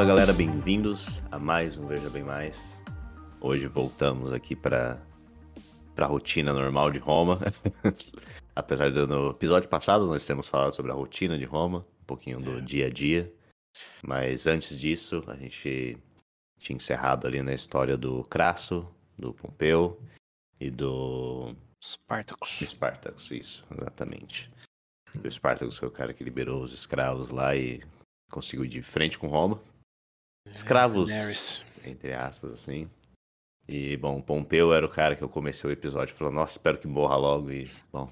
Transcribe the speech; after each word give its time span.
Fala 0.00 0.16
galera, 0.16 0.32
bem-vindos 0.32 1.20
a 1.30 1.38
mais 1.38 1.76
um 1.76 1.86
Veja 1.86 2.08
Bem 2.08 2.24
Mais. 2.24 2.80
Hoje 3.38 3.66
voltamos 3.66 4.32
aqui 4.32 4.56
para 4.56 4.98
a 5.94 6.06
rotina 6.06 6.54
normal 6.54 6.90
de 6.90 6.96
Roma. 6.96 7.38
Apesar 8.56 8.90
de 8.90 9.06
no 9.06 9.28
episódio 9.28 9.68
passado 9.68 10.06
nós 10.06 10.24
temos 10.24 10.46
falado 10.46 10.74
sobre 10.74 10.90
a 10.90 10.94
rotina 10.94 11.36
de 11.36 11.44
Roma, 11.44 11.84
um 12.00 12.04
pouquinho 12.06 12.40
do 12.40 12.56
É. 12.56 12.60
dia 12.62 12.86
a 12.86 12.90
dia. 12.90 13.30
Mas 14.02 14.46
antes 14.46 14.80
disso, 14.80 15.22
a 15.26 15.36
gente 15.36 15.98
tinha 16.58 16.78
encerrado 16.78 17.26
ali 17.26 17.42
na 17.42 17.52
história 17.52 17.94
do 17.94 18.24
Crasso, 18.24 18.88
do 19.18 19.34
Pompeu 19.34 20.00
e 20.58 20.70
do 20.70 21.54
Spartacus. 21.78 22.58
Spartacus, 22.62 23.30
isso, 23.32 23.66
exatamente. 23.78 24.50
O 25.22 25.30
Spartacus 25.30 25.76
foi 25.76 25.88
o 25.88 25.92
cara 25.92 26.14
que 26.14 26.24
liberou 26.24 26.62
os 26.62 26.72
escravos 26.72 27.28
lá 27.28 27.54
e 27.54 27.82
conseguiu 28.30 28.64
ir 28.64 28.68
de 28.68 28.80
frente 28.80 29.18
com 29.18 29.26
Roma. 29.26 29.60
Escravos, 30.46 31.08
Daenerys. 31.08 31.64
entre 31.84 32.12
aspas, 32.14 32.52
assim. 32.52 32.90
E, 33.68 33.96
bom, 33.98 34.20
Pompeu 34.20 34.72
era 34.74 34.84
o 34.84 34.88
cara 34.88 35.14
que 35.14 35.22
eu 35.22 35.28
comecei 35.28 35.68
o 35.68 35.72
episódio 35.72 36.14
falando, 36.14 36.34
nossa, 36.34 36.54
espero 36.54 36.78
que 36.78 36.88
morra 36.88 37.16
logo. 37.16 37.52
E, 37.52 37.70
bom, 37.92 38.10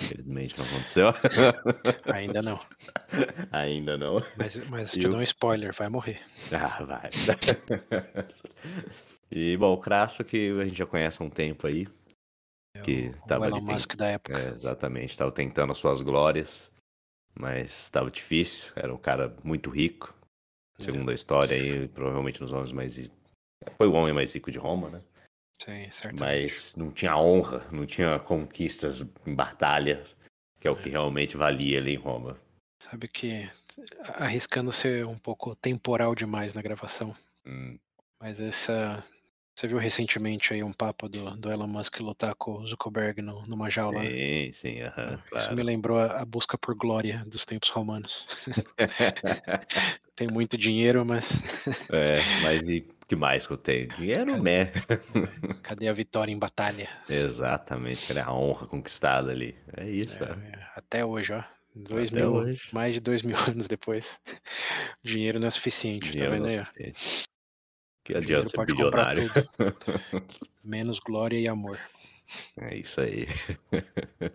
infelizmente 0.00 0.56
não 0.58 0.64
aconteceu. 0.66 1.06
Ainda 2.14 2.40
não. 2.42 2.60
Ainda 3.50 3.96
não. 3.98 4.22
Mas, 4.36 4.56
mas 4.68 4.94
E 4.94 5.00
te 5.00 5.06
o- 5.06 5.10
dou 5.10 5.18
um 5.18 5.22
spoiler, 5.22 5.74
vai 5.74 5.88
morrer. 5.88 6.20
Ah, 6.52 6.84
vai. 6.84 7.10
e, 9.30 9.56
bom, 9.56 9.72
o 9.72 9.78
Crasso 9.78 10.22
que 10.24 10.50
a 10.60 10.64
gente 10.64 10.76
já 10.76 10.86
conhece 10.86 11.20
há 11.20 11.24
um 11.26 11.30
tempo 11.30 11.66
aí. 11.66 11.88
É 12.76 12.80
Que 12.82 13.08
o, 13.08 13.26
tava 13.26 13.44
o 13.44 13.48
Elon 13.48 13.56
ali 13.58 13.66
Musk 13.72 13.96
da 13.96 14.06
época. 14.06 14.38
É, 14.38 14.50
exatamente, 14.50 15.10
estava 15.10 15.32
tentando 15.32 15.72
as 15.72 15.78
suas 15.78 16.00
glórias, 16.00 16.70
mas 17.34 17.70
estava 17.84 18.10
difícil. 18.10 18.72
Era 18.76 18.92
um 18.94 18.98
cara 18.98 19.34
muito 19.42 19.68
rico, 19.68 20.14
É. 20.14 20.21
segundo 20.78 21.10
a 21.10 21.14
história 21.14 21.56
aí, 21.56 21.88
provavelmente 21.88 22.38
dos 22.38 22.52
homens 22.52 22.72
mais. 22.72 23.10
Foi 23.76 23.86
o 23.86 23.92
homem 23.92 24.12
mais 24.12 24.34
rico 24.34 24.50
de 24.50 24.58
Roma, 24.58 24.90
né? 24.90 25.00
Sim, 25.62 25.88
certamente. 25.90 26.20
Mas 26.20 26.76
não 26.76 26.90
tinha 26.90 27.16
honra, 27.16 27.64
não 27.70 27.86
tinha 27.86 28.18
conquistas 28.18 29.02
em 29.26 29.34
batalhas, 29.34 30.16
que 30.60 30.66
é 30.66 30.70
o 30.70 30.76
que 30.76 30.88
realmente 30.88 31.36
valia 31.36 31.78
ali 31.78 31.94
em 31.94 31.98
Roma. 31.98 32.36
Sabe 32.80 33.06
que, 33.06 33.48
arriscando 34.14 34.72
ser 34.72 35.06
um 35.06 35.16
pouco 35.16 35.54
temporal 35.54 36.14
demais 36.14 36.52
na 36.52 36.62
gravação, 36.62 37.14
Hum, 37.46 37.78
mas 38.20 38.40
essa. 38.40 39.04
Você 39.54 39.68
viu 39.68 39.78
recentemente 39.78 40.52
aí 40.54 40.62
um 40.62 40.72
papo 40.72 41.08
do, 41.08 41.30
do 41.36 41.50
Elon 41.50 41.66
Musk 41.66 42.00
lutar 42.00 42.34
com 42.34 42.52
o 42.52 42.66
Zuckerberg 42.66 43.20
no, 43.20 43.42
numa 43.42 43.68
jaula? 43.70 44.02
né? 44.02 44.10
sim, 44.10 44.52
sim, 44.52 44.80
aham, 44.80 45.14
Isso 45.14 45.24
claro. 45.28 45.56
me 45.56 45.62
lembrou 45.62 45.98
a, 45.98 46.20
a 46.22 46.24
busca 46.24 46.56
por 46.56 46.74
glória 46.74 47.22
dos 47.26 47.44
tempos 47.44 47.68
romanos. 47.68 48.26
Tem 50.16 50.28
muito 50.28 50.56
dinheiro, 50.56 51.04
mas 51.04 51.42
é, 51.90 52.24
mas 52.42 52.68
e 52.68 52.78
o 53.02 53.06
que 53.06 53.16
mais 53.16 53.46
que 53.46 53.52
eu 53.52 53.56
tenho? 53.58 53.90
Dinheiro, 53.90 54.24
Cara, 54.32 54.42
né? 54.42 54.72
cadê 55.62 55.88
a 55.88 55.92
vitória 55.92 56.32
em 56.32 56.38
batalha? 56.38 56.88
Exatamente, 57.08 58.06
cadê 58.06 58.20
a 58.20 58.32
honra 58.32 58.66
conquistada 58.66 59.30
ali? 59.32 59.54
É 59.76 59.88
isso, 59.88 60.22
É, 60.22 60.28
é. 60.28 60.30
é, 60.30 60.66
até 60.76 61.04
hoje, 61.04 61.32
ó. 61.32 61.42
Dois 61.74 62.10
Até 62.10 62.20
mil, 62.20 62.34
hoje. 62.34 62.62
mais 62.70 62.94
de 62.94 63.00
dois 63.00 63.22
mil 63.22 63.36
anos 63.48 63.66
depois, 63.66 64.20
o 65.04 65.08
dinheiro 65.08 65.40
não 65.40 65.46
é 65.48 65.50
suficiente, 65.50 66.10
Dinheiro 66.10 66.30
tá 66.30 66.36
vendo 66.36 66.46
aí? 66.46 66.92
Que 68.04 68.16
adianta 68.16 68.48
ser 68.48 68.64
bilionário. 68.66 69.30
Menos 70.64 70.98
glória 70.98 71.38
e 71.38 71.48
amor. 71.48 71.78
É 72.58 72.76
isso 72.76 73.00
aí. 73.00 73.26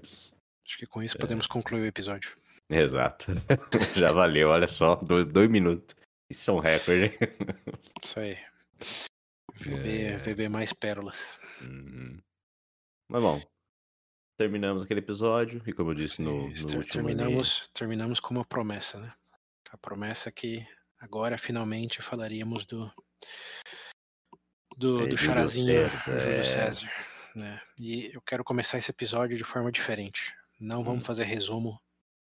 Acho 0.65 0.77
que 0.77 0.85
com 0.85 1.01
É. 1.01 1.05
isso 1.05 1.17
podemos 1.17 1.47
concluir 1.47 1.81
o 1.81 1.85
episódio. 1.85 2.37
Exato. 2.69 3.31
Já 3.97 4.11
valeu, 4.11 4.49
olha 4.49 4.67
só, 4.67 4.95
dois, 4.95 5.25
dois 5.27 5.49
minutos. 5.49 5.95
Isso 6.29 6.51
é 6.51 6.53
um 6.53 6.59
recorde? 6.59 7.17
Isso 8.03 8.19
aí. 8.19 8.37
Beber, 9.65 10.13
É. 10.13 10.17
beber 10.19 10.49
mais 10.49 10.73
pérolas. 10.73 11.39
Uhum. 11.61 12.21
Mas 13.09 13.23
bom, 13.23 13.41
terminamos 14.37 14.83
aquele 14.83 14.99
episódio 14.99 15.61
e 15.65 15.71
como 15.73 15.91
eu 15.91 15.95
disse 15.95 16.21
no, 16.21 16.53
Sim, 16.53 16.67
no 16.67 16.77
último 16.79 17.07
ali, 17.07 17.15
terminamos, 17.17 17.67
terminamos 17.73 18.19
com 18.19 18.33
uma 18.35 18.45
promessa, 18.45 18.99
né? 18.99 19.13
A 19.71 19.77
promessa 19.77 20.29
que 20.31 20.65
agora 20.99 21.37
finalmente 21.37 22.01
falaríamos 22.01 22.65
do 22.65 22.91
do, 24.77 25.03
É, 25.03 25.07
do 25.07 25.17
charazinho 25.17 25.89
César, 25.89 26.19
Júlio 26.19 26.39
é. 26.39 26.43
César, 26.43 27.07
né? 27.35 27.61
E 27.77 28.11
eu 28.13 28.21
quero 28.21 28.43
começar 28.43 28.77
esse 28.77 28.91
episódio 28.91 29.37
de 29.37 29.43
forma 29.43 29.71
diferente. 29.71 30.35
Não 30.59 30.83
vamos 30.83 31.03
Hum. 31.03 31.05
fazer 31.05 31.23
resumo 31.23 31.79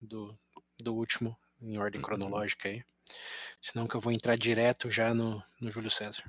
do, 0.01 0.37
do 0.81 0.95
último 0.95 1.37
em 1.61 1.77
ordem 1.77 1.99
Uhum. 1.99 2.07
cronológica 2.07 2.69
aí, 2.69 2.83
senão 3.61 3.87
que 3.87 3.95
eu 3.95 3.99
vou 3.99 4.13
entrar 4.13 4.35
direto 4.37 4.89
já 4.89 5.13
no, 5.13 5.43
no 5.59 5.69
Júlio 5.69 5.91
César. 5.91 6.23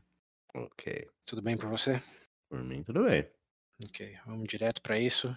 Ok, 0.54 1.08
Tudo 1.24 1.40
bem 1.42 1.56
para 1.56 1.68
você? 1.68 2.02
por 2.48 2.62
mim 2.64 2.82
tudo 2.82 3.04
bem. 3.04 3.30
Ok, 3.86 4.18
vamos 4.26 4.48
direto 4.48 4.82
para 4.82 4.98
isso. 4.98 5.36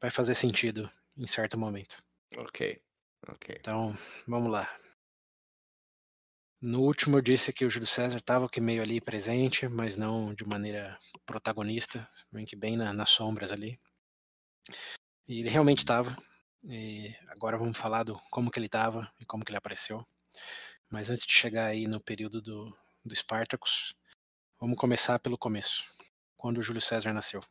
vai 0.00 0.10
fazer 0.10 0.34
sentido 0.34 0.90
em 1.16 1.26
certo 1.26 1.58
momento. 1.58 2.02
Ok, 2.36 2.82
ok. 3.28 3.56
Então, 3.60 3.92
vamos 4.26 4.50
lá. 4.50 4.74
No 6.62 6.80
último 6.82 7.18
eu 7.18 7.22
disse 7.22 7.52
que 7.52 7.64
o 7.64 7.70
Júlio 7.70 7.86
César 7.88 8.18
estava 8.18 8.48
que 8.48 8.60
meio 8.60 8.82
ali 8.82 9.00
presente, 9.00 9.66
mas 9.68 9.96
não 9.96 10.32
de 10.32 10.44
maneira 10.44 10.96
protagonista, 11.26 12.08
bem 12.30 12.44
que 12.44 12.54
bem 12.54 12.76
na- 12.76 12.92
nas 12.92 13.10
sombras 13.10 13.50
ali. 13.50 13.80
E 15.26 15.40
ele 15.40 15.50
realmente 15.50 15.78
estava. 15.78 16.16
E 16.64 17.12
agora 17.28 17.58
vamos 17.58 17.76
falar 17.76 18.04
do 18.04 18.16
como 18.30 18.48
que 18.50 18.58
ele 18.60 18.66
estava 18.66 19.12
e 19.18 19.24
como 19.26 19.44
que 19.44 19.50
ele 19.50 19.58
apareceu. 19.58 20.06
Mas 20.88 21.10
antes 21.10 21.26
de 21.26 21.32
chegar 21.32 21.66
aí 21.66 21.88
no 21.88 22.00
período 22.00 22.40
do, 22.40 22.76
do 23.04 23.14
Spartacus, 23.16 23.92
vamos 24.60 24.78
começar 24.78 25.18
pelo 25.18 25.36
começo. 25.36 25.84
Quando 26.36 26.58
o 26.58 26.62
Júlio 26.62 26.80
César 26.80 27.12
nasceu 27.12 27.42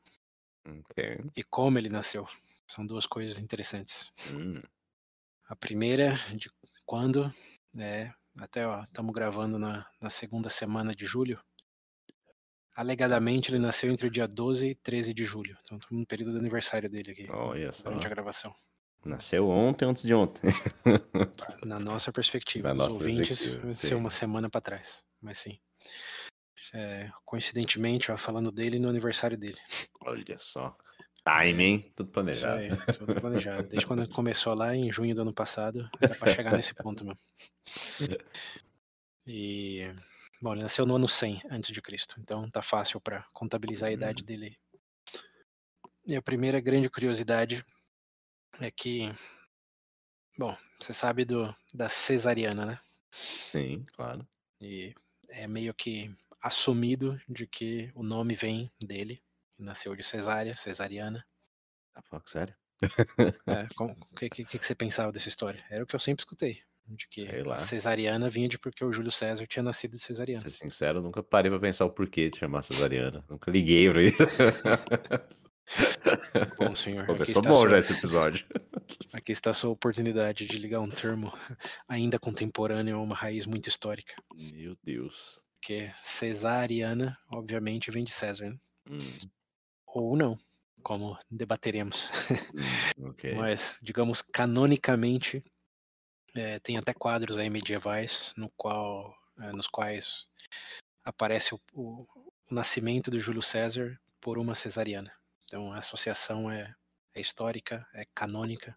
Ok. 0.65 1.19
e 1.35 1.43
como 1.43 1.77
ele 1.77 1.89
nasceu. 1.89 2.25
São 2.65 2.85
duas 2.85 3.05
coisas 3.05 3.39
interessantes. 3.39 4.09
Hum, 4.29 4.61
A 5.49 5.55
primeira, 5.57 6.15
de 6.33 6.49
quando, 6.85 7.33
é, 7.77 8.13
até 8.39 8.61
estamos 8.83 9.13
gravando 9.13 9.57
na, 9.59 9.85
na 10.01 10.09
segunda 10.09 10.49
semana 10.49 10.93
de 10.93 11.05
julho. 11.05 11.39
Alegadamente 12.75 13.51
ele 13.51 13.59
nasceu 13.59 13.91
entre 13.91 14.07
o 14.07 14.11
dia 14.11 14.27
12 14.27 14.67
e 14.69 14.75
13 14.75 15.13
de 15.13 15.25
julho. 15.25 15.57
Então 15.61 15.77
estamos 15.77 15.99
no 15.99 16.05
período 16.05 16.33
do 16.33 16.39
aniversário 16.39 16.89
dele 16.89 17.11
aqui, 17.11 17.27
olha 17.29 17.71
só. 17.71 17.83
durante 17.83 18.07
a 18.07 18.09
gravação. 18.09 18.55
Nasceu 19.03 19.49
ontem, 19.49 19.85
antes 19.85 20.03
de 20.03 20.13
ontem. 20.13 20.41
Na 21.65 21.79
nossa 21.79 22.11
perspectiva, 22.11 22.67
Na 22.67 22.73
os 22.73 22.77
nossa 22.77 22.93
ouvintes 22.93 23.55
vai 23.55 23.73
ser 23.73 23.95
uma 23.95 24.11
semana 24.11 24.49
para 24.49 24.61
trás. 24.61 25.03
Mas 25.19 25.39
sim. 25.39 25.59
É, 26.73 27.09
coincidentemente, 27.25 28.11
ó, 28.11 28.17
falando 28.17 28.51
dele 28.51 28.79
no 28.79 28.87
aniversário 28.87 29.37
dele. 29.37 29.57
Olha 30.01 30.37
só. 30.39 30.77
Time, 31.27 31.63
hein? 31.63 31.93
Tudo 31.95 32.09
planejado. 32.09 32.59
aí, 32.59 32.69
tudo 32.97 33.21
planejado. 33.21 33.67
Desde 33.67 33.85
quando 33.85 34.07
começou 34.09 34.55
lá 34.55 34.75
em 34.75 34.91
junho 34.91 35.13
do 35.13 35.21
ano 35.21 35.33
passado, 35.33 35.89
era 35.99 36.15
para 36.15 36.33
chegar 36.33 36.53
nesse 36.53 36.73
ponto 36.73 37.05
mesmo. 37.05 37.19
E 39.25 39.93
bom, 40.41 40.53
ele 40.53 40.63
nasceu 40.63 40.85
no 40.85 40.95
ano 40.95 41.07
100 41.07 41.41
antes 41.49 41.71
de 41.71 41.81
Cristo, 41.81 42.15
então 42.19 42.49
tá 42.49 42.61
fácil 42.61 42.99
para 42.99 43.23
contabilizar 43.33 43.89
a 43.89 43.93
idade 43.93 44.23
dele. 44.23 44.57
E 46.05 46.15
a 46.15 46.21
primeira 46.21 46.59
grande 46.59 46.89
curiosidade 46.89 47.63
é 48.59 48.71
que 48.71 49.13
bom, 50.37 50.57
você 50.79 50.93
sabe 50.93 51.23
do 51.23 51.55
da 51.71 51.87
cesariana, 51.87 52.65
né? 52.65 52.79
Sim, 53.11 53.85
claro. 53.93 54.27
E 54.59 54.95
é 55.29 55.47
meio 55.47 55.73
que 55.73 56.11
assumido 56.41 57.21
de 57.29 57.45
que 57.45 57.91
o 57.93 58.01
nome 58.01 58.33
vem 58.33 58.71
dele. 58.79 59.21
Nasceu 59.61 59.95
de 59.95 60.03
cesárea, 60.03 60.55
cesariana. 60.55 61.25
Tá 61.93 62.01
falando 62.01 62.27
sério? 62.27 62.55
É, 62.81 63.67
o 63.79 64.15
que, 64.15 64.29
que, 64.29 64.43
que 64.43 64.65
você 64.65 64.73
pensava 64.73 65.11
dessa 65.11 65.29
história? 65.29 65.63
Era 65.69 65.83
o 65.83 65.87
que 65.87 65.95
eu 65.95 65.99
sempre 65.99 66.21
escutei. 66.21 66.61
De 66.87 67.07
que 67.07 67.27
cesariana 67.59 68.27
vinha 68.27 68.47
de 68.47 68.57
porque 68.57 68.83
o 68.83 68.91
Júlio 68.91 69.11
César 69.11 69.45
tinha 69.45 69.63
nascido 69.63 69.91
de 69.91 69.99
cesariana. 69.99 70.41
ser 70.41 70.49
sincero, 70.49 70.97
eu 70.97 71.03
nunca 71.03 71.21
parei 71.21 71.49
pra 71.49 71.59
pensar 71.59 71.85
o 71.85 71.91
porquê 71.91 72.29
de 72.29 72.39
chamar 72.39 72.63
cesariana. 72.63 73.23
Nunca 73.29 73.51
liguei 73.51 73.89
pra 73.89 74.01
isso. 74.01 74.17
Bom, 76.57 76.75
senhor, 76.75 77.05
Começou 77.05 77.41
bom 77.43 77.53
sua, 77.53 77.69
já 77.69 77.77
esse 77.77 77.93
episódio. 77.93 78.45
aqui 79.13 79.31
está 79.31 79.51
a 79.51 79.53
sua 79.53 79.69
oportunidade 79.69 80.45
de 80.45 80.57
ligar 80.57 80.81
um 80.81 80.89
termo 80.89 81.31
ainda 81.87 82.19
contemporâneo 82.19 82.97
a 82.97 83.01
uma 83.01 83.15
raiz 83.15 83.45
muito 83.45 83.69
histórica. 83.69 84.15
Meu 84.33 84.75
Deus. 84.83 85.39
Porque 85.53 85.91
cesariana, 85.95 87.17
obviamente, 87.31 87.91
vem 87.91 88.03
de 88.03 88.11
César, 88.11 88.49
né? 88.49 88.57
Hum, 88.89 89.29
Ou 89.93 90.15
não, 90.15 90.37
como 90.83 91.17
debateremos. 91.29 92.09
hum, 92.53 93.07
ok. 93.09 93.33
Mas, 93.35 93.77
digamos, 93.81 94.21
canonicamente, 94.21 95.43
eh, 96.35 96.59
tem 96.59 96.77
até 96.77 96.93
quadros 96.93 97.37
aí 97.37 97.49
medievais 97.49 98.33
no 98.37 98.49
qual, 98.55 99.13
eh, 99.39 99.51
nos 99.51 99.67
quais 99.67 100.27
aparece 101.03 101.53
o, 101.55 101.59
o- 101.73 102.07
o 102.49 102.53
nascimento 102.53 103.09
do 103.11 103.19
Júlio 103.19 103.41
César 103.41 103.99
por 104.19 104.37
uma 104.37 104.53
cesariana. 104.55 105.11
Então 105.45 105.71
a 105.73 105.77
associação 105.79 106.49
é, 106.49 106.73
é 107.15 107.19
histórica, 107.21 107.85
é 107.93 108.03
canônica. 108.15 108.75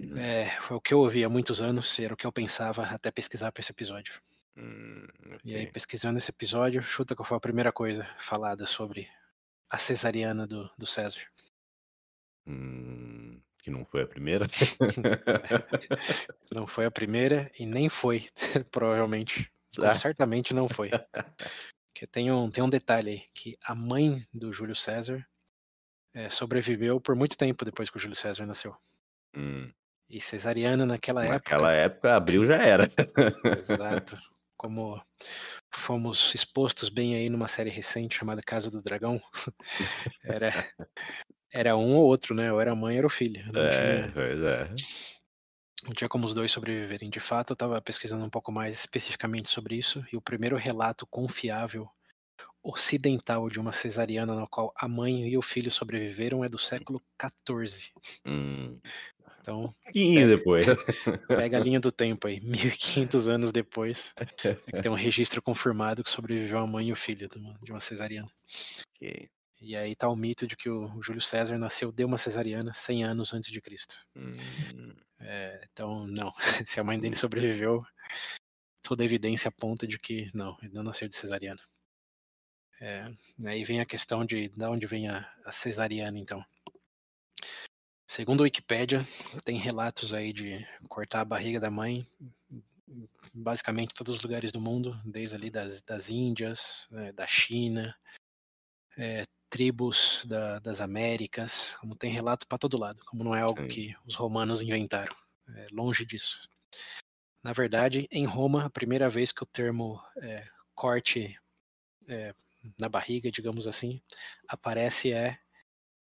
Hum. 0.00 0.16
É, 0.18 0.50
foi 0.60 0.76
o 0.76 0.80
que 0.80 0.92
eu 0.92 1.00
ouvi 1.00 1.24
há 1.24 1.28
muitos 1.28 1.60
anos, 1.60 1.98
era 1.98 2.12
o 2.12 2.16
que 2.16 2.26
eu 2.26 2.32
pensava 2.32 2.82
até 2.84 3.10
pesquisar 3.10 3.50
para 3.50 3.60
esse 3.62 3.72
episódio. 3.72 4.20
Hum, 4.56 5.06
E 5.44 5.54
aí, 5.54 5.66
pesquisando 5.70 6.18
esse 6.18 6.30
episódio, 6.30 6.82
chuta 6.82 7.14
qual 7.16 7.26
foi 7.26 7.36
a 7.36 7.40
primeira 7.40 7.72
coisa 7.72 8.04
falada 8.18 8.66
sobre 8.66 9.08
a 9.70 9.78
cesariana 9.78 10.46
do, 10.46 10.70
do 10.78 10.86
César. 10.86 11.22
Hum, 12.46 13.40
que 13.58 13.70
não 13.70 13.84
foi 13.84 14.02
a 14.02 14.06
primeira? 14.06 14.46
Não 16.52 16.66
foi 16.66 16.86
a 16.86 16.90
primeira 16.90 17.50
e 17.58 17.66
nem 17.66 17.88
foi, 17.88 18.28
provavelmente. 18.70 19.50
Ah, 19.82 19.94
certamente 19.94 20.54
não 20.54 20.68
foi. 20.68 20.90
Porque 21.92 22.06
tem 22.06 22.30
um, 22.30 22.48
tem 22.48 22.62
um 22.62 22.68
detalhe 22.70 23.10
aí, 23.10 23.22
que 23.34 23.56
a 23.64 23.74
mãe 23.74 24.22
do 24.32 24.52
Júlio 24.52 24.74
César 24.74 25.26
eh, 26.14 26.30
sobreviveu 26.30 27.00
por 27.00 27.14
muito 27.16 27.36
tempo 27.36 27.64
depois 27.64 27.90
que 27.90 27.96
o 27.96 28.00
Júlio 28.00 28.16
César 28.16 28.46
nasceu. 28.46 28.76
hum, 29.34 29.72
E 30.08 30.20
cesariana 30.20 30.86
naquela 30.86 31.24
época, 31.24 31.34
naquela 31.34 31.72
época, 31.72 32.14
abril 32.16 32.44
já 32.44 32.56
era. 32.56 32.90
exato, 33.58 34.16
como 34.66 35.00
fomos 35.72 36.34
expostos 36.34 36.88
bem 36.88 37.14
aí 37.14 37.28
numa 37.28 37.46
série 37.46 37.70
recente 37.70 38.16
chamada 38.16 38.42
Casa 38.42 38.68
do 38.68 38.82
Dragão, 38.82 39.22
era, 40.24 40.50
era 41.52 41.76
um 41.76 41.94
ou 41.94 42.06
outro, 42.06 42.34
né? 42.34 42.52
Ou 42.52 42.60
era 42.60 42.72
a 42.72 42.76
mãe 42.76 42.94
ou 42.94 42.98
era 42.98 43.06
o 43.06 43.10
filho. 43.10 43.44
Não, 43.52 43.62
É, 43.62 43.70
tinha, 43.70 44.12
pois 44.12 44.40
é. 44.40 44.70
não 45.84 45.94
tinha 45.94 46.08
como 46.08 46.26
os 46.26 46.34
dois 46.34 46.50
sobreviverem. 46.50 47.08
De 47.08 47.20
fato, 47.20 47.50
eu 47.50 47.54
estava 47.54 47.80
pesquisando 47.80 48.24
um 48.24 48.30
pouco 48.30 48.50
mais 48.50 48.76
especificamente 48.76 49.48
sobre 49.48 49.76
isso, 49.76 50.04
e 50.12 50.16
o 50.16 50.20
primeiro 50.20 50.56
relato 50.56 51.06
confiável 51.06 51.88
ocidental 52.60 53.48
de 53.48 53.60
uma 53.60 53.70
cesariana 53.70 54.34
na 54.34 54.46
qual 54.48 54.72
a 54.76 54.88
mãe 54.88 55.28
e 55.28 55.38
o 55.38 55.42
filho 55.42 55.70
sobreviveram 55.70 56.44
é 56.44 56.48
do 56.48 56.58
século 56.58 57.00
XIV. 57.16 57.92
Hum, 58.26 58.80
Então, 59.46 59.72
pouquinho 59.84 60.26
depois. 60.26 60.66
pega 61.28 61.56
a 61.56 61.60
linha 61.60 61.78
do 61.78 61.92
tempo 61.92 62.26
aí, 62.26 62.40
1500 62.42 63.28
anos 63.28 63.52
depois, 63.52 64.12
é 64.16 64.24
que 64.26 64.82
tem 64.82 64.90
um 64.90 64.96
registro 64.96 65.40
confirmado 65.40 66.02
que 66.02 66.10
sobreviveu 66.10 66.58
a 66.58 66.66
mãe 66.66 66.88
e 66.88 66.92
o 66.92 66.96
filho 66.96 67.28
de 67.28 67.38
uma, 67.38 67.54
de 67.62 67.70
uma 67.70 67.78
cesariana. 67.78 68.28
Ok. 68.96 69.28
E 69.62 69.74
aí 69.76 69.94
tá 69.94 70.08
o 70.08 70.16
mito 70.16 70.46
de 70.46 70.56
que 70.56 70.68
o 70.68 70.86
o 70.96 71.02
Júlio 71.02 71.20
César 71.22 71.56
nasceu 71.58 71.92
de 71.92 72.04
uma 72.04 72.18
cesariana 72.18 72.72
100 72.74 73.04
anos 73.04 73.32
antes 73.32 73.50
de 73.50 73.60
Cristo. 73.60 73.94
Hum, 74.16 74.30
É, 75.20 75.60
então, 75.72 76.06
não. 76.08 76.32
Se 76.66 76.80
a 76.80 76.84
mãe 76.84 76.98
dele 76.98 77.16
sobreviveu, 77.16 77.82
toda 78.82 79.02
a 79.02 79.06
evidência 79.06 79.48
aponta 79.48 79.86
de 79.86 79.96
que 79.96 80.26
não, 80.34 80.56
ele 80.60 80.74
não 80.74 80.82
nasceu 80.82 81.08
de 81.08 81.14
cesariana. 81.14 81.60
É, 82.80 83.08
aí 83.46 83.64
vem 83.64 83.80
a 83.80 83.86
questão 83.86 84.24
de 84.26 84.48
de 84.48 84.64
onde 84.66 84.86
vem 84.86 85.08
a, 85.08 85.26
a 85.44 85.52
cesariana, 85.52 86.18
então. 86.18 86.44
Segundo 88.16 88.40
a 88.40 88.44
Wikipédia, 88.44 89.06
tem 89.44 89.58
relatos 89.58 90.14
aí 90.14 90.32
de 90.32 90.66
cortar 90.88 91.20
a 91.20 91.24
barriga 91.24 91.60
da 91.60 91.70
mãe 91.70 92.08
em 92.88 93.06
basicamente 93.34 93.94
todos 93.94 94.16
os 94.16 94.22
lugares 94.22 94.50
do 94.50 94.58
mundo, 94.58 94.98
desde 95.04 95.34
ali 95.34 95.50
das, 95.50 95.82
das 95.82 96.08
Índias, 96.08 96.88
eh, 96.92 97.12
da 97.12 97.26
China, 97.26 97.94
eh, 98.96 99.24
tribos 99.50 100.24
da- 100.26 100.58
das 100.60 100.80
Américas, 100.80 101.74
como 101.78 101.94
tem 101.94 102.10
relato 102.10 102.46
para 102.48 102.56
todo 102.56 102.78
lado, 102.78 103.04
como 103.04 103.22
não 103.22 103.34
é 103.34 103.42
algo 103.42 103.60
Sim. 103.60 103.68
que 103.68 103.96
os 104.06 104.14
romanos 104.14 104.62
inventaram, 104.62 105.14
é 105.54 105.66
longe 105.70 106.06
disso. 106.06 106.48
Na 107.42 107.52
verdade, 107.52 108.08
em 108.10 108.24
Roma, 108.24 108.64
a 108.64 108.70
primeira 108.70 109.10
vez 109.10 109.30
que 109.30 109.42
o 109.42 109.46
termo 109.46 110.02
eh, 110.22 110.48
corte 110.74 111.38
eh, 112.08 112.34
na 112.80 112.88
barriga, 112.88 113.30
digamos 113.30 113.66
assim, 113.66 114.00
aparece 114.48 115.12
é 115.12 115.38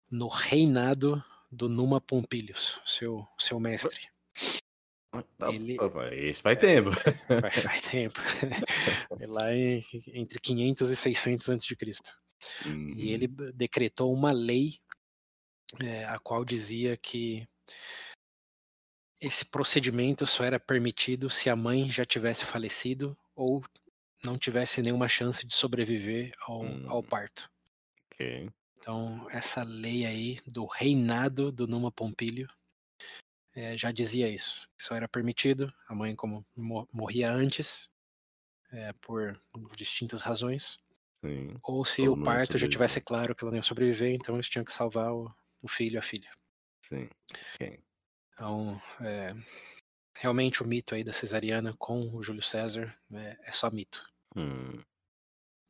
no 0.08 0.28
reinado 0.28 1.20
do 1.50 1.68
Numa 1.68 2.00
Pompilius, 2.00 2.80
seu, 2.84 3.26
seu 3.38 3.58
mestre. 3.58 4.08
Ele- 5.50 5.80
Opa, 5.80 6.14
Isso 6.14 6.42
faz 6.42 6.58
tempo. 6.58 6.90
Faz, 7.42 7.58
faz 7.62 7.80
tempo. 7.82 8.18
É 9.18 9.26
Lá 9.26 9.52
em- 9.54 9.82
entre 10.12 10.38
500 10.38 10.90
e 10.90 10.96
600 10.96 11.48
antes 11.48 11.66
de 11.66 11.74
Cristo. 11.74 12.16
Uhum. 12.66 12.94
E 12.96 13.10
ele 13.12 13.26
decretou 13.54 14.12
uma 14.12 14.30
lei 14.32 14.78
eh, 15.80 16.04
a 16.04 16.18
qual 16.18 16.44
dizia 16.44 16.96
que 16.96 17.46
esse 19.20 19.44
procedimento 19.44 20.26
só 20.26 20.44
era 20.44 20.60
permitido 20.60 21.28
se 21.28 21.50
a 21.50 21.56
mãe 21.56 21.90
já 21.90 22.04
tivesse 22.04 22.44
falecido 22.44 23.16
ou 23.34 23.64
não 24.24 24.38
tivesse 24.38 24.82
nenhuma 24.82 25.08
chance 25.08 25.44
de 25.46 25.54
sobreviver 25.54 26.32
ao, 26.42 26.64
ao 26.88 26.98
Hum. 27.00 27.02
parto. 27.02 27.50
Ok. 28.12 28.48
Então, 28.78 29.28
essa 29.30 29.62
lei 29.64 30.06
aí 30.06 30.38
do 30.52 30.64
reinado 30.66 31.50
do 31.52 31.66
Numa 31.66 31.90
Pompílio 31.90 32.48
eh, 33.54 33.76
já 33.76 33.90
dizia 33.90 34.28
isso. 34.28 34.68
Só 34.80 34.94
era 34.94 35.08
permitido, 35.08 35.72
a 35.88 35.94
mãe 35.94 36.14
como 36.14 36.46
mo- 36.56 36.88
morria 36.92 37.30
antes, 37.32 37.88
eh, 38.72 38.92
por 39.00 39.40
distintas 39.76 40.20
razões, 40.20 40.78
Sim. 41.24 41.56
ou 41.62 41.84
se 41.84 42.08
o 42.08 42.16
parto 42.22 42.56
já 42.56 42.68
tivesse 42.68 43.00
claro 43.00 43.34
que 43.34 43.42
ela 43.44 43.50
não 43.50 43.58
ia 43.58 43.62
sobreviver, 43.62 44.14
então 44.14 44.36
eles 44.36 44.48
tinham 44.48 44.64
que 44.64 44.72
salvar 44.72 45.12
o, 45.12 45.28
o 45.60 45.68
filho 45.68 45.94
e 45.94 45.98
a 45.98 46.02
filha. 46.02 46.30
Sim. 46.84 47.08
Ok. 47.54 47.82
Então, 48.32 48.80
é, 49.00 49.34
realmente 50.16 50.62
o 50.62 50.66
mito 50.66 50.94
aí 50.94 51.02
da 51.02 51.12
cesariana 51.12 51.74
com 51.76 52.14
o 52.14 52.22
Júlio 52.22 52.42
César 52.42 52.96
é, 53.12 53.36
é 53.42 53.52
só 53.52 53.68
mito. 53.70 54.04
Hum, 54.36 54.80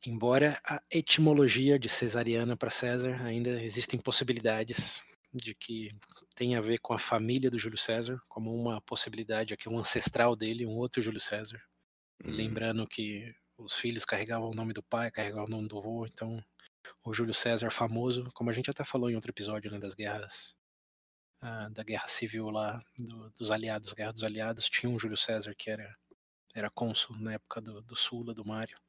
Embora 0.05 0.61
a 0.63 0.81
etimologia 0.89 1.77
de 1.77 1.89
cesariana 1.89 2.55
para 2.55 2.69
César 2.69 3.21
ainda 3.21 3.61
existem 3.61 3.99
possibilidades 3.99 5.01
de 5.33 5.53
que 5.53 5.91
tem 6.35 6.55
a 6.55 6.61
ver 6.61 6.79
com 6.79 6.93
a 6.93 6.99
família 6.99 7.51
do 7.51 7.59
Júlio 7.59 7.77
César, 7.77 8.19
como 8.27 8.55
uma 8.55 8.81
possibilidade 8.81 9.53
aqui, 9.53 9.67
um 9.67 9.77
ancestral 9.77 10.35
dele, 10.35 10.65
um 10.65 10.77
outro 10.77 11.01
Júlio 11.01 11.19
César. 11.19 11.61
E 12.23 12.31
hum, 12.31 12.35
lembrando 12.35 12.87
que 12.87 13.33
os 13.57 13.73
filhos 13.75 14.05
carregavam 14.05 14.49
o 14.49 14.55
nome 14.55 14.73
do 14.73 14.81
pai, 14.81 15.11
carregavam 15.11 15.45
o 15.45 15.49
nome 15.49 15.67
do 15.67 15.77
avô, 15.77 16.05
então 16.05 16.43
o 17.03 17.13
Júlio 17.13 17.33
César 17.33 17.69
famoso, 17.69 18.29
como 18.33 18.49
a 18.49 18.53
gente 18.53 18.69
até 18.69 18.85
falou 18.85 19.09
em 19.09 19.15
outro 19.15 19.31
episódio 19.31 19.69
né, 19.69 19.77
das 19.77 19.93
guerras, 19.93 20.55
ah, 21.41 21.67
da 21.69 21.83
guerra 21.83 22.07
civil 22.07 22.49
lá, 22.49 22.81
do- 22.97 23.29
dos 23.31 23.51
aliados, 23.51 23.91
guerra 23.91 24.13
dos 24.13 24.23
aliados, 24.23 24.69
tinha 24.69 24.89
um 24.89 24.97
Júlio 24.97 25.17
César 25.17 25.53
que 25.55 25.69
era, 25.69 25.93
era 26.55 26.69
cônsul 26.69 27.17
na 27.19 27.33
época 27.33 27.59
do, 27.59 27.81
do 27.81 27.95
Sula, 27.97 28.33
do 28.33 28.45
Mário. 28.45 28.79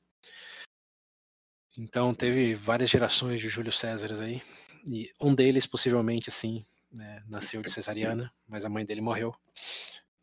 Então 1.79 2.13
teve 2.15 2.55
várias 2.55 2.91
gerações 2.91 3.41
de 3.41 3.49
Júlio 3.49 3.73
Césares 3.73 4.21
aí, 4.21 4.43
e 4.87 5.11
um 5.21 5.35
deles 5.35 5.67
possivelmente 5.67 6.31
sim, 6.31 6.65
né, 6.91 7.23
nasceu 7.29 7.63
de 7.63 7.71
cesariana, 7.71 8.33
mas 8.47 8.65
a 8.65 8.69
mãe 8.69 8.85
dele 8.85 9.01
morreu, 9.01 9.35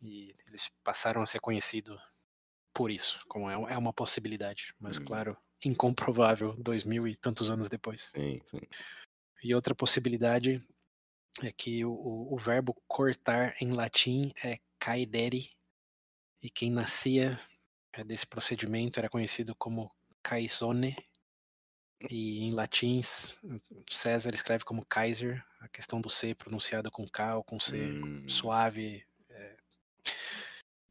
e 0.02 0.36
eles 0.48 0.70
passaram 0.84 1.22
a 1.22 1.26
ser 1.26 1.40
conhecidos 1.40 2.00
por 2.74 2.92
isso, 2.92 3.20
como 3.28 3.50
é, 3.50 3.74
é 3.74 3.78
uma 3.78 3.94
possibilidade, 3.94 4.74
mas 4.80 4.98
Hum. 4.98 5.06
claro, 5.06 5.38
incomprovável, 5.66 6.56
dois 6.58 6.84
mil 6.84 7.08
e 7.08 7.16
tantos 7.16 7.50
anos 7.50 7.70
depois. 7.70 8.14
sim, 8.14 8.42
sim. 8.50 8.60
E 9.44 9.54
outra 9.56 9.74
possibilidade 9.74 10.64
é 11.42 11.52
que 11.52 11.86
o, 11.86 11.92
o- 12.34 12.38
verbo 12.38 12.76
cortar 12.88 13.56
em 13.62 13.72
latim 13.72 14.32
é 14.44 14.60
caedere, 14.80 15.52
e 16.42 16.50
quem 16.50 16.72
nascia 16.72 17.40
eh, 17.94 18.04
desse 18.04 18.28
procedimento 18.28 19.00
era 19.00 19.10
conhecido 19.10 19.56
como 19.56 19.92
caisone, 20.24 20.96
e 22.10 22.40
em 22.44 22.52
latim 22.54 23.00
s- 23.00 23.34
César 23.90 24.34
escreve 24.34 24.64
como 24.66 24.86
Kaiser, 24.86 25.44
a 25.60 25.68
questão 25.70 26.02
do 26.02 26.10
C 26.10 26.36
pronunciada 26.36 26.92
com 26.92 27.08
K 27.08 27.38
ou 27.38 27.44
com 27.44 27.60
C, 27.60 27.96
Hum, 27.96 28.28
suave. 28.28 29.06
é, 29.30 29.58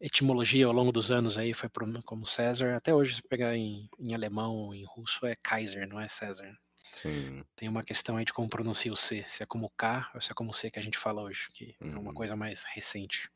etimologia 0.01 0.65
ao 0.65 0.73
longo 0.73 0.91
dos 0.91 1.11
anos 1.11 1.37
aí 1.37 1.53
foi 1.53 1.69
como 2.03 2.27
César. 2.27 2.75
Até 2.75 2.95
hoje, 2.95 3.17
se 3.17 3.23
pegar 3.23 3.55
em, 3.55 3.91
em 3.99 4.15
alemão 4.15 4.55
ou 4.57 4.75
em 4.75 4.85
russo, 4.87 5.27
é 5.27 5.37
Kaiser, 5.37 5.87
não 5.87 6.01
é 6.01 6.09
César. 6.09 6.57
sim. 6.93 7.45
Tem 7.55 7.69
uma 7.69 7.83
questão 7.85 8.17
aí 8.17 8.25
de 8.25 8.33
como 8.33 8.49
pronuncia 8.49 8.91
o 8.93 8.97
C, 8.97 9.23
se 9.29 9.43
é 9.43 9.47
como 9.47 9.69
K 9.77 10.11
ou 10.15 10.21
se 10.23 10.31
é 10.31 10.35
como 10.35 10.55
C 10.55 10.71
que 10.71 10.79
a 10.79 10.83
gente 10.83 10.97
fala 10.97 11.23
hoje, 11.23 11.49
que 11.53 11.77
é 11.93 11.99
uma 11.99 12.13
Uhum. 12.13 12.15
coisa 12.15 12.35
mais 12.35 12.65
recente. 12.65 13.29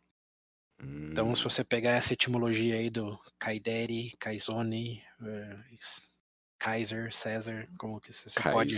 Então, 1.13 1.35
se 1.35 1.43
Hum, 1.43 1.45
você 1.45 1.65
pegar 1.65 1.93
essa 1.93 2.13
etimologia 2.15 2.77
aí 2.77 2.89
do 2.91 3.19
Kaideri, 3.39 4.13
Kaisone, 4.19 5.03
eh, 5.23 5.75
s- 5.75 6.03
Kaiser, 6.61 7.11
César, 7.13 7.67
como 7.79 7.99
que 8.01 8.13
você 8.13 8.39
pode, 8.53 8.77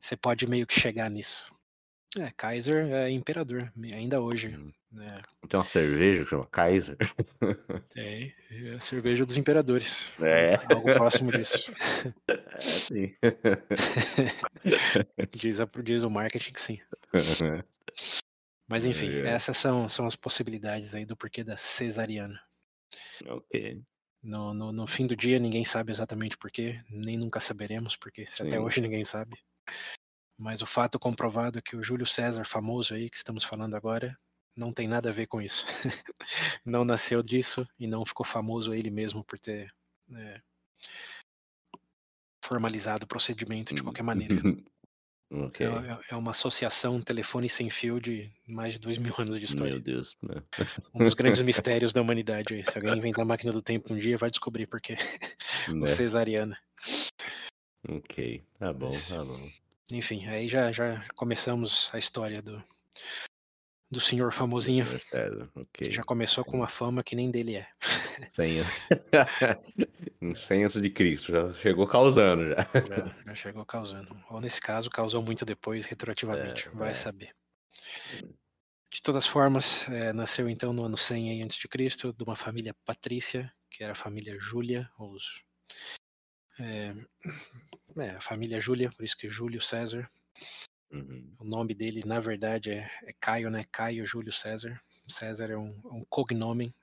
você 0.00 0.16
pode 0.18 0.46
meio 0.48 0.66
que 0.66 0.78
chegar 0.78 1.08
nisso. 1.08 1.50
É, 2.18 2.30
Kaiser 2.36 2.92
é 2.92 3.08
imperador, 3.10 3.72
ainda 3.94 4.20
hoje. 4.20 4.48
Hum, 4.48 4.72
Né? 4.90 5.22
Tem 5.48 5.60
uma 5.60 5.66
cerveja 5.66 6.24
que 6.24 6.30
chama 6.30 6.46
Kaiser. 6.46 6.96
É, 7.96 8.32
é 8.50 8.74
a 8.74 8.80
cerveja 8.80 9.24
dos 9.24 9.36
imperadores. 9.38 10.06
É. 10.20 10.56
Algo 10.66 10.92
próximo 10.92 11.30
disso. 11.32 11.72
É, 12.28 12.60
sim. 12.60 13.14
Diz, 15.30 15.60
a- 15.60 15.68
diz 15.82 16.02
o 16.02 16.10
marketing 16.10 16.52
que 16.52 16.60
sim. 16.60 16.78
Mas 18.68 18.84
enfim, 18.84 19.10
É, 19.10 19.20
é. 19.20 19.28
essas 19.30 19.56
são, 19.56 19.88
são 19.88 20.06
as 20.06 20.16
possibilidades 20.16 20.94
aí 20.94 21.06
do 21.06 21.16
porquê 21.16 21.42
da 21.44 21.56
cesariana. 21.56 22.40
ok. 23.26 23.80
No, 24.28 24.52
no, 24.52 24.70
no 24.72 24.86
fim 24.86 25.06
do 25.06 25.16
dia, 25.16 25.38
ninguém 25.38 25.64
sabe 25.64 25.90
exatamente 25.90 26.36
porquê, 26.36 26.78
nem 26.90 27.16
nunca 27.16 27.40
saberemos, 27.40 27.96
porque 27.96 28.26
se 28.26 28.42
até 28.42 28.58
Sim. 28.58 28.62
hoje 28.62 28.78
ninguém 28.82 29.02
sabe. 29.02 29.38
Mas 30.36 30.60
o 30.60 30.66
fato 30.66 30.98
comprovado 30.98 31.58
é 31.58 31.62
que 31.62 31.74
o 31.74 31.82
Júlio 31.82 32.04
César, 32.04 32.44
famoso 32.44 32.92
aí, 32.92 33.08
que 33.08 33.16
estamos 33.16 33.42
falando 33.42 33.74
agora, 33.74 34.14
não 34.54 34.70
tem 34.70 34.86
nada 34.86 35.08
a 35.08 35.12
ver 35.12 35.28
com 35.28 35.40
isso. 35.40 35.64
não 36.62 36.84
nasceu 36.84 37.22
disso 37.22 37.66
e 37.78 37.86
não 37.86 38.04
ficou 38.04 38.26
famoso 38.26 38.74
ele 38.74 38.90
mesmo 38.90 39.24
por 39.24 39.38
ter 39.38 39.72
é, 40.14 40.42
formalizado 42.44 43.04
o 43.04 43.08
procedimento 43.08 43.74
de 43.74 43.82
qualquer 43.82 44.02
maneira. 44.02 44.34
ok. 45.30 45.66
É, 45.66 45.98
é 46.10 46.16
uma 46.16 46.30
associação 46.30 47.00
telefone 47.00 47.48
sem 47.48 47.70
fio 47.70 48.00
de 48.00 48.30
mais 48.46 48.74
de 48.74 48.80
dois 48.80 48.98
mil 48.98 49.14
anos 49.18 49.38
de 49.38 49.44
história. 49.44 49.72
Meu 49.72 49.80
Deus. 49.80 50.16
Né? 50.22 50.42
Um 50.94 51.04
dos 51.04 51.14
grandes 51.14 51.40
mistérios 51.42 51.92
da 51.92 52.00
humanidade. 52.00 52.62
Se 52.70 52.78
alguém 52.78 52.96
inventar 52.96 53.22
a 53.22 53.28
máquina 53.28 53.52
do 53.52 53.62
tempo 53.62 53.92
um 53.92 53.98
dia, 53.98 54.18
vai 54.18 54.30
descobrir 54.30 54.66
porque 54.66 54.96
o 55.68 55.74
Né? 55.74 55.86
cesariana. 55.86 56.58
Ok, 57.88 58.42
tá 58.58 58.72
bom, 58.72 58.90
tá 59.08 59.24
bom. 59.24 59.48
Enfim, 59.92 60.26
aí 60.26 60.46
já, 60.46 60.70
já 60.72 61.04
começamos 61.14 61.88
a 61.92 61.98
história 61.98 62.42
do, 62.42 62.62
do 63.90 64.00
senhor 64.00 64.32
famosinho. 64.32 64.86
Senhor 64.86 65.00
César, 65.00 65.50
ok. 65.54 65.90
Já 65.90 66.02
começou 66.02 66.44
com 66.44 66.58
uma 66.58 66.68
fama 66.68 67.02
que 67.02 67.16
nem 67.16 67.30
dele 67.30 67.56
é. 67.56 67.68
100 68.32 68.60
anos. 68.60 68.72
em 70.20 70.34
100 70.34 70.64
antes 70.64 70.82
de 70.82 70.90
Cristo, 70.90 71.32
já 71.32 71.54
chegou 71.54 71.86
causando 71.86 72.48
já. 72.48 72.68
Já, 72.74 73.24
já 73.26 73.34
chegou 73.34 73.64
causando. 73.64 74.16
Ou 74.30 74.40
nesse 74.40 74.60
caso, 74.60 74.90
causou 74.90 75.22
muito 75.22 75.44
depois, 75.44 75.86
retroativamente. 75.86 76.68
É, 76.68 76.70
vai 76.72 76.90
é. 76.90 76.94
saber. 76.94 77.34
De 78.90 79.02
todas 79.02 79.26
formas, 79.26 79.86
eh, 79.88 80.12
nasceu 80.12 80.48
então 80.48 80.72
no 80.72 80.84
ano 80.84 80.96
100 80.96 81.30
aí 81.30 81.42
antes 81.42 81.58
de 81.58 81.68
Cristo, 81.68 82.12
de 82.12 82.24
uma 82.24 82.34
família 82.34 82.74
patrícia, 82.84 83.52
que 83.70 83.84
era 83.84 83.92
a 83.92 83.96
família 83.96 84.38
Júlia, 84.40 84.90
ou 84.98 85.12
os, 85.12 85.42
eh, 86.58 86.94
é, 87.98 88.10
a 88.10 88.20
família 88.20 88.60
Júlia, 88.60 88.90
por 88.90 89.04
isso 89.04 89.16
que 89.16 89.28
Júlio 89.28 89.60
César. 89.60 90.10
Uhum, 90.90 91.34
O 91.38 91.44
nome 91.44 91.74
dele, 91.74 92.02
na 92.04 92.18
verdade, 92.20 92.70
é, 92.70 92.90
é 93.02 93.12
Caio, 93.20 93.50
né? 93.50 93.64
Caio 93.70 94.06
Júlio 94.06 94.32
César. 94.32 94.80
César 95.06 95.50
é 95.50 95.56
um, 95.56 95.80
um 95.84 96.04
cognome, 96.08 96.74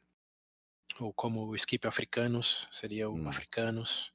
ou 0.99 1.13
como 1.13 1.45
o 1.47 1.55
skip 1.55 1.85
africanos, 1.87 2.67
seria 2.71 3.09
o 3.09 3.15
Hum. 3.15 3.27
africanos. 3.27 4.11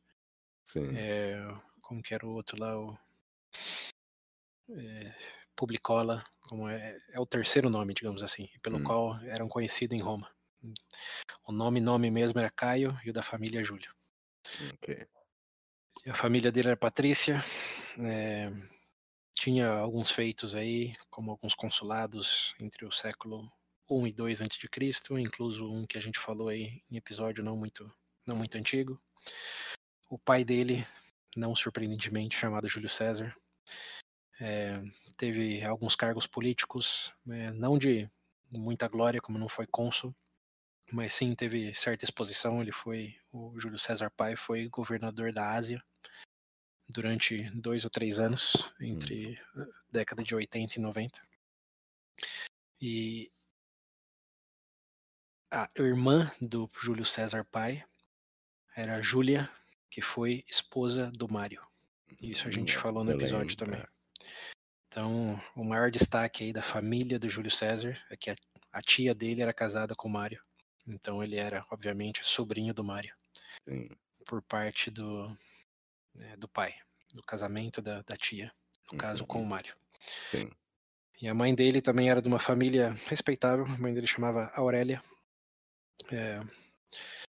Sim. 0.66 0.96
É, 0.96 1.36
como 1.82 2.02
que 2.02 2.14
era 2.14 2.26
o 2.26 2.30
outro 2.30 2.56
lá? 2.58 2.78
O, 2.78 2.96
é, 4.70 5.14
Publicola, 5.56 6.24
como 6.40 6.68
é, 6.68 6.98
é 7.10 7.20
o 7.20 7.26
terceiro 7.26 7.68
nome, 7.68 7.92
digamos 7.92 8.22
assim, 8.22 8.48
pelo 8.62 8.78
Hum. 8.78 8.84
qual 8.84 9.20
eram 9.22 9.48
conhecidos 9.48 9.96
em 9.96 10.00
Roma. 10.00 10.30
O 11.46 11.52
nome 11.52 11.80
nome 11.80 12.10
mesmo 12.10 12.38
era 12.38 12.50
Caio 12.50 12.98
e 13.04 13.10
o 13.10 13.12
da 13.12 13.22
família 13.22 13.62
Júlio. 13.64 13.92
Ok. 14.74 15.06
E 16.06 16.10
a 16.10 16.14
família 16.14 16.50
dele 16.50 16.68
era 16.68 16.76
Patrícia. 16.76 17.42
é, 17.98 18.50
tinha 19.40 19.70
alguns 19.70 20.10
feitos 20.10 20.54
aí, 20.54 20.94
como 21.08 21.30
alguns 21.30 21.54
consulados 21.54 22.54
entre 22.60 22.84
o 22.84 22.92
século 22.92 23.50
1 23.88 24.08
e 24.08 24.12
2 24.12 24.42
antes 24.42 24.58
de 24.58 24.68
Cristo, 24.68 25.18
incluso 25.18 25.66
um 25.66 25.86
que 25.86 25.96
a 25.96 26.00
gente 26.00 26.18
falou 26.18 26.48
aí 26.48 26.82
em 26.90 26.98
episódio 26.98 27.42
não 27.42 27.56
muito 27.56 27.90
não 28.26 28.36
muito 28.36 28.58
antigo. 28.58 29.00
O 30.10 30.18
pai 30.18 30.44
dele, 30.44 30.84
não 31.34 31.56
surpreendentemente 31.56 32.36
chamado 32.36 32.68
Júlio 32.68 32.90
César, 32.90 33.34
é, 34.38 34.78
teve 35.16 35.64
alguns 35.64 35.96
cargos 35.96 36.26
políticos, 36.26 37.14
é, 37.30 37.50
não 37.50 37.78
de 37.78 38.10
muita 38.50 38.88
glória, 38.88 39.22
como 39.22 39.38
não 39.38 39.48
foi 39.48 39.66
cônsul, 39.66 40.14
mas 40.92 41.14
sim 41.14 41.34
teve 41.34 41.74
certa 41.74 42.04
exposição. 42.04 42.60
Ele 42.60 42.72
foi, 42.72 43.16
o 43.32 43.58
Júlio 43.58 43.78
César 43.78 44.10
pai 44.10 44.36
foi 44.36 44.68
governador 44.68 45.32
da 45.32 45.50
Ásia 45.50 45.82
durante 46.90 47.48
dois 47.50 47.84
ou 47.84 47.90
três 47.90 48.18
anos, 48.18 48.70
entre 48.80 49.40
a 49.56 49.66
década 49.90 50.22
de 50.22 50.34
80 50.34 50.78
e 50.78 50.82
90. 50.82 51.22
E 52.80 53.32
a 55.50 55.68
irmã 55.78 56.30
do 56.40 56.70
Júlio 56.80 57.04
César 57.04 57.44
pai 57.44 57.84
era 58.76 59.02
Júlia, 59.02 59.50
que 59.90 60.00
foi 60.00 60.44
esposa 60.48 61.10
do 61.10 61.30
Mário. 61.30 61.62
Isso 62.20 62.48
a 62.48 62.50
gente 62.50 62.76
Hum, 62.76 62.80
falou 62.80 63.04
no 63.04 63.12
episódio 63.12 63.50
lembro, 63.50 63.56
também. 63.56 63.84
Então, 64.88 65.40
o 65.54 65.64
maior 65.64 65.90
destaque 65.90 66.44
aí 66.44 66.52
da 66.52 66.62
família 66.62 67.18
do 67.18 67.28
Júlio 67.28 67.50
César 67.50 67.94
é 68.10 68.16
que 68.16 68.30
a, 68.30 68.36
a 68.72 68.82
tia 68.82 69.14
dele 69.14 69.42
era 69.42 69.52
casada 69.52 69.94
com 69.94 70.08
o 70.08 70.10
Mário. 70.10 70.42
Então 70.86 71.22
ele 71.22 71.36
era, 71.36 71.64
obviamente, 71.70 72.24
sobrinho 72.24 72.74
do 72.74 72.82
Mário, 72.82 73.14
Sim. 73.68 73.88
por 74.26 74.42
parte 74.42 74.90
do, 74.90 75.36
né, 76.14 76.36
do 76.36 76.48
pai, 76.48 76.74
do 77.14 77.22
casamento 77.22 77.80
da, 77.80 78.02
da 78.02 78.16
tia, 78.16 78.52
no 78.90 78.98
caso 78.98 79.26
com 79.26 79.38
o 79.38 79.42
Uhum, 79.42 79.48
Mário. 79.48 79.74
Sim. 80.30 80.50
E 81.20 81.28
a 81.28 81.34
mãe 81.34 81.54
dele 81.54 81.82
também 81.82 82.08
era 82.08 82.22
de 82.22 82.28
uma 82.28 82.38
família 82.38 82.94
respeitável, 83.06 83.66
a 83.66 83.78
mãe 83.78 83.92
dele 83.92 84.06
chamava 84.06 84.50
Aurélia. 84.54 85.02
É, 86.10 86.40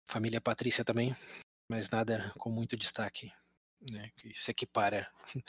família 0.09 0.41
Patrícia 0.41 0.85
também, 0.85 1.15
mas 1.69 1.91
nada 1.91 2.33
com 2.39 2.51
muito 2.51 2.77
destaque, 2.77 3.31
né, 3.91 4.11
que 4.17 4.33
se 4.35 4.51
equipara 4.51 5.11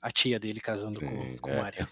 a 0.00 0.10
tia 0.10 0.38
dele 0.38 0.60
casando 0.60 1.00
com, 1.00 1.22
Sim, 1.22 1.36
com 1.36 1.50
é. 1.50 1.54
o 1.58 1.62
Mário. 1.62 1.88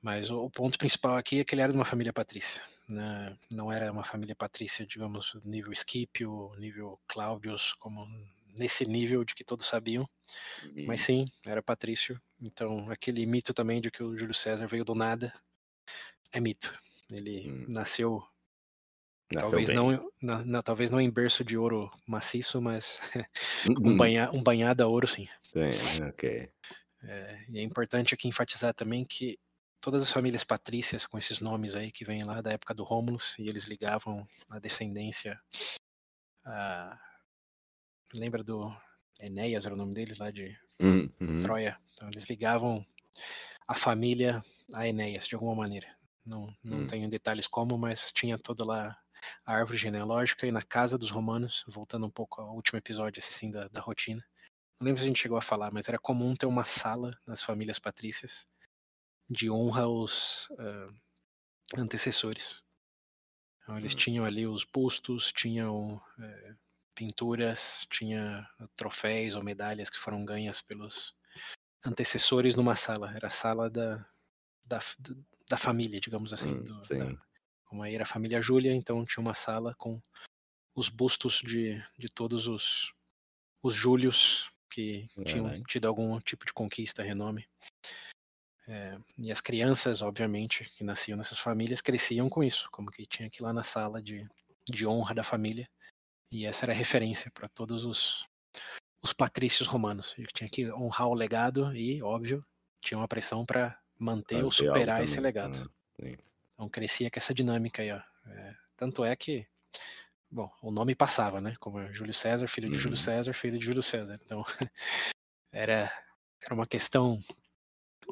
Mas 0.00 0.30
o, 0.30 0.48
ponto 0.48 0.78
principal 0.78 1.16
aqui 1.16 1.40
é 1.40 1.44
que 1.44 1.54
ele 1.54 1.62
era 1.62 1.72
de 1.72 1.78
uma 1.78 1.84
família 1.84 2.12
patrícia. 2.12 2.62
Né? 2.88 3.36
Não 3.52 3.70
era 3.70 3.90
uma 3.90 4.04
família 4.04 4.34
patrícia, 4.34 4.86
digamos, 4.86 5.36
nível 5.44 5.74
Scipio, 5.74 6.52
nível 6.56 7.00
Cláudios, 7.06 7.72
como 7.74 8.06
nesse 8.58 8.86
nível 8.86 9.24
de 9.24 9.34
que 9.34 9.44
todos 9.44 9.66
sabiam. 9.66 10.08
Mas 10.84 11.00
Uhum, 11.00 11.02
sim, 11.02 11.26
era 11.46 11.62
patrício. 11.62 12.20
Então, 12.40 12.90
aquele 12.90 13.26
mito 13.26 13.54
também 13.54 13.80
de 13.80 13.90
que 13.90 14.02
o 14.02 14.16
Júlio 14.18 14.34
César 14.34 14.66
veio 14.68 14.84
do 14.84 14.94
nada 14.94 15.32
é 16.32 16.40
mito. 16.40 16.78
Ele 17.10 17.44
Hum. 17.44 17.68
nasceu, 17.68 18.22
Nasceu 19.30 19.62
talvez 19.62 19.64
bem. 19.64 19.80
não, 19.80 20.10
na, 20.20 20.44
na- 20.44 20.62
talvez 20.62 20.90
não 20.90 21.00
em 21.00 21.10
berço 21.10 21.44
de 21.44 21.56
ouro 21.56 21.90
maciço, 22.06 22.60
mas 22.60 22.98
um, 23.84 23.94
Uhum, 23.94 23.96
banha, 23.96 24.30
um 24.32 24.42
banhado 24.42 24.82
a 24.82 24.86
ouro, 24.86 25.06
sim. 25.06 25.26
Sim, 25.42 26.02
ok. 26.08 26.22
É, 27.02 27.44
e 27.48 27.58
é 27.58 27.62
importante 27.62 28.14
aqui 28.14 28.26
enfatizar 28.28 28.74
também 28.74 29.04
que 29.04 29.38
todas 29.80 30.02
as 30.02 30.10
famílias 30.10 30.42
patrícias 30.44 31.06
com 31.06 31.16
esses 31.18 31.40
nomes 31.40 31.76
aí 31.76 31.92
que 31.92 32.04
vêm 32.04 32.24
lá 32.24 32.40
da 32.40 32.52
época 32.52 32.74
do 32.74 32.82
Rômulus 32.84 33.36
e 33.38 33.42
eles 33.48 33.64
ligavam 33.64 34.26
a 34.50 34.58
descendência 34.58 35.38
a 36.44 36.98
lembra 38.14 38.42
do 38.44 38.74
Enéas 39.20 39.64
era 39.66 39.74
o 39.74 39.78
nome 39.78 39.94
dele 39.94 40.14
lá 40.18 40.30
de 40.30 40.56
Uhum, 40.80 41.12
uhum, 41.20 41.42
Troia 41.42 41.78
então 41.94 42.08
eles 42.08 42.28
ligavam 42.30 42.86
a 43.68 43.74
família 43.74 44.42
a 44.74 44.88
Enéas 44.88 45.28
de 45.28 45.34
alguma 45.36 45.54
maneira 45.54 45.88
não 46.26 46.48
não 46.64 46.82
Hum. 46.82 46.86
tenho 46.86 47.10
detalhes 47.10 47.46
como 47.46 47.78
mas 47.78 48.12
tinha 48.12 48.38
toda 48.38 48.64
lá 48.64 48.98
a 49.46 49.54
árvore 49.54 49.78
genealógica 49.78 50.46
e 50.46 50.52
na 50.52 50.62
casa 50.62 50.98
dos 50.98 51.10
romanos 51.10 51.64
voltando 51.68 52.06
um 52.06 52.10
pouco 52.10 52.40
ao 52.42 52.54
último 52.54 52.78
episódio 52.78 53.18
esse 53.20 53.32
sim 53.34 53.50
da, 53.50 53.68
da 53.68 53.80
rotina 53.80 54.24
não 54.80 54.86
lembro 54.86 55.00
se 55.00 55.06
a 55.06 55.08
gente 55.08 55.20
chegou 55.20 55.38
a 55.38 55.42
falar 55.42 55.72
mas 55.72 55.88
era 55.88 55.98
comum 55.98 56.34
ter 56.36 56.46
uma 56.46 56.64
sala 56.64 57.12
nas 57.26 57.42
famílias 57.42 57.78
patrícias 57.78 58.46
de 59.30 59.50
honra 59.50 59.82
aos 59.84 60.48
ah, 60.58 60.88
antecessores. 61.76 62.62
Então, 63.62 63.78
eles 63.78 63.94
Hum. 63.94 63.94
tinham 63.94 64.24
ali 64.24 64.46
os 64.46 64.64
bustos, 64.64 65.32
tinham 65.32 66.00
eh, 66.18 66.54
pinturas, 66.98 67.86
tinha 67.88 68.44
troféus 68.76 69.36
ou 69.36 69.42
medalhas 69.42 69.88
que 69.88 69.98
foram 69.98 70.24
ganhas 70.24 70.60
pelos 70.60 71.14
antecessores 71.86 72.56
numa 72.56 72.74
sala. 72.74 73.14
Era 73.14 73.28
a 73.28 73.30
sala 73.30 73.70
da, 73.70 74.04
da, 74.64 74.80
da 75.48 75.56
família, 75.56 76.00
digamos 76.00 76.32
assim. 76.32 76.54
hum, 76.54 76.64
do- 76.64 76.80
da- 76.88 77.16
como 77.66 77.82
aí 77.84 77.94
era 77.94 78.02
a 78.02 78.06
família 78.06 78.42
Júlia, 78.42 78.74
então 78.74 79.04
tinha 79.04 79.20
uma 79.22 79.34
sala 79.34 79.74
com 79.76 80.02
os 80.74 80.88
bustos 80.88 81.40
de, 81.44 81.80
de 81.96 82.08
todos 82.08 82.48
os, 82.48 82.92
os 83.62 83.74
Júlios 83.74 84.50
que 84.70 85.08
tinham 85.24 85.44
Caralho. 85.44 85.64
tido 85.64 85.86
algum 85.86 86.18
tipo 86.18 86.44
de 86.44 86.52
conquista, 86.52 87.02
renome. 87.02 87.46
É, 88.66 88.98
e 89.18 89.30
as 89.30 89.40
crianças, 89.40 90.02
obviamente, 90.02 90.64
que 90.76 90.82
nasciam 90.82 91.16
nessas 91.16 91.38
famílias, 91.38 91.80
cresciam 91.80 92.28
com 92.28 92.42
isso, 92.42 92.68
como 92.72 92.90
que 92.90 93.06
tinha 93.06 93.30
que 93.30 93.40
ir 93.40 93.44
lá 93.44 93.52
na 93.52 93.62
sala 93.62 94.02
de, 94.02 94.28
de 94.68 94.86
honra 94.86 95.14
da 95.14 95.22
família. 95.22 95.68
E 96.30 96.44
essa 96.46 96.64
era 96.64 96.72
a 96.72 96.76
referência 96.76 97.30
para 97.30 97.48
todos 97.48 97.84
os, 97.84 98.26
os 99.02 99.12
patrícios 99.12 99.68
romanos. 99.68 100.14
E 100.18 100.24
tinha 100.26 100.48
que 100.48 100.70
honrar 100.72 101.08
o 101.08 101.14
legado 101.14 101.74
e, 101.74 102.02
óbvio, 102.02 102.44
tinha 102.80 102.98
uma 102.98 103.08
pressão 103.08 103.44
para 103.46 103.78
manter 103.98 104.44
ou 104.44 104.50
superar 104.50 105.02
esse 105.02 105.20
legado. 105.20 105.58
né? 105.58 105.66
Sim. 106.00 106.16
Então 106.54 106.68
crescia 106.68 107.10
com 107.10 107.18
essa 107.18 107.34
dinâmica 107.34 107.82
aí, 107.82 107.92
ó. 107.92 108.00
É, 108.26 108.54
tanto 108.76 109.04
é 109.04 109.16
que, 109.16 109.46
bom, 110.30 110.50
o 110.62 110.70
nome 110.70 110.94
passava, 110.94 111.40
né? 111.40 111.56
Como 111.58 111.92
Júlio 111.92 112.12
César, 112.12 112.46
filho 112.46 112.68
de 112.68 112.76
Júlio 112.76 112.96
Uhum. 112.96 113.02
César, 113.02 113.32
filho 113.32 113.58
de 113.58 113.64
Júlio 113.64 113.82
César. 113.82 114.18
Então 114.24 114.44
era, 115.52 115.90
era 116.42 116.54
uma 116.54 116.66
questão 116.66 117.20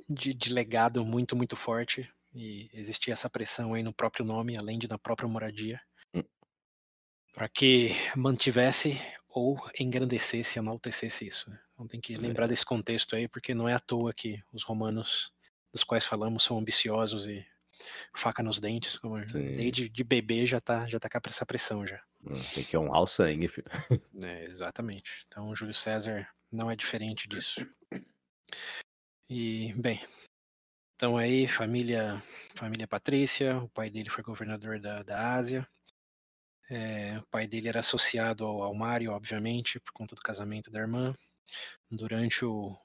de, 0.09 0.33
de 0.33 0.53
legado 0.53 1.05
muito, 1.05 1.37
muito 1.37 1.57
forte. 1.57 2.11
E 2.35 2.69
existia 2.73 3.13
essa 3.13 3.31
pressão 3.31 3.75
aí 3.75 3.83
no 3.83 3.93
próprio 3.95 4.25
nome, 4.25 4.57
além 4.59 4.79
de 4.79 4.89
na 4.89 4.99
própria 4.99 5.29
moradia. 5.29 5.81
Para 7.37 7.51
que 7.51 7.91
mantivesse 8.17 8.99
ou 9.29 9.61
engrandecesse, 9.79 10.59
enaltecesse 10.59 11.27
isso. 11.27 11.53
Então 11.75 11.87
tem 11.87 12.01
que 12.01 12.15
É. 12.15 12.17
lembrar 12.17 12.47
desse 12.47 12.65
contexto 12.65 13.15
aí, 13.15 13.29
porque 13.29 13.55
não 13.55 13.69
é 13.69 13.75
à 13.75 13.79
toa 13.79 14.15
que 14.15 14.43
os 14.51 14.63
romanos 14.63 15.31
dos 15.71 15.85
quais 15.85 16.07
falamos 16.07 16.43
são 16.45 16.59
ambiciosos 16.59 17.29
e 17.29 17.47
faca 18.15 18.43
nos 18.43 18.59
dentes, 18.59 18.97
como 18.97 19.23
desde 19.23 19.87
de 19.87 20.03
bebê 20.03 20.47
já 20.47 20.59
tá, 20.63 20.87
já 20.87 20.99
tá 20.99 21.11
com 21.11 21.29
essa 21.29 21.45
pressão 21.45 21.87
já. 21.87 22.03
Hum, 22.25 22.41
tem 22.55 22.65
que 22.65 22.75
honrar 22.75 23.03
o 23.03 23.07
sangue, 23.07 23.49
filho. 23.49 23.67
É, 24.27 24.47
exatamente. 24.47 25.23
Então 25.27 25.55
Júlio 25.55 25.75
César 25.75 26.27
não 26.51 26.71
é 26.71 26.75
diferente 26.75 27.29
disso. 27.29 27.69
E, 29.29 29.75
bem, 29.75 30.03
então 30.95 31.19
aí, 31.19 31.47
família, 31.47 32.23
família 32.55 32.89
Patrícia, 32.89 33.59
o 33.59 33.69
pai 33.69 33.91
dele 33.91 34.09
foi 34.09 34.25
governador 34.25 34.81
da, 34.81 35.03
da 35.03 35.35
Ásia. 35.35 35.69
É, 36.69 37.19
o 37.19 37.27
pai 37.27 37.47
dele 37.47 37.69
era 37.69 37.81
associado 37.81 38.45
ao, 38.45 38.63
ao 38.63 38.75
Mário, 38.75 39.13
obviamente, 39.13 39.79
por 39.81 39.93
conta 39.93 40.15
do 40.15 40.21
casamento 40.21 40.71
da 40.71 40.81
irmã. 40.81 41.15
Durante 41.91 42.45
o, 42.45 42.77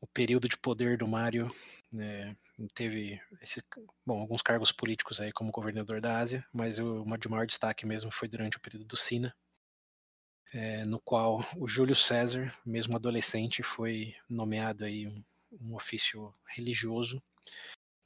o 0.00 0.06
período 0.08 0.48
de 0.48 0.58
poder 0.58 0.98
do 0.98 1.08
Mário, 1.08 1.50
é, 1.98 2.34
teve 2.74 3.20
esse, 3.40 3.62
bom, 4.04 4.20
alguns 4.20 4.42
cargos 4.42 4.72
políticos 4.72 5.20
aí 5.20 5.32
como 5.32 5.50
governador 5.50 6.00
da 6.00 6.18
Ásia, 6.18 6.44
mas 6.52 6.78
o 6.78 7.04
de 7.18 7.28
maior 7.28 7.46
destaque 7.46 7.86
mesmo 7.86 8.10
foi 8.10 8.28
durante 8.28 8.56
o 8.56 8.60
período 8.60 8.84
do 8.84 8.96
Sina, 8.96 9.34
é, 10.52 10.84
no 10.84 11.00
qual 11.00 11.44
o 11.56 11.66
Júlio 11.66 11.94
César, 11.94 12.54
mesmo 12.64 12.96
adolescente, 12.96 13.62
foi 13.62 14.14
nomeado 14.28 14.84
aí 14.84 15.06
um, 15.06 15.24
um 15.60 15.74
ofício 15.74 16.34
religioso, 16.46 17.22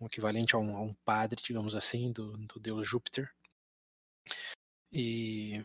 um 0.01 0.07
equivalente 0.07 0.55
a 0.55 0.59
um, 0.59 0.77
a 0.77 0.81
um, 0.81 0.95
padre, 1.05 1.43
digamos 1.43 1.75
assim, 1.75 2.13
do, 2.13 2.37
do 2.37 2.61
deus 2.61 2.87
Júpiter. 2.87 3.31
E 4.93 5.65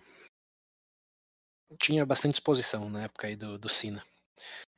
tinha 1.78 2.06
bastante 2.06 2.34
exposição 2.34 2.90
na 2.90 3.04
época 3.04 3.28
aí 3.28 3.36
do, 3.36 3.58
do 3.58 3.70
Sina. 3.70 4.04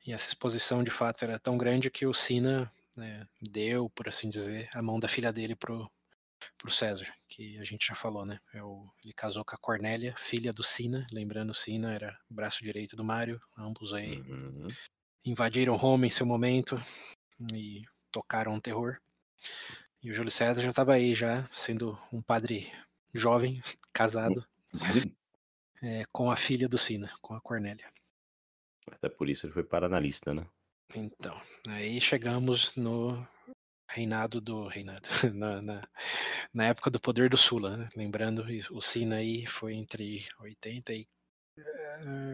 E 0.06 0.12
essa 0.12 0.28
exposição 0.28 0.82
de 0.82 0.90
fato 0.90 1.22
era 1.24 1.38
tão 1.38 1.56
grande 1.56 1.90
que 1.90 2.06
o 2.06 2.14
Sina 2.14 2.70
né, 2.96 3.26
deu, 3.40 3.90
por 3.90 4.08
assim 4.08 4.28
dizer, 4.30 4.68
a 4.74 4.82
mão 4.82 4.98
da 4.98 5.08
filha 5.08 5.32
dele 5.32 5.56
pro, 5.56 5.90
pro 6.58 6.70
César, 6.70 7.12
que 7.28 7.58
a 7.58 7.64
gente 7.64 7.86
já 7.86 7.94
falou, 7.94 8.24
né? 8.24 8.38
É 8.52 8.62
o, 8.62 8.88
ele 9.02 9.12
casou 9.12 9.44
com 9.44 9.54
a 9.54 9.58
Cornélia, 9.58 10.14
filha 10.16 10.52
do 10.52 10.62
Sina, 10.62 11.06
lembrando 11.12 11.54
Sina 11.54 11.92
era 11.92 12.18
braço 12.28 12.62
direito 12.62 12.96
do 12.96 13.04
Mário, 13.04 13.40
ambos 13.56 13.92
aí 13.92 14.20
uhum. 14.20 14.68
invadiram 15.24 15.76
Roma 15.76 16.06
em 16.06 16.10
seu 16.10 16.26
momento 16.26 16.80
e 17.52 17.82
tocaram 18.12 18.54
o 18.54 18.60
terror. 18.60 18.98
E 20.02 20.10
o 20.10 20.14
Júlio 20.14 20.30
César 20.30 20.60
já 20.60 20.68
estava 20.68 20.92
aí, 20.92 21.14
já 21.14 21.48
sendo 21.52 21.98
um 22.12 22.20
padre 22.20 22.70
jovem, 23.14 23.60
casado, 23.92 24.46
é, 25.82 26.04
com 26.12 26.30
a 26.30 26.36
filha 26.36 26.68
do 26.68 26.78
Sina, 26.78 27.12
com 27.22 27.34
a 27.34 27.40
Cornélia. 27.40 27.90
Até 28.90 29.08
por 29.08 29.28
isso 29.28 29.46
ele 29.46 29.52
foi 29.52 29.64
para 29.64 29.86
analista, 29.86 30.34
né? 30.34 30.46
Então, 30.94 31.40
aí 31.68 32.00
chegamos 32.00 32.74
no 32.76 33.26
reinado 33.88 34.40
do 34.40 34.66
reinado 34.66 35.08
na, 35.34 35.62
na, 35.62 35.88
na 36.52 36.66
época 36.66 36.90
do 36.90 37.00
poder 37.00 37.30
do 37.30 37.36
Sula, 37.36 37.76
né? 37.76 37.88
lembrando 37.96 38.44
o 38.70 38.82
Sina 38.82 39.16
aí 39.16 39.46
foi 39.46 39.72
entre 39.72 40.26
80 40.40 40.92
e 40.92 41.06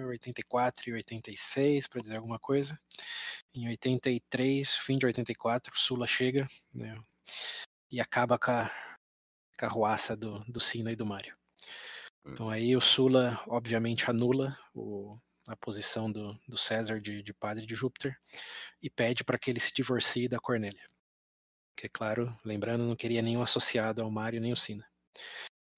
84 0.09 0.89
eh, 0.89 0.91
e 0.91 0.95
86, 0.95 1.87
para 1.87 2.01
dizer 2.01 2.17
alguma 2.17 2.39
coisa. 2.39 2.79
Em 3.55 3.69
83, 3.69 4.77
fim 4.77 4.97
de 4.97 5.07
84, 5.07 5.79
Sula 5.79 6.07
chega 6.07 6.47
né, 6.73 6.99
e 7.93 8.01
acaba 8.01 8.39
com 8.39 8.51
a 8.51 8.71
carruaça 9.61 10.17
do, 10.17 10.43
do 10.49 10.59
Sina 10.59 10.91
e 10.91 10.97
do 10.97 11.05
Mário. 11.05 11.37
Hum. 12.25 12.33
Então 12.33 12.49
aí 12.49 12.75
o 12.75 12.81
Sula, 12.81 13.39
obviamente, 13.47 14.11
anula 14.11 14.57
o, 14.75 15.19
a 15.47 15.55
posição 15.55 16.11
do, 16.11 16.33
do 16.49 16.57
César 16.57 16.99
de, 16.99 17.23
de 17.23 17.35
padre 17.35 17.67
de 17.67 17.75
Júpiter 17.75 18.19
e 18.83 18.89
pede 18.89 19.23
para 19.23 19.39
que 19.39 19.51
ele 19.51 19.61
se 19.61 19.71
divorcie 19.75 20.29
da 20.29 20.41
Cornélia. 20.41 20.83
Que, 21.77 21.91
claro, 21.91 22.35
lembrando, 22.43 22.85
não 22.85 22.97
queria 22.97 23.21
nenhum 23.21 23.43
associado 23.43 24.01
ao 24.01 24.11
Mário 24.11 24.41
nem 24.41 24.53
o 24.53 24.57
Sina. 24.57 24.87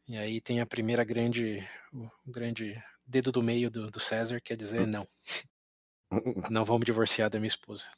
E 0.06 0.16
aí 0.16 0.40
tem 0.40 0.60
a 0.60 0.66
primeira 0.66 1.02
grande, 1.02 1.68
o 1.92 2.30
grande 2.30 2.80
dedo 3.04 3.32
do 3.32 3.42
meio 3.42 3.68
do, 3.68 3.90
do 3.90 3.98
César, 3.98 4.40
quer 4.40 4.56
dizer 4.56 4.86
não. 4.86 5.08
Não 6.52 6.62
vou 6.62 6.78
me 6.78 6.84
divorciar 6.84 7.30
da 7.30 7.38
minha 7.38 7.48
esposa. 7.48 7.88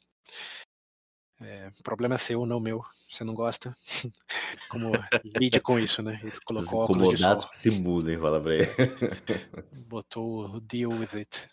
É, 1.45 1.71
problema 1.83 2.17
seu, 2.17 2.43
não 2.43 2.59
meu. 2.59 2.83
Você 3.11 3.23
não 3.23 3.35
gosta? 3.35 3.77
Como 4.67 4.91
lide 5.39 5.59
com 5.59 5.79
isso, 5.79 6.01
né? 6.01 6.19
Ele 6.23 6.31
colocou 6.43 6.83
Os 6.83 6.89
incomodados 6.89 7.45
que 7.45 7.55
se 7.55 7.69
mudem, 7.69 8.17
fala 8.17 8.41
pra 8.41 8.55
ele. 8.55 8.65
Botou 9.87 10.59
deal 10.61 10.91
with 10.91 11.09
it. 11.13 11.47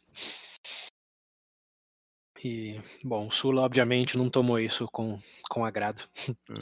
E, 2.43 2.81
bom, 3.05 3.29
o 3.29 3.31
Sula, 3.31 3.61
obviamente, 3.61 4.17
não 4.17 4.31
tomou 4.31 4.59
isso 4.59 4.89
com, 4.91 5.19
com 5.51 5.63
agrado. 5.63 6.03
Hum. 6.49 6.55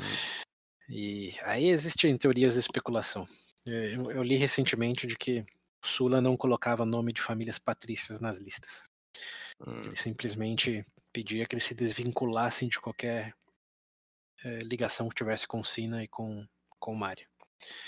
E 0.88 1.38
aí 1.42 1.68
existem 1.68 2.18
teorias 2.18 2.54
de 2.54 2.60
especulação. 2.60 3.28
Eu, 3.64 4.10
eu, 4.10 4.22
li 4.24 4.34
recentemente 4.34 5.06
de 5.06 5.16
que 5.16 5.46
Sula 5.84 6.20
não 6.20 6.36
colocava 6.36 6.84
nome 6.84 7.12
de 7.12 7.22
famílias 7.22 7.60
patrícias 7.60 8.18
nas 8.18 8.38
listas. 8.38 8.90
Hum. 9.64 9.82
Ele 9.84 9.96
simplesmente 9.96 10.84
pedia 11.12 11.46
que 11.46 11.54
eles 11.54 11.64
se 11.64 11.74
desvinculassem 11.74 12.68
de 12.68 12.80
qualquer 12.80 13.34
é, 14.44 14.58
ligação 14.60 15.08
que 15.08 15.14
tivesse 15.14 15.46
com 15.46 15.62
Sina 15.62 16.02
e 16.02 16.08
com, 16.08 16.46
com 16.78 16.92
o 16.92 16.96
Mário. 16.96 17.26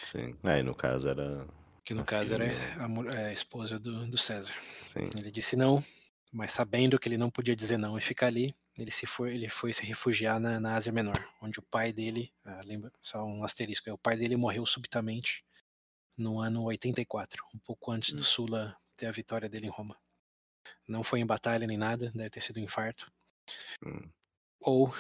Sim, 0.05 0.37
aí 0.43 0.61
é, 0.61 0.63
no 0.63 0.75
caso 0.75 1.09
era. 1.09 1.47
Que 1.85 1.95
no 1.95 2.05
caso 2.05 2.35
era 2.35 2.45
a, 2.79 3.27
a, 3.27 3.33
esposa 3.33 3.79
do, 3.79 4.07
do 4.07 4.19
César. 4.19 4.55
Sim. 4.85 5.09
Ele 5.19 5.31
disse 5.31 5.57
não, 5.57 5.83
mas 6.33 6.53
sabendo 6.53 6.99
que 6.99 7.09
ele 7.09 7.17
não 7.17 7.31
podia 7.31 7.57
dizer 7.57 7.77
não 7.77 7.99
e 7.99 8.01
ficar 8.01 8.27
ali, 8.27 8.55
ele 8.79 8.91
se 8.91 9.07
foi, 9.07 9.35
ele 9.35 9.49
foi 9.49 9.73
se 9.73 9.85
refugiar 9.85 10.39
na, 10.39 10.61
na 10.61 10.75
Ásia 10.75 10.93
Menor, 10.93 11.29
onde 11.41 11.59
o 11.59 11.63
pai 11.63 11.93
dele, 11.93 12.33
ah, 12.45 12.61
lembra, 12.65 12.93
só 13.01 13.25
um 13.25 13.43
asterisco, 13.43 13.91
o 13.91 13.99
pai 13.99 14.17
dele 14.17 14.37
morreu 14.37 14.65
subitamente 14.65 15.45
no 16.17 16.39
ano 16.39 16.63
84, 16.65 17.45
um 17.55 17.59
pouco 17.59 17.91
antes 17.91 18.13
hum. 18.13 18.17
do 18.17 18.23
Sula 18.23 18.77
ter 18.97 19.07
a 19.07 19.13
vitória 19.13 19.49
dele 19.49 19.67
em 19.67 19.71
Roma. 19.71 19.97
Não 20.89 21.03
foi 21.03 21.21
em 21.21 21.27
batalha 21.27 21.67
nem 21.67 21.77
nada, 21.77 22.11
deve 22.15 22.31
ter 22.31 22.41
sido 22.41 22.59
um 22.59 22.63
infarto. 22.63 23.11
Hum. 23.85 24.11
Ou 24.61 24.95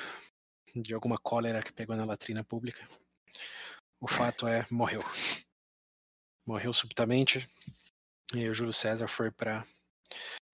de 0.74 0.94
alguma 0.94 1.18
cólera 1.18 1.62
que 1.62 1.72
pegou 1.72 1.96
na 1.96 2.04
latrina 2.04 2.42
pública. 2.42 2.88
O 4.00 4.08
fato 4.08 4.46
é, 4.46 4.66
morreu. 4.70 5.02
Morreu 6.46 6.72
subitamente. 6.72 7.48
E 8.34 8.48
o 8.48 8.54
Júlio 8.54 8.72
César 8.72 9.06
foi 9.06 9.30
para 9.30 9.64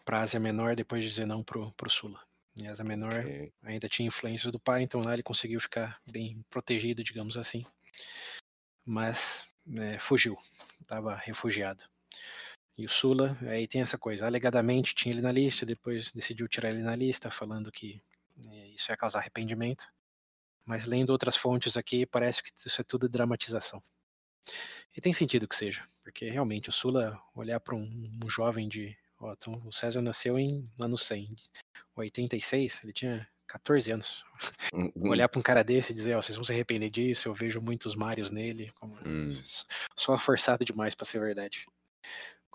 a 0.06 0.20
Ásia 0.20 0.40
Menor 0.40 0.74
depois 0.74 1.04
de 1.04 1.10
dizer 1.10 1.26
não 1.26 1.44
pro, 1.44 1.72
pro 1.72 1.88
Sula. 1.88 2.20
E 2.60 2.66
a 2.66 2.72
Ásia 2.72 2.84
Menor 2.84 3.20
okay. 3.20 3.52
ainda 3.62 3.88
tinha 3.88 4.08
influência 4.08 4.50
do 4.50 4.58
pai, 4.58 4.82
então 4.82 5.00
lá 5.00 5.12
ele 5.12 5.22
conseguiu 5.22 5.60
ficar 5.60 6.00
bem 6.10 6.44
protegido, 6.50 7.04
digamos 7.04 7.36
assim. 7.36 7.64
Mas 8.84 9.46
é, 9.76 9.98
fugiu, 9.98 10.36
estava 10.80 11.14
refugiado. 11.14 11.84
E 12.78 12.86
o 12.86 12.88
Sula, 12.88 13.36
aí 13.42 13.66
tem 13.66 13.80
essa 13.80 13.98
coisa, 13.98 14.24
alegadamente 14.24 14.94
tinha 14.94 15.12
ele 15.12 15.20
na 15.20 15.32
lista, 15.32 15.66
depois 15.66 16.12
decidiu 16.12 16.46
tirar 16.46 16.70
ele 16.70 16.80
na 16.80 16.94
lista, 16.94 17.28
falando 17.28 17.72
que 17.72 18.00
é, 18.48 18.68
isso 18.68 18.92
ia 18.92 18.96
causar 18.96 19.18
arrependimento. 19.18 19.84
Mas 20.64 20.86
lendo 20.86 21.10
outras 21.10 21.36
fontes 21.36 21.76
aqui, 21.76 22.06
parece 22.06 22.40
que 22.40 22.50
isso 22.54 22.80
é 22.80 22.84
tudo 22.84 23.08
dramatização. 23.08 23.82
E 24.96 25.00
tem 25.00 25.12
sentido 25.12 25.48
que 25.48 25.56
seja, 25.56 25.84
porque 26.04 26.30
realmente 26.30 26.68
o 26.68 26.72
Sula 26.72 27.20
olhar 27.34 27.58
para 27.58 27.74
um, 27.74 28.18
um, 28.22 28.30
jovem 28.30 28.68
de. 28.68 28.96
Ó, 29.18 29.32
então, 29.32 29.60
o 29.66 29.72
César 29.72 30.00
nasceu 30.00 30.38
em 30.38 30.70
ano 30.78 30.96
100, 30.96 31.34
86, 31.96 32.84
ele 32.84 32.92
tinha 32.92 33.28
14 33.48 33.90
anos. 33.90 34.24
Uhum. 34.72 34.92
Olhar 35.10 35.28
para 35.28 35.40
um 35.40 35.42
cara 35.42 35.64
desse 35.64 35.90
e 35.90 35.94
dizer, 35.94 36.14
ó, 36.14 36.22
vocês 36.22 36.36
vão 36.36 36.44
se 36.44 36.52
arrepender 36.52 36.90
disso, 36.90 37.28
eu 37.28 37.34
vejo 37.34 37.60
muitos 37.60 37.96
Marios 37.96 38.30
nele. 38.30 38.70
Como... 38.78 38.96
Hum. 39.04 39.28
Só 39.96 40.16
forçado 40.16 40.64
demais 40.64 40.94
para 40.94 41.06
ser 41.06 41.18
verdade. 41.18 41.66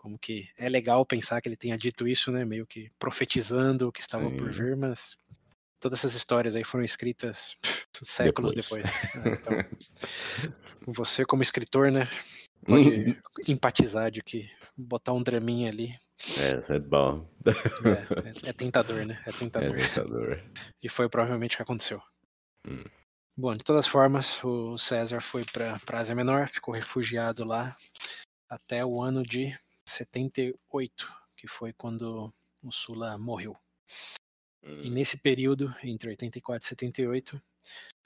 Como 0.04 0.20
que 0.20 0.50
é 0.58 0.68
legal 0.68 1.06
pensar 1.06 1.40
que 1.40 1.48
ele 1.48 1.56
tenha 1.56 1.78
dito 1.78 2.06
isso, 2.06 2.30
né? 2.30 2.44
Meio 2.44 2.68
que 2.68 2.90
profetizando 3.00 3.88
o 3.88 3.92
que 3.92 4.02
estava 4.02 4.30
Sim. 4.30 4.36
por 4.36 4.52
vir, 4.52 4.76
mas 4.76 5.18
todas 5.80 6.00
essas 6.00 6.14
histórias 6.14 6.58
aí 6.58 6.64
foram 6.66 6.84
escritas 6.84 7.56
séculos 8.04 8.54
depois. 8.54 8.84
depois. 8.84 9.26
Né? 9.26 9.38
Então, 9.40 9.54
você 10.94 11.26
como 11.26 11.42
escritor, 11.42 11.90
né? 11.90 12.10
Pode 12.68 12.90
uhum. 12.90 13.16
empatizar 13.48 14.12
de 14.12 14.22
que 14.22 14.52
botar 14.76 15.14
um 15.14 15.24
draminha 15.24 15.70
ali. 15.70 15.98
É, 16.38 16.60
isso 16.60 16.74
é 16.74 16.80
bom. 16.80 17.26
É, 17.46 18.48
é, 18.48 18.50
é, 18.50 18.54
tentador, 18.54 19.06
né? 19.06 19.24
É 19.26 19.32
tentador. 19.40 19.78
É 19.78 19.88
tentador. 19.88 20.44
E 20.84 20.90
foi 20.90 21.08
provavelmente 21.08 21.56
o 21.56 21.58
que 21.58 21.64
aconteceu. 21.64 22.02
Hum. 22.68 22.84
Bom, 23.38 23.56
de 23.56 23.64
todas 23.64 23.88
formas, 23.88 24.44
o 24.44 24.78
César 24.78 25.22
foi 25.22 25.46
para 25.46 25.80
a 25.92 25.98
Ásia 25.98 26.14
Menor, 26.14 26.50
ficou 26.50 26.74
refugiado 26.74 27.46
lá 27.46 27.74
até 28.50 28.86
o 28.86 29.02
ano 29.02 29.24
de 29.24 29.58
78, 29.88 31.24
que 31.36 31.48
foi 31.48 31.74
quando 31.74 32.34
o 32.62 32.72
Sula 32.72 33.18
morreu. 33.18 33.56
Hum. 34.64 34.82
E 34.84 34.90
nesse 34.90 35.18
período, 35.18 35.74
entre 35.84 36.10
84 36.10 36.66
e 36.66 36.70
78, 36.70 37.42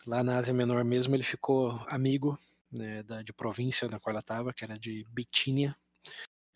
lá 0.05 0.23
na 0.23 0.37
Ásia 0.37 0.53
Menor 0.53 0.83
mesmo, 0.83 1.15
ele 1.15 1.23
ficou 1.23 1.79
amigo 1.87 2.37
né, 2.71 3.03
da, 3.03 3.21
de 3.21 3.31
província 3.31 3.87
na 3.87 3.99
qual 3.99 4.11
ela 4.11 4.21
estava, 4.21 4.53
que 4.53 4.63
era 4.63 4.77
de 4.77 5.05
Bitínia. 5.09 5.75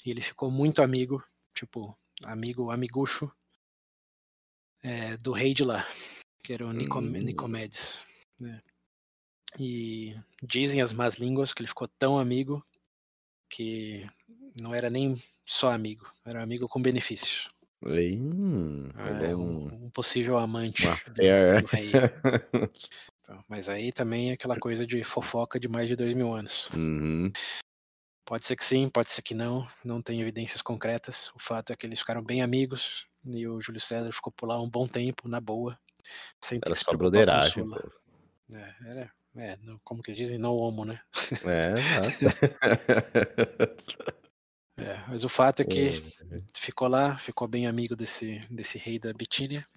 E 0.06 0.10
ele 0.10 0.22
ficou 0.22 0.50
muito 0.50 0.82
amigo, 0.82 1.24
tipo, 1.54 1.96
amigo, 2.24 2.72
amigucho, 2.72 3.32
é, 4.84 5.16
do 5.18 5.32
rei 5.32 5.54
de 5.54 5.64
lá, 5.64 5.88
que 6.44 6.54
era 6.54 6.66
o 6.66 6.74
Nicom 6.74 7.00
hum. 7.00 7.12
Nicomedes. 7.12 8.02
Né? 8.40 8.62
E 9.60 10.16
dizem 10.42 10.82
as 10.82 10.94
más 10.94 11.16
línguas 11.16 11.54
que 11.54 11.62
ele 11.62 11.68
ficou 11.68 11.88
tão 11.88 12.18
amigo 12.18 12.66
que 13.52 14.10
não 14.60 14.74
era 14.74 14.90
nem 14.90 15.22
só 15.46 15.72
amigo, 15.72 16.10
era 16.26 16.42
amigo 16.42 16.68
com 16.68 16.82
benefícios. 16.82 17.50
Hum, 17.84 18.90
É, 18.96 19.36
um, 19.36 19.86
um 19.86 19.90
possível 19.90 20.38
amante 20.38 20.86
uma 20.86 20.96
do, 20.96 21.16
fé. 21.16 21.62
do 21.62 21.68
rei. 21.68 21.92
Então, 23.24 23.46
mas 23.48 23.70
aí 23.70 23.94
também 23.94 24.32
é 24.32 24.34
aquela 24.34 24.58
coisa 24.60 24.86
de 24.86 25.04
fofoca 25.04 25.60
de 25.60 25.70
mais 25.70 25.88
de 25.88 25.96
dois 25.96 26.12
mil 26.12 26.34
anos. 26.34 26.70
Uhum. 26.72 27.32
Pode 28.26 28.46
ser 28.46 28.56
que 28.56 28.66
sim, 28.66 28.90
pode 28.90 29.10
ser 29.12 29.22
que 29.22 29.36
não, 29.36 29.68
não 29.86 30.02
tem 30.02 30.20
evidências 30.20 30.62
concretas. 30.62 31.32
O 31.36 31.40
fato 31.40 31.72
é 31.72 31.76
que 31.76 31.86
eles 31.86 32.00
ficaram 32.00 32.24
bem 32.24 32.42
amigos 32.42 33.06
e 33.24 33.48
o 33.48 33.62
Júlio 33.62 33.80
César 33.80 34.12
ficou 34.12 34.34
por 34.34 34.48
lá 34.48 34.60
um 34.60 34.68
bom 34.68 34.88
tempo, 34.88 35.30
na 35.30 35.40
boa, 35.40 35.78
sem 36.44 36.60
ter 36.60 36.70
Era 36.70 36.76
só 36.76 36.98
broderagem. 36.98 37.64
É, 38.54 38.76
era, 38.86 39.12
é, 39.36 39.58
como 39.84 40.02
que 40.04 40.14
dizem, 40.14 40.38
no 40.38 40.56
homo, 40.56 40.86
né? 40.86 41.02
É, 41.46 41.74
exato. 41.74 42.18
É, 44.78 44.98
mas 45.08 45.24
o 45.24 45.30
fato 45.30 45.62
é 45.62 45.66
que 45.66 45.90
É. 45.90 46.38
ficou 46.58 46.88
lá, 46.88 47.16
ficou 47.18 47.48
bem 47.48 47.68
amigo 47.68 47.96
desse, 47.96 48.40
desse 48.50 48.80
rei 48.80 48.98
da 48.98 49.14
Bitínia. 49.14 49.68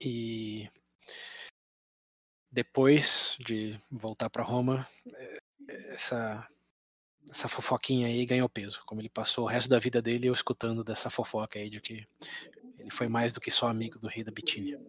E 0.00 0.70
depois 2.50 3.36
de 3.38 3.78
voltar 3.90 4.30
para 4.30 4.42
Roma, 4.42 4.88
eh, 5.14 5.38
essa, 5.88 6.48
essa 7.30 7.48
fofoquinha 7.48 8.06
aí 8.06 8.24
ganhou 8.24 8.48
peso. 8.48 8.80
Como 8.86 9.02
ele 9.02 9.10
passou 9.10 9.44
o 9.44 9.48
resto 9.48 9.68
da 9.68 9.78
vida 9.78 10.00
dele 10.00 10.28
eu 10.28 10.32
escutando 10.32 10.82
dessa 10.82 11.10
fofoca 11.10 11.58
aí 11.58 11.68
de 11.68 11.80
que 11.80 12.06
ele 12.78 12.90
foi 12.90 13.06
mais 13.08 13.34
do 13.34 13.40
que 13.40 13.50
só 13.50 13.68
amigo 13.68 13.98
do 13.98 14.08
rei 14.08 14.24
da 14.24 14.32
Bitínia. 14.32 14.80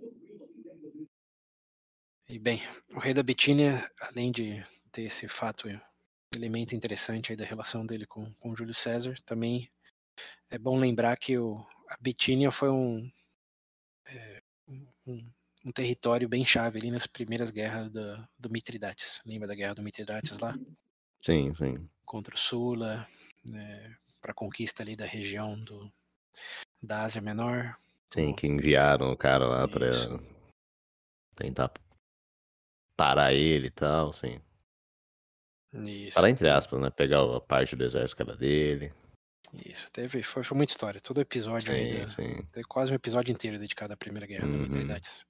E 2.31 2.39
bem, 2.39 2.61
o 2.95 2.99
rei 2.99 3.13
da 3.13 3.21
Bitínia, 3.21 3.91
além 3.99 4.31
de 4.31 4.63
ter 4.89 5.01
esse 5.01 5.27
fato, 5.27 5.67
elemento 6.33 6.73
interessante 6.73 7.33
aí 7.33 7.35
da 7.35 7.43
relação 7.43 7.85
dele 7.85 8.05
com, 8.05 8.33
com 8.35 8.55
Júlio 8.55 8.73
César, 8.73 9.15
também 9.25 9.69
é 10.49 10.57
bom 10.57 10.79
lembrar 10.79 11.17
que 11.17 11.37
o, 11.37 11.57
a 11.89 11.97
Bitínia 11.99 12.49
foi 12.49 12.69
um, 12.69 13.11
é, 14.05 14.41
um, 14.65 14.87
um- 15.65 15.71
território 15.73 16.29
bem 16.29 16.45
chave 16.45 16.79
ali 16.79 16.89
nas 16.89 17.05
primeiras 17.05 17.51
guerras 17.51 17.91
do, 17.91 18.25
do 18.39 18.49
Mitridates. 18.49 19.19
Lembra 19.25 19.49
da 19.49 19.53
guerra 19.53 19.75
do 19.75 19.83
Mitridates 19.83 20.39
lá? 20.39 20.57
Sim, 21.21 21.53
sim. 21.53 21.89
Contra 22.05 22.33
o 22.33 22.39
Sula, 22.39 23.05
para 24.21 24.31
a 24.31 24.33
conquista 24.33 24.83
ali 24.83 24.95
da 24.95 25.05
região 25.05 25.59
do, 25.59 25.91
da 26.81 27.03
Ásia 27.03 27.21
Menor. 27.21 27.77
Sim, 28.09 28.33
que 28.33 28.47
enviaram 28.47 29.11
o 29.11 29.17
cara 29.17 29.45
lá 29.45 29.65
Isso. 29.65 30.17
tentar 31.35 31.69
parar 33.01 33.33
ele 33.33 33.67
e 33.67 33.71
tal, 33.71 34.13
sim. 34.13 34.39
Isso, 35.73 36.15
Parar 36.15 36.29
entre 36.29 36.49
aspas, 36.49 36.79
né? 36.81 36.89
Pegar 36.89 37.21
a 37.21 37.39
parte 37.41 37.75
do 37.75 37.83
exército 37.83 38.15
que 38.17 38.21
era 38.29 38.37
dele. 38.37 38.93
isso. 39.65 39.89
Teve, 39.91 40.21
foi, 40.21 40.43
foi 40.43 40.57
muita 40.57 40.71
história. 40.73 40.99
Todo 40.99 41.21
episódio 41.21 41.73
aí 41.73 41.89
Sim, 41.89 41.97
da, 41.99 42.07
sim. 42.09 42.45
Tem 42.51 42.63
quase 42.63 42.91
um 42.91 42.95
episódio 42.95 43.31
inteiro 43.31 43.57
dedicado 43.57 43.93
à 43.93 43.97
Primeira 43.97 44.27
Guerra 44.27 44.45
Uhum. 44.45 44.59
Mitridates. 44.63 45.25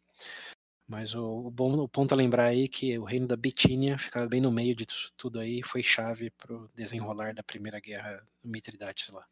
Mas 0.88 1.14
o, 1.16 1.24
o 1.48 1.52
bom 1.52 1.72
o 1.80 1.88
ponto 1.88 2.12
a 2.14 2.18
lembrar 2.18 2.46
aí 2.48 2.66
é 2.66 2.68
que 2.68 2.98
o 3.00 3.04
reino 3.06 3.28
da 3.28 3.38
Bitínia 3.38 3.98
ficava 3.98 4.28
bem 4.28 4.42
no 4.42 4.52
meio 4.52 4.76
disso 4.76 5.10
tudo 5.16 5.40
aí 5.40 5.60
e 5.60 5.64
foi 5.64 5.82
chave 5.84 6.30
para 6.32 6.54
o 6.54 6.68
desenrolar 6.74 7.34
da 7.34 7.44
Primeira 7.44 7.80
Guerra 7.80 8.22
do 8.44 8.50
Mitridates 8.50 9.08
lá. 9.10 9.26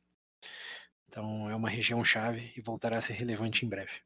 Então 1.08 1.49
é 1.49 1.56
uma 1.56 1.69
região 1.69 2.04
chave 2.06 2.54
e 2.56 2.62
voltará 2.62 2.99
a 2.99 3.02
ser 3.02 3.13
relevante 3.13 3.65
em 3.65 3.69
breve. 3.69 3.99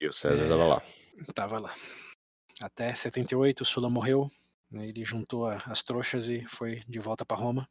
E 0.00 0.06
o 0.06 0.12
César 0.12 0.44
É. 0.44 0.48
tava 0.48 0.64
lá. 0.64 0.82
Tava 1.34 1.58
lá. 1.58 1.74
Até 2.62 2.92
78, 2.94 3.64
Sula 3.64 3.88
morreu. 3.88 4.30
né, 4.70 4.86
Ele 4.86 5.04
juntou 5.04 5.46
a- 5.46 5.56
as 5.66 5.82
trouxas 5.82 6.28
e 6.28 6.44
foi 6.46 6.80
de 6.86 6.98
volta 6.98 7.24
para 7.24 7.38
Roma, 7.38 7.66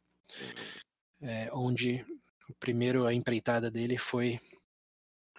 é, 1.20 1.48
onde 1.52 2.04
o 2.48 2.54
primeiro 2.58 3.06
a 3.06 3.14
empreitada 3.14 3.70
dele 3.70 3.96
foi 3.96 4.40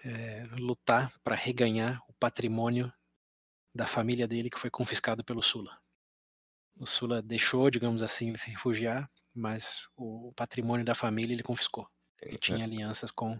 é, 0.02 0.46
lutar 0.58 1.12
para 1.22 1.36
reganhar 1.36 2.00
o 2.08 2.14
patrimônio 2.14 2.90
da 3.74 3.86
família 3.86 4.26
dele 4.26 4.48
que 4.48 4.58
foi 4.58 4.70
confiscado 4.70 5.22
pelo 5.22 5.42
Sula. 5.42 5.78
O 6.78 6.86
Sula 6.86 7.20
deixou, 7.20 7.68
digamos 7.70 8.02
assim, 8.02 8.28
ele 8.28 8.38
se 8.38 8.50
refugiar, 8.50 9.10
mas 9.34 9.86
o 9.94 10.32
patrimônio 10.34 10.84
da 10.86 10.94
família 10.94 11.34
ele 11.34 11.42
confiscou. 11.42 11.86
E 12.22 12.38
tinha 12.38 12.64
alianças 12.64 13.10
com 13.10 13.38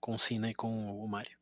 com 0.00 0.16
Sina 0.16 0.48
e 0.50 0.54
com 0.54 1.04
o 1.04 1.06
Mário. 1.08 1.36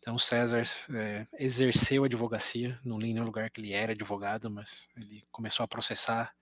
Então 0.00 0.18
César 0.18 0.62
é, 0.94 1.26
exerceu 1.38 2.02
a 2.02 2.06
advocacia, 2.06 2.80
não 2.82 2.98
li 2.98 3.10
em 3.10 3.14
nenhum 3.14 3.26
lugar 3.26 3.50
que 3.50 3.60
ele 3.60 3.72
era 3.72 3.92
advogado, 3.92 4.50
mas 4.50 4.88
ele 4.96 5.22
começou 5.30 5.62
a 5.62 5.68
processar 5.68 6.34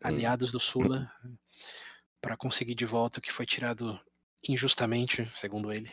aliados 0.00 0.52
do 0.52 0.60
Sula 0.60 1.12
para 2.20 2.36
conseguir 2.36 2.74
de 2.74 2.86
volta 2.86 3.18
o 3.18 3.22
que 3.22 3.32
foi 3.32 3.44
tirado 3.44 4.00
injustamente, 4.48 5.30
segundo 5.34 5.72
ele. 5.72 5.92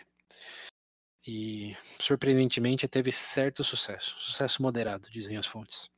E 1.28 1.76
surpreendentemente 2.00 2.88
teve 2.88 3.12
certo 3.12 3.64
sucesso, 3.64 4.16
sucesso 4.20 4.62
moderado, 4.62 5.10
dizem 5.10 5.38
as 5.38 5.48
fontes. 5.48 5.90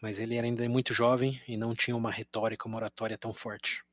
Mas 0.00 0.18
ele 0.18 0.34
era 0.34 0.46
ainda 0.46 0.66
muito 0.68 0.94
jovem 0.94 1.40
e 1.46 1.58
não 1.58 1.74
tinha 1.74 1.94
uma 1.94 2.10
retórica, 2.10 2.66
uma 2.66 2.78
oratória 2.78 3.18
tão 3.18 3.34
forte. 3.34 3.84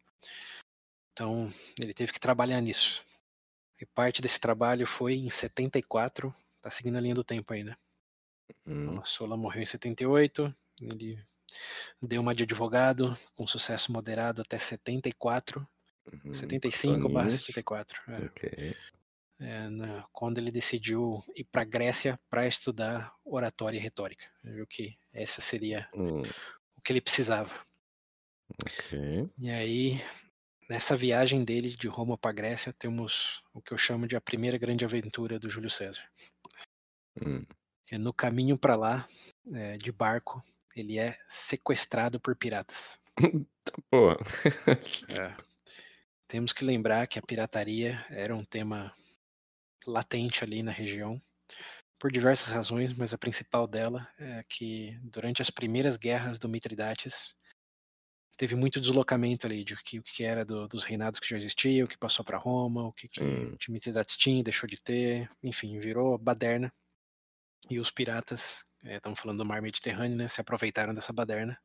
Então 1.11 1.49
ele 1.79 1.93
teve 1.93 2.13
que 2.13 2.19
trabalhar 2.19 2.61
nisso. 2.61 3.05
E 3.79 3.85
parte 3.85 4.21
desse 4.21 4.39
trabalho 4.39 4.87
foi 4.87 5.15
em 5.15 5.29
74, 5.29 6.33
tá 6.61 6.69
seguindo 6.69 6.97
a 6.97 7.01
linha 7.01 7.15
do 7.15 7.23
tempo 7.23 7.53
aí, 7.53 7.63
né? 7.63 7.75
Hum, 8.65 8.99
A 8.99 9.05
Sola 9.05 9.37
morreu 9.37 9.61
em 9.63 9.65
78, 9.65 10.53
ele 10.81 11.23
deu 12.01 12.21
uma 12.21 12.33
de 12.35 12.43
advogado 12.43 13.17
com 13.35 13.45
sucesso 13.47 13.91
moderado 13.91 14.41
até 14.41 14.57
74, 14.57 15.65
uhum, 16.25 16.33
75 16.33 17.07
barra 17.09 17.25
aninhos. 17.27 17.43
74. 17.43 18.01
é. 18.07 18.25
Ok. 18.25 18.75
É, 19.39 19.69
na- 19.69 20.03
quando 20.11 20.39
ele 20.39 20.49
decidiu 20.49 21.23
ir 21.35 21.43
para 21.43 21.63
Grécia 21.63 22.19
para 22.27 22.47
estudar 22.47 23.13
oratória 23.23 23.77
e 23.77 23.81
retórica. 23.81 24.25
Viu 24.43 24.65
que 24.65 24.97
essa 25.13 25.41
seria 25.41 25.87
Hum, 25.93 26.21
o 26.75 26.81
que 26.81 26.91
ele 26.91 27.01
precisava. 27.01 27.53
ok. 28.59 29.29
E 29.37 29.49
aí, 29.51 30.01
nessa 30.69 30.95
viagem 30.95 31.43
dele 31.43 31.69
de 31.69 31.88
Roma 31.88 32.17
para 32.17 32.32
Grécia, 32.32 32.73
temos 32.73 33.41
o 33.53 33.62
que 33.62 33.73
eu 33.73 33.77
chamo 33.77 34.08
de 34.08 34.15
a 34.15 34.21
primeira 34.21 34.58
grande 34.58 34.86
aventura 34.86 35.39
do 35.39 35.49
Júlio 35.49 35.69
César. 35.69 36.03
Hum, 37.21 37.45
Que 37.86 37.97
no 37.97 38.13
caminho 38.13 38.58
para 38.58 38.75
lá, 38.75 39.08
é, 39.53 39.77
de 39.77 39.91
barco, 39.91 40.43
ele 40.75 40.99
é 40.99 41.17
sequestrado 41.27 42.19
por 42.19 42.36
piratas. 42.36 42.99
Pô. 43.89 44.15
É. 45.10 45.36
Temos 46.27 46.51
que 46.51 46.65
lembrar 46.65 47.08
que 47.08 47.17
a 47.17 47.21
pirataria 47.21 48.06
era 48.10 48.36
um 48.36 48.43
tema 48.43 48.93
latente 49.86 50.43
ali 50.43 50.62
na 50.62 50.71
região, 50.71 51.21
por 51.97 52.12
diversas 52.12 52.49
razões, 52.49 52.93
mas 52.93 53.13
a 53.13 53.17
principal 53.17 53.65
dela 53.65 54.08
é 54.19 54.43
que 54.47 54.99
durante 55.03 55.41
as 55.41 55.49
primeiras 55.49 55.95
guerras 55.97 56.38
do 56.38 56.49
Mitridates 56.49 57.34
teve 58.38 58.56
muito 58.56 58.80
deslocamento 58.80 59.47
ali 59.47 59.63
de 59.63 59.73
o 59.73 59.78
que, 59.84 60.00
o 60.00 60.04
que 60.04 60.23
era 60.23 60.45
do- 60.45 60.67
dos 60.67 60.84
reinados 60.84 61.19
que 61.19 61.28
já 61.28 61.36
existiam, 61.36 61.86
o 61.86 61.89
que 61.89 61.97
passou 61.97 62.23
para 62.23 62.38
Roma, 62.38 62.88
o 62.88 62.93
que, 62.93 63.08
que 63.08 63.71
Mitridates 63.71 64.15
tinha, 64.15 64.43
deixou 64.43 64.69
de 64.69 64.80
ter, 64.80 65.30
enfim, 65.43 65.80
virou 65.80 66.17
baderna. 66.17 66.71
E 67.69 67.80
os 67.80 67.91
piratas, 67.91 68.63
estamos 68.86 69.19
falando 69.19 69.39
do 69.39 69.45
mar 69.45 69.62
Mediterrâneo, 69.62 70.15
né, 70.15 70.28
se 70.28 70.39
aproveitaram 70.39 70.93
dessa 70.93 71.12
baderna 71.12 71.60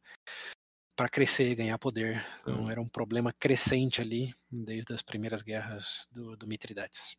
para 0.97 1.09
crescer 1.09 1.51
e 1.51 1.55
ganhar 1.55 1.79
poder. 1.79 2.25
Então 2.41 2.65
Hum. 2.65 2.71
era 2.71 2.81
um 2.81 2.89
problema 2.89 3.33
crescente 3.33 4.01
ali 4.01 4.35
desde 4.51 4.93
as 4.93 5.03
primeiras 5.03 5.43
guerras 5.43 6.07
do, 6.11 6.37
do 6.37 6.47
Mitridates. 6.47 7.15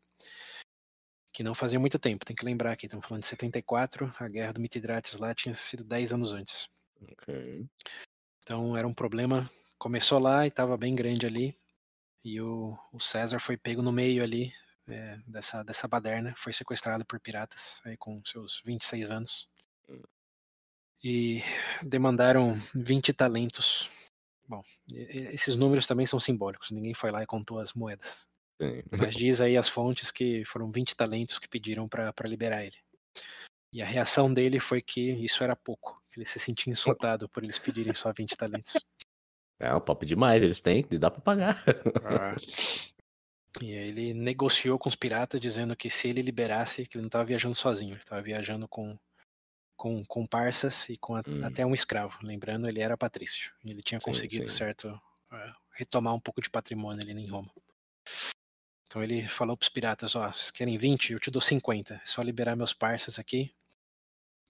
Que 1.32 1.44
não 1.44 1.56
fazia 1.56 1.80
muito 1.80 1.98
tempo, 1.98 2.26
tem 2.26 2.36
que 2.36 2.46
lembrar 2.46 2.74
aqui, 2.74 2.86
estamos 2.86 3.08
falando 3.08 3.22
de 3.24 3.28
74, 3.30 4.14
a 4.20 4.28
guerra 4.28 4.54
do 4.54 4.62
Mitridates 4.62 5.18
lá 5.18 5.34
tinha 5.34 5.54
sido 5.54 5.84
10 5.84 6.12
anos 6.14 6.34
antes. 6.34 6.68
Ok. 7.02 7.66
Então 8.44 8.78
era 8.78 8.88
um 8.88 8.94
problema, 8.94 9.50
começou 9.78 10.20
lá 10.20 10.46
e 10.46 10.50
estava 10.50 10.78
bem 10.78 10.94
grande 10.94 11.26
ali, 11.26 11.58
e 12.24 12.40
o, 12.42 12.78
o 12.92 13.00
César 13.00 13.40
foi 13.40 13.58
pego 13.58 13.82
no 13.82 13.92
meio 13.92 14.24
ali 14.24 14.54
é, 14.88 15.18
dessa, 15.26 15.64
dessa 15.64 15.88
baderna, 15.88 16.34
foi 16.38 16.52
sequestrado 16.54 17.06
por 17.06 17.20
piratas 17.20 17.82
aí 17.86 17.98
com 17.98 18.22
seus 18.26 18.62
26 18.66 19.12
anos. 19.12 19.50
E 21.04 21.42
demandaram 21.82 22.54
20 22.76 23.14
talentos. 23.14 23.90
Bom, 24.48 24.62
esses 24.88 25.56
números 25.56 25.88
também 25.88 26.06
são 26.06 26.20
simbólicos, 26.20 26.72
ninguém 26.72 26.94
foi 26.94 27.12
lá 27.12 27.24
e 27.24 27.28
contou 27.28 27.60
as 27.60 27.74
moedas. 27.74 28.28
Sim. 28.62 28.84
Mas 28.92 29.16
diz 29.16 29.42
aí 29.42 29.58
as 29.58 29.68
fontes 29.68 30.12
que 30.12 30.46
foram 30.46 30.72
20 30.72 30.96
talentos 30.96 31.40
que 31.40 31.48
pediram 31.48 31.88
para 31.88 32.14
liberar 32.26 32.64
ele. 32.64 32.78
E 33.72 33.82
a 33.82 33.86
reação 33.86 34.32
dele 34.32 34.60
foi 34.60 34.82
que 34.82 35.12
isso 35.14 35.44
era 35.44 35.56
pouco, 35.56 36.03
ele 36.20 36.26
se 36.26 36.40
sentia 36.40 36.72
insultado 36.74 37.28
por 37.30 37.44
eles 37.44 37.60
pedirem 37.60 37.94
só 37.94 38.12
20 38.12 38.36
talentos. 38.38 38.74
É 39.60 39.74
um 39.74 39.80
papo 39.80 40.06
demais, 40.06 40.42
eles 40.44 40.60
têm, 40.62 40.86
e 40.92 40.98
dá 40.98 41.10
pra 41.12 41.22
pagar. 41.22 41.64
Ah. 42.04 42.36
E 43.62 43.72
aí 43.78 43.88
ele 43.88 44.14
negociou 44.14 44.80
com 44.80 44.90
os 44.90 44.96
piratas 44.96 45.40
dizendo 45.40 45.76
que 45.76 45.90
se 45.90 46.08
ele 46.10 46.22
liberasse, 46.22 46.86
que 46.88 46.98
ele 46.98 47.04
não 47.04 47.08
estava 47.08 47.24
viajando 47.24 47.56
sozinho, 47.56 47.92
ele 47.94 48.00
estava 48.00 48.22
viajando 48.22 48.68
com, 48.68 48.98
com 49.78 50.04
comparsas 50.06 50.90
e 50.90 50.98
com 50.98 51.16
a, 51.16 51.22
Hum. 51.28 51.46
até 51.46 51.66
um 51.66 51.74
escravo. 51.76 52.18
Lembrando, 52.24 52.68
ele 52.68 52.82
era 52.82 52.98
patrício. 52.98 53.52
e 53.64 53.70
Ele 53.72 53.84
tinha 53.84 54.00
Sim, 54.00 54.06
conseguido, 54.08 54.50
sim. 54.50 54.58
certo, 54.58 55.00
eh, 55.32 55.54
retomar 55.76 56.14
um 56.16 56.20
pouco 56.20 56.42
de 56.42 56.50
patrimônio 56.50 57.04
ali 57.04 57.12
em 57.14 57.30
Roma. 57.30 57.52
Então 58.88 59.02
ele 59.02 59.26
falou 59.28 59.56
para 59.56 59.64
os 59.66 59.70
piratas, 59.70 60.16
ó, 60.16 60.32
vocês 60.32 60.52
querem 60.52 60.78
20? 60.78 61.14
Eu 61.14 61.20
te 61.20 61.32
dou 61.32 61.42
50. 61.42 61.96
É 61.96 62.06
só 62.06 62.22
liberar 62.22 62.56
meus 62.56 62.74
parças 62.74 63.18
aqui, 63.18 63.54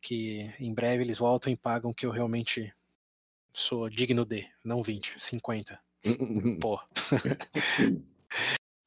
que 0.04 0.54
em 0.60 0.74
breve 0.74 1.02
eles 1.04 1.18
voltam 1.18 1.52
e 1.52 1.56
pagam 1.58 1.92
o 1.92 1.94
que 1.94 2.06
eu 2.06 2.12
realmente 2.12 2.74
sou 3.56 3.90
digno 3.90 4.26
de, 4.26 4.46
não 4.64 4.82
20, 4.84 5.16
50. 5.18 5.80
Pô, 6.60 6.80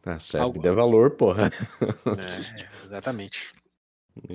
Tá 0.03 0.21
certo, 0.21 0.45
Algo- 0.45 0.59
que 0.61 0.63
dê 0.69 0.71
valor, 0.73 1.13
porra. 1.13 1.51
é, 1.51 2.85
exatamente. 2.85 3.53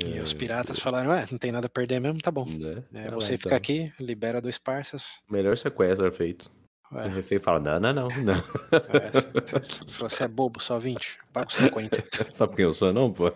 E 0.04 0.20
os 0.20 0.34
Ai, 0.34 0.38
piratas 0.40 0.80
falaram, 0.80 1.12
ué, 1.12 1.26
não 1.32 1.38
tem 1.38 1.52
nada 1.52 1.68
a 1.68 1.70
perder 1.70 2.02
mesmo, 2.02 2.20
tá 2.20 2.30
bom. 2.30 2.46
né? 2.46 2.84
É, 2.94 3.06
lá, 3.10 3.16
você 3.16 3.36
então. 3.36 3.44
fica 3.44 3.56
aqui, 3.56 3.94
libera 4.00 4.42
dois 4.42 4.58
parças. 4.58 5.24
Melhor 5.30 5.58
sequestro 5.58 6.12
feito. 6.12 6.52
Ué, 6.92 7.08
O 7.08 7.10
refém 7.10 7.40
fala, 7.40 7.60
não, 7.60 7.80
não, 7.80 7.94
não, 7.94 8.10
não. 8.24 8.36
é, 8.36 9.12
se 9.14 9.98
você 9.98 10.26
é 10.26 10.28
bobo, 10.28 10.60
só 10.62 10.78
20, 10.78 11.20
pago 11.32 11.52
50. 11.54 12.04
Sabe 12.36 12.56
quem 12.56 12.66
eu 12.66 12.74
sou, 12.74 12.92
não, 12.92 13.14
pô? 13.14 13.28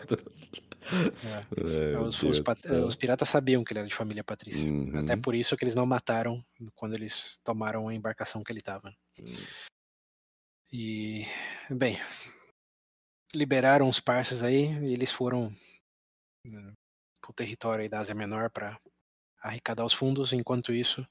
É. 0.86 1.92
Meu 1.92 2.04
Os, 2.04 2.22
os 2.22 2.38
céu. 2.60 2.86
os 2.86 2.96
piratas 2.96 3.28
sabiam 3.30 3.64
que 3.64 3.74
ele 3.74 3.80
era 3.80 3.88
de 3.88 3.96
família 3.96 4.24
patrícia. 4.24 4.70
Uhum. 4.70 5.00
Até 5.00 5.16
por 5.18 5.34
isso 5.36 5.56
que 5.58 5.64
eles 5.64 5.76
não 5.76 5.86
mataram 5.86 6.44
quando 6.76 6.94
eles 6.94 7.40
tomaram 7.44 7.88
a 7.88 7.94
embarcação 7.94 8.44
que 8.44 8.52
ele 8.52 8.60
estava. 8.60 8.94
Hum. 9.20 9.26
E, 10.72 11.26
bem, 11.70 11.98
liberaram 13.34 13.88
os 13.90 14.00
parças 14.00 14.44
aí 14.44 14.66
e 14.84 14.94
eles 14.94 15.12
foram 15.12 15.56
né, 16.46 16.74
pro 17.22 17.34
território 17.34 17.90
da 17.90 18.00
Ásia 18.00 18.16
Menor 18.16 18.50
para 18.50 18.80
arrecadar 19.42 19.86
os 19.86 19.94
fundos. 19.94 20.34
Enquanto 20.34 20.74
isso, 20.74 21.06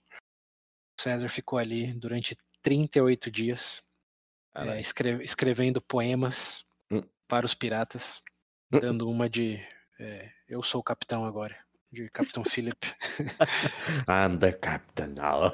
César 1.00 1.28
ficou 1.28 1.58
ali 1.58 1.92
durante 1.94 2.36
38 2.62 3.30
dias 3.30 3.82
é, 4.54 4.80
escre- 4.80 5.22
escrevendo 5.22 5.80
poemas 5.82 6.64
Hum. 6.90 7.02
para 7.26 7.46
os 7.46 7.54
piratas. 7.54 8.22
dando 8.80 9.08
uma 9.10 9.28
de 9.28 9.60
é, 9.98 10.30
Eu 10.48 10.62
sou 10.62 10.80
o 10.80 10.84
capitão 10.84 11.24
agora, 11.24 11.56
de 11.92 12.08
Capitão 12.10 12.44
Philip, 12.44 12.76
I'm 14.08 14.38
the 14.38 14.52
captain 14.52 15.14
now. 15.14 15.52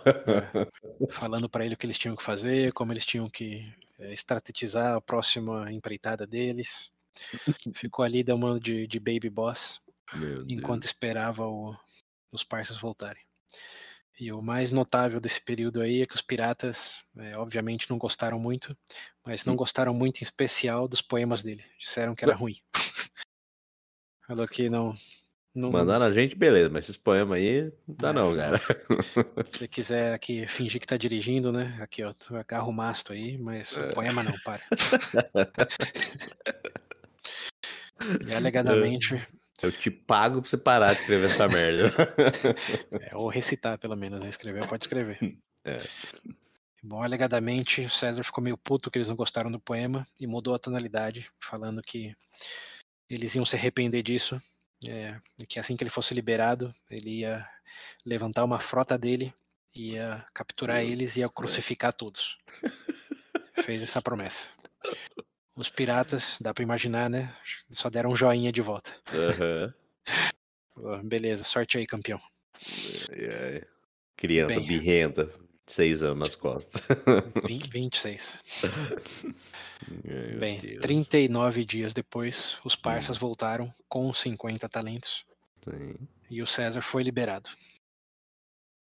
falando 1.10 1.48
para 1.48 1.64
ele 1.64 1.74
o 1.74 1.76
que 1.76 1.86
eles 1.86 1.98
tinham 1.98 2.16
que 2.16 2.22
fazer, 2.22 2.72
como 2.72 2.92
eles 2.92 3.04
tinham 3.04 3.28
que 3.28 3.72
é, 3.98 4.12
estrategizar 4.12 4.96
a 4.96 5.00
próxima 5.00 5.70
empreitada 5.72 6.26
deles. 6.26 6.90
Ficou 7.74 8.04
ali 8.04 8.22
dando 8.22 8.58
de, 8.58 8.86
de 8.86 8.98
baby 8.98 9.28
boss 9.28 9.80
Meu 10.14 10.42
enquanto 10.48 10.82
Deus. 10.82 10.92
esperava 10.92 11.46
o- 11.46 11.76
os 12.32 12.42
parças 12.44 12.76
voltarem. 12.78 13.22
E 14.18 14.30
o 14.32 14.42
mais 14.42 14.70
notável 14.70 15.18
desse 15.18 15.42
período 15.42 15.80
aí 15.80 16.02
é 16.02 16.06
que 16.06 16.14
os 16.14 16.20
piratas, 16.22 17.02
é, 17.18 17.36
obviamente, 17.38 17.88
não 17.88 17.96
gostaram 17.98 18.38
muito, 18.38 18.76
mas 19.24 19.44
não 19.44 19.54
Hum. 19.54 19.56
gostaram 19.56 19.94
muito 19.94 20.20
em 20.20 20.24
especial 20.24 20.86
dos 20.86 21.00
poemas 21.00 21.42
dele. 21.42 21.64
Disseram 21.78 22.14
que 22.14 22.24
era 22.24 22.34
ruim. 22.34 22.56
Falou 24.30 24.46
que 24.46 24.70
não. 24.70 24.94
não 25.52 25.72
Mandando 25.72 26.04
a 26.04 26.12
gente, 26.12 26.36
beleza, 26.36 26.70
mas 26.70 26.84
esses 26.84 26.96
poemas 26.96 27.36
aí, 27.36 27.64
não 27.88 27.96
dá 27.96 28.10
É, 28.10 28.12
não, 28.12 28.36
cara. 28.36 28.60
Se 29.50 29.58
você 29.58 29.68
quiser 29.68 30.14
aqui 30.14 30.46
fingir 30.46 30.80
que 30.80 30.86
tá 30.86 30.96
dirigindo, 30.96 31.50
né? 31.50 31.76
Aqui, 31.80 32.04
ó, 32.04 32.12
tu 32.12 32.36
agarra 32.36 32.68
o 32.68 32.72
masto 32.72 33.12
aí, 33.12 33.36
mas 33.36 33.76
É. 33.76 33.88
poema 33.88 34.22
não, 34.22 34.32
para. 34.44 34.62
E 38.26 38.34
alegadamente, 38.34 39.20
Eu 39.62 39.70
te 39.70 39.90
pago 39.90 40.40
pra 40.40 40.48
você 40.48 40.56
parar 40.56 40.94
de 40.94 41.00
escrever 41.00 41.28
essa 41.28 41.46
merda. 41.48 41.92
é, 43.10 43.14
ou 43.14 43.28
recitar 43.28 43.76
pelo 43.78 43.94
menos, 43.94 44.22
né? 44.22 44.28
Escrever 44.28 44.66
pode 44.66 44.84
escrever. 44.84 45.18
É. 45.64 45.76
Bom, 46.82 47.02
alegadamente, 47.02 47.82
o 47.82 47.90
César 47.90 48.22
ficou 48.22 48.42
meio 48.42 48.56
puto 48.56 48.90
que 48.90 48.96
eles 48.96 49.08
não 49.08 49.16
gostaram 49.16 49.50
do 49.50 49.60
poema 49.60 50.06
e 50.18 50.26
mudou 50.26 50.54
a 50.54 50.58
tonalidade, 50.58 51.30
falando 51.38 51.82
que 51.82 52.14
eles 53.14 53.34
iam 53.34 53.44
se 53.44 53.56
arrepender 53.56 54.02
disso, 54.02 54.40
é, 54.86 55.18
e 55.38 55.46
que 55.46 55.58
assim 55.58 55.76
que 55.76 55.82
ele 55.82 55.90
fosse 55.90 56.14
liberado, 56.14 56.74
ele 56.90 57.20
ia 57.20 57.46
levantar 58.04 58.44
uma 58.44 58.58
frota 58.58 58.96
dele, 58.96 59.34
ia 59.74 60.24
capturar 60.34 60.78
Deus 60.78 60.90
eles 60.90 61.16
e 61.16 61.20
ia 61.20 61.28
crucificar 61.28 61.92
todos. 61.92 62.38
Fez 63.64 63.82
essa 63.82 64.00
promessa. 64.00 64.50
Os 65.54 65.68
piratas, 65.68 66.38
dá 66.40 66.54
pra 66.54 66.62
imaginar, 66.62 67.10
né? 67.10 67.34
Só 67.70 67.90
deram 67.90 68.10
um 68.10 68.16
joinha 68.16 68.50
de 68.50 68.62
volta. 68.62 68.92
Pô, 70.74 70.96
Beleza, 71.02 71.44
sorte 71.44 71.76
aí, 71.76 71.86
campeão. 71.86 72.20
Ai, 73.10 73.26
ai. 73.26 73.62
Criança 74.16 74.60
Bem. 74.60 74.68
birrenta, 74.68 75.30
seis 75.72 76.02
anos 76.02 76.18
nas 76.18 76.34
costas. 76.34 76.82
Vin- 77.46 77.58
26. 77.58 78.42
Ai, 78.64 79.30
meu 80.04 80.38
Bem, 80.38 80.58
Deus. 80.58 80.76
Hum. 80.76 80.80
39 80.80 81.64
dias 81.64 81.94
depois, 81.94 82.58
os 82.64 82.76
parças 82.76 83.16
voltaram 83.16 83.72
com 83.88 84.12
50 84.12 84.68
talentos 84.68 85.24
Sim. 85.64 85.94
e 86.30 86.42
o 86.42 86.46
César 86.46 86.82
foi 86.82 87.02
liberado. 87.02 87.48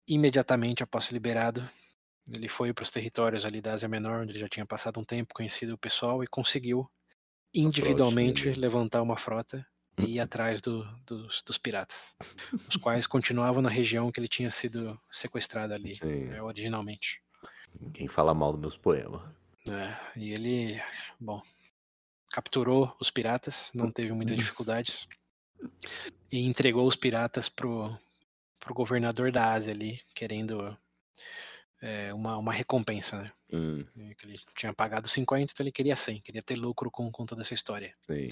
Imediatamente 0.08 0.82
após 0.82 1.04
ser 1.04 1.14
liberado, 1.14 1.66
ele 2.34 2.48
foi 2.48 2.72
para 2.72 2.82
os 2.82 2.90
territórios 2.90 3.44
ali 3.44 3.60
da 3.60 3.72
Ásia 3.72 3.88
Menor, 3.88 4.22
onde 4.22 4.32
ele 4.32 4.38
já 4.38 4.48
tinha 4.48 4.66
passado 4.66 5.00
um 5.00 5.04
tempo, 5.04 5.34
conhecido 5.34 5.74
o 5.74 5.78
pessoal 5.78 6.22
e 6.22 6.26
conseguiu 6.26 6.90
individualmente 7.54 8.52
levantar 8.52 9.00
uma 9.00 9.16
frota 9.16 9.66
e 9.98 10.14
ir 10.16 10.20
atrás 10.20 10.60
do- 10.60 10.84
dos, 11.06 11.42
dos 11.42 11.58
piratas, 11.58 12.16
os 12.68 12.76
quais 12.76 13.06
continuavam 13.06 13.62
na 13.62 13.68
região 13.70 14.10
que 14.10 14.18
ele 14.20 14.28
tinha 14.28 14.50
sido 14.50 15.00
sequestrado 15.10 15.72
ali 15.74 15.94
Sim. 15.94 16.30
é, 16.32 16.42
originalmente. 16.42 17.22
Ninguém 17.80 18.08
fala 18.08 18.34
mal 18.34 18.52
dos 18.52 18.60
meus 18.60 18.76
poemas. 18.76 19.22
É, 19.68 19.96
e 20.16 20.32
ele, 20.32 20.82
bom, 21.18 21.42
capturou 22.30 22.94
os 23.00 23.10
piratas, 23.10 23.70
não 23.74 23.90
teve 23.90 24.12
muitas 24.12 24.36
dificuldades, 24.36 25.08
e 26.30 26.40
entregou 26.40 26.86
os 26.86 26.96
piratas 26.96 27.48
pro, 27.48 27.96
pro 28.58 28.74
governador 28.74 29.32
da 29.32 29.52
Ásia 29.52 29.72
ali, 29.72 30.00
querendo 30.14 30.76
é, 31.80 32.12
uma, 32.12 32.36
uma 32.36 32.52
recompensa, 32.52 33.22
né? 33.22 33.32
Hum, 33.52 33.84
Ele 33.96 34.38
tinha 34.56 34.72
pagado 34.72 35.08
50, 35.08 35.52
então 35.52 35.64
ele 35.64 35.72
queria 35.72 35.94
100, 35.96 36.20
queria 36.20 36.42
ter 36.42 36.56
lucro 36.56 36.90
com, 36.90 37.10
com 37.10 37.24
toda 37.24 37.42
essa 37.42 37.54
história. 37.54 37.94
sim. 38.00 38.28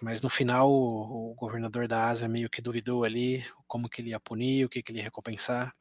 Mas 0.00 0.20
no 0.20 0.28
final, 0.30 0.70
o, 0.70 1.32
o 1.32 1.34
governador 1.34 1.88
da 1.88 2.06
Ásia 2.08 2.28
meio 2.28 2.50
que 2.50 2.62
duvidou 2.62 3.04
ali 3.04 3.44
como 3.66 3.88
que 3.88 4.00
ele 4.00 4.10
ia 4.10 4.20
punir, 4.20 4.64
o 4.64 4.68
que, 4.68 4.82
que 4.82 4.92
ele 4.92 4.98
ia 4.98 5.04
recompensar. 5.04 5.74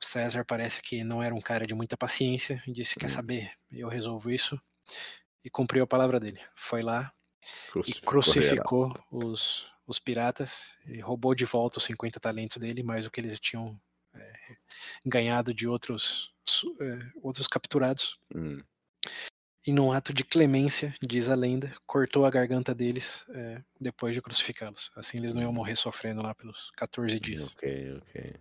O 0.00 0.04
César 0.04 0.44
parece 0.44 0.82
que 0.82 1.04
não 1.04 1.22
era 1.22 1.34
um 1.34 1.40
cara 1.40 1.66
de 1.66 1.74
muita 1.74 1.96
paciência 1.96 2.62
e 2.66 2.72
disse: 2.72 2.98
Quer 2.98 3.06
Hum. 3.06 3.10
saber? 3.10 3.52
Eu 3.70 3.88
resolvo 3.88 4.30
isso. 4.30 4.60
E 5.44 5.50
cumpriu 5.50 5.84
a 5.84 5.86
palavra 5.86 6.18
dele. 6.20 6.40
Foi 6.54 6.82
lá 6.82 7.12
e 7.42 7.70
Crucificou 7.70 8.22
geral. 8.22 8.64
crucificou 8.64 9.04
os, 9.10 9.70
os 9.86 9.98
piratas 9.98 10.76
e 10.86 11.00
roubou 11.00 11.34
de 11.34 11.44
volta 11.44 11.78
os 11.78 11.84
50 11.84 12.20
talentos 12.20 12.56
dele, 12.58 12.82
mais 12.82 13.06
o 13.06 13.10
que 13.10 13.20
eles 13.20 13.38
tinham 13.40 13.80
é, 14.14 14.56
ganhado 15.04 15.52
de 15.52 15.66
outros, 15.66 16.32
é, 16.80 17.10
outros 17.22 17.46
capturados. 17.46 18.18
Hum, 18.34 18.62
E 19.64 19.72
num 19.72 19.92
ato 19.92 20.12
de 20.12 20.24
clemência, 20.24 20.92
diz 21.00 21.28
a 21.28 21.36
lenda, 21.36 21.72
cortou 21.86 22.26
a 22.26 22.30
garganta 22.30 22.74
deles 22.74 23.24
é, 23.30 23.62
depois 23.80 24.12
de 24.14 24.20
crucificá-los. 24.20 24.90
Assim 24.96 25.18
eles 25.18 25.34
não 25.34 25.42
iam 25.42 25.52
morrer 25.52 25.76
sofrendo 25.76 26.20
lá 26.22 26.34
pelos 26.34 26.72
14 26.76 27.20
dias. 27.20 27.52
ok, 27.52 27.96
ok. 27.98 28.34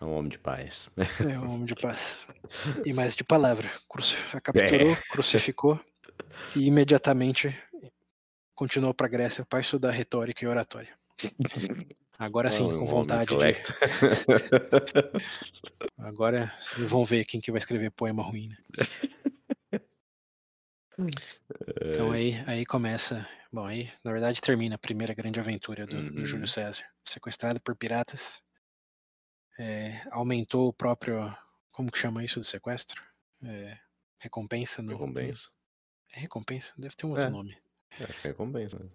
É 0.00 0.04
um 0.04 0.12
homem 0.12 0.28
de 0.30 0.38
paz. 0.38 0.88
É 1.20 1.38
um 1.38 1.54
homem 1.54 1.64
de 1.66 1.74
paz. 1.74 2.26
E 2.84 2.92
mais 2.92 3.16
de 3.16 3.24
palavra. 3.24 3.70
Cruci- 3.88 4.14
a 4.32 4.40
capturou, 4.40 4.96
crucificou 5.10 5.80
e 6.54 6.66
imediatamente 6.66 7.56
continuou 8.54 8.94
para 8.94 9.08
Grécia 9.08 9.44
para 9.44 9.60
estudar 9.60 9.90
retórica 9.92 10.44
e 10.44 10.48
oratória. 10.48 10.96
Agora 12.18 12.50
sim, 12.50 12.64
Um 12.64 12.78
com 12.78 12.86
vontade 12.86 13.36
de. 13.36 13.36
Agora 15.98 16.52
vão 16.78 17.04
ver 17.04 17.24
quem 17.24 17.40
que 17.40 17.50
vai 17.50 17.58
escrever 17.58 17.90
poema 17.90 18.22
ruim. 18.22 18.48
Né? 18.48 18.56
Então 21.90 22.12
aí, 22.12 22.34
aí 22.46 22.64
começa. 22.66 23.28
Bom, 23.52 23.64
aí 23.66 23.90
na 24.04 24.12
verdade 24.12 24.40
termina 24.40 24.74
a 24.74 24.78
primeira 24.78 25.14
grande 25.14 25.38
aventura 25.40 25.86
do, 25.86 26.10
do 26.10 26.20
Uhum. 26.20 26.26
Júlio 26.26 26.46
César. 26.48 26.84
Sequestrado 27.04 27.60
por 27.60 27.76
piratas. 27.76 28.42
é, 29.58 30.02
aumentou 30.10 30.68
o 30.68 30.72
próprio. 30.72 31.34
Como 31.72 31.90
que 31.90 31.98
chama 31.98 32.24
isso 32.24 32.38
do 32.40 32.44
sequestro? 32.44 33.02
É, 33.42 33.78
recompensa? 34.18 34.82
Não. 34.82 34.92
Recompensa. 34.94 35.50
É 36.12 36.20
recompensa? 36.20 36.72
Deve 36.78 36.94
ter 36.96 37.06
um 37.06 37.10
outro 37.10 37.26
É. 37.26 37.30
nome. 37.30 37.56
Acho 38.00 38.20
que 38.20 38.26
é 38.28 38.30
recompensa. 38.30 38.78
né? 38.78 38.90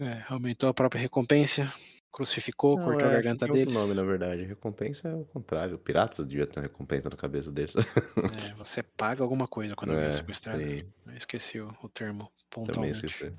É, 0.00 0.24
aumentou 0.32 0.68
a 0.68 0.74
própria 0.74 1.00
recompensa, 1.00 1.72
crucificou, 2.12 2.76
Não, 2.76 2.84
cortou 2.84 3.08
a 3.08 3.10
é, 3.10 3.14
garganta 3.14 3.46
outro 3.46 3.58
deles. 3.58 3.74
nome, 3.74 3.94
na 3.94 4.02
verdade. 4.02 4.44
Recompensa 4.44 5.08
é 5.08 5.14
o 5.14 5.24
contrário. 5.24 5.78
Piratas 5.78 6.24
devia 6.26 6.46
ter 6.46 6.60
uma 6.60 6.64
recompensa 6.64 7.08
na 7.08 7.16
cabeça 7.16 7.50
deles. 7.50 7.74
É, 7.76 8.54
você 8.54 8.82
paga 8.82 9.22
alguma 9.22 9.48
coisa 9.48 9.74
quando 9.74 9.94
é 9.94 10.08
É, 10.08 10.12
sequestrado. 10.12 10.62
sim. 10.62 10.80
Eu 11.06 11.16
esqueci 11.16 11.58
o, 11.60 11.74
o 11.82 11.88
termo 11.88 12.30
Também 12.66 12.90
pontualmente. 12.90 13.06
esqueci. 13.06 13.32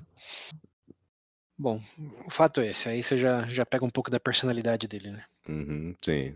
Bom, 1.56 1.80
o 2.26 2.30
fato 2.30 2.60
é 2.60 2.66
esse, 2.68 2.88
aí 2.88 3.00
você 3.02 3.16
já, 3.16 3.46
já 3.46 3.64
pega 3.64 3.84
um 3.84 3.90
pouco 3.90 4.10
da 4.10 4.18
personalidade 4.18 4.88
dele, 4.88 5.12
né? 5.12 5.24
Uhum, 5.48 5.94
sim. 6.02 6.34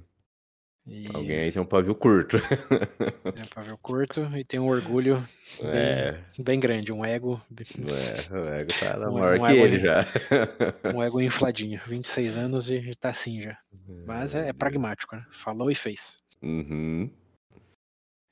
E 0.91 1.07
Alguém 1.13 1.39
aí 1.41 1.53
tem 1.53 1.61
um 1.61 1.67
pavio 1.67 1.95
curto. 1.95 2.39
tem 3.35 3.43
um 3.43 3.47
pavio 3.55 3.77
curto 3.79 4.21
e 4.37 4.43
tem 4.43 4.59
um 4.59 4.67
orgulho 4.69 5.21
bem, 5.61 5.71
É, 5.71 6.25
bem 6.39 6.59
grande, 6.59 6.93
um 6.93 7.05
ego, 7.05 7.41
é, 7.61 8.35
o 8.35 8.49
ego 8.49 8.71
tá 8.81 8.99
Um- 9.11 9.13
maior 9.13 9.39
um 9.39 9.45
que 9.45 9.53
ego 9.53 9.67
ele 9.67 9.79
já. 9.79 10.05
um 10.97 11.03
ego 11.03 11.21
infladinho, 11.21 11.79
26 11.87 12.39
anos 12.39 12.71
e 12.71 12.95
tá 12.95 13.11
assim 13.11 13.41
já. 13.43 13.59
Mas 14.07 14.35
é, 14.35 14.49
é 14.49 14.53
pragmático, 14.55 15.15
né? 15.15 15.27
Falou 15.31 15.71
e 15.71 15.75
fez. 15.75 16.17
Uhum. 16.43 17.11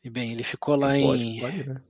E 0.03 0.09
bem, 0.09 0.33
ele 0.33 0.45
ficou 0.45 0.77
lá 0.77 0.93
Pode, 0.99 1.23
em. 1.23 1.41
pode, 1.41 1.69
né? 1.69 1.83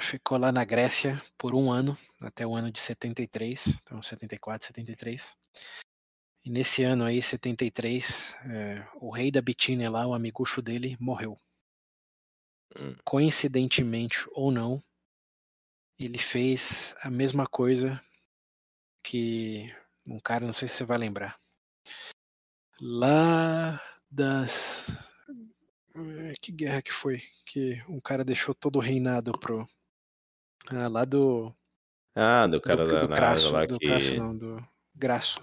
Ficou 0.00 0.38
lá 0.38 0.52
na 0.52 0.64
Grécia 0.64 1.20
por 1.36 1.54
um 1.54 1.70
ano, 1.72 1.98
até 2.22 2.46
o 2.46 2.54
ano 2.54 2.70
de 2.70 2.78
73, 2.78 3.74
então 3.82 4.00
74, 4.02 4.66
73. 4.68 5.36
E 6.48 6.50
nesse 6.50 6.82
ano 6.82 7.04
aí, 7.04 7.20
73, 7.20 8.34
é, 8.46 8.88
o 9.02 9.10
rei 9.10 9.30
da 9.30 9.42
Bitínia 9.42 9.90
lá, 9.90 10.06
o 10.06 10.14
amigucho 10.14 10.62
dele, 10.62 10.96
morreu. 10.98 11.36
Hum. 12.74 12.96
Coincidentemente 13.04 14.26
ou 14.32 14.50
não, 14.50 14.82
ele 15.98 16.18
fez 16.18 16.94
a 17.02 17.10
mesma 17.10 17.46
coisa 17.46 18.02
que 19.04 19.70
um 20.06 20.18
cara, 20.18 20.46
não 20.46 20.54
sei 20.54 20.68
se 20.68 20.76
você 20.76 20.84
vai 20.84 20.96
lembrar. 20.96 21.38
Lá 22.80 23.78
das. 24.10 24.88
eh, 25.96 26.32
Que 26.40 26.50
guerra 26.50 26.80
que 26.80 26.94
foi? 26.94 27.18
Que 27.44 27.84
um 27.86 28.00
cara 28.00 28.24
deixou 28.24 28.54
todo 28.54 28.76
o 28.76 28.82
reinado 28.82 29.38
pro. 29.38 29.68
Ah, 30.68 30.88
lá 30.88 31.04
do. 31.04 31.54
Ah, 32.14 32.46
do 32.46 32.58
cara 32.58 32.86
do, 32.86 32.90
da 32.90 33.00
do 33.00 33.08
na 33.08 33.16
Crasso, 33.16 33.52
lá 33.52 33.66
do 33.66 33.78
que, 33.78 33.86
Crasso 33.86 34.14
não, 34.14 34.34
do 34.34 34.56
Graço. 34.94 35.42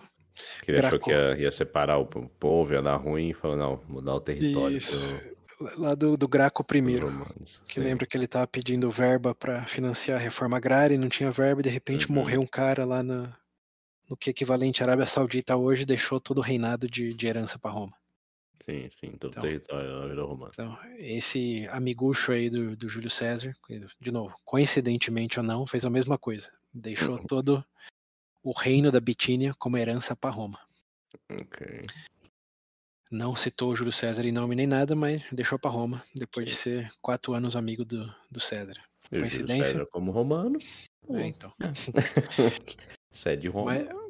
Que 0.61 0.71
ele 0.71 0.79
achou 0.79 0.99
que 0.99 1.11
ia, 1.11 1.37
ia 1.37 1.51
separar 1.51 1.97
o 1.97 2.05
povo, 2.05 2.73
ia 2.73 2.81
dar 2.81 2.95
ruim 2.97 3.29
e 3.29 3.33
falou, 3.33 3.57
não, 3.57 3.81
mudar 3.87 4.15
o 4.15 4.19
território 4.21 4.77
Isso. 4.77 4.99
pro, 4.99 5.35
Lá 5.77 5.95
do, 5.95 6.17
do 6.17 6.27
Graco 6.27 6.65
romanos. 6.69 7.61
Que 7.65 7.75
sim. 7.75 7.79
lembra 7.79 8.05
que 8.05 8.17
ele 8.17 8.27
tava 8.27 8.45
pedindo 8.45 8.91
verba 8.91 9.33
para 9.33 9.65
financiar 9.65 10.19
a 10.19 10.21
reforma 10.21 10.57
agrária 10.57 10.95
e 10.95 10.97
não 10.97 11.07
tinha 11.07 11.31
verba, 11.31 11.61
e 11.61 11.63
de 11.63 11.69
repente 11.69 12.09
Uhum. 12.09 12.15
morreu 12.15 12.41
um 12.41 12.45
cara 12.47 12.83
lá 12.83 13.01
na, 13.01 13.33
no 14.09 14.17
que 14.17 14.29
é 14.29 14.31
equivalente 14.31 14.83
à 14.83 14.85
Arábia 14.85 15.05
Saudita 15.05 15.55
hoje 15.55 15.85
deixou 15.85 16.19
todo 16.19 16.39
o 16.39 16.41
reinado 16.41 16.89
de, 16.89 17.13
de 17.13 17.27
herança 17.27 17.57
para 17.57 17.71
Roma. 17.71 17.93
Sim, 18.65 18.89
sim, 18.99 19.11
todo 19.11 19.31
Então. 19.31 19.43
o 19.43 19.45
território 19.45 20.09
virou 20.09 20.27
romano. 20.27 20.51
Então, 20.53 20.77
esse 20.97 21.67
amigucho 21.71 22.31
aí 22.31 22.49
do, 22.49 22.75
do 22.75 22.89
Júlio 22.89 23.09
César, 23.09 23.53
de 24.01 24.11
novo, 24.11 24.35
coincidentemente 24.43 25.39
ou 25.39 25.45
não, 25.45 25.67
fez 25.67 25.85
a 25.85 25.89
mesma 25.89 26.17
coisa. 26.17 26.51
Deixou 26.73 27.15
Uhum. 27.17 27.25
todo 27.25 27.63
o 28.45 28.51
reino 28.51 28.91
da 28.91 28.99
Bitínia 28.99 29.55
como 29.55 29.75
herança 29.75 30.15
para 30.15 30.29
Roma. 30.29 30.59
Ok. 31.31 31.87
Não 33.09 33.35
citou 33.35 33.71
o 33.71 33.75
Júlio 33.75 33.91
César 33.91 34.23
em 34.23 34.31
nome 34.31 34.55
nem 34.55 34.67
nada, 34.67 34.95
mas 34.95 35.23
deixou 35.31 35.57
para 35.57 35.71
Roma, 35.71 36.03
depois 36.13 36.45
de 36.45 36.55
Sim. 36.55 36.61
ser 36.61 36.91
quatro 37.01 37.33
anos 37.33 37.55
amigo 37.55 37.83
do, 37.83 38.05
do 38.29 38.39
César. 38.39 38.75
O 39.05 39.15
Júlio 39.15 39.21
Coincidência? 39.21 39.65
César 39.65 39.85
como 39.87 40.11
romano. 40.11 40.59
É, 41.09 41.25
então. 41.25 41.51
Sede 43.11 43.47
Roma. 43.47 43.73
Mas, 43.73 44.04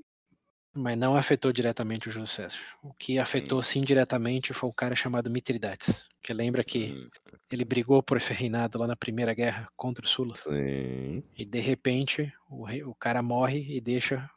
mas 0.76 0.98
não 0.98 1.16
afetou 1.16 1.52
diretamente 1.54 2.10
o 2.10 2.12
Júlio 2.12 2.28
César. 2.28 2.60
O 2.84 2.94
que 2.94 3.18
afetou 3.18 3.64
sim 3.64 3.82
diretamente 3.84 4.54
foi 4.54 4.70
um 4.70 4.74
cara 4.74 4.96
chamado 4.96 5.30
Mitridates, 5.30 6.10
que 6.22 6.34
lembra 6.34 6.64
que 6.64 6.92
Hum, 6.92 7.10
ele 7.50 7.64
brigou 7.66 8.04
por 8.04 8.18
esse 8.18 8.34
reinado 8.34 8.78
lá 8.78 8.86
na 8.88 8.96
Primeira 8.96 9.34
Guerra 9.34 9.70
contra 9.76 10.06
o 10.06 10.08
Sula. 10.08 10.36
Sim. 10.36 11.24
E 11.38 11.46
de 11.46 11.60
repente 11.60 12.34
o, 12.50 12.64
rei- 12.64 12.84
o 12.84 12.94
cara 12.94 13.22
morre 13.24 13.66
e 13.76 13.80
deixa 13.80 14.30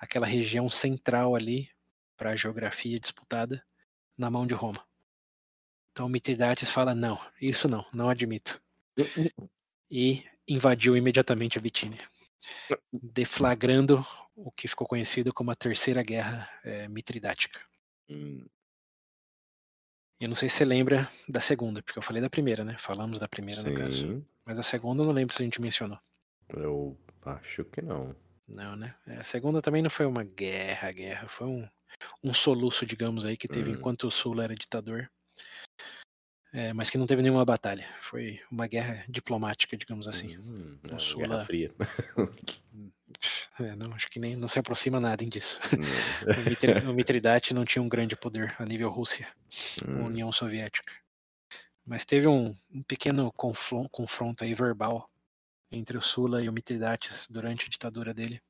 aquela 0.00 0.26
região 0.26 0.68
central 0.68 1.36
ali 1.36 1.70
para 2.16 2.30
a 2.30 2.36
geografia 2.36 2.98
disputada 2.98 3.62
na 4.18 4.30
mão 4.30 4.46
de 4.46 4.54
Roma. 4.54 4.84
Então 5.92 6.08
Mitridates 6.08 6.70
fala: 6.70 6.94
não, 6.94 7.18
isso 7.40 7.68
não, 7.68 7.84
não 7.92 8.08
admito. 8.10 8.60
E 9.92 10.24
invadiu 10.46 10.96
imediatamente 10.96 11.58
a 11.58 11.60
Bitínia, 11.60 11.98
deflagrando 12.92 14.06
o 14.46 14.50
que 14.52 14.66
ficou 14.68 14.86
conhecido 14.86 15.32
como 15.32 15.50
a 15.50 15.54
Terceira 15.54 16.02
Guerra 16.02 16.48
eh, 16.64 16.88
Mitridática. 16.88 17.60
Hum, 18.08 18.46
Eu 20.20 20.28
não 20.28 20.34
sei 20.34 20.48
se 20.48 20.56
você 20.58 20.64
lembra 20.64 21.08
da 21.28 21.40
segunda, 21.40 21.82
porque 21.82 21.98
eu 21.98 22.02
falei 22.02 22.20
da 22.20 22.28
primeira, 22.30 22.64
né? 22.64 22.76
Falamos 22.78 23.18
da 23.18 23.28
primeira 23.28 23.62
no 23.62 23.74
caso. 23.74 24.06
Sim. 24.06 24.26
Mas 24.44 24.58
a 24.58 24.62
segunda 24.62 25.02
eu 25.02 25.06
não 25.06 25.14
lembro 25.14 25.34
se 25.34 25.42
a 25.42 25.44
gente 25.44 25.60
mencionou. 25.60 25.98
Eu 26.48 26.98
acho 27.24 27.64
que 27.64 27.80
não. 27.80 28.14
Não, 28.46 28.74
né? 28.76 28.94
É, 29.06 29.18
A 29.18 29.24
segunda 29.24 29.62
também 29.62 29.80
não 29.82 29.90
foi 29.90 30.04
uma 30.06 30.24
guerra, 30.24 30.90
guerra. 30.92 31.28
Foi 31.28 31.46
um, 31.46 31.68
um 32.22 32.34
soluço, 32.34 32.84
digamos 32.84 33.24
aí, 33.24 33.36
que 33.36 33.46
teve 33.48 33.70
Hum. 33.70 33.74
enquanto 33.74 34.06
o 34.08 34.10
Sula 34.10 34.44
era 34.44 34.54
ditador. 34.54 35.10
É, 36.52 36.72
mas 36.72 36.90
que 36.90 36.98
não 36.98 37.06
teve 37.06 37.22
nenhuma 37.22 37.44
batalha. 37.44 37.86
Foi 38.00 38.40
uma 38.50 38.66
guerra 38.66 39.04
diplomática, 39.08 39.76
digamos 39.76 40.08
assim. 40.08 40.36
Hum, 40.38 40.78
o 40.90 40.94
é, 40.94 40.98
Sula- 40.98 41.26
Guerra 41.28 41.44
Fria. 41.44 41.74
É, 43.58 43.76
não, 43.76 43.92
acho 43.92 44.08
que 44.08 44.18
nem 44.18 44.34
não 44.36 44.48
se 44.48 44.58
aproxima 44.58 44.98
nada 44.98 45.24
disso. 45.24 45.60
Hum, 45.78 45.82
O, 46.40 46.48
Mitri, 46.48 46.72
o 46.88 46.94
Mitridate 46.94 47.52
não 47.52 47.64
tinha 47.64 47.82
um 47.82 47.88
grande 47.88 48.16
poder 48.16 48.54
a 48.58 48.64
nível 48.64 48.88
Rússia. 48.88 49.28
hum, 49.86 50.06
União 50.06 50.32
Soviética. 50.32 50.90
Mas 51.84 52.04
teve 52.04 52.26
um, 52.26 52.54
um 52.72 52.82
pequeno 52.82 53.32
confronto 53.32 54.44
aí 54.44 54.54
verbal 54.54 55.10
entre 55.70 55.98
o 55.98 56.02
Sula 56.02 56.42
e 56.42 56.48
o 56.48 56.52
Mitridates 56.52 57.26
durante 57.28 57.66
a 57.66 57.68
ditadura 57.68 58.14
dele. 58.14 58.40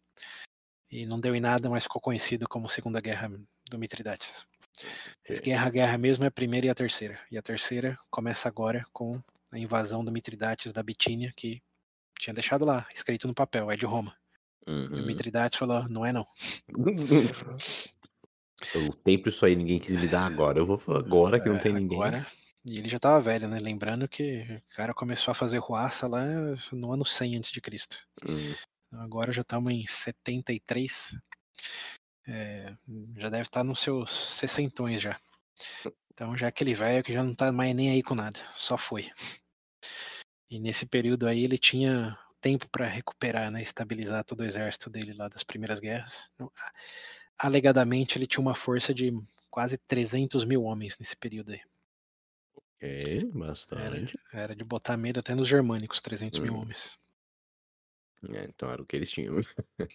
E 0.91 1.07
não 1.07 1.21
deu 1.21 1.35
em 1.35 1.41
nada, 1.41 1.69
mas 1.69 1.85
ficou 1.85 2.01
conhecido 2.01 2.49
como 2.49 2.69
Segunda 2.69 3.01
Guerra 3.01 3.31
do 3.69 3.79
Mitridates. 3.79 4.47
Mas 5.29 5.39
ok. 5.39 5.51
guerra, 5.53 5.71
guerra 5.71 5.99
mesmo 5.99 6.25
é 6.25 6.29
a 6.29 6.33
primeira 6.33 6.67
e 6.67 6.71
a 6.71 6.75
terceira. 6.75 7.19
E 7.31 7.39
a 7.39 7.43
terceira 7.43 7.99
começa 8.11 8.49
agora 8.49 8.85
com 8.93 9.21
a 9.51 9.59
invasão 9.59 10.05
do 10.05 10.13
Mitridates 10.13 10.73
da 10.73 10.83
Bitínia, 10.83 11.33
que 11.37 11.63
tinha 12.19 12.35
deixado 12.35 12.65
lá, 12.65 12.87
escrito 12.95 13.27
no 13.27 13.35
papel, 13.35 13.71
é 13.71 13.77
de 13.77 13.87
Roma. 13.87 14.15
E 14.67 14.71
o 14.71 14.73
Uhum. 14.73 15.07
Mitridates 15.07 15.59
falou, 15.59 15.89
não 15.89 16.05
é 16.05 16.13
não. 16.13 16.27
Eu 18.75 18.83
lutei 18.83 19.17
por 19.17 19.31
isso 19.31 19.45
aí, 19.47 19.57
ninguém 19.57 19.79
quis 19.79 19.93
me 19.93 20.07
dar 20.07 20.27
agora. 20.27 20.59
Eu 20.59 20.67
vou 20.67 20.81
agora 20.95 21.41
que 21.41 21.49
não 21.49 21.59
tem 21.59 21.73
É, 21.73 21.81
ninguém. 21.81 21.99
Agora, 21.99 22.27
e 22.65 22.79
ele 22.79 22.89
já 22.89 22.99
tava 22.99 23.21
velho, 23.21 23.49
né? 23.49 23.59
Lembrando 23.59 24.07
que 24.07 24.43
o 24.43 24.77
cara 24.77 24.93
começou 24.93 25.33
a 25.33 25.35
fazer 25.35 25.59
ruaça 25.59 26.07
lá 26.07 26.25
no 26.73 26.93
ano 26.93 27.05
100 27.05 27.39
a.C. 27.39 27.61
Hum, 28.29 28.55
Agora 28.93 29.33
já 29.33 29.43
estamos 29.43 29.73
em 29.73 29.85
73. 29.87 31.17
É, 32.31 32.77
já 33.17 33.29
deve 33.29 33.43
estar 33.43 33.65
nos 33.65 33.81
seus 33.81 34.35
sessentões 34.37 35.01
já. 35.01 35.19
Então 36.13 36.37
já 36.37 36.47
é 36.47 36.49
aquele 36.49 36.75
velho 36.75 37.03
que 37.03 37.13
já 37.13 37.25
não 37.25 37.35
tá 37.35 37.51
mais 37.51 37.75
nem 37.75 37.91
aí 37.91 38.03
com 38.03 38.15
nada, 38.15 38.39
só 38.55 38.79
foi. 38.79 39.11
E 40.51 40.59
nesse 40.61 40.87
período 40.87 41.27
aí 41.27 41.43
ele 41.45 41.59
tinha 41.59 42.17
tempo 42.41 42.69
para 42.71 42.87
recuperar, 42.87 43.51
né, 43.51 43.61
estabilizar 43.63 44.25
todo 44.25 44.41
o 44.41 44.45
exército 44.45 44.89
dele 44.89 45.13
lá 45.13 45.29
das 45.29 45.43
primeiras 45.43 45.81
guerras. 45.81 46.31
Então, 46.35 46.51
Alegadamente 47.39 48.19
ele 48.19 48.27
tinha 48.27 48.41
uma 48.43 48.55
força 48.55 48.93
de 48.93 49.13
quase 49.51 49.79
300 49.79 50.45
mil 50.45 50.63
homens 50.63 50.99
nesse 50.99 51.17
período 51.17 51.53
aí. 51.53 51.61
ok, 52.55 53.31
bastante. 53.33 54.19
Era 54.33 54.55
de 54.55 54.63
botar 54.65 54.97
medo 54.97 55.21
até 55.21 55.35
nos 55.35 55.49
germânicos, 55.49 56.01
300 56.01 56.39
mil 56.39 56.53
Hum. 56.55 56.61
homens. 56.61 56.99
É, 58.29 58.45
então 58.45 58.71
era 58.71 58.83
o 58.83 58.87
que 58.87 58.97
eles 58.97 59.11
tinham. 59.11 59.37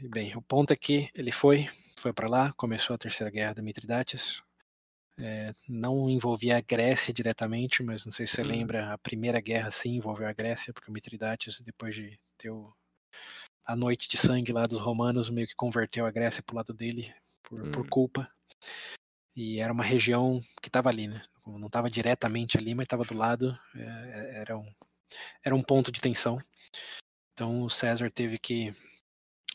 E 0.00 0.08
bem, 0.08 0.36
o 0.36 0.42
ponto 0.42 0.72
é 0.72 0.76
que 0.76 1.08
ele 1.16 1.32
foi, 1.32 1.68
foi 1.98 2.12
para 2.12 2.28
lá, 2.28 2.52
começou 2.52 2.94
a 2.94 2.98
terceira 2.98 3.30
guerra 3.30 3.54
da 3.54 3.62
Mitridates. 3.62 4.42
É, 5.18 5.52
não 5.68 6.08
envolvia 6.08 6.56
a 6.56 6.60
Grécia 6.60 7.12
diretamente, 7.12 7.82
mas 7.82 8.04
não 8.04 8.12
sei 8.12 8.26
se 8.26 8.34
você 8.34 8.42
Hum. 8.42 8.46
lembra, 8.48 8.92
a 8.92 8.98
primeira 8.98 9.40
guerra 9.40 9.70
sim 9.70 9.96
envolveu 9.96 10.28
a 10.28 10.32
Grécia, 10.32 10.72
porque 10.72 10.90
o 10.90 10.94
Mitridates, 10.94 11.60
depois 11.60 11.94
de 11.94 12.18
ter 12.38 12.50
o- 12.50 12.72
a 13.64 13.76
noite 13.76 14.08
de 14.08 14.16
sangue 14.16 14.52
lá 14.52 14.66
dos 14.66 14.78
romanos, 14.78 15.30
meio 15.30 15.46
que 15.48 15.54
converteu 15.54 16.06
a 16.06 16.10
Grécia 16.10 16.42
pro 16.42 16.56
lado 16.56 16.72
dele 16.74 17.12
por, 17.42 17.60
por 17.70 17.86
Hum. 17.86 17.90
culpa. 17.90 18.30
E 19.36 19.60
era 19.60 19.72
uma 19.72 19.84
região 19.84 20.40
que 20.62 20.68
estava 20.68 20.88
ali, 20.88 21.08
né? 21.08 21.22
Não 21.46 21.66
estava 21.66 21.90
diretamente 21.90 22.56
ali, 22.56 22.74
mas 22.74 22.84
estava 22.84 23.04
do 23.04 23.14
lado. 23.14 23.58
é, 23.74 24.40
era, 24.42 24.56
um, 24.58 24.72
era 25.44 25.54
um 25.54 25.62
ponto 25.62 25.92
de 25.92 26.00
tensão. 26.00 26.38
Então 27.40 27.62
o 27.62 27.70
César 27.70 28.10
teve 28.10 28.38
que 28.38 28.70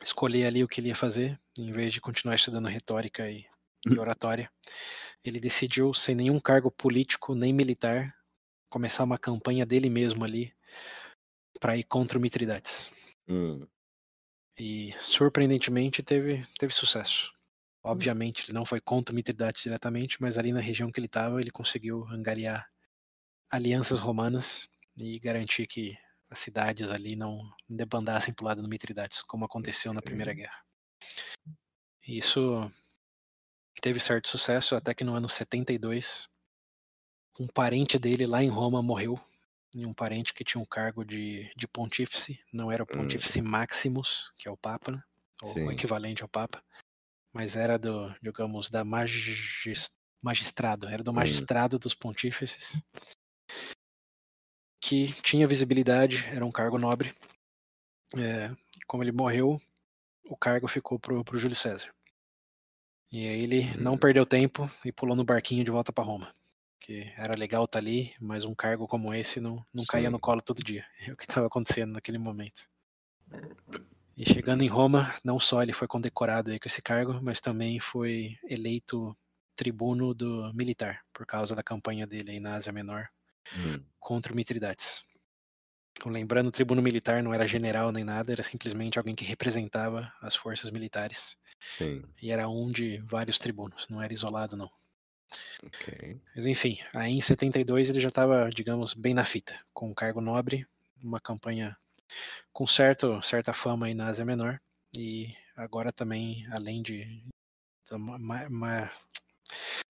escolher 0.02 0.48
ali 0.48 0.64
o 0.64 0.68
que 0.68 0.82
ele 0.82 0.88
ia 0.88 0.96
fazer, 0.96 1.40
em 1.56 1.72
vez 1.72 1.94
de 1.94 2.02
continuar 2.02 2.34
estudando 2.34 2.68
retórica 2.68 3.30
e, 3.30 3.46
e 3.86 4.00
oratória. 4.00 4.52
Ele 5.24 5.40
decidiu, 5.40 5.94
sem 5.94 6.16
nenhum 6.16 6.40
cargo 6.40 6.72
político 6.72 7.36
nem 7.36 7.54
militar, 7.54 8.12
começar 8.72 9.04
uma 9.04 9.20
campanha 9.20 9.68
dele 9.68 9.88
mesmo 9.88 10.26
ali 10.26 10.52
para 11.60 11.78
ir 11.78 11.84
contra 11.84 12.18
o 12.18 12.22
Mitridates. 12.22 12.90
Hum, 13.28 13.68
E 14.58 14.92
surpreendentemente 14.94 16.02
teve, 16.02 16.44
teve 16.58 16.74
sucesso. 16.74 17.32
Obviamente 17.84 18.46
ele 18.48 18.54
não 18.54 18.66
foi 18.66 18.82
contra 18.82 19.14
o 19.14 19.16
Mitridates 19.16 19.62
diretamente, 19.62 20.20
mas 20.20 20.40
ali 20.40 20.52
na 20.52 20.60
região 20.60 20.92
que 20.92 21.00
ele 21.00 21.06
estava 21.06 21.40
ele 21.40 21.52
conseguiu 21.52 22.04
angariar 22.08 22.68
alianças 23.48 24.00
romanas 24.00 24.68
e 24.98 25.20
garantir 25.20 25.68
que 25.68 25.96
as 26.30 26.40
cidades 26.40 26.92
ali 26.92 27.16
não 27.16 27.40
debandassem 27.70 28.34
para 28.34 28.44
o 28.44 28.48
lado 28.48 28.62
do 28.62 28.68
Mitridates, 28.70 29.22
como 29.22 29.46
aconteceu 29.46 29.94
na 29.94 30.02
Primeira 30.02 30.34
Guerra. 30.34 30.64
Isso 32.08 32.72
teve 33.82 34.00
certo 34.00 34.28
sucesso 34.28 34.76
até 34.76 34.94
que 34.94 35.04
no 35.04 35.14
ano 35.14 35.30
72 35.30 36.28
um 37.40 37.48
parente 37.48 38.00
dele 38.00 38.26
lá 38.26 38.42
em 38.44 38.50
Roma 38.50 38.82
morreu. 38.82 39.20
E 39.78 39.86
um 39.86 39.94
parente 39.94 40.34
que 40.34 40.44
tinha 40.44 40.62
um 40.62 40.66
cargo 40.66 41.04
de, 41.04 41.52
de 41.56 41.68
pontífice, 41.68 42.40
não 42.54 42.72
era 42.72 42.82
o 42.82 42.86
Hum. 42.86 42.98
pontífice 43.02 43.42
Maximus, 43.42 44.32
que 44.38 44.48
é 44.48 44.52
o 44.52 44.56
Papa, 44.56 44.92
né? 44.92 45.04
ou 45.42 45.54
Sim. 45.54 45.66
o 45.66 45.72
equivalente 45.72 46.24
ao 46.24 46.30
Papa, 46.30 46.64
mas 47.34 47.58
era 47.58 47.78
do, 47.78 48.16
digamos, 48.22 48.70
da 48.70 48.86
magis, 48.86 49.92
magistrado, 50.22 50.88
era 50.88 51.04
do 51.04 51.12
Hum. 51.12 51.16
magistrado 51.16 51.78
dos 51.78 51.94
pontífices, 51.94 52.82
que 54.88 55.12
tinha 55.24 55.48
visibilidade, 55.48 56.28
era 56.28 56.46
um 56.46 56.52
cargo 56.52 56.78
nobre. 56.78 57.12
É, 58.16 58.56
como 58.86 59.02
ele 59.02 59.12
morreu, 59.12 59.60
o 60.30 60.38
cargo 60.38 60.68
ficou 60.68 61.00
pro, 61.00 61.24
pro 61.24 61.40
Júlio 61.40 61.56
César. 61.56 61.92
E 63.12 63.28
aí 63.28 63.42
ele 63.42 63.64
não 63.82 63.94
Hum. 63.94 63.98
perdeu 63.98 64.28
tempo 64.28 64.70
e 64.86 64.92
pulou 64.92 65.16
no 65.16 65.24
barquinho 65.24 65.64
de 65.66 65.72
volta 65.72 65.92
para 65.92 66.04
Roma. 66.04 66.32
Que 66.80 67.12
era 67.18 67.34
legal 67.36 67.64
estar 67.66 67.80
ali, 67.80 68.14
mas 68.22 68.46
um 68.46 68.54
cargo 68.54 68.88
como 68.88 69.12
esse 69.12 69.40
não, 69.40 69.66
não 69.74 69.84
caía 69.86 70.12
no 70.12 70.20
colo 70.20 70.40
todo 70.42 70.64
dia. 70.64 70.86
É 71.10 71.14
o 71.14 71.18
que 71.18 71.24
estava 71.24 71.48
acontecendo 71.48 71.94
naquele 71.94 72.20
momento. 72.20 72.70
E 74.16 74.24
chegando 74.24 74.62
em 74.62 74.68
Roma, 74.68 75.16
não 75.24 75.40
só 75.40 75.64
ele 75.64 75.74
foi 75.74 75.88
condecorado 75.88 76.52
aí 76.52 76.60
com 76.60 76.68
esse 76.68 76.82
cargo, 76.82 77.20
mas 77.24 77.42
também 77.42 77.80
foi 77.80 78.38
eleito 78.48 79.18
tribuno 79.56 80.14
do 80.14 80.54
militar, 80.54 81.02
por 81.12 81.26
causa 81.26 81.56
da 81.56 81.64
campanha 81.64 82.06
dele 82.06 82.32
aí 82.32 82.40
na 82.40 82.54
Ásia 82.56 82.72
Menor 82.72 83.10
Hum. 83.54 83.84
contra 84.00 84.32
o 84.34 84.36
Mitridates. 84.36 85.04
Então, 85.98 86.12
lembrando, 86.12 86.48
o 86.48 86.52
tribuno 86.52 86.82
militar 86.82 87.24
não 87.24 87.34
era 87.34 87.48
general 87.48 87.92
nem 87.92 88.04
nada, 88.04 88.32
era 88.32 88.44
simplesmente 88.44 88.98
alguém 88.98 89.16
que 89.16 89.24
representava 89.24 90.12
as 90.22 90.36
forças 90.36 90.70
militares. 90.72 91.38
Sim. 91.70 92.04
E 92.22 92.32
era 92.32 92.50
um 92.50 92.70
de 92.72 92.98
vários 93.00 93.40
tribunos, 93.40 93.88
não 93.90 94.02
era 94.02 94.14
isolado 94.14 94.58
não. 94.58 94.70
Ok. 95.64 96.20
Mas 96.36 96.46
enfim, 96.46 96.78
aí 96.94 97.14
em 97.14 97.22
72 97.22 97.90
ele 97.90 98.00
já 98.00 98.10
estava, 98.10 98.50
digamos, 98.50 98.94
bem 98.94 99.14
na 99.14 99.26
fita, 99.26 99.60
com 99.74 99.90
um 99.90 99.94
cargo 99.94 100.22
nobre, 100.22 100.68
uma 101.02 101.20
campanha 101.20 101.78
com 102.52 102.68
certo, 102.68 103.22
certa 103.22 103.54
fama 103.54 103.88
aí 103.88 103.94
na 103.94 104.08
Ásia 104.08 104.26
Menor, 104.26 104.60
e 104.96 105.34
agora 105.56 105.92
também, 105.92 106.46
além 106.52 106.82
de 106.82 107.24
do, 107.90 108.00
ma- 108.00 108.50
ma- 108.50 108.92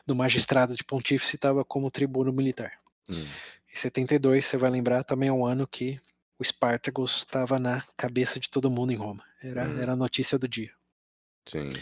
do 0.06 0.16
magistrado 0.16 0.76
de 0.76 0.84
pontífice, 0.84 1.36
estava 1.36 1.66
como 1.66 1.92
tribuno 1.92 2.32
militar. 2.32 2.80
Hum. 3.10 3.26
Em 3.76 3.78
72, 3.78 4.46
você 4.46 4.56
vai 4.56 4.70
lembrar, 4.70 5.04
também 5.04 5.28
é 5.28 5.34
um 5.34 5.46
ano 5.46 5.68
que 5.68 6.00
o 6.40 6.44
Spartacus 6.46 7.18
estava 7.18 7.60
na 7.60 7.86
cabeça 7.98 8.40
de 8.40 8.50
todo 8.50 8.72
mundo 8.72 8.94
em 8.94 8.96
Roma. 8.96 9.22
Era, 9.44 9.68
Hum. 9.68 9.82
era 9.82 9.92
a 9.92 9.96
notícia 9.98 10.40
do 10.40 10.48
dia. 10.48 10.72
Sim. 11.50 11.74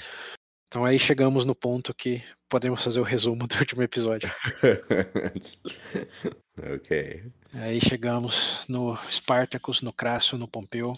Então 0.67 0.85
aí 0.85 0.97
chegamos 0.97 1.45
no 1.45 1.53
ponto 1.53 1.93
que 1.93 2.23
podemos 2.49 2.83
fazer 2.83 2.99
o 2.99 3.03
resumo 3.03 3.45
do 3.45 3.55
último 3.59 3.83
episódio. 3.83 4.31
ok. 6.57 7.31
Aí 7.53 7.79
chegamos 7.79 8.65
no 8.67 8.95
Spartacus, 9.11 9.83
no 9.83 9.93
Crasso, 9.93 10.35
no 10.35 10.47
Pompeu. 10.47 10.93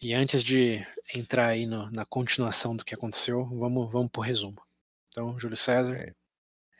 E 0.00 0.12
antes 0.12 0.42
de 0.42 0.86
entrar 1.14 1.46
aí 1.48 1.64
no- 1.64 1.90
na 1.90 2.04
continuação 2.04 2.76
do 2.76 2.84
que 2.84 2.94
aconteceu, 2.94 3.46
vamos, 3.46 3.90
vamos 3.90 4.10
pro 4.10 4.20
resumo. 4.20 4.60
Então, 5.08 5.38
Júlio 5.40 5.56
César, 5.56 5.94
Ok. 5.94 6.12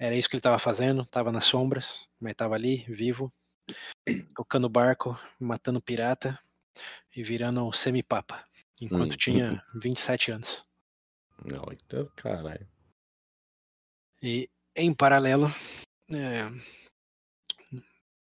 Era 0.03 0.17
isso 0.17 0.29
que 0.29 0.35
ele 0.35 0.41
estava 0.41 0.59
fazendo, 0.59 1.03
estava 1.03 1.31
nas 1.31 1.45
sombras, 1.45 2.09
mas 2.19 2.33
estava 2.33 2.57
ali, 2.57 2.79
vivo, 2.89 3.33
tocando 4.35 4.69
barco, 4.69 5.17
matando 5.39 5.81
pirata 5.81 6.37
e 7.15 7.23
virando 7.23 7.65
um 7.65 7.71
semipapa, 7.71 8.45
enquanto 8.81 9.13
Hum. 9.13 9.17
tinha 9.17 9.65
27 9.81 10.33
anos. 10.33 10.65
Não, 11.45 11.65
então, 11.71 12.11
caralho. 12.17 12.69
E 14.21 14.51
em 14.75 14.93
paralelo, 14.93 15.47
é, 16.11 16.49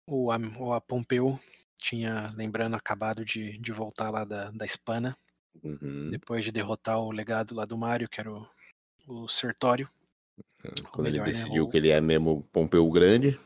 o, 0.05 0.33
o 0.33 0.81
Pompeu 0.81 1.39
tinha, 1.77 2.27
lembrando, 2.35 2.75
acabado 2.75 3.23
de, 3.23 3.57
de 3.57 3.71
voltar 3.71 4.09
lá 4.09 4.25
da, 4.25 4.51
da 4.51 4.65
Hispana, 4.65 5.17
Uhum. 5.63 6.09
depois 6.09 6.45
de 6.45 6.51
derrotar 6.51 6.99
o 6.99 7.11
legado 7.11 7.53
lá 7.55 7.65
do 7.65 7.77
Mário, 7.77 8.07
que 8.07 8.19
era 8.21 8.31
o, 8.31 8.47
o 9.07 9.27
Sertório. 9.27 9.89
Quando 10.91 11.03
melhor, 11.05 11.09
ele 11.09 11.19
né, 11.19 11.25
decidiu 11.25 11.65
o- 11.65 11.69
que 11.69 11.77
ele 11.77 11.89
é 11.89 11.99
mesmo 12.01 12.43
Pompeu 12.51 12.89
Grande. 12.89 13.39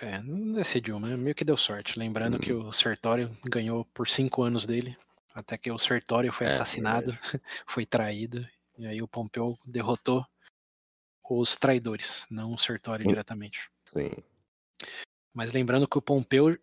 É, 0.00 0.20
não 0.22 0.52
decidiu, 0.52 0.98
mas 1.00 1.18
meio 1.18 1.34
que 1.34 1.44
deu 1.44 1.56
sorte. 1.56 1.98
Lembrando 1.98 2.38
que 2.38 2.52
o 2.52 2.70
Sertório 2.72 3.30
ganhou 3.44 3.84
por 3.86 4.08
cinco 4.08 4.42
anos 4.42 4.64
dele, 4.64 4.96
até 5.34 5.58
que 5.58 5.70
o 5.70 5.78
Sertório 5.78 6.32
foi 6.32 6.46
É, 6.46 6.50
assassinado, 6.50 7.10
foi 7.66 7.84
traído, 7.84 8.46
e 8.76 8.86
aí 8.86 9.02
o 9.02 9.08
Pompeu 9.08 9.58
derrotou 9.64 10.24
os 11.28 11.56
traidores, 11.56 12.26
não 12.30 12.54
o 12.54 12.58
Sertório 12.58 13.04
Hum. 13.04 13.08
diretamente. 13.08 13.68
Sim. 13.92 14.10
Mas 15.34 15.52
lembrando 15.52 15.86
que 15.88 15.98
o 15.98 16.02
Pompeu 16.02 16.56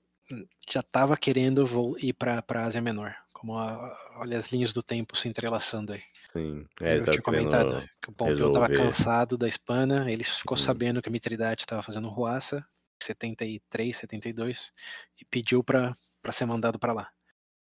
já 0.69 0.79
estava 0.79 1.15
querendo 1.17 1.65
ir 1.99 2.13
para 2.13 2.43
a 2.47 2.63
Ásia 2.65 2.81
Menor. 2.81 3.15
Como 3.33 3.57
a- 3.57 4.15
olha 4.17 4.37
as 4.37 4.51
linhas 4.51 4.73
do 4.73 4.81
tempo 4.81 5.15
se 5.15 5.27
entrelaçando 5.27 5.93
aí. 5.93 6.01
Sim. 6.35 6.67
É, 6.81 6.95
eu 6.95 6.99
tava 6.99 7.11
tinha 7.11 7.21
comentado 7.21 7.89
que 8.01 8.09
o 8.09 8.13
Pompeu 8.13 8.47
estava 8.47 8.67
cansado 8.67 9.37
da 9.37 9.47
Hispana, 9.47 10.11
ele 10.11 10.21
ficou 10.21 10.55
Hum. 10.55 10.59
sabendo 10.61 11.01
que 11.01 11.07
a 11.07 11.11
Mitridate 11.11 11.63
estava 11.63 11.81
fazendo 11.81 12.09
ruaça, 12.09 12.67
73, 13.01 13.95
72, 13.95 14.73
e 15.21 15.23
pediu 15.23 15.63
para 15.63 15.95
ser 16.31 16.45
mandado 16.45 16.77
para 16.77 16.91
lá. 16.91 17.09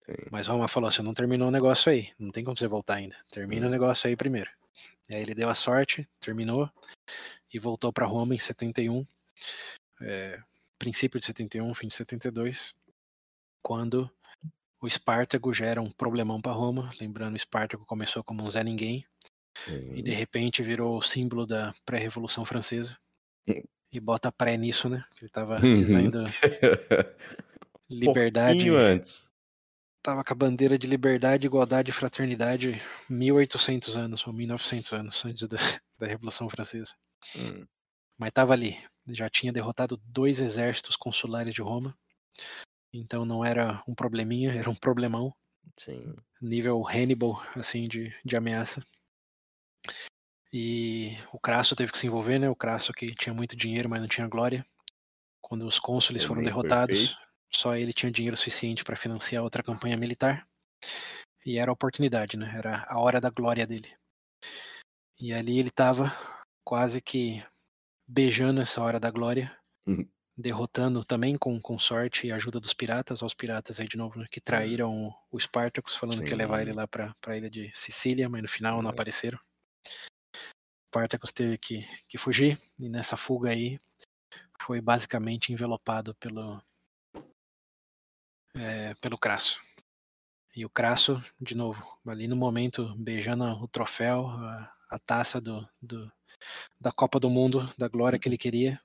Sim. 0.06 0.14
Mas 0.30 0.46
Roma 0.48 0.66
falou: 0.66 0.90
você 0.90 1.02
não 1.02 1.12
terminou 1.12 1.48
o 1.48 1.50
negócio 1.50 1.92
aí, 1.92 2.10
não 2.18 2.30
tem 2.30 2.42
como 2.42 2.56
você 2.56 2.66
voltar 2.66 2.94
ainda. 2.94 3.16
Termina 3.30 3.66
Hum. 3.66 3.68
o 3.68 3.72
negócio 3.72 4.08
aí 4.08 4.16
primeiro. 4.16 4.50
E 5.10 5.14
aí 5.14 5.20
ele 5.20 5.34
deu 5.34 5.50
a 5.50 5.54
sorte, 5.54 6.08
terminou 6.18 6.70
e 7.52 7.58
voltou 7.58 7.92
para 7.92 8.06
Roma 8.06 8.34
em 8.34 8.38
71, 8.38 9.06
é, 10.00 10.40
princípio 10.78 11.20
de 11.20 11.26
71, 11.26 11.74
fim 11.74 11.88
de 11.88 11.94
72, 11.94 12.74
quando 13.62 14.10
o 14.84 14.86
Espartaco 14.86 15.52
já 15.54 15.66
era 15.66 15.80
um 15.82 15.90
problemão 15.90 16.40
para 16.40 16.52
Roma. 16.52 16.90
Lembrando, 17.00 17.32
o 17.32 17.36
Espartaco 17.36 17.86
começou 17.86 18.22
como 18.22 18.44
um 18.44 18.50
Zé 18.50 18.62
Ninguém 18.62 19.04
e 19.94 20.02
de 20.02 20.10
repente 20.12 20.62
virou 20.62 20.98
o 20.98 21.02
símbolo 21.02 21.46
da 21.46 21.72
pré-revolução 21.86 22.44
francesa. 22.44 22.98
Hum. 23.48 23.62
E 23.92 24.00
bota 24.00 24.30
pré 24.32 24.56
nisso, 24.56 24.88
né? 24.88 25.04
Ele 25.20 25.30
tava 25.30 25.60
Uhum. 25.60 25.74
dizendo 25.74 26.24
liberdade, 27.88 28.54
Pouquinho 28.56 28.76
antes. 28.76 29.30
tava 30.02 30.24
com 30.24 30.32
a 30.32 30.36
bandeira 30.36 30.76
de 30.78 30.86
liberdade, 30.86 31.46
igualdade 31.46 31.90
e 31.90 31.94
fraternidade 31.94 32.80
1800 33.08 33.96
anos, 33.96 34.26
ou 34.26 34.32
1900 34.32 34.92
anos 34.92 35.24
antes 35.24 35.48
da, 35.48 35.56
da 35.98 36.06
Revolução 36.06 36.48
Francesa. 36.48 36.94
Hum. 37.36 37.64
Mas 38.18 38.32
tava 38.32 38.52
ali, 38.52 38.76
já 39.08 39.28
tinha 39.30 39.52
derrotado 39.52 39.96
dois 40.04 40.40
exércitos 40.40 40.96
consulares 40.96 41.54
de 41.54 41.62
Roma, 41.62 41.96
então 42.94 43.24
não 43.24 43.44
era 43.44 43.82
um 43.88 43.94
probleminha, 43.94 44.52
era 44.52 44.70
um 44.70 44.74
problemão, 44.74 45.34
Sim. 45.76 46.14
nível 46.40 46.86
Hannibal, 46.86 47.42
assim, 47.56 47.88
de, 47.88 48.14
de 48.24 48.36
ameaça. 48.36 48.86
E 50.52 51.12
o 51.32 51.38
Crasso 51.40 51.74
teve 51.74 51.90
que 51.90 51.98
se 51.98 52.06
envolver, 52.06 52.38
né? 52.38 52.48
O 52.48 52.54
Crasso 52.54 52.92
que 52.92 53.12
tinha 53.16 53.34
muito 53.34 53.56
dinheiro, 53.56 53.88
mas 53.88 54.00
não 54.00 54.06
tinha 54.06 54.28
glória. 54.28 54.64
Quando 55.40 55.66
os 55.66 55.80
cônsules 55.80 56.22
foram 56.22 56.42
derrotados, 56.42 57.08
perfeito. 57.08 57.28
só 57.52 57.74
ele 57.74 57.92
tinha 57.92 58.12
dinheiro 58.12 58.36
suficiente 58.36 58.84
para 58.84 58.94
financiar 58.94 59.42
outra 59.42 59.64
campanha 59.64 59.96
militar. 59.96 60.46
E 61.44 61.58
era 61.58 61.72
a 61.72 61.74
oportunidade, 61.74 62.36
né? 62.36 62.54
Era 62.56 62.86
a 62.88 63.00
hora 63.00 63.20
da 63.20 63.28
glória 63.28 63.66
dele. 63.66 63.92
E 65.18 65.32
ali 65.32 65.58
ele 65.58 65.68
estava 65.68 66.12
quase 66.62 67.00
que 67.00 67.44
beijando 68.06 68.60
essa 68.60 68.80
hora 68.80 69.00
da 69.00 69.10
glória, 69.10 69.54
Uhum. 69.86 70.08
Derrotando 70.36 71.04
também 71.04 71.36
com, 71.36 71.60
com 71.60 71.78
sorte 71.78 72.26
e 72.26 72.32
ajuda 72.32 72.58
dos 72.58 72.74
piratas, 72.74 73.22
aos 73.22 73.34
piratas 73.34 73.78
aí 73.78 73.86
de 73.86 73.96
novo, 73.96 74.18
né, 74.18 74.26
que 74.30 74.40
traíram 74.40 75.14
o, 75.30 75.38
Spartacus, 75.38 75.96
falando 75.96 76.24
que 76.24 76.30
ia 76.30 76.36
levar 76.36 76.60
ele 76.60 76.72
Sim. 76.72 76.78
lá 76.78 76.88
para 76.88 77.14
a 77.26 77.36
ilha 77.36 77.48
de 77.48 77.70
Sicília, 77.72 78.28
mas 78.28 78.42
no 78.42 78.48
final 78.48 78.82
não 78.82 78.90
É. 78.90 78.92
apareceram. 78.92 79.38
Spartacus 80.88 81.32
teve 81.32 81.58
que, 81.58 81.80
que 82.08 82.18
fugir, 82.18 82.58
e 82.78 82.88
nessa 82.88 83.16
fuga 83.16 83.50
aí 83.50 83.78
foi 84.60 84.80
basicamente 84.80 85.52
envelopado 85.52 86.14
pelo, 86.16 86.62
é, 88.54 88.94
pelo 88.94 89.18
Crasso. 89.18 89.60
E 90.56 90.64
o 90.64 90.70
Crasso, 90.70 91.22
de 91.40 91.56
novo, 91.56 91.84
ali 92.06 92.28
no 92.28 92.36
momento, 92.36 92.94
beijando 92.96 93.44
o 93.44 93.66
troféu, 93.66 94.28
a, 94.28 94.72
a 94.90 94.98
taça 94.98 95.40
do, 95.40 95.68
do, 95.82 96.10
da 96.80 96.92
Copa 96.92 97.18
do 97.18 97.28
Mundo, 97.28 97.68
da 97.76 97.88
glória 97.88 98.18
que 98.18 98.28
ele 98.28 98.38
queria. 98.38 98.80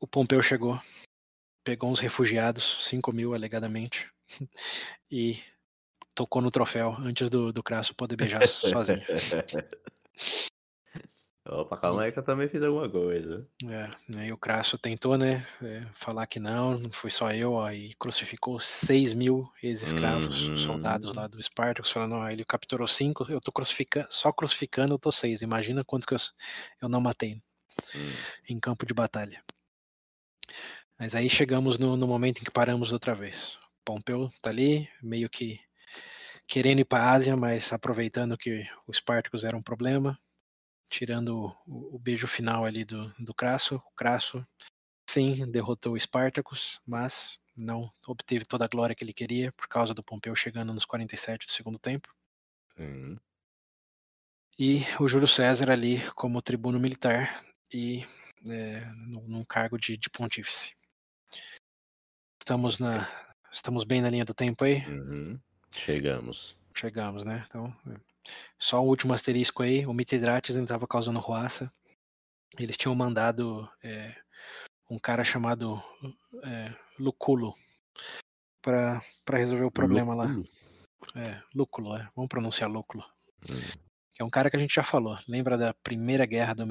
O 0.00 0.06
Pompeu 0.06 0.42
chegou, 0.42 0.80
pegou 1.64 1.90
uns 1.90 2.00
refugiados, 2.00 2.78
5 2.86 3.12
mil 3.12 3.34
alegadamente, 3.34 4.10
e 5.10 5.38
tocou 6.14 6.42
no 6.42 6.50
troféu 6.50 6.94
antes 6.98 7.30
do, 7.30 7.52
do 7.52 7.62
Crasso 7.62 7.94
poder 7.94 8.16
beijar 8.16 8.44
sozinho. 8.46 9.02
Opa, 11.46 11.76
calma 11.76 12.02
aí 12.02 12.12
que 12.12 12.18
eu 12.18 12.24
também 12.24 12.48
fiz 12.48 12.62
alguma 12.62 12.88
coisa. 12.88 13.46
É, 13.64 14.18
aí 14.18 14.32
o 14.32 14.36
Crasso 14.36 14.76
tentou, 14.78 15.16
né, 15.16 15.46
é, 15.62 15.86
falar 15.94 16.26
que 16.26 16.40
não, 16.40 16.78
não 16.78 16.90
foi 16.90 17.10
só 17.10 17.30
eu, 17.30 17.52
ó, 17.52 17.70
e 17.70 17.94
crucificou 17.94 18.58
6 18.58 19.14
mil 19.14 19.48
ex-escravos, 19.62 20.48
Uhum. 20.48 20.58
soldados 20.58 21.14
lá 21.14 21.26
do 21.26 21.40
Spartacus, 21.42 21.92
falando, 21.92 22.16
ó, 22.16 22.28
ele 22.28 22.44
capturou 22.44 22.88
cinco, 22.88 23.30
eu 23.30 23.40
tô 23.40 23.52
crucificando, 23.52 24.08
só 24.10 24.32
crucificando 24.32 24.94
eu 24.94 24.98
tô 24.98 25.12
seis, 25.12 25.40
imagina 25.40 25.84
quantos 25.84 26.06
que 26.06 26.14
eu, 26.14 26.18
eu 26.82 26.88
não 26.88 27.00
matei 27.00 27.40
Hum, 27.94 28.12
em 28.48 28.58
campo 28.58 28.86
de 28.86 28.94
batalha. 28.94 29.42
Mas 31.04 31.14
aí 31.14 31.28
chegamos 31.28 31.78
no, 31.78 31.98
no 31.98 32.06
momento 32.06 32.40
em 32.40 32.44
que 32.44 32.50
paramos 32.50 32.90
outra 32.90 33.14
vez. 33.14 33.58
Pompeu 33.84 34.30
tá 34.40 34.48
ali, 34.48 34.88
meio 35.02 35.28
que 35.28 35.60
querendo 36.48 36.78
ir 36.78 36.86
para 36.86 37.04
a 37.04 37.12
Ásia, 37.12 37.36
mas 37.36 37.70
aproveitando 37.74 38.38
que 38.38 38.66
o 38.86 38.94
Spartacus 38.94 39.44
era 39.44 39.54
um 39.54 39.62
problema, 39.62 40.18
tirando 40.88 41.54
o, 41.66 41.96
o 41.96 41.98
beijo 41.98 42.26
final 42.26 42.64
ali 42.64 42.86
do, 42.86 43.12
do 43.18 43.34
Crasso. 43.34 43.74
O 43.76 43.94
Crasso, 43.94 44.42
sim, 45.06 45.44
derrotou 45.50 45.92
o 45.92 46.00
Spartacus, 46.00 46.80
mas 46.86 47.38
não 47.54 47.90
obteve 48.08 48.46
toda 48.46 48.64
a 48.64 48.68
glória 48.68 48.96
que 48.96 49.04
ele 49.04 49.12
queria 49.12 49.52
por 49.52 49.68
causa 49.68 49.92
do 49.92 50.02
Pompeu 50.02 50.34
chegando 50.34 50.72
nos 50.72 50.86
47 50.86 51.46
do 51.46 51.52
segundo 51.52 51.78
tempo. 51.78 52.08
sim. 52.78 53.18
E 54.58 54.80
o 54.98 55.06
Júlio 55.06 55.28
César 55.28 55.70
ali 55.70 56.00
como 56.12 56.40
tribuno 56.40 56.80
militar 56.80 57.44
e 57.70 58.06
é, 58.48 58.86
num 59.06 59.28
num 59.28 59.44
cargo 59.44 59.76
de, 59.76 59.98
de 59.98 60.08
pontífice. 60.08 60.74
Estamos 62.44 62.78
na, 62.78 63.08
estamos 63.50 63.84
bem 63.84 64.02
na 64.02 64.10
linha 64.10 64.24
do 64.26 64.34
tempo 64.34 64.64
aí. 64.64 64.86
Uhum. 64.86 65.40
Chegamos. 65.70 66.54
Chegamos, 66.74 67.24
né? 67.24 67.42
Então, 67.46 67.74
só 68.58 68.84
o 68.84 68.86
último 68.86 69.14
asterisco 69.14 69.62
aí, 69.62 69.86
o 69.86 69.94
Mithridates 69.94 70.54
ainda 70.54 70.66
estava 70.66 70.86
causando 70.86 71.18
ruaça. 71.20 71.72
Eles 72.60 72.76
tinham 72.76 72.94
mandado 72.94 73.66
é, 73.82 74.14
um 74.90 74.98
cara 74.98 75.24
chamado 75.24 75.82
é, 76.42 76.74
Luculo 76.98 77.54
para 78.60 79.00
resolver 79.32 79.64
o 79.64 79.70
problema 79.70 80.14
lá. 80.14 80.26
Lúculo. 80.26 80.48
É, 81.16 81.42
Lúculo, 81.54 81.96
é. 81.96 82.10
Vamos 82.14 82.28
pronunciar 82.28 82.70
Lúculo. 82.70 83.02
Hum. 83.48 83.80
Que 84.12 84.20
é 84.20 84.24
um 84.24 84.28
cara 84.30 84.50
que 84.50 84.56
a 84.56 84.60
gente 84.60 84.74
já 84.74 84.84
falou. 84.84 85.18
Lembra 85.26 85.56
da 85.56 85.72
primeira 85.72 86.26
guerra 86.26 86.52
do 86.52 86.66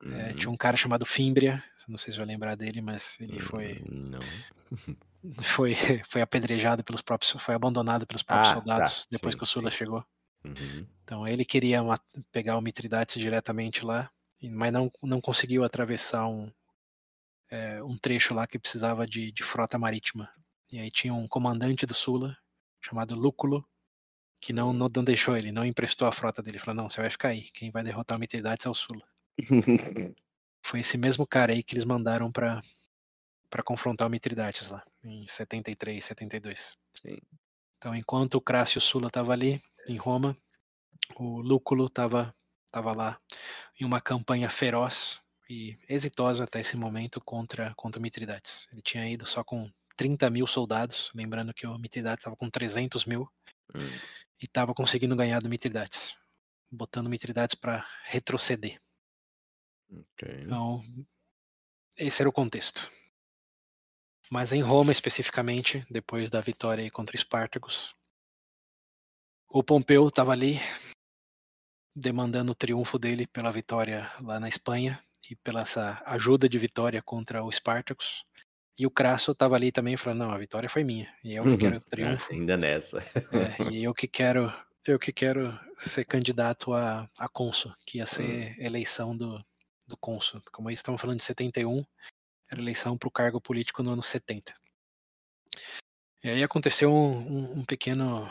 Mithridates? 0.00 0.28
É, 0.28 0.30
Uhum. 0.30 0.36
tinha 0.36 0.50
um 0.50 0.56
cara 0.56 0.76
chamado 0.76 1.04
Fímbria, 1.04 1.62
não 1.88 1.98
sei 1.98 2.12
se 2.12 2.18
vai 2.18 2.26
lembrar 2.26 2.54
dele, 2.56 2.80
mas 2.80 3.16
ele 3.20 3.40
foi, 3.40 3.82
Hum, 3.90 4.10
Não. 4.10 4.18
foi, 5.42 5.74
foi 6.04 6.20
apedrejado 6.20 6.84
pelos 6.84 7.02
próprios, 7.02 7.32
foi 7.42 7.54
abandonado 7.54 8.06
pelos 8.06 8.22
próprios 8.22 8.50
Ah, 8.50 8.54
soldados 8.54 9.00
tá, 9.02 9.06
depois 9.10 9.34
sim, 9.34 9.38
que 9.38 9.44
o 9.44 9.46
Sula 9.46 9.70
sim. 9.70 9.76
chegou. 9.76 10.04
Uhum. 10.44 10.86
Então 11.02 11.26
ele 11.26 11.44
queria 11.44 11.80
pegar 12.30 12.56
o 12.56 12.60
Mitridates 12.60 13.18
diretamente 13.18 13.84
lá, 13.84 14.10
mas 14.42 14.72
não, 14.72 14.90
não 15.02 15.20
conseguiu 15.20 15.64
atravessar 15.64 16.26
um, 16.28 16.50
é, 17.50 17.82
um 17.82 17.96
trecho 17.96 18.34
lá 18.34 18.46
que 18.46 18.58
precisava 18.58 19.06
de, 19.06 19.32
de 19.32 19.42
frota 19.42 19.78
marítima. 19.78 20.30
E 20.70 20.78
aí 20.78 20.90
tinha 20.90 21.14
um 21.14 21.26
comandante 21.26 21.86
do 21.86 21.94
Sula, 21.94 22.36
chamado 22.80 23.14
Lúculo, 23.16 23.66
que 24.40 24.52
não, 24.52 24.72
não, 24.72 24.88
não 24.94 25.02
deixou 25.02 25.36
ele, 25.36 25.50
não 25.50 25.64
emprestou 25.64 26.06
a 26.06 26.12
frota 26.12 26.42
dele. 26.42 26.58
Falou, 26.58 26.82
não, 26.82 26.88
você 26.90 27.00
vai 27.00 27.10
ficar 27.10 27.28
aí, 27.30 27.50
quem 27.52 27.70
vai 27.70 27.82
derrotar 27.82 28.16
o 28.16 28.20
Mitridates 28.20 28.66
é 28.66 28.70
o 28.70 28.74
Sula. 28.74 29.02
Foi 30.64 30.80
esse 30.80 30.98
mesmo 30.98 31.26
cara 31.26 31.52
aí 31.52 31.62
que 31.62 31.74
eles 31.74 31.84
mandaram 31.84 32.30
para 32.30 32.60
para 33.50 33.62
confrontar 33.62 34.06
o 34.06 34.10
Mitridates 34.10 34.68
lá, 34.68 34.84
em 35.02 35.26
73, 35.26 36.04
72. 36.04 36.76
Sim. 36.92 37.16
Então, 37.78 37.94
enquanto 37.94 38.34
o 38.34 38.42
Crácio 38.42 38.78
Sula 38.78 39.06
estava 39.06 39.32
ali, 39.32 39.58
em 39.88 39.96
Roma, 39.96 40.36
o 41.16 41.40
Lúculo 41.40 41.86
estava 41.86 42.34
tava 42.70 42.92
lá 42.92 43.18
em 43.80 43.86
uma 43.86 44.02
campanha 44.02 44.50
feroz 44.50 45.18
e 45.48 45.78
exitosa 45.88 46.44
até 46.44 46.60
esse 46.60 46.76
momento 46.76 47.22
contra, 47.22 47.72
contra 47.74 47.98
o 47.98 48.02
Mitridates. 48.02 48.66
Ele 48.70 48.82
tinha 48.82 49.08
ido 49.08 49.24
só 49.24 49.42
com 49.42 49.70
30 49.96 50.28
mil 50.28 50.46
soldados, 50.46 51.10
lembrando 51.14 51.54
que 51.54 51.66
o 51.66 51.78
Mitridates 51.78 52.20
estava 52.20 52.36
com 52.36 52.50
300 52.50 53.06
mil 53.06 53.26
Hum. 53.74 53.80
e 54.40 54.46
estava 54.46 54.74
conseguindo 54.74 55.14
ganhar 55.14 55.40
do 55.40 55.48
Mitridates, 55.48 56.14
botando 56.70 57.06
o 57.06 57.10
Mitridates 57.10 57.54
para 57.54 57.86
retroceder. 58.04 58.80
Ok. 59.90 60.42
Então, 60.42 60.82
esse 61.96 62.22
era 62.22 62.28
o 62.28 62.32
contexto. 62.32 62.90
Mas 64.30 64.52
em 64.52 64.60
Roma, 64.60 64.92
especificamente, 64.92 65.84
depois 65.90 66.28
da 66.28 66.40
vitória 66.40 66.90
contra 66.90 67.16
Espartacus, 67.16 67.94
o 69.48 69.62
Pompeu 69.62 70.06
estava 70.08 70.32
ali 70.32 70.60
demandando 71.96 72.52
o 72.52 72.54
triunfo 72.54 72.98
dele 72.98 73.26
pela 73.26 73.50
vitória 73.50 74.12
lá 74.22 74.38
na 74.38 74.48
Espanha 74.48 75.00
e 75.30 75.34
pela 75.36 75.62
essa 75.62 76.02
ajuda 76.06 76.48
de 76.48 76.58
vitória 76.58 77.02
contra 77.02 77.42
o 77.42 77.50
Spartacus. 77.50 78.24
E 78.78 78.86
o 78.86 78.90
Crasso 78.90 79.32
estava 79.32 79.56
ali 79.56 79.72
também 79.72 79.96
falando, 79.96 80.20
não, 80.20 80.30
a 80.30 80.38
vitória 80.38 80.68
foi 80.68 80.84
minha, 80.84 81.12
e 81.24 81.34
eu 81.34 81.42
que 81.42 81.56
quero 81.58 81.76
o 81.76 81.80
triunfo, 81.80 82.28
Ah, 82.30 82.34
ainda 82.34 82.56
nessa. 82.56 82.98
é, 83.00 83.02
e 83.74 83.82
eu 83.82 83.92
que 83.92 84.06
quero, 84.06 84.52
eu 84.86 84.98
que 85.00 85.12
quero 85.12 85.58
ser 85.78 86.04
candidato 86.04 86.72
a, 86.72 87.10
a 87.18 87.28
cônsul, 87.28 87.74
que 87.84 87.98
ia 87.98 88.06
ser 88.06 88.54
eleição 88.60 89.16
do, 89.16 89.44
do 89.88 89.96
cônsul. 89.96 90.42
Como 90.52 90.70
estamos 90.70 91.00
falando 91.00 91.18
de 91.18 91.24
71, 91.24 91.84
era 92.50 92.60
eleição 92.60 92.96
para 92.96 93.08
o 93.08 93.12
cargo 93.12 93.40
político 93.40 93.82
no 93.82 93.92
ano 93.92 94.02
70. 94.02 94.54
E 96.22 96.28
aí 96.28 96.42
aconteceu 96.42 96.92
um, 96.92 97.60
um- 97.60 97.64
pequeno 97.64 98.30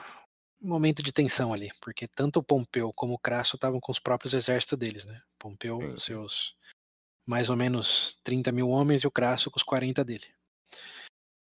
momento 0.60 1.02
de 1.04 1.14
tensão 1.14 1.54
ali, 1.54 1.72
porque 1.82 2.08
tanto 2.08 2.40
o 2.40 2.44
Pompeu 2.44 2.92
como 2.94 3.14
o 3.14 3.20
Crasso 3.20 3.56
estavam 3.56 3.80
com 3.80 3.92
os 3.92 4.00
próprios 4.00 4.34
exércitos 4.34 4.78
deles, 4.78 5.06
né? 5.06 5.22
Pompeu, 5.40 5.80
Sim. 5.92 6.00
seus 6.00 6.56
mais 7.28 7.50
ou 7.50 7.56
menos 7.56 8.18
30 8.24 8.52
mil 8.52 8.70
homens 8.70 9.02
e 9.04 9.08
o 9.08 9.12
Crasso 9.12 9.52
com 9.52 9.58
os 9.58 9.64
40 9.64 10.04
dele. 10.04 10.26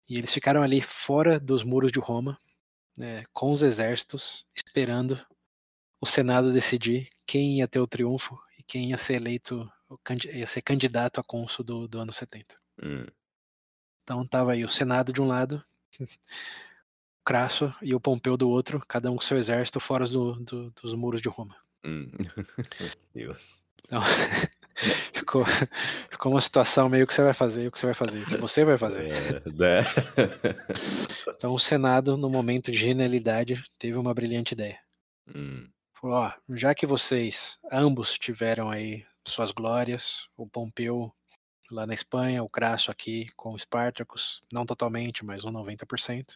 E 0.10 0.18
eles 0.18 0.34
ficaram 0.34 0.62
ali 0.62 0.82
fora 0.82 1.40
dos 1.40 1.64
muros 1.64 1.92
de 1.92 2.00
Roma, 2.00 2.38
né, 2.98 3.24
com 3.32 3.52
os 3.52 3.64
exércitos, 3.64 4.46
esperando 4.54 5.26
o 6.02 6.06
Senado 6.06 6.52
decidir 6.52 7.10
quem 7.26 7.60
ia 7.60 7.68
ter 7.68 7.80
o 7.80 7.88
triunfo 7.88 8.38
e 8.58 8.64
quem 8.64 8.90
ia 8.90 8.98
ser 8.98 9.16
eleito, 9.16 9.72
ia 10.34 10.48
ser 10.48 10.62
candidato 10.62 11.20
a 11.20 11.24
cônsul 11.24 11.64
do, 11.66 11.88
do 11.88 12.00
ano 12.00 12.14
70. 12.14 12.56
Hum. 12.84 13.06
Então 14.04 14.26
tava 14.28 14.54
aí 14.54 14.64
o 14.66 14.70
Senado 14.70 15.14
de 15.14 15.22
um 15.22 15.28
lado, 15.28 15.64
o 16.00 16.06
Crasso 17.26 17.74
e 17.82 17.94
o 17.94 18.00
Pompeu 18.00 18.36
do 18.36 18.50
outro, 18.50 18.80
cada 18.88 19.12
um 19.12 19.16
com 19.16 19.22
seu 19.22 19.38
exército 19.38 19.80
fora 19.80 20.08
do- 20.08 20.36
do- 20.44 20.72
dos 20.72 20.94
muros 20.94 21.22
de 21.22 21.30
Roma. 21.30 21.56
Hum. 21.86 22.10
Deus. 23.14 23.64
Então, 23.86 24.02
ficou, 25.14 25.44
ficou 26.10 26.32
uma 26.32 26.42
situação 26.42 26.90
meio 26.90 27.06
que 27.06 27.14
você 27.14 27.24
vai 27.24 27.34
fazer, 27.34 27.68
o 27.68 27.72
que 27.72 27.80
você 27.80 27.86
vai 27.88 27.96
fazer, 27.96 28.22
o 28.22 28.26
que 28.26 28.38
você 28.38 28.66
vai 28.66 28.78
fazer. 28.78 29.12
Então 31.36 31.54
o 31.54 31.60
Senado, 31.60 32.16
no 32.18 32.30
momento 32.30 32.72
de 32.72 32.78
genialidade, 32.78 33.64
teve 33.80 33.98
uma 33.98 34.14
brilhante 34.14 34.54
ideia. 34.54 34.80
Hum. 35.36 35.68
Falou, 35.94 36.18
ó, 36.18 36.32
já 36.52 36.74
que 36.76 36.86
vocês 36.86 37.58
ambos 37.72 38.14
tiveram 38.18 38.70
aí 38.70 39.04
suas 39.26 39.52
glórias, 39.52 40.28
o 40.36 40.48
Pompeu 40.48 41.14
lá 41.72 41.86
na 41.88 41.94
Espanha, 41.94 42.44
o 42.44 42.50
Crasso 42.50 42.92
aqui 42.92 43.30
com 43.36 43.54
o 43.54 43.60
Spartacus, 43.60 44.42
não 44.52 44.66
totalmente, 44.66 45.24
mas 45.26 45.46
um 45.46 45.52
90%. 45.52 46.36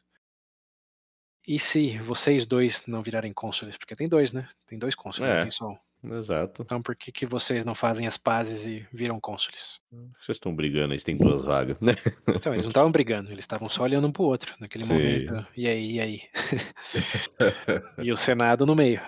E 1.48 1.60
se 1.60 1.98
vocês 2.00 2.46
dois 2.46 2.88
não 2.88 3.02
virarem 3.04 3.32
cônsules? 3.34 3.78
Porque 3.78 3.96
tem 3.96 4.08
dois, 4.08 4.32
né? 4.34 4.48
Tem 4.66 4.80
dois 4.80 4.96
cônsules, 4.96 5.30
É. 5.30 5.34
não 5.36 5.42
tem 5.44 5.52
só 5.52 5.70
um. 5.70 5.78
Exato. 6.18 6.62
Então 6.62 6.82
por 6.82 6.96
que, 6.96 7.12
que 7.12 7.26
vocês 7.26 7.66
não 7.66 7.74
fazem 7.76 8.06
as 8.08 8.16
pazes 8.18 8.66
e 8.66 8.88
viram 8.94 9.20
cônsules? 9.20 9.80
Vocês 10.20 10.38
estão 10.38 10.56
brigando, 10.56 10.94
eles 10.94 11.04
têm 11.04 11.18
duas 11.18 11.42
vagas, 11.42 11.80
né? 11.80 11.96
Então, 12.28 12.54
eles 12.54 12.66
não 12.66 12.70
estavam 12.70 12.92
brigando, 12.92 13.32
eles 13.32 13.44
estavam 13.44 13.68
só 13.70 13.84
olhando 13.84 14.08
um 14.08 14.12
pro 14.12 14.24
outro 14.24 14.56
naquele 14.60 14.86
Sim. 14.86 14.94
momento. 14.94 15.48
E 15.58 15.68
aí, 15.68 15.92
e 15.94 16.00
aí? 16.00 16.22
E 18.04 18.12
o 18.12 18.18
Senado 18.18 18.66
no 18.66 18.76
meio. 18.76 19.02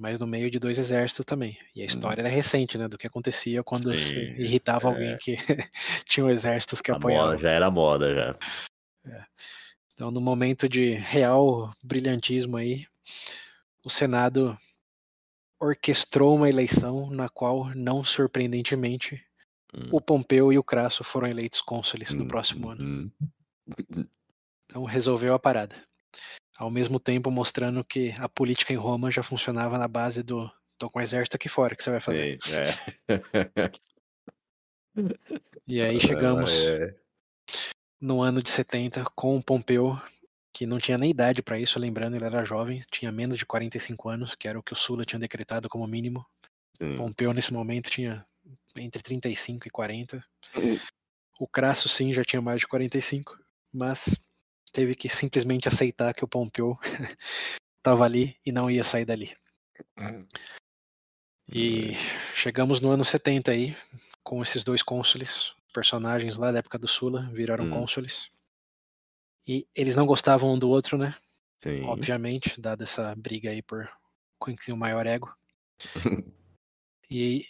Mas 0.00 0.18
no 0.18 0.26
meio 0.26 0.50
de 0.50 0.58
dois 0.58 0.78
exércitos 0.78 1.26
também. 1.26 1.58
E 1.76 1.82
a 1.82 1.84
história 1.84 2.22
era 2.22 2.28
recente, 2.30 2.78
né? 2.78 2.88
Do 2.88 2.96
que 2.96 3.06
acontecia 3.06 3.62
quando 3.62 3.96
se 3.98 4.08
Sim, 4.14 4.20
irritava 4.42 4.88
é. 4.88 4.90
alguém 4.90 5.18
que 5.20 5.36
tinham 6.06 6.30
exércitos 6.30 6.80
que 6.80 6.90
A 6.90 6.96
apoiavam. 6.96 7.26
moda, 7.26 7.38
já 7.38 7.50
era 7.50 7.70
moda 7.70 8.14
já. 8.14 8.38
Então, 9.92 10.10
no 10.10 10.18
momento 10.18 10.66
de 10.66 10.94
real 10.94 11.70
brilhantismo 11.84 12.56
aí, 12.56 12.86
o 13.84 13.90
Senado 13.90 14.56
orquestrou 15.60 16.34
uma 16.34 16.48
eleição 16.48 17.10
na 17.10 17.28
qual, 17.28 17.66
não 17.74 18.02
surpreendentemente, 18.02 19.22
Hum. 19.74 19.88
o 19.92 20.00
Pompeu 20.00 20.50
e 20.50 20.58
o 20.58 20.64
Crasso 20.64 21.04
foram 21.04 21.28
eleitos 21.28 21.60
cônsules 21.60 22.12
no 22.14 22.24
Hum, 22.24 22.28
próximo 22.28 22.70
ano. 22.70 22.82
hum. 22.82 23.10
Então 24.64 24.84
resolveu 24.84 25.34
a 25.34 25.38
parada. 25.38 25.76
Ao 26.60 26.70
mesmo 26.70 27.00
tempo 27.00 27.30
mostrando 27.30 27.82
que 27.82 28.14
a 28.18 28.28
política 28.28 28.70
em 28.70 28.76
Roma 28.76 29.10
já 29.10 29.22
funcionava 29.22 29.78
na 29.78 29.88
base 29.88 30.22
do 30.22 30.52
tô 30.78 30.90
com 30.90 30.98
o 30.98 31.02
exército 31.02 31.34
aqui 31.34 31.48
fora, 31.48 31.72
o 31.72 31.76
que 31.76 31.82
você 31.82 31.90
vai 31.90 32.00
fazer? 32.00 32.38
Sim, 32.42 32.52
é. 32.54 33.70
E 35.66 35.80
aí 35.80 35.98
chegamos 35.98 36.66
É. 36.66 36.94
no 37.98 38.20
ano 38.20 38.42
de 38.42 38.50
70 38.50 39.04
com 39.16 39.38
o 39.38 39.42
Pompeu, 39.42 39.98
que 40.52 40.66
não 40.66 40.78
tinha 40.78 40.98
nem 40.98 41.10
idade 41.12 41.42
para 41.42 41.58
isso, 41.58 41.78
lembrando, 41.78 42.16
ele 42.16 42.26
era 42.26 42.44
jovem, 42.44 42.82
tinha 42.90 43.10
menos 43.10 43.38
de 43.38 43.46
45 43.46 44.10
anos, 44.10 44.34
que 44.34 44.46
era 44.46 44.58
o 44.58 44.62
que 44.62 44.74
o 44.74 44.76
Sula 44.76 45.06
tinha 45.06 45.18
decretado 45.18 45.66
como 45.66 45.86
mínimo. 45.86 46.26
Sim. 46.76 46.94
Pompeu 46.94 47.32
nesse 47.32 47.54
momento 47.54 47.88
tinha 47.88 48.22
entre 48.78 49.02
35 49.02 49.66
e 49.66 49.70
40. 49.70 50.22
Hum. 50.54 50.78
O 51.38 51.48
Crasso 51.48 51.88
sim 51.88 52.12
já 52.12 52.22
tinha 52.22 52.42
mais 52.42 52.60
de 52.60 52.66
45, 52.66 53.38
mas 53.72 54.20
teve 54.70 54.94
que 54.94 55.08
simplesmente 55.08 55.68
aceitar 55.68 56.14
que 56.14 56.24
o 56.24 56.28
Pompeu 56.28 56.78
estava 57.78 58.04
ali 58.04 58.36
e 58.44 58.52
não 58.52 58.70
ia 58.70 58.84
sair 58.84 59.04
dali. 59.04 59.34
E 61.52 61.94
chegamos 62.34 62.80
no 62.80 62.90
ano 62.90 63.04
70 63.04 63.50
aí, 63.50 63.76
com 64.22 64.40
esses 64.42 64.62
dois 64.62 64.82
cônsules, 64.82 65.52
personagens 65.72 66.36
lá 66.36 66.52
da 66.52 66.58
época 66.58 66.78
do 66.78 66.86
Sula, 66.86 67.30
viraram 67.32 67.64
Hum. 67.64 67.70
cônsules. 67.70 68.30
E 69.46 69.66
eles 69.74 69.96
não 69.96 70.06
gostavam 70.06 70.52
um 70.54 70.58
do 70.58 70.68
outro, 70.68 70.96
né? 70.96 71.16
Sim. 71.62 71.82
Obviamente, 71.84 72.60
dada 72.60 72.84
essa 72.84 73.14
briga 73.16 73.50
aí 73.50 73.62
por 73.62 73.90
quem 74.42 74.54
tem 74.54 74.74
o 74.74 74.78
maior 74.78 75.06
ego. 75.06 75.34
E, 77.12 77.44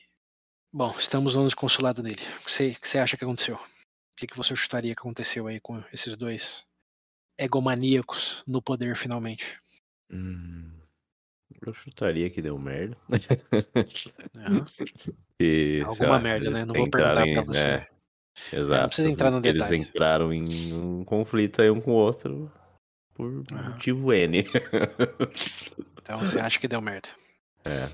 bom, 0.72 0.90
estamos 0.98 1.34
no 1.34 1.42
ano 1.42 1.50
de 1.50 1.54
consulado 1.54 2.02
dele. 2.02 2.22
O 2.40 2.44
que 2.46 2.50
você, 2.50 2.70
o 2.70 2.80
que 2.80 2.88
você 2.88 2.98
acha 2.98 3.14
que 3.14 3.24
aconteceu? 3.24 3.56
O 3.56 4.16
que, 4.16 4.26
que 4.26 4.34
você 4.34 4.56
chutaria 4.56 4.94
que 4.94 5.00
aconteceu 5.00 5.46
aí 5.46 5.60
com 5.60 5.84
esses 5.92 6.16
dois 6.16 6.66
egomaníacos 7.40 8.42
no 8.46 8.60
poder 8.62 8.94
finalmente? 8.96 9.58
Hum, 10.12 10.70
Eu 11.66 11.72
chutaria 11.74 12.28
que 12.30 12.42
deu 12.42 12.58
merda. 12.58 12.96
Aham. 14.36 14.64
E, 15.42 15.82
Alguma 15.86 16.10
lá, 16.10 16.18
merda, 16.18 16.46
eles 16.48 16.58
né? 16.58 16.64
Não 16.66 16.74
vou 16.74 16.90
perguntar 16.90 17.22
entraram 17.24 17.32
pra 17.32 17.42
em- 17.42 17.46
você. 17.46 17.58
é, 17.68 17.88
exato. 18.52 18.86
precisa 18.88 19.08
entrar 19.10 19.30
no 19.30 19.38
Eles 19.38 19.54
detalhe. 19.54 19.76
entraram 19.78 20.32
em 20.34 20.44
um 20.74 21.02
conflito 21.02 21.62
aí 21.62 21.70
um 21.70 21.80
com 21.80 21.92
o 21.92 21.94
outro 21.94 22.52
por 23.14 23.42
Aham. 23.50 23.70
motivo 23.72 24.12
N. 24.12 24.44
Então 26.02 26.18
você 26.18 26.38
acha 26.40 26.58
que 26.60 26.68
deu 26.68 26.80
merda. 26.82 27.08
É. 27.64 27.86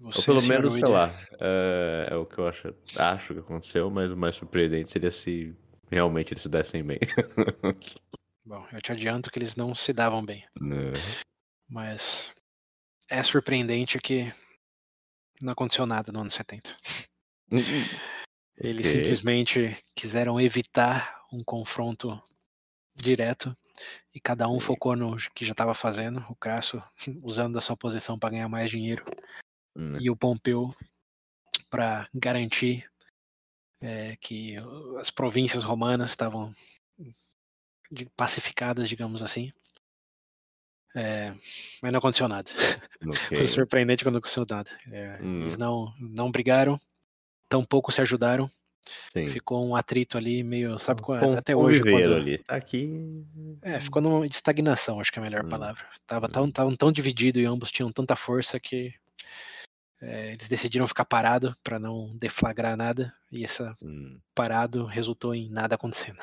Você, 0.00 0.18
Ou 0.18 0.24
pelo 0.24 0.42
menos, 0.42 0.74
sei 0.74 0.86
lá, 0.88 1.10
é, 1.40 2.08
é 2.10 2.14
o 2.16 2.26
que 2.26 2.38
eu 2.38 2.46
acho, 2.46 2.74
acho 2.98 3.32
que 3.34 3.40
aconteceu, 3.40 3.90
mas 3.90 4.10
o 4.10 4.16
mais 4.16 4.34
surpreendente 4.36 4.90
seria 4.90 5.10
se 5.10 5.54
realmente 5.90 6.32
eles 6.34 6.42
se 6.42 6.48
dessem 6.48 6.84
bem. 6.84 6.98
Bom, 8.48 8.66
eu 8.72 8.80
te 8.80 8.90
adianto 8.90 9.30
que 9.30 9.38
eles 9.38 9.54
não 9.54 9.74
se 9.74 9.92
davam 9.92 10.24
bem. 10.24 10.42
Mas 11.68 12.34
é 13.06 13.22
surpreendente 13.22 13.98
que 13.98 14.32
não 15.42 15.52
aconteceu 15.52 15.84
nada 15.84 16.10
no 16.10 16.22
ano 16.22 16.30
70. 16.30 16.74
Eles 18.56 18.86
Ok. 18.86 18.92
simplesmente 18.92 19.76
quiseram 19.94 20.40
evitar 20.40 21.22
um 21.30 21.44
confronto 21.44 22.18
direto 22.94 23.54
e 24.14 24.18
cada 24.18 24.48
um 24.48 24.58
focou 24.58 24.96
no 24.96 25.14
que 25.34 25.44
já 25.44 25.52
estava 25.52 25.74
fazendo. 25.74 26.24
O 26.30 26.34
Crasso 26.34 26.82
usando 27.22 27.52
da 27.52 27.60
sua 27.60 27.76
posição 27.76 28.18
para 28.18 28.30
ganhar 28.30 28.48
mais 28.48 28.70
dinheiro 28.70 29.04
Hum, 29.76 29.98
e 30.00 30.08
o 30.08 30.16
Pompeu 30.16 30.74
para 31.68 32.08
garantir 32.14 32.90
é, 33.82 34.16
que 34.16 34.56
as 34.98 35.10
províncias 35.10 35.62
romanas 35.62 36.08
estavam 36.08 36.54
pacificadas, 38.16 38.88
digamos 38.88 39.22
assim. 39.22 39.52
É, 40.96 41.32
mas 41.82 41.92
não 41.92 41.98
aconteceu 41.98 42.26
nada. 42.28 42.50
ok. 43.06 43.36
Foi 43.36 43.44
surpreendente 43.44 44.04
quando 44.04 44.18
aconteceu 44.18 44.44
nada. 44.48 44.70
É, 44.90 45.18
Hum. 45.22 45.38
Eles 45.40 45.56
não, 45.56 45.92
não 46.00 46.30
brigaram, 46.30 46.78
tampouco 47.48 47.92
se 47.92 48.00
ajudaram. 48.00 48.50
Sim. 49.12 49.26
Ficou 49.26 49.66
um 49.68 49.76
atrito 49.76 50.16
ali 50.16 50.42
meio, 50.42 50.78
sabe, 50.78 51.02
qual- 51.02 51.20
Con- 51.20 51.36
até 51.36 51.54
hoje 51.54 51.82
quando 51.82 52.14
ali. 52.14 52.38
Tá 52.38 52.56
aqui. 52.56 53.22
É, 53.60 53.78
ficou 53.80 54.00
numa 54.00 54.26
estagnação, 54.26 54.98
acho 54.98 55.12
que 55.12 55.18
é 55.18 55.22
a 55.22 55.24
melhor 55.24 55.44
Hum. 55.44 55.48
palavra. 55.48 55.84
Tava 56.06 56.26
Hum. 56.26 56.30
tão, 56.30 56.50
tavam 56.50 56.74
tão 56.76 56.90
divididos 56.90 57.42
e 57.42 57.44
ambos 57.46 57.70
tinham 57.70 57.92
tanta 57.92 58.16
força 58.16 58.58
que 58.58 58.94
é, 60.00 60.32
eles 60.32 60.48
decidiram 60.48 60.86
ficar 60.86 61.04
parado 61.04 61.56
para 61.62 61.78
não 61.78 62.16
deflagrar 62.16 62.76
nada 62.76 63.14
e 63.30 63.44
essa 63.44 63.76
Hum, 63.82 64.20
parado 64.34 64.84
resultou 64.86 65.34
em 65.34 65.50
nada 65.50 65.74
acontecendo. 65.74 66.18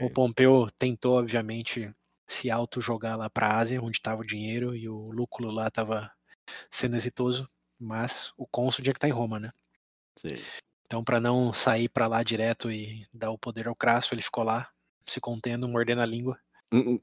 O 0.00 0.06
ok. 0.06 0.10
Pompeu 0.10 0.68
tentou, 0.78 1.18
obviamente, 1.18 1.92
se 2.26 2.50
auto-jogar 2.50 3.16
lá 3.18 3.28
para 3.28 3.48
a 3.48 3.58
Ásia, 3.58 3.82
onde 3.82 3.98
estava 3.98 4.22
o 4.22 4.26
dinheiro 4.26 4.76
e 4.76 4.88
o 4.88 5.10
Lúculo 5.10 5.50
lá 5.50 5.68
estava 5.68 6.10
sendo 6.70 6.96
exitoso, 6.96 7.48
mas 7.78 8.32
o 8.36 8.46
cônsul 8.46 8.82
tinha 8.84 8.92
que 8.92 8.98
estar 8.98 9.08
em 9.08 9.12
Roma, 9.12 9.40
né? 9.40 9.52
Sim. 10.16 10.48
Então, 10.86 11.04
para 11.04 11.20
não 11.20 11.52
sair 11.52 11.88
para 11.88 12.06
lá 12.06 12.22
direto 12.22 12.70
e 12.70 13.06
dar 13.12 13.30
o 13.30 13.38
poder 13.38 13.68
ao 13.68 13.74
Crasso, 13.76 14.14
ele 14.14 14.22
ficou 14.22 14.42
lá, 14.44 14.70
se 15.06 15.20
contendo, 15.20 15.68
mordendo 15.68 16.00
a 16.00 16.06
língua, 16.06 16.38
Hum, 16.72 16.78
hum, 16.94 17.00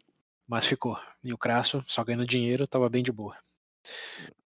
mas 0.47 0.65
ficou. 0.65 0.99
E 1.23 1.33
o 1.33 1.37
Crasso, 1.37 1.83
só 1.87 2.03
ganhando 2.03 2.25
dinheiro, 2.25 2.63
estava 2.63 2.89
bem 2.89 3.03
de 3.03 3.11
boa. 3.11 3.37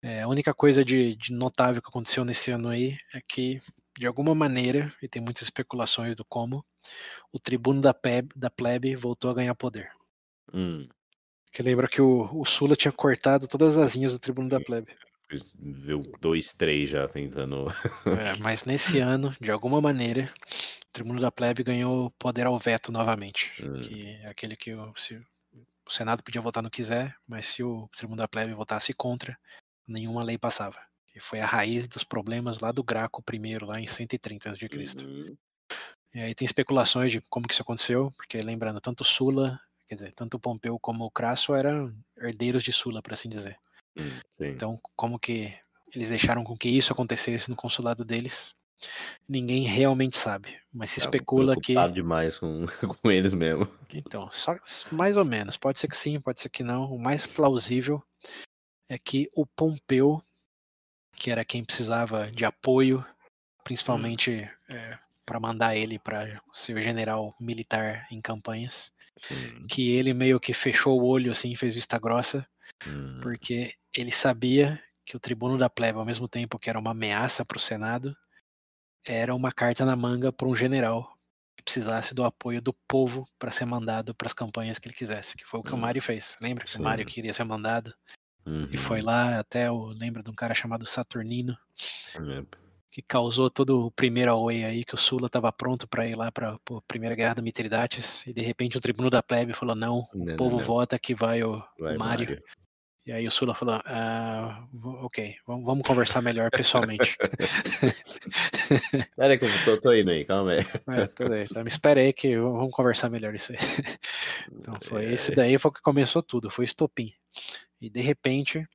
É, 0.03 0.21
a 0.21 0.27
única 0.27 0.53
coisa 0.53 0.83
de, 0.83 1.15
de 1.15 1.31
notável 1.31 1.81
que 1.81 1.87
aconteceu 1.87 2.25
nesse 2.25 2.51
ano 2.51 2.67
aí 2.67 2.97
é 3.13 3.21
que, 3.25 3.61
de 3.97 4.05
alguma 4.05 4.35
maneira, 4.35 4.93
e 5.01 5.07
tem 5.07 5.21
muitas 5.21 5.43
especulações 5.43 6.13
do 6.13 6.25
como, 6.25 6.65
o 7.31 7.39
tribuno 7.39 7.79
da 7.79 7.93
plebe, 7.93 8.27
da 8.35 8.49
plebe 8.49 8.95
voltou 8.97 9.31
a 9.31 9.33
ganhar 9.33 9.55
poder. 9.55 9.89
hum. 10.53 10.87
Que 11.53 11.61
lembra 11.61 11.87
que 11.87 12.01
o, 12.01 12.27
o 12.33 12.43
Sula 12.45 12.75
tinha 12.75 12.91
cortado 12.91 13.47
todas 13.47 13.77
as 13.77 13.95
linhas 13.95 14.11
do 14.11 14.19
tribuno 14.19 14.49
da 14.49 14.59
plebe. 14.59 14.91
Viu 15.59 15.99
dois, 16.19 16.51
três 16.51 16.89
já 16.89 17.07
tentando. 17.07 17.67
É, 18.05 18.35
mas 18.41 18.65
nesse 18.65 18.97
ano, 18.99 19.33
de 19.39 19.51
alguma 19.51 19.79
maneira, 19.79 20.27
o 20.87 20.91
tribuno 20.91 21.21
da 21.21 21.31
plebe 21.31 21.63
ganhou 21.63 22.11
poder 22.19 22.47
ao 22.47 22.57
veto 22.57 22.91
novamente. 22.91 23.51
Hum. 23.61 23.81
Que 23.81 24.07
é 24.23 24.27
aquele 24.27 24.55
que 24.55 24.73
o, 24.73 24.93
se 24.97 25.15
o 25.87 25.91
Senado 25.91 26.23
podia 26.23 26.41
votar 26.41 26.63
no 26.63 26.71
quiser, 26.71 27.15
mas 27.27 27.45
se 27.45 27.63
o 27.63 27.87
tribuno 27.95 28.17
da 28.17 28.27
plebe 28.27 28.53
votasse 28.53 28.93
contra, 28.93 29.37
nenhuma 29.87 30.23
lei 30.23 30.37
passava. 30.37 30.79
E 31.15 31.19
foi 31.19 31.39
a 31.39 31.45
raiz 31.45 31.87
dos 31.87 32.03
problemas 32.03 32.59
lá 32.59 32.71
do 32.71 32.83
Graco 32.83 33.21
primeiro, 33.21 33.67
lá 33.67 33.79
em 33.79 33.87
130 33.87 34.49
a.C. 34.49 35.05
Uhum. 35.05 35.37
E 36.13 36.19
aí 36.19 36.35
tem 36.35 36.45
especulações 36.45 37.11
de 37.11 37.21
como 37.29 37.47
que 37.47 37.53
isso 37.53 37.61
aconteceu, 37.61 38.11
porque 38.15 38.37
lembrando, 38.37 38.81
tanto 38.81 39.03
Sula, 39.03 39.59
quer 39.87 39.95
dizer, 39.95 40.13
tanto 40.13 40.39
Pompeu 40.39 40.77
como 40.79 41.05
o 41.05 41.11
Crasso 41.11 41.53
eram 41.53 41.93
herdeiros 42.17 42.63
de 42.63 42.71
Sula, 42.71 43.01
por 43.01 43.13
assim 43.13 43.29
dizer. 43.29 43.57
Hum, 43.97 44.09
sim. 44.37 44.47
Então, 44.47 44.79
como 44.95 45.19
que 45.19 45.53
eles 45.93 46.09
deixaram 46.09 46.43
com 46.43 46.57
que 46.57 46.69
isso 46.69 46.91
acontecesse 46.91 47.49
no 47.49 47.55
consulado 47.55 48.03
deles, 48.03 48.55
ninguém 49.27 49.63
realmente 49.63 50.17
sabe. 50.17 50.57
Mas 50.73 50.91
se 50.91 50.99
especula 50.99 51.55
que. 51.55 51.75
demais 51.91 52.37
com, 52.37 52.65
com 53.01 53.11
eles 53.11 53.33
mesmo. 53.33 53.67
Então, 53.93 54.29
só 54.31 54.55
mais 54.91 55.17
ou 55.17 55.25
menos. 55.25 55.57
Pode 55.57 55.79
ser 55.79 55.87
que 55.87 55.97
sim, 55.97 56.19
pode 56.19 56.39
ser 56.39 56.49
que 56.49 56.63
não. 56.63 56.85
O 56.85 56.99
mais 56.99 57.25
plausível 57.25 58.03
é 58.89 58.97
que 58.97 59.29
o 59.35 59.45
Pompeu, 59.45 60.21
que 61.15 61.31
era 61.31 61.45
quem 61.45 61.63
precisava 61.63 62.31
de 62.31 62.45
apoio, 62.45 63.05
principalmente 63.63 64.49
para 65.25 65.39
mandar 65.39 65.75
ele 65.75 65.97
para 65.97 66.41
ser 66.53 66.81
general 66.81 67.33
militar 67.39 68.07
em 68.11 68.21
campanhas, 68.21 68.91
Sim. 69.21 69.65
que 69.69 69.91
ele 69.91 70.13
meio 70.13 70.39
que 70.39 70.53
fechou 70.53 71.01
o 71.01 71.05
olho 71.05 71.31
assim, 71.31 71.55
fez 71.55 71.75
vista 71.75 71.97
grossa, 71.97 72.47
Hum, 72.85 73.21
porque 73.21 73.73
ele 73.95 74.11
sabia 74.11 74.81
que 75.05 75.15
o 75.15 75.19
tribuno 75.19 75.57
da 75.57 75.69
plebe, 75.69 75.97
ao 75.99 76.05
mesmo 76.05 76.27
tempo 76.27 76.59
que 76.59 76.69
era 76.69 76.79
uma 76.79 76.91
ameaça 76.91 77.45
para 77.45 77.57
o 77.57 77.59
Senado, 77.59 78.15
era 79.05 79.33
uma 79.33 79.51
carta 79.51 79.85
na 79.85 79.95
manga 79.95 80.31
para 80.33 80.47
um 80.47 80.55
general 80.55 81.17
que 81.57 81.63
precisasse 81.63 82.13
do 82.13 82.23
apoio 82.23 82.61
do 82.61 82.73
povo 82.87 83.25
para 83.39 83.51
ser 83.51 83.65
mandado 83.65 84.13
para 84.15 84.27
as 84.27 84.33
campanhas 84.33 84.79
que 84.79 84.87
ele 84.87 84.95
quisesse, 84.95 85.37
que 85.37 85.45
foi 85.45 85.59
o 85.59 85.63
que 85.63 85.73
o 85.73 85.77
Hum. 85.77 85.81
Mário 85.81 86.01
fez. 86.01 86.35
Lembra 86.41 86.65
que 86.65 86.71
Sim. 86.71 86.79
o 86.79 86.83
Mário 86.83 87.05
queria 87.05 87.33
ser 87.33 87.43
mandado 87.45 87.93
e 88.71 88.77
foi 88.77 88.99
uhum. 88.99 89.05
lá 89.05 89.39
até 89.39 89.71
o 89.71 89.85
lembra 89.85 90.21
de 90.21 90.29
um 90.29 90.35
cara 90.35 90.53
chamado 90.53 90.85
Saturnino 90.85 91.57
É, 92.15 92.43
que 92.91 93.01
causou 93.01 93.49
todo 93.49 93.87
o 93.87 93.91
primeiro 93.91 94.31
away 94.31 94.63
aí 94.63 94.85
que 94.85 94.93
o 94.93 94.97
Sula 94.97 95.27
estava 95.27 95.51
pronto 95.51 95.87
para 95.87 96.07
ir 96.07 96.15
lá 96.15 96.31
para 96.31 96.53
a 96.53 96.81
Primeira 96.87 97.15
Guerra 97.15 97.35
do 97.35 97.43
Mitridates 97.43 98.27
e 98.27 98.33
de 98.33 98.41
repente 98.41 98.77
o 98.77 98.81
tribuno 98.81 99.09
da 99.09 99.23
plebe 99.23 99.53
falou 99.53 99.75
não, 99.75 100.07
Não, 100.13 100.33
o 100.33 100.37
povo 100.37 100.51
não, 100.51 100.59
não. 100.59 100.65
vota 100.65 100.99
que 100.99 101.15
vai 101.15 101.41
o, 101.43 101.63
Vai, 101.79 101.97
Mário. 101.97 102.27
Mário. 102.29 102.43
E 103.05 103.11
aí 103.11 103.27
o 103.27 103.31
Sula 103.31 103.53
falou, 103.53 103.81
ah, 103.83 104.65
ok, 105.01 105.35
vamos, 105.45 105.65
vamos 105.65 105.85
conversar 105.85 106.21
melhor 106.21 106.49
pessoalmente. 106.49 107.17
Pera 109.17 109.33
aí 109.33 109.37
que 109.37 109.43
eu 109.43 109.49
tô, 109.65 109.81
tô 109.81 109.93
indo 109.93 110.09
aí, 110.09 110.23
calma 110.23 110.51
aí. 110.51 110.59
é, 110.87 111.07
tudo 111.07 111.31
bem, 111.31 111.43
então 111.43 111.63
me 111.63 111.67
espera 111.67 111.99
aí 111.99 112.13
que 112.13 112.37
vamos 112.37 112.71
conversar 112.71 113.09
melhor 113.09 113.35
isso 113.35 113.51
aí. 113.51 113.57
Então 114.53 114.77
foi 114.81 115.05
É, 115.05 115.13
esse 115.13 115.35
daí 115.35 115.57
foi 115.57 115.69
o 115.69 115.73
que 115.73 115.81
começou 115.81 116.21
tudo, 116.21 116.49
foi 116.49 116.63
estopim. 116.63 117.11
E 117.83 117.89
de 117.89 117.99
repente, 117.99 118.65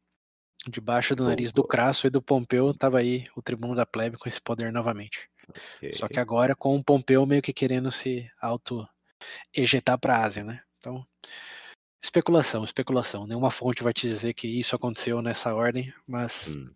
debaixo 0.69 1.17
do 1.17 1.25
nariz 1.25 1.51
do. 1.51 1.65
Crasso 1.65 2.07
e 2.07 2.11
do 2.11 2.21
Pompeu, 2.21 2.75
tava 2.75 2.99
aí 2.99 3.25
o 3.35 3.41
tribuno 3.41 3.75
da 3.75 3.87
plebe 3.87 4.19
com 4.19 4.29
esse 4.29 4.39
poder 4.39 4.71
novamente. 4.71 5.31
ok. 5.49 5.93
Só 5.95 6.07
que 6.09 6.21
agora 6.21 6.55
com 6.55 6.77
o 6.77 6.85
Pompeu 6.85 7.25
meio 7.25 7.41
que 7.41 7.55
querendo 7.55 7.91
se 7.91 8.27
auto-ejetar 8.39 9.99
para 9.99 10.19
a 10.19 10.27
Ásia, 10.27 10.45
né? 10.45 10.61
Então, 10.77 11.03
especulação, 12.03 12.65
especulação. 12.65 13.27
Nenhuma 13.27 13.51
fonte 13.51 13.83
vai 13.83 13.95
te 13.95 14.07
dizer 14.07 14.35
que 14.35 14.47
isso 14.47 14.77
aconteceu 14.77 15.23
nessa 15.23 15.55
ordem, 15.55 15.91
mas 16.07 16.49
Hum, 16.49 16.71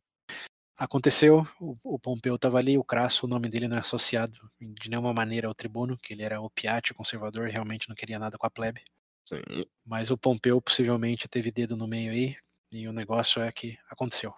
aconteceu. 0.74 1.46
O, 1.60 1.76
o 1.84 1.98
Pompeu 1.98 2.36
estava 2.36 2.56
ali, 2.56 2.78
o 2.78 2.84
Crasso, 2.84 3.26
o 3.26 3.28
nome 3.28 3.50
dele 3.50 3.68
não 3.68 3.76
é 3.76 3.80
associado 3.80 4.40
de 4.58 4.88
nenhuma 4.88 5.12
maneira 5.12 5.48
ao 5.48 5.54
tribuno, 5.54 5.98
que 5.98 6.14
ele 6.14 6.22
era 6.22 6.40
opiate, 6.40 6.94
conservador, 6.94 7.50
realmente 7.50 7.90
não 7.90 7.94
queria 7.94 8.18
nada 8.18 8.38
com 8.38 8.46
a 8.46 8.50
plebe. 8.50 8.82
Sim. 9.28 9.64
Mas 9.84 10.10
o 10.10 10.18
Pompeu 10.18 10.60
possivelmente 10.60 11.28
teve 11.28 11.50
dedo 11.50 11.76
no 11.76 11.86
meio 11.86 12.12
aí, 12.12 12.36
e 12.70 12.88
o 12.88 12.92
negócio 12.92 13.42
é 13.42 13.50
que 13.52 13.78
aconteceu. 13.88 14.34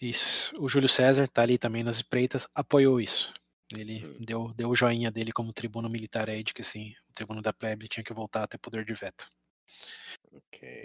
Isso. 0.00 0.54
O 0.58 0.68
Júlio 0.68 0.88
César 0.88 1.28
tá 1.28 1.42
ali 1.42 1.58
também 1.58 1.82
nas 1.82 1.96
espreitas, 1.96 2.46
apoiou 2.54 3.00
isso. 3.00 3.32
Ele 3.72 4.04
Hum. 4.04 4.16
deu, 4.20 4.52
deu 4.54 4.70
o 4.70 4.74
joinha 4.74 5.10
dele 5.10 5.32
como 5.32 5.52
tribuno 5.52 5.88
militar 5.88 6.28
aí 6.28 6.42
de 6.42 6.52
que 6.52 6.62
sim, 6.62 6.92
o 7.08 7.12
tribuno 7.12 7.40
da 7.40 7.52
plebe 7.52 7.88
tinha 7.88 8.02
que 8.02 8.12
voltar 8.12 8.42
a 8.42 8.46
ter 8.46 8.58
poder 8.58 8.84
de 8.84 8.94
veto. 8.94 9.30
Ok. 10.32 10.84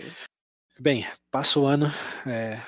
Bem, 0.79 1.05
passa 1.31 1.59
o 1.59 1.65
ano, 1.65 1.87
é, 2.27 2.61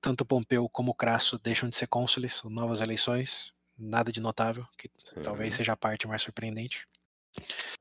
tanto 0.00 0.24
Pompeu 0.24 0.68
como 0.68 0.94
Crasso 0.94 1.38
deixam 1.38 1.68
de 1.68 1.76
ser 1.76 1.86
cônsules, 1.86 2.42
novas 2.44 2.80
eleições, 2.80 3.52
nada 3.76 4.12
de 4.12 4.20
notável, 4.20 4.66
que 4.78 4.88
talvez 5.22 5.54
seja 5.54 5.72
a 5.72 5.76
parte 5.76 6.06
mais 6.06 6.22
surpreendente. 6.22 6.86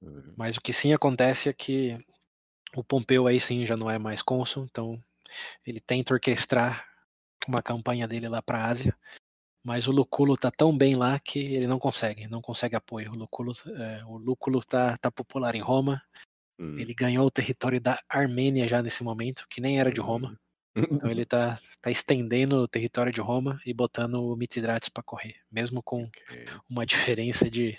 Uhum. 0.03 0.33
Mas 0.35 0.57
o 0.57 0.61
que 0.61 0.73
sim 0.73 0.93
acontece 0.93 1.49
é 1.49 1.53
que 1.53 1.97
o 2.75 2.83
Pompeu 2.83 3.27
aí 3.27 3.39
sim 3.39 3.65
já 3.65 3.77
não 3.77 3.89
é 3.89 3.97
mais 3.97 4.21
cônsul, 4.21 4.65
então 4.65 5.01
ele 5.65 5.79
tenta 5.79 6.13
orquestrar 6.13 6.85
uma 7.47 7.61
campanha 7.61 8.07
dele 8.07 8.27
lá 8.27 8.41
para 8.41 8.59
a 8.59 8.67
Ásia, 8.67 8.97
mas 9.63 9.87
o 9.87 9.91
Lúculo 9.91 10.35
tá 10.35 10.51
tão 10.51 10.75
bem 10.77 10.95
lá 10.95 11.19
que 11.19 11.39
ele 11.39 11.67
não 11.67 11.79
consegue, 11.79 12.27
não 12.27 12.41
consegue 12.41 12.75
apoio. 12.75 13.11
O 13.11 13.17
Lúculo, 13.17 13.53
é, 13.77 14.03
o 14.05 14.17
Lúculo 14.17 14.61
tá, 14.63 14.97
tá 14.97 15.11
popular 15.11 15.55
em 15.55 15.61
Roma, 15.61 16.01
Hum. 16.59 16.77
ele 16.77 16.93
ganhou 16.93 17.25
o 17.25 17.31
território 17.31 17.81
da 17.81 17.99
Armênia 18.07 18.67
já 18.67 18.81
nesse 18.81 19.03
momento, 19.03 19.45
que 19.49 19.59
nem 19.59 19.79
era 19.79 19.91
de 19.91 19.99
Roma. 19.99 20.37
Então 20.75 21.09
ele 21.09 21.25
tá, 21.25 21.59
tá 21.81 21.91
estendendo 21.91 22.57
o 22.57 22.67
território 22.67 23.11
de 23.11 23.21
Roma 23.21 23.59
e 23.65 23.73
botando 23.73 24.15
o 24.15 24.35
Mithridates 24.35 24.89
para 24.89 25.03
correr, 25.03 25.35
mesmo 25.51 25.81
com 25.83 26.03
Ok. 26.03 26.45
uma 26.69 26.85
diferença 26.85 27.49
de 27.49 27.75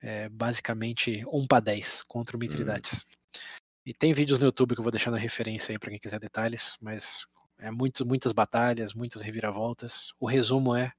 é, 0.00 0.28
basicamente 0.28 1.24
1 1.26 1.46
para 1.46 1.60
10 1.60 2.02
contra 2.04 2.36
o 2.36 2.40
Mithridates. 2.40 3.04
E 3.84 3.94
tem 3.94 4.12
vídeos 4.12 4.38
no 4.38 4.46
YouTube 4.46 4.74
que 4.74 4.80
eu 4.80 4.84
vou 4.84 4.92
deixar 4.92 5.10
na 5.10 5.18
referência 5.18 5.72
aí 5.72 5.78
para 5.78 5.90
quem 5.90 5.98
quiser 5.98 6.20
detalhes, 6.20 6.76
mas 6.80 7.26
é 7.58 7.70
muito, 7.70 8.06
muitas 8.06 8.32
batalhas, 8.32 8.94
muitas 8.94 9.22
reviravoltas. 9.22 10.12
O 10.18 10.26
resumo 10.26 10.76
é 10.76 10.92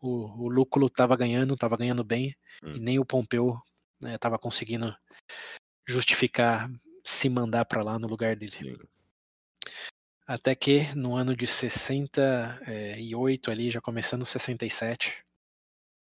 o, 0.00 0.44
o 0.44 0.48
Lúculo 0.48 0.86
estava 0.86 1.16
ganhando, 1.16 1.54
estava 1.54 1.76
ganhando 1.76 2.02
bem, 2.02 2.34
Hum. 2.62 2.72
e 2.72 2.78
nem 2.78 2.98
o 2.98 3.04
Pompeu 3.04 3.60
estava 4.02 4.38
conseguindo 4.38 4.96
justificar 5.86 6.70
se 7.04 7.28
mandar 7.28 7.64
para 7.64 7.82
lá 7.82 7.98
no 7.98 8.06
lugar 8.06 8.36
dele. 8.36 8.52
Sim. 8.52 8.76
Até 10.26 10.54
que 10.54 10.94
no 10.94 11.16
ano 11.16 11.34
de 11.34 11.46
68 11.46 13.50
ali, 13.50 13.70
já 13.70 13.80
começando 13.80 14.24
67, 14.24 15.24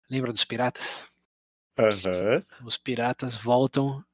lembra 0.08 0.32
dos 0.32 0.44
piratas? 0.44 1.08
Aham. 1.78 2.44
Os 2.64 2.76
piratas 2.76 3.36
voltam 3.36 4.04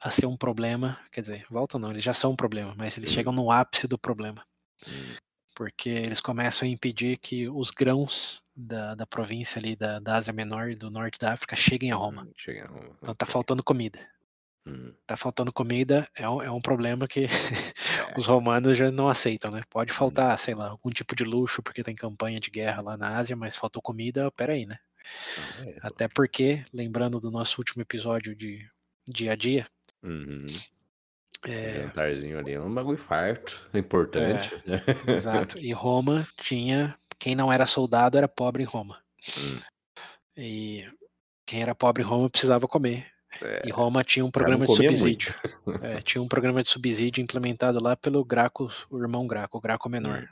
a 0.00 0.10
ser 0.10 0.26
um 0.26 0.36
problema, 0.36 0.98
quer 1.10 1.22
dizer, 1.22 1.46
voltam 1.50 1.80
não, 1.80 1.90
eles 1.90 2.04
já 2.04 2.12
são 2.12 2.32
um 2.32 2.36
problema, 2.36 2.74
mas 2.76 2.96
eles 2.98 3.10
chegam 3.10 3.32
no 3.32 3.50
ápice 3.50 3.88
do 3.88 3.98
problema, 3.98 4.44
Hum. 4.88 5.16
porque 5.54 5.88
eles 5.88 6.20
começam 6.20 6.68
a 6.68 6.70
impedir 6.70 7.16
que 7.16 7.48
os 7.48 7.70
grãos 7.70 8.42
da, 8.54 8.94
da 8.94 9.06
província 9.06 9.58
ali 9.58 9.74
da, 9.74 9.98
da 9.98 10.16
Ásia 10.16 10.32
Menor 10.32 10.70
e 10.70 10.74
do 10.74 10.90
norte 10.90 11.18
da 11.18 11.32
África 11.32 11.56
cheguem 11.56 11.92
a 11.92 11.96
Roma. 11.96 12.22
Hum, 12.24 12.32
Chega 12.36 12.64
a 12.64 12.68
Roma. 12.68 12.96
Então 13.00 13.14
tá 13.14 13.24
faltando 13.26 13.62
comida. 13.64 13.98
Hum. 14.66 14.92
Tá 15.06 15.16
faltando 15.16 15.52
comida 15.52 16.08
é 16.14 16.28
um, 16.28 16.42
é 16.42 16.50
um 16.50 16.60
problema 16.60 17.06
que 17.06 17.26
os 18.18 18.26
romanos 18.26 18.76
já 18.76 18.90
não 18.90 19.08
aceitam, 19.08 19.50
né? 19.50 19.62
Pode 19.70 19.92
faltar, 19.92 20.36
sei 20.38 20.54
lá, 20.54 20.68
algum 20.70 20.90
tipo 20.90 21.14
de 21.14 21.24
luxo 21.24 21.62
porque 21.62 21.82
tem 21.84 21.94
campanha 21.94 22.40
de 22.40 22.50
guerra 22.50 22.82
lá 22.82 22.96
na 22.96 23.16
Ásia, 23.16 23.36
mas 23.36 23.56
faltou 23.56 23.80
comida, 23.80 24.30
peraí, 24.32 24.66
né? 24.66 24.76
É, 25.60 25.76
Até 25.82 26.08
porque, 26.08 26.64
lembrando 26.72 27.20
do 27.20 27.30
nosso 27.30 27.60
último 27.60 27.82
episódio 27.82 28.34
de 28.34 28.66
dia 29.06 29.32
a 29.32 29.36
dia, 29.36 29.66
Uhum. 30.02 30.46
é, 31.46 31.82
Jantarzinho 31.82 32.38
ali 32.38 32.52
é 32.52 32.60
um 32.60 32.72
bagulho 32.72 32.98
farto, 32.98 33.68
importante. 33.74 34.54
né? 34.66 34.82
exato, 35.06 35.58
e 35.58 35.72
Roma 35.72 36.26
tinha, 36.40 36.96
quem 37.18 37.34
não 37.34 37.52
era 37.52 37.66
soldado 37.66 38.16
era 38.18 38.28
pobre 38.28 38.62
em 38.62 38.66
Roma. 38.66 39.00
Hum. 39.38 39.58
E 40.36 40.88
quem 41.46 41.62
era 41.62 41.74
pobre 41.74 42.02
em 42.02 42.06
Roma 42.06 42.28
precisava 42.30 42.68
comer. 42.68 43.06
É, 43.42 43.62
E 43.66 43.70
Roma 43.70 44.02
tinha 44.04 44.24
um 44.24 44.30
programa 44.30 44.66
de 44.66 44.74
subsídio. 44.74 45.34
É, 45.82 46.00
tinha 46.00 46.22
um 46.22 46.28
programa 46.28 46.62
de 46.62 46.68
subsídio 46.68 47.22
implementado 47.22 47.82
lá 47.82 47.96
pelo 47.96 48.24
Graco, 48.24 48.70
o 48.90 48.98
irmão 48.98 49.26
Graco, 49.26 49.58
o 49.58 49.60
Graco 49.60 49.88
menor. 49.88 50.28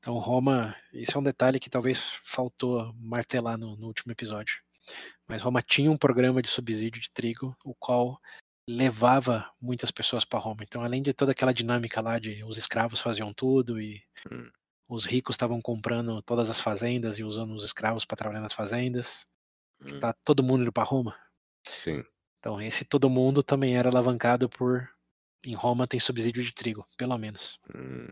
Então 0.00 0.14
Roma, 0.18 0.74
isso 0.92 1.16
é 1.16 1.20
um 1.20 1.22
detalhe 1.22 1.60
que 1.60 1.68
talvez 1.70 2.18
faltou 2.24 2.92
martelar 2.98 3.58
no, 3.58 3.76
no 3.76 3.86
último 3.86 4.12
episódio. 4.12 4.56
Mas 5.28 5.42
Roma 5.42 5.62
tinha 5.62 5.90
um 5.90 5.96
programa 5.96 6.40
de 6.42 6.48
subsídio 6.48 7.00
de 7.00 7.10
trigo, 7.12 7.54
o 7.64 7.74
qual 7.74 8.18
levava 8.68 9.50
muitas 9.60 9.90
pessoas 9.90 10.24
para 10.24 10.38
Roma. 10.38 10.62
Então, 10.62 10.82
além 10.82 11.02
de 11.02 11.12
toda 11.12 11.32
aquela 11.32 11.52
dinâmica 11.52 12.00
lá 12.00 12.18
de 12.18 12.42
os 12.44 12.56
escravos 12.56 13.00
faziam 13.00 13.32
tudo 13.32 13.80
e 13.80 14.02
Hum. 14.30 14.50
os 14.88 15.04
ricos 15.06 15.34
estavam 15.34 15.60
comprando 15.60 16.20
todas 16.22 16.48
as 16.50 16.60
fazendas 16.60 17.18
e 17.18 17.24
usando 17.24 17.52
os 17.52 17.64
escravos 17.64 18.04
para 18.04 18.16
trabalhar 18.16 18.40
nas 18.40 18.52
fazendas, 18.52 19.26
Hum. 19.82 20.00
tá 20.00 20.14
todo 20.24 20.42
mundo 20.42 20.62
indo 20.62 20.72
para 20.72 20.84
Roma. 20.84 21.16
Sim. 21.66 22.02
Então, 22.38 22.60
esse 22.60 22.84
todo 22.84 23.10
mundo 23.10 23.42
também 23.42 23.76
era 23.76 23.90
alavancado 23.90 24.48
por. 24.48 24.88
Em 25.44 25.54
Roma 25.54 25.86
tem 25.86 26.00
subsídio 26.00 26.42
de 26.42 26.52
trigo, 26.52 26.86
pelo 26.96 27.16
menos. 27.18 27.58
Hum. 27.74 28.08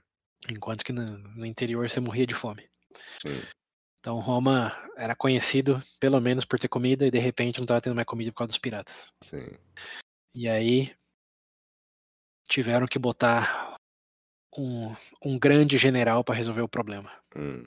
Enquanto 0.51 0.85
que 0.85 0.93
no, 0.93 1.05
no 1.05 1.47
interior 1.47 1.89
você 1.89 2.01
morria 2.01 2.27
de 2.27 2.35
fome. 2.35 2.69
Sim. 3.21 3.43
Então, 4.01 4.21
Roma 4.21 4.73
era 4.97 5.15
conhecido, 5.17 5.83
pelo 5.99 6.21
menos, 6.21 6.45
por 6.45 6.59
ter 6.59 6.69
comida 6.69 7.07
e 7.07 7.11
de 7.11 7.19
repente 7.19 7.59
não 7.59 7.65
estava 7.65 7.81
tendo 7.81 7.97
mais 7.97 8.07
comida 8.07 8.31
por 8.31 8.39
causa 8.39 8.49
dos 8.49 8.59
piratas. 8.59 9.13
Sim. 9.23 9.49
E 10.35 10.49
aí 10.49 10.95
tiveram 12.49 12.87
que 12.87 12.99
botar 12.99 13.77
um, 14.57 14.95
um 15.23 15.39
grande 15.39 15.77
general 15.77 16.25
para 16.25 16.35
resolver 16.35 16.63
o 16.63 16.69
problema. 16.69 17.13
Hum. 17.37 17.67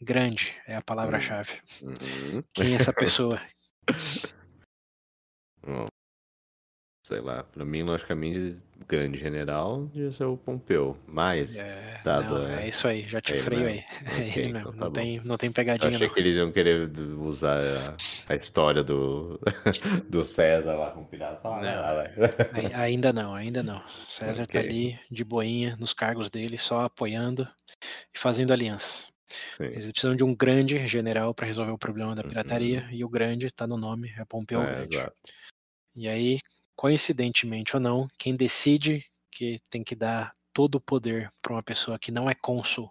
Grande 0.00 0.54
é 0.66 0.76
a 0.76 0.82
palavra-chave. 0.82 1.60
Uhum. 1.82 2.42
Quem 2.52 2.72
é 2.72 2.76
essa 2.76 2.92
pessoa? 2.94 3.40
Sei 7.06 7.20
lá, 7.20 7.44
pra 7.44 7.64
mim, 7.64 7.84
logicamente, 7.84 8.56
grande 8.88 9.16
general 9.16 9.86
devia 9.94 10.10
ser 10.10 10.24
o 10.24 10.36
Pompeu. 10.36 10.96
Mas, 11.06 11.56
É, 11.56 12.00
dado 12.02 12.34
não, 12.36 12.46
a- 12.46 12.62
é 12.62 12.68
isso 12.68 12.88
aí, 12.88 13.04
já 13.08 13.20
te 13.20 13.34
é 13.34 13.38
freio 13.38 13.68
aí. 13.68 13.78
É 13.78 13.84
Ok, 14.10 14.42
ele 14.42 14.48
então 14.48 14.52
mesmo. 14.52 14.72
tá 14.72 14.76
não, 14.76 14.86
bom. 14.88 14.92
tem, 14.92 15.20
não 15.24 15.36
tem 15.36 15.48
eu 15.50 15.52
pegadinha, 15.54 15.88
achei 15.94 16.08
não. 16.08 16.12
que 16.14 16.18
eles 16.20 16.34
iam 16.36 16.50
querer 16.50 16.90
usar 17.20 17.60
a, 17.60 17.96
a 18.28 18.34
história 18.34 18.82
do, 18.82 19.38
do 20.10 20.24
César 20.24 20.74
lá 20.74 20.90
com 20.90 21.02
o 21.02 21.04
pirata. 21.06 21.48
Vai 21.48 21.62
vai. 21.62 22.12
Ai- 22.54 22.74
Ainda 22.74 23.12
não, 23.12 23.32
ainda 23.36 23.62
não. 23.62 23.80
César 24.08 24.44
tá 24.48 24.58
Ok. 24.58 24.68
ali 24.68 24.98
de 25.08 25.22
boinha 25.22 25.76
nos 25.78 25.92
cargos 25.92 26.28
dele, 26.28 26.58
só 26.58 26.80
apoiando 26.86 27.46
e 28.12 28.18
fazendo 28.18 28.52
alianças. 28.52 29.06
Sim. 29.56 29.66
Eles 29.66 29.92
precisam 29.92 30.16
de 30.16 30.24
um 30.24 30.34
grande 30.34 30.84
general 30.88 31.32
para 31.32 31.46
resolver 31.46 31.70
o 31.70 31.78
problema 31.78 32.16
da 32.16 32.22
Uhum. 32.22 32.28
pirataria 32.30 32.88
e 32.90 33.04
o 33.04 33.08
grande 33.08 33.48
tá 33.52 33.64
no 33.64 33.76
nome, 33.76 34.12
é 34.18 34.24
Pompeu 34.24 34.60
É, 34.60 34.74
Grande. 34.74 34.96
exato. 34.96 35.14
E 35.94 36.08
aí, 36.08 36.38
coincidentemente 36.76 37.74
ou 37.74 37.80
não, 37.80 38.06
quem 38.18 38.36
decide 38.36 39.04
que 39.32 39.60
tem 39.70 39.82
que 39.82 39.94
dar 39.94 40.30
todo 40.52 40.76
o 40.76 40.80
poder 40.80 41.32
para 41.42 41.54
uma 41.54 41.62
pessoa 41.62 41.98
que 41.98 42.12
não 42.12 42.28
é 42.30 42.34
cônsul 42.34 42.90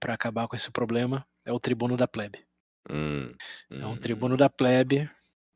para 0.00 0.14
acabar 0.14 0.48
com 0.48 0.56
esse 0.56 0.70
problema 0.70 1.26
é 1.44 1.52
o 1.52 1.60
tribuno 1.60 1.96
da 1.96 2.08
plebe. 2.08 2.44
Hum, 2.90 3.34
Então, 3.70 3.90
o 3.90 3.94
hum, 3.94 3.98
tribuno 3.98 4.36
da 4.36 4.48
plebe 4.48 5.08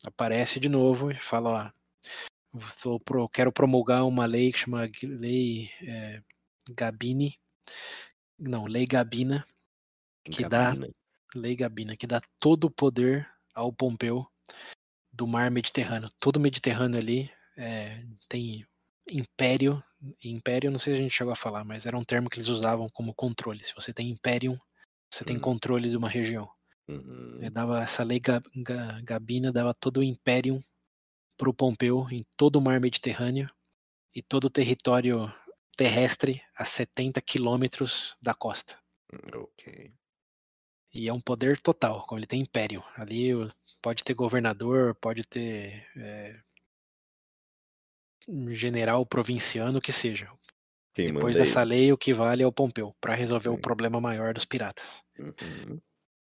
aparece 0.04 0.60
de 0.60 0.68
novo 0.68 1.10
e 1.10 1.14
fala: 1.14 1.74
ó, 2.54 2.58
sou 2.68 2.98
pro- 3.00 3.28
quero 3.28 3.52
promulgar 3.52 4.04
uma 4.04 4.26
lei 4.26 4.52
que 4.52 4.58
chama 4.58 4.88
Lei 5.02 5.70
é, 5.82 6.22
Gabini, 6.70 7.38
não, 8.38 8.66
Lei 8.66 8.86
Gabina, 8.86 9.44
que 10.24 10.42
dá 10.42 10.70
Gabina. 10.70 10.90
Lei 11.34 11.56
Gabina, 11.56 11.96
que 11.96 12.06
dá 12.06 12.20
todo 12.38 12.64
o 12.64 12.70
poder 12.70 13.28
ao 13.54 13.72
Pompeu 13.72 14.26
do 15.12 15.26
mar 15.26 15.50
Mediterrâneo. 15.50 16.08
Todo 16.18 16.36
o 16.36 16.40
Mediterrâneo 16.40 16.98
ali 16.98 17.30
é, 17.56 18.02
tem 18.28 18.66
império. 19.10 19.82
Império, 20.24 20.70
não 20.70 20.78
sei 20.78 20.94
se 20.94 20.98
a 20.98 21.02
gente 21.02 21.14
chegou 21.14 21.32
a 21.32 21.36
falar, 21.36 21.64
mas 21.64 21.84
era 21.84 21.96
um 21.98 22.04
termo 22.04 22.30
que 22.30 22.36
eles 22.38 22.48
usavam 22.48 22.88
como 22.88 23.14
controle. 23.14 23.62
Se 23.64 23.74
você 23.74 23.92
tem 23.92 24.08
império, 24.10 24.60
você 25.12 25.24
tem 25.24 25.36
Hum. 25.36 25.40
controle 25.40 25.90
de 25.90 25.96
uma 25.96 26.08
região. 26.08 26.50
Uhum. 26.88 27.34
É, 27.40 27.50
dava 27.50 27.82
essa 27.82 28.02
lei 28.02 28.18
Ga- 28.18 28.42
Ga- 28.56 29.00
Gabina 29.02 29.52
dava 29.52 29.74
todo 29.74 29.98
o 29.98 30.02
império 30.02 30.62
para 31.36 31.48
o 31.50 31.54
Pompeu 31.54 32.06
em 32.10 32.24
todo 32.36 32.56
o 32.56 32.60
mar 32.60 32.80
Mediterrâneo 32.80 33.50
e 34.14 34.22
todo 34.22 34.44
o 34.44 34.50
território 34.50 35.32
terrestre 35.76 36.42
a 36.56 36.64
70 36.64 37.20
quilômetros 37.20 38.16
da 38.20 38.34
costa. 38.34 38.78
Ok. 39.34 39.92
E 40.92 41.08
é 41.08 41.12
um 41.12 41.20
poder 41.20 41.60
total, 41.60 42.04
como 42.06 42.18
ele 42.18 42.26
tem 42.26 42.42
império. 42.42 42.82
Ali 42.96 43.30
pode 43.80 44.02
ter 44.02 44.14
governador, 44.14 44.94
pode 44.96 45.22
ter 45.22 45.86
é, 45.96 46.40
general 48.50 49.04
provinciano, 49.06 49.80
que 49.80 49.92
seja. 49.92 50.28
Quem 50.94 51.12
Depois 51.12 51.36
dessa 51.36 51.62
lei, 51.62 51.92
o 51.92 51.98
que 51.98 52.12
vale 52.12 52.42
é 52.42 52.46
o 52.46 52.52
Pompeu, 52.52 52.94
para 53.00 53.14
resolver 53.14 53.48
o 53.48 53.58
problema 53.58 54.00
maior 54.00 54.34
dos 54.34 54.44
piratas. 54.44 55.02
ele? 55.18 55.28
Uhum. 55.42 55.80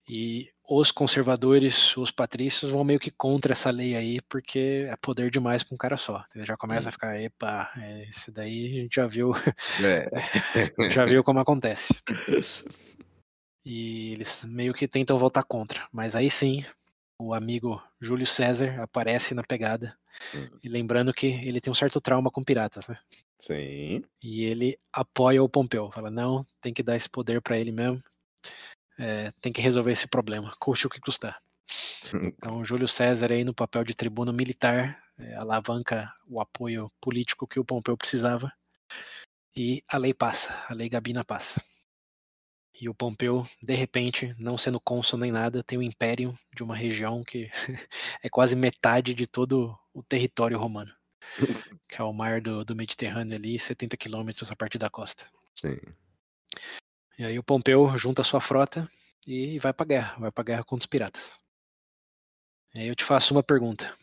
E 0.09 0.49
os 0.69 0.91
conservadores, 0.91 1.95
os 1.97 2.11
patrícios, 2.11 2.71
vão 2.71 2.83
meio 2.83 2.99
que 2.99 3.11
contra 3.11 3.51
essa 3.53 3.69
lei 3.69 3.95
aí, 3.95 4.21
porque 4.29 4.85
é 4.89 4.95
poder 4.97 5.29
demais 5.29 5.63
para 5.63 5.73
um 5.75 5.77
cara 5.77 5.97
só. 5.97 6.23
Ele 6.35 6.45
já 6.45 6.55
começa 6.55 6.87
Hum. 6.87 6.89
a 6.89 6.91
ficar, 6.91 7.21
epa, 7.21 7.71
é, 7.77 8.07
esse 8.09 8.31
daí 8.31 8.67
a 8.67 8.81
gente 8.81 8.95
já 8.95 9.05
viu, 9.07 9.33
É. 9.83 10.09
já 10.91 11.05
viu 11.05 11.23
como 11.23 11.39
acontece. 11.39 11.93
E 13.69 14.13
eles 14.13 14.45
meio 14.45 14.73
que 14.73 14.87
tentam 14.87 15.17
voltar 15.17 15.43
contra. 15.43 15.85
Mas 15.91 16.15
aí 16.15 16.29
sim, 16.29 16.63
o 17.19 17.33
amigo 17.33 17.81
Júlio 17.99 18.25
César 18.25 18.79
aparece 18.81 19.33
na 19.33 19.43
pegada. 19.43 19.97
Hum. 20.35 20.49
E 20.63 20.69
lembrando 20.69 21.13
que 21.13 21.27
ele 21.27 21.61
tem 21.61 21.71
um 21.71 21.75
certo 21.75 21.99
trauma 21.99 22.31
com 22.31 22.43
piratas, 22.43 22.87
né? 22.87 22.97
Sim. 23.39 24.03
E 24.21 24.43
ele 24.43 24.79
apoia 24.91 25.43
o 25.43 25.49
Pompeu. 25.49 25.91
Fala, 25.91 26.09
não, 26.09 26.45
tem 26.61 26.73
que 26.73 26.83
dar 26.83 26.95
esse 26.95 27.09
poder 27.09 27.41
para 27.41 27.57
ele 27.57 27.71
mesmo. 27.71 28.01
É, 28.97 29.31
tem 29.41 29.53
que 29.53 29.61
resolver 29.61 29.91
esse 29.91 30.07
problema, 30.07 30.51
custe 30.59 30.87
o 30.87 30.89
que 30.89 30.99
custar. 30.99 31.41
Então, 32.13 32.63
Júlio 32.63 32.87
César 32.87 33.33
aí 33.33 33.43
no 33.43 33.53
papel 33.53 33.83
de 33.83 33.93
tribuno 33.93 34.31
militar 34.31 35.03
é, 35.17 35.35
alavanca 35.35 36.09
o 36.25 36.39
apoio 36.39 36.89
político 37.01 37.45
que 37.45 37.59
o 37.59 37.65
Pompeu 37.65 37.97
precisava 37.97 38.51
e 39.55 39.83
a 39.89 39.97
lei 39.97 40.13
passa, 40.13 40.53
a 40.69 40.73
lei 40.73 40.87
Gabina 40.87 41.25
passa. 41.25 41.61
E 42.79 42.87
o 42.87 42.93
Pompeu, 42.93 43.47
de 43.61 43.73
repente, 43.73 44.35
não 44.37 44.57
sendo 44.57 44.79
cônsul 44.79 45.17
nem 45.17 45.31
nada, 45.31 45.63
tem 45.63 45.77
o 45.77 45.81
um 45.81 45.83
império 45.83 46.37
de 46.55 46.61
uma 46.61 46.75
região 46.75 47.23
que 47.23 47.49
é 48.21 48.29
quase 48.29 48.55
metade 48.55 49.13
de 49.13 49.25
todo 49.25 49.77
o 49.93 50.03
território 50.03 50.59
romano, 50.59 50.93
que 51.89 51.99
é 51.99 52.03
o 52.03 52.13
mar 52.13 52.39
do, 52.39 52.63
do 52.63 52.75
Mediterrâneo 52.75 53.35
ali, 53.35 53.57
70 53.57 53.97
quilômetros 53.97 54.51
a 54.51 54.55
partir 54.55 54.77
da 54.77 54.89
costa. 54.89 55.25
Sim. 55.55 55.77
E 57.17 57.25
aí 57.25 57.39
o 57.39 57.43
Pompeu 57.43 57.97
junta 57.97 58.21
a 58.21 58.25
sua 58.25 58.39
frota 58.39 58.87
e 59.25 59.57
vai 59.57 59.73
pra 59.73 59.85
guerra, 59.85 60.15
vai 60.19 60.31
pra 60.31 60.43
guerra 60.43 60.63
contra 60.63 60.83
os 60.83 60.87
piratas. 60.87 61.39
E 62.75 62.81
aí 62.81 62.87
eu 62.87 62.95
te 62.95 63.03
faço 63.03 63.33
uma 63.33 63.41
pergunta. 63.41 63.97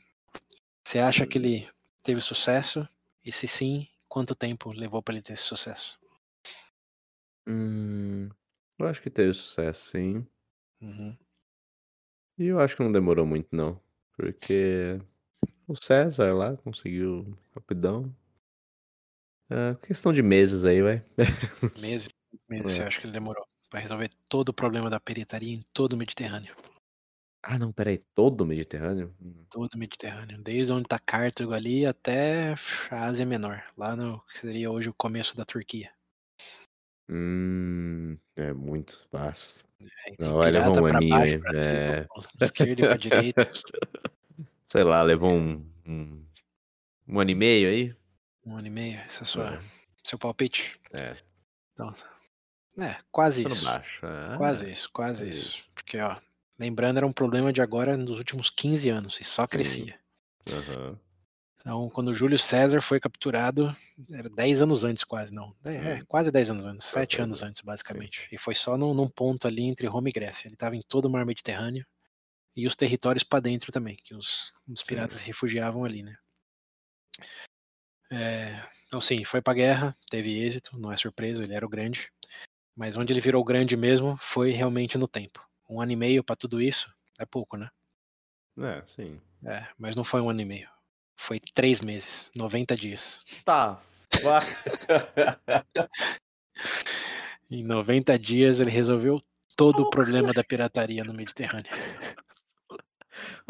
Você 0.83 0.99
acha 0.99 1.25
que 1.25 1.39
ele 1.39 1.69
teve 2.03 2.21
sucesso? 2.21 2.89
E 3.25 3.31
se 3.31 3.47
sim, 3.47 3.87
quanto 4.09 4.35
tempo 4.35 4.73
levou 4.73 5.01
para 5.01 5.15
ele 5.15 5.23
ter 5.23 5.35
esse 5.35 5.43
sucesso? 5.43 5.97
Hum, 7.47 8.29
eu 8.79 8.87
acho 8.87 9.03
que 9.03 9.11
teve 9.11 9.33
sucesso, 9.35 9.91
sim. 9.91 10.27
Uhum. 10.81 11.17
E 12.39 12.47
eu 12.47 12.59
acho 12.61 12.77
que 12.77 12.83
não 12.83 12.93
demorou 12.93 13.25
muito, 13.27 13.49
não. 13.53 13.81
Porque 14.17 14.99
o 15.67 15.77
César 15.77 16.35
lá 16.35 16.57
conseguiu 16.59 17.37
rapidão. 17.55 18.15
É 19.51 19.75
questão 19.87 20.13
de 20.13 20.23
meses 20.23 20.65
aí, 20.65 20.83
vai. 20.83 21.05
Meses, 21.81 22.09
meses, 22.49 22.73
É. 22.73 22.77
você 22.77 22.83
acha 22.83 23.01
que 23.01 23.07
ele 23.07 23.13
demorou 23.13 23.45
para 23.71 23.81
resolver 23.81 24.11
todo 24.29 24.49
o 24.51 24.55
problema 24.55 24.89
da 24.89 24.99
pirataria 25.01 25.55
em 25.55 25.63
todo 25.73 25.93
o 25.95 25.97
Mediterrâneo? 25.97 26.55
Ah, 27.43 27.59
não, 27.59 27.73
peraí. 27.73 27.99
Todo 28.15 28.41
o 28.41 28.47
Mediterrâneo? 28.47 29.15
Hum. 29.21 29.45
Todo 29.51 29.75
o 29.75 29.79
Mediterrâneo, 29.79 30.43
desde 30.43 30.73
onde 30.73 30.85
está 30.87 30.99
Cartago 30.99 31.53
ali 31.53 31.85
até 31.87 32.55
a 32.91 33.07
Ásia 33.07 33.27
Menor, 33.27 33.63
lá 33.77 33.95
no 33.95 34.21
que 34.33 34.41
seria 34.41 34.71
hoje 34.71 34.89
o 34.89 34.95
começo 34.95 35.37
da 35.37 35.45
Turquia. 35.45 35.93
Hum, 37.09 38.17
é 38.37 38.53
muito 38.55 39.07
vasto. 39.13 39.63
Aí 40.07 40.17
tem 40.17 40.29
Não, 40.29 40.37
vai 40.37 40.51
levar 40.51 40.71
pirata 40.71 40.81
um 40.81 40.87
pra 40.87 40.99
aninho 40.99 41.09
baixo, 41.09 41.39
pra 41.41 41.55
cima, 41.63 41.97
É. 41.97 42.05
pra 42.07 42.23
esquerda 42.41 42.83
e 42.83 42.87
pra 42.87 42.97
direita. 42.97 43.51
Sei 44.69 44.83
lá, 44.83 45.03
levou 45.03 45.33
um, 45.33 45.71
um, 45.87 46.25
um 47.09 47.21
ano 47.21 47.31
e 47.31 47.35
meio 47.35 47.69
aí? 47.69 47.97
Um 48.45 48.57
ano 48.57 48.67
e 48.67 48.71
meio, 48.71 49.01
esse 49.07 49.23
é 49.23 49.27
sua, 49.27 49.55
É. 49.55 49.61
seu 50.03 50.19
palpite. 50.19 50.81
É, 50.93 51.17
Então, 51.73 51.95
é, 52.79 52.97
quase 53.13 53.45
isso. 53.45 53.65
baixo. 53.65 54.07
Ah, 54.07 54.37
Quase 54.39 54.71
isso, 54.71 54.91
quase 54.93 55.27
é 55.27 55.31
isso. 55.31 55.59
isso. 55.59 55.71
Porque, 55.75 55.99
ó, 55.99 56.17
lembrando, 56.59 56.97
era 56.99 57.07
um 57.07 57.13
problema 57.13 57.53
de 57.53 57.63
agora 57.63 57.97
nos 57.97 58.19
últimos 58.19 58.51
15 58.51 58.89
anos 58.91 59.21
e 59.21 59.25
só 59.25 59.47
Sim. 59.47 59.49
crescia. 59.49 59.99
Aham. 60.51 60.99
Então, 61.65 61.89
quando 61.89 62.13
Júlio 62.13 62.39
César 62.39 62.83
foi 62.83 63.01
capturado, 63.01 63.75
era 64.13 64.29
10 64.29 64.61
anos 64.61 64.85
antes, 64.85 65.03
quase, 65.03 65.33
não. 65.33 65.57
É, 65.65 65.75
é, 65.75 65.95
Hum. 65.95 66.05
quase 66.07 66.31
10 66.31 66.51
anos 66.51 66.67
antes, 66.67 66.85
Quase 66.85 67.07
7 67.07 67.17
10 67.17 67.25
anos 67.25 67.43
antes, 67.43 67.63
basicamente. 67.63 68.29
E 68.31 68.37
foi 68.37 68.55
só 68.55 68.77
num, 68.77 68.93
num 68.93 69.09
ponto 69.09 69.47
ali 69.49 69.63
entre 69.63 69.87
Roma 69.87 70.11
e 70.11 70.13
Grécia. 70.13 70.47
Ele 70.47 70.55
estava 70.55 70.77
em 70.77 70.83
todo 70.87 71.07
o 71.07 71.11
mar 71.11 71.25
Mediterrâneo 71.25 71.87
e 72.55 72.67
os 72.67 72.77
territórios 72.77 73.25
para 73.25 73.41
dentro 73.41 73.73
também, 73.73 73.97
que 73.97 74.15
os, 74.15 74.53
os 74.69 74.83
piratas 74.83 75.21
se 75.21 75.27
refugiavam 75.27 75.87
ali, 75.87 76.03
né? 76.03 76.15
É, 78.13 78.63
então, 78.87 79.01
sim, 79.01 79.25
foi 79.25 79.41
pra 79.41 79.55
guerra, 79.55 79.97
teve 80.11 80.39
êxito, 80.39 80.79
não 80.79 80.93
é 80.93 80.97
surpresa, 80.99 81.43
ele 81.43 81.55
era 81.55 81.65
o 81.65 81.69
grande. 81.69 82.13
Mas 82.77 82.99
onde 82.99 83.11
ele 83.11 83.21
virou 83.21 83.43
grande 83.43 83.75
mesmo 83.75 84.19
foi 84.19 84.51
realmente 84.51 84.99
no 84.99 85.09
tempo. 85.09 85.43
Um 85.69 85.81
ano 85.81 85.93
e 85.93 85.97
meio 85.97 86.23
para 86.23 86.37
tudo 86.37 86.61
isso 86.61 86.93
é 87.19 87.25
pouco, 87.25 87.57
né? 87.57 87.71
É, 88.59 88.83
sim. 88.87 89.19
É, 89.43 89.67
mas 89.79 89.97
não 89.97 90.05
foi 90.05 90.21
um 90.21 90.29
ano 90.29 90.43
e 90.43 90.45
meio. 90.45 90.74
Foi 91.17 91.39
três 91.55 91.81
meses, 91.81 92.31
90 92.37 92.77
dias. 92.77 93.25
Tá. 93.45 93.81
Em 97.51 97.63
90 97.63 98.19
dias 98.19 98.61
ele 98.61 98.71
resolveu 98.71 99.23
todo 99.57 99.85
o 99.85 99.91
problema 99.91 100.33
da 100.33 100.43
pirataria 100.43 101.05
no 101.05 101.15
Mediterrâneo. 101.15 101.71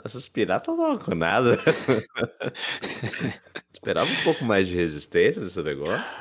Essas 0.04 0.28
piratas 0.28 0.76
não 0.76 0.98
com 0.98 1.14
nada. 1.14 1.56
Esperava 3.72 4.10
um 4.10 4.24
pouco 4.24 4.44
mais 4.44 4.68
de 4.68 4.76
resistência 4.76 5.40
desse 5.40 5.62
negócio. 5.62 6.12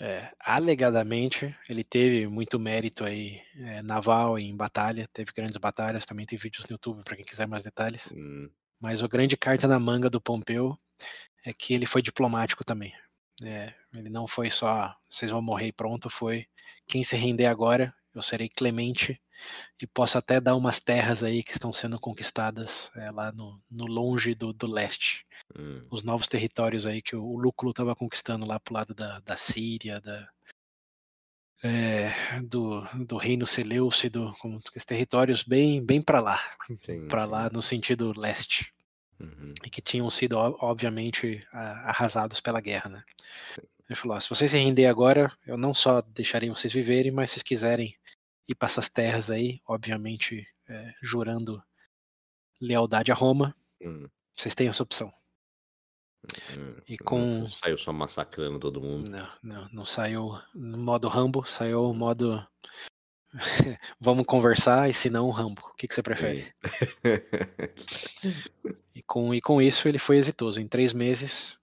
É, 0.00 0.32
alegadamente, 0.40 1.54
ele 1.68 1.84
teve 1.84 2.26
muito 2.26 2.58
mérito 2.58 3.04
aí 3.04 3.40
é, 3.56 3.82
naval 3.82 4.38
em 4.38 4.56
batalha, 4.56 5.06
teve 5.12 5.32
grandes 5.32 5.56
batalhas, 5.56 6.04
também 6.04 6.26
tem 6.26 6.38
vídeos 6.38 6.66
no 6.66 6.74
YouTube 6.74 7.04
para 7.04 7.16
quem 7.16 7.24
quiser 7.24 7.46
mais 7.46 7.62
detalhes. 7.62 8.12
Hum, 8.12 8.50
Mas 8.80 9.02
a 9.02 9.08
grande 9.08 9.36
carta 9.36 9.66
na 9.66 9.78
manga 9.78 10.10
do 10.10 10.20
Pompeu 10.20 10.78
é 11.44 11.52
que 11.52 11.74
ele 11.74 11.86
foi 11.86 12.02
diplomático 12.02 12.64
também. 12.64 12.92
É, 13.42 13.74
ele 13.92 14.08
não 14.08 14.26
foi 14.28 14.50
só 14.50 14.94
vocês 15.10 15.30
vão 15.30 15.42
morrer 15.42 15.68
e 15.68 15.72
pronto, 15.72 16.08
foi 16.08 16.46
quem 16.86 17.02
se 17.02 17.16
render 17.16 17.46
agora, 17.46 17.92
eu 18.14 18.22
serei 18.22 18.48
clemente 18.48 19.20
e 19.82 19.86
posso 19.86 20.16
até 20.16 20.40
dar 20.40 20.54
umas 20.54 20.78
terras 20.78 21.24
aí 21.24 21.42
que 21.42 21.50
estão 21.50 21.72
sendo 21.72 21.98
conquistadas 21.98 22.90
é, 22.94 23.10
lá 23.10 23.32
no, 23.32 23.60
no 23.68 23.86
longe 23.86 24.34
do, 24.34 24.52
do 24.52 24.66
leste. 24.66 25.26
hum. 25.58 25.84
Os 25.90 26.04
novos 26.04 26.28
territórios 26.28 26.86
aí 26.86 27.02
que 27.02 27.16
o, 27.16 27.24
o 27.24 27.38
Lúculo 27.38 27.70
estava 27.70 27.94
conquistando 27.96 28.46
lá 28.46 28.60
pro 28.60 28.74
lado 28.74 28.94
da, 28.94 29.18
da 29.20 29.36
Síria, 29.36 30.00
da, 30.00 30.28
é, 31.64 32.12
do, 32.42 32.82
do 33.06 33.16
reino 33.16 33.46
Seleucido, 33.46 34.32
como 34.38 34.58
esses 34.58 34.84
territórios 34.84 35.42
bem, 35.42 35.82
bem 35.84 36.00
para 36.02 36.20
lá, 36.20 36.40
para 37.08 37.24
lá 37.24 37.50
no 37.50 37.62
sentido 37.62 38.12
leste 38.18 38.72
Uhum. 39.20 39.54
e 39.64 39.70
que 39.70 39.80
tinham 39.80 40.10
sido 40.10 40.36
ob- 40.36 40.56
obviamente 40.60 41.40
arrasados 41.52 42.40
pela 42.40 42.60
guerra, 42.60 42.90
né? 42.90 43.02
Sim. 43.54 43.62
Ele 43.88 43.96
falou: 43.96 44.20
se 44.20 44.28
vocês 44.28 44.50
se 44.50 44.58
render 44.58 44.86
agora, 44.86 45.32
eu 45.46 45.56
não 45.56 45.72
só 45.72 46.02
deixarei 46.02 46.50
vocês 46.50 46.72
viverem, 46.72 47.12
mas 47.12 47.30
se 47.30 47.34
vocês 47.34 47.42
quiserem 47.44 47.94
ir 48.48 48.54
para 48.56 48.66
essas 48.66 48.88
terras 48.88 49.30
aí, 49.30 49.60
obviamente 49.66 50.46
é, 50.68 50.92
jurando 51.00 51.62
lealdade 52.60 53.12
a 53.12 53.14
Roma, 53.14 53.54
Hum, 53.80 54.08
vocês 54.36 54.54
têm 54.54 54.66
essa 54.68 54.82
opção. 54.82 55.12
Hum. 56.58 56.74
E 56.88 56.92
Não 56.92 57.04
com 57.04 57.46
Saiu 57.46 57.76
só 57.78 57.92
massacrando 57.92 58.58
todo 58.58 58.80
mundo. 58.80 59.10
não, 59.10 59.28
não, 59.42 59.68
não 59.72 59.86
saiu 59.86 60.38
no 60.54 60.78
modo 60.78 61.08
Rambo, 61.08 61.44
saiu 61.46 61.90
o 61.90 61.94
modo 61.94 62.44
vamos 64.00 64.24
conversar 64.26 64.88
e 64.88 64.94
se 64.94 65.10
não 65.10 65.30
Rambo. 65.30 65.60
O 65.72 65.74
que, 65.74 65.88
que 65.88 65.94
você 65.94 66.02
prefere? 66.02 66.46
E 68.94 69.02
com, 69.02 69.34
e 69.34 69.40
com 69.40 69.60
isso 69.60 69.88
ele 69.88 69.98
foi 69.98 70.16
exitoso. 70.16 70.60
Em 70.60 70.68
três 70.68 70.92
meses, 70.92 71.58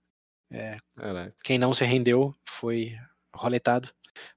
Caraca. 0.95 1.33
quem 1.43 1.57
não 1.57 1.73
se 1.73 1.85
rendeu 1.85 2.35
foi 2.45 2.93
roletado, 3.33 3.89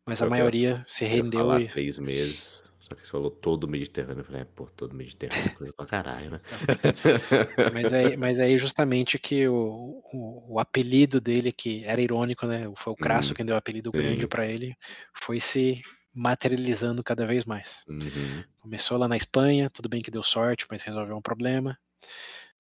mas 0.06 0.22
a 0.22 0.24
Eu- 0.24 0.28
eu- 0.28 0.30
maioria 0.30 0.84
se 0.86 1.04
rendeu 1.04 1.40
falar 1.40 1.60
e 1.60 1.68
três 1.68 1.98
meses. 1.98 2.62
Só 2.94 3.00
que 3.00 3.06
você 3.06 3.10
falou 3.10 3.30
todo 3.30 3.64
o 3.64 3.68
Mediterrâneo. 3.68 4.20
Eu 4.20 4.24
falei, 4.24 4.42
é, 4.42 4.44
pô, 4.44 4.66
todo 4.66 4.92
o 4.92 4.96
Mediterrâneo 4.96 5.50
é 5.50 5.50
coisa 5.50 5.72
pra 5.72 5.86
caralho, 5.86 6.30
né? 6.30 6.40
Mas 7.72 7.92
aí, 7.92 8.16
mas 8.16 8.40
aí 8.40 8.58
justamente 8.58 9.18
que 9.18 9.48
o, 9.48 10.00
o, 10.12 10.54
o 10.54 10.60
apelido 10.60 11.20
dele, 11.20 11.50
que 11.50 11.84
era 11.84 12.00
irônico, 12.00 12.46
né? 12.46 12.70
Foi 12.76 12.92
o 12.92 12.96
Crasso 12.96 13.30
Uhum, 13.30 13.34
quem 13.34 13.44
deu 13.44 13.54
o 13.54 13.58
apelido 13.58 13.90
sim. 13.90 13.98
grande 13.98 14.28
para 14.28 14.46
ele, 14.46 14.76
foi 15.12 15.40
se 15.40 15.80
materializando 16.14 17.02
cada 17.02 17.26
vez 17.26 17.44
mais. 17.44 17.84
Uhum. 17.88 18.44
Começou 18.60 18.96
lá 18.96 19.08
na 19.08 19.16
Espanha, 19.16 19.68
tudo 19.68 19.88
bem 19.88 20.00
que 20.00 20.10
deu 20.10 20.22
sorte, 20.22 20.66
mas 20.70 20.82
resolveu 20.82 21.16
um 21.16 21.22
problema. 21.22 21.76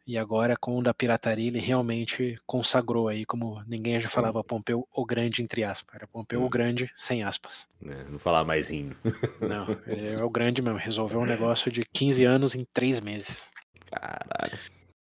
E 0.06 0.18
agora, 0.18 0.54
com 0.54 0.78
o 0.78 0.82
da 0.82 0.92
pirataria, 0.92 1.48
ele 1.48 1.58
realmente 1.58 2.38
consagrou 2.46 3.08
aí, 3.08 3.24
como 3.24 3.62
ninguém 3.66 3.98
já 3.98 4.08
falava 4.08 4.44
Pompeu 4.44 4.86
o 4.92 5.04
Grande, 5.04 5.42
entre 5.42 5.64
aspas. 5.64 5.94
Era 5.94 6.06
Pompeu 6.06 6.42
o 6.42 6.46
Hum. 6.46 6.50
Grande, 6.50 6.92
sem 6.94 7.22
aspas. 7.22 7.66
É, 7.82 8.04
não 8.04 8.18
falar 8.18 8.44
mais 8.44 8.68
rindo. 8.68 8.96
Não, 9.40 9.66
ele 9.88 10.12
é 10.12 10.22
o 10.22 10.28
grande 10.28 10.60
mesmo. 10.60 10.78
Resolveu 10.78 11.20
um 11.20 11.26
negócio 11.26 11.72
de 11.72 11.86
15 11.86 12.22
anos 12.24 12.54
em 12.54 12.66
3 12.74 13.00
meses. 13.00 13.50
Caralho. 13.86 14.58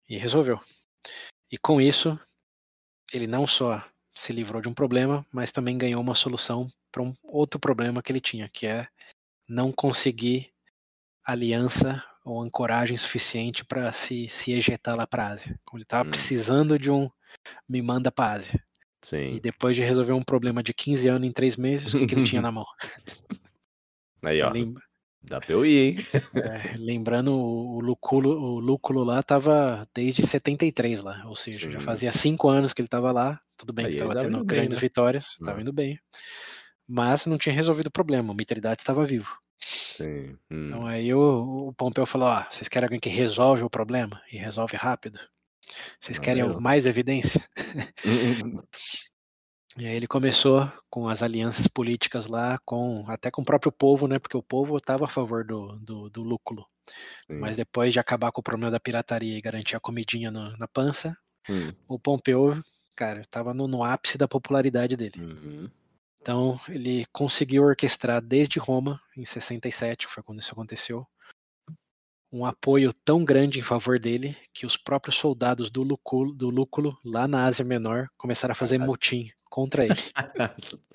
E 0.09 0.17
resolveu. 0.17 0.59
E 1.49 1.57
com 1.57 1.79
isso, 1.79 2.19
ele 3.13 3.27
não 3.27 3.47
só 3.47 3.81
se 4.13 4.33
livrou 4.33 4.61
de 4.61 4.67
um 4.67 4.73
problema, 4.73 5.25
mas 5.31 5.51
também 5.51 5.77
ganhou 5.77 6.01
uma 6.01 6.15
solução 6.15 6.69
para 6.91 7.01
um 7.01 7.13
outro 7.23 7.57
problema 7.59 8.01
que 8.01 8.11
ele 8.11 8.19
tinha, 8.19 8.49
que 8.49 8.67
é 8.67 8.87
não 9.47 9.71
conseguir 9.71 10.51
aliança 11.23 12.03
ou 12.23 12.41
ancoragem 12.41 12.95
suficiente 12.95 13.65
para 13.65 13.91
se, 13.91 14.27
se 14.29 14.51
ejetar 14.51 14.95
lá 14.95 15.07
para 15.07 15.27
a 15.27 15.29
Ásia. 15.29 15.59
Ele 15.73 15.83
estava 15.83 16.05
Hum. 16.07 16.11
precisando 16.11 16.77
de 16.77 16.91
um 16.91 17.09
me 17.67 17.81
manda 17.81 18.11
para 18.11 18.33
Ásia. 18.33 18.63
E 19.03 19.05
Sim. 19.05 19.39
depois 19.41 19.75
de 19.75 19.83
resolver 19.83 20.13
um 20.13 20.23
problema 20.23 20.61
de 20.61 20.73
15 20.73 21.07
anos 21.07 21.27
em 21.27 21.31
3 21.31 21.57
meses, 21.57 21.93
o 21.93 21.97
que, 21.97 22.07
que 22.07 22.15
ele 22.15 22.25
tinha 22.27 22.41
na 22.41 22.51
mão? 22.51 22.65
Aí, 24.23 24.41
ó. 24.41 24.49
Ele, 24.53 24.73
Dá 25.23 25.39
pra 25.39 25.53
eu 25.53 25.65
ir, 25.65 25.95
hein? 25.95 25.95
É, 26.33 26.77
lembrando, 26.77 27.33
o 27.33 27.79
Lúculo, 27.81 28.31
o 28.31 28.59
Lúculo 28.59 29.03
lá 29.03 29.21
tava 29.21 29.87
desde 29.93 30.25
73 30.25 31.01
lá, 31.01 31.23
ou 31.25 31.35
seja, 31.35 31.59
Sim. 31.59 31.71
já 31.71 31.79
fazia 31.81 32.11
cinco 32.11 32.47
anos 32.47 32.73
que 32.73 32.81
ele 32.81 32.87
tava 32.87 33.11
lá. 33.11 33.39
Tudo 33.57 33.73
bem 33.73 33.85
Aí 33.85 33.91
que 33.91 33.97
tava 33.97 34.15
tendo 34.15 34.37
indo 34.37 34.45
bem, 34.45 34.55
grandes 34.57 34.75
né? 34.75 34.81
vitórias, 34.81 35.35
Hum. 35.41 35.45
tava 35.45 35.61
indo 35.61 35.73
bem. 35.73 35.99
Mas 36.87 37.25
não 37.25 37.37
tinha 37.37 37.53
resolvido 37.53 37.87
o 37.87 37.91
problema, 37.91 38.31
o 38.31 38.35
Mitridates 38.35 38.81
estava 38.81 39.05
vivo. 39.05 39.37
Sim. 39.63 40.37
Hum. 40.49 40.65
Então 40.65 40.85
aí 40.87 41.13
o, 41.13 41.67
o 41.69 41.73
Pompeu 41.73 42.05
falou: 42.05 42.27
ó, 42.27 42.45
vocês 42.49 42.67
querem 42.67 42.85
alguém 42.87 42.99
que 42.99 43.09
resolve 43.09 43.63
o 43.63 43.69
problema 43.69 44.21
e 44.31 44.37
resolve 44.37 44.75
rápido? 44.77 45.19
Vocês 45.99 46.17
Ah, 46.17 46.21
querem 46.21 46.59
mais 46.59 46.85
evidência? 46.85 47.47
E 49.77 49.85
aí 49.87 49.95
ele 49.95 50.07
começou 50.07 50.69
com 50.89 51.07
as 51.07 51.23
alianças 51.23 51.65
políticas 51.65 52.25
lá, 52.27 52.59
com 52.65 53.05
até 53.07 53.31
com 53.31 53.41
o 53.41 53.45
próprio 53.45 53.71
povo, 53.71 54.05
né? 54.05 54.19
Porque 54.19 54.35
o 54.35 54.43
povo 54.43 54.75
estava 54.75 55.05
a 55.05 55.07
favor 55.07 55.45
do, 55.45 55.79
do, 55.79 56.09
do 56.09 56.21
lúculo. 56.21 56.67
Sim. 57.25 57.39
Mas 57.39 57.55
depois 57.55 57.93
de 57.93 57.99
acabar 57.99 58.33
com 58.33 58.41
o 58.41 58.43
problema 58.43 58.69
da 58.69 58.81
pirataria 58.81 59.37
e 59.37 59.41
garantir 59.41 59.77
a 59.77 59.79
comidinha 59.79 60.29
no- 60.29 60.57
na 60.57 60.67
pança, 60.67 61.17
Hum. 61.49 61.71
o 61.87 61.97
Pompeu, 61.97 62.61
cara, 62.97 63.21
estava 63.21 63.53
no, 63.53 63.65
no 63.65 63.81
ápice 63.81 64.17
da 64.17 64.27
popularidade 64.27 64.97
dele. 64.97 65.21
Uhum. 65.21 65.69
Então 66.21 66.59
ele 66.69 67.05
conseguiu 67.11 67.63
orquestrar 67.63 68.21
desde 68.21 68.59
Roma, 68.59 69.01
em 69.17 69.25
67, 69.25 70.07
foi 70.07 70.21
quando 70.21 70.39
isso 70.39 70.51
aconteceu, 70.51 71.05
um 72.31 72.45
apoio 72.45 72.93
tão 72.93 73.25
grande 73.25 73.59
em 73.59 73.63
favor 73.63 73.99
dele 73.99 74.37
que 74.53 74.65
os 74.65 74.77
próprios 74.77 75.17
soldados 75.17 75.69
do 75.69 75.81
Lúculo, 75.81 76.33
do 76.33 76.49
Lúculo 76.49 76.97
lá 77.03 77.27
na 77.27 77.45
Ásia 77.45 77.65
Menor, 77.65 78.07
começaram 78.17 78.51
a 78.53 78.55
fazer 78.55 78.77
motim 78.77 79.29
contra 79.49 79.85
ele. 79.85 79.95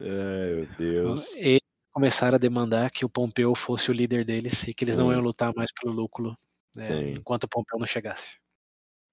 Ai, 0.00 0.54
meu 0.54 0.66
Deus. 0.78 1.34
Eles 1.34 1.60
começaram 1.92 2.34
a 2.36 2.38
demandar 2.38 2.90
que 2.90 3.04
o 3.04 3.08
Pompeu 3.08 3.54
fosse 3.54 3.90
o 3.90 3.94
líder 3.94 4.24
deles 4.24 4.66
e 4.68 4.74
que 4.74 4.84
eles 4.84 4.96
não 4.96 5.12
iam 5.12 5.20
lutar 5.22 5.52
mais 5.54 5.70
pelo 5.72 5.94
Lúculo 5.94 6.36
né, 6.76 7.10
enquanto 7.12 7.44
o 7.44 7.48
Pompeu 7.48 7.78
não 7.78 7.86
chegasse. 7.86 8.36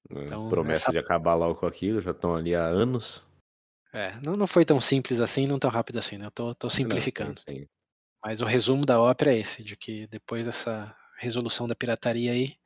É, 0.09 0.23
Então, 0.25 0.49
Promessa 0.49 0.81
essa- 0.81 0.91
de 0.91 0.97
acabar 0.97 1.35
logo 1.35 1.55
com 1.55 1.65
aquilo, 1.65 2.01
já 2.01 2.11
estão 2.11 2.35
ali 2.35 2.53
há 2.55 2.65
anos. 2.65 3.23
É, 3.93 4.11
não, 4.21 4.35
não 4.35 4.47
foi 4.47 4.65
tão 4.65 4.79
simples 4.79 5.19
assim, 5.21 5.47
não 5.47 5.59
tão 5.59 5.69
rápido 5.69 5.99
assim, 5.99 6.17
né? 6.17 6.25
Eu 6.25 6.31
tô, 6.31 6.55
tô 6.55 6.69
Não, 6.73 7.05
simplificando. 7.09 7.33
sim, 7.35 7.35
sim. 7.35 7.67
Mas 8.23 8.41
o 8.41 8.45
resumo 8.45 8.85
da 8.85 8.99
ópera 9.01 9.33
é 9.33 9.39
esse, 9.39 9.63
de 9.63 9.75
que 9.77 10.07
depois 10.07 10.45
dessa 10.47 10.95
resolução 11.19 11.67
da 11.67 11.75
pirataria 11.75 12.31
aí, 12.33 12.57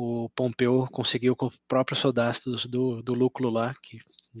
o 0.00 0.28
Pompeu 0.30 0.86
conseguiu 0.92 1.34
com 1.34 1.46
os 1.46 1.56
próprios 1.66 1.98
soldados 1.98 2.66
do, 2.66 3.02
do 3.02 3.14
Lúculo 3.14 3.50
lá, 3.50 3.74
que, 3.82 3.98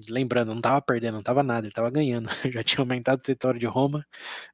lembrando, 0.08 0.50
não 0.50 0.58
estava 0.58 0.80
perdendo, 0.80 1.14
não 1.14 1.20
estava 1.20 1.42
nada, 1.42 1.66
ele 1.66 1.72
estava 1.72 1.90
ganhando. 1.90 2.28
Já 2.54 2.62
tinha 2.62 2.80
aumentado 2.80 3.18
o 3.18 3.22
território 3.22 3.58
de 3.58 3.66
Roma, 3.66 4.06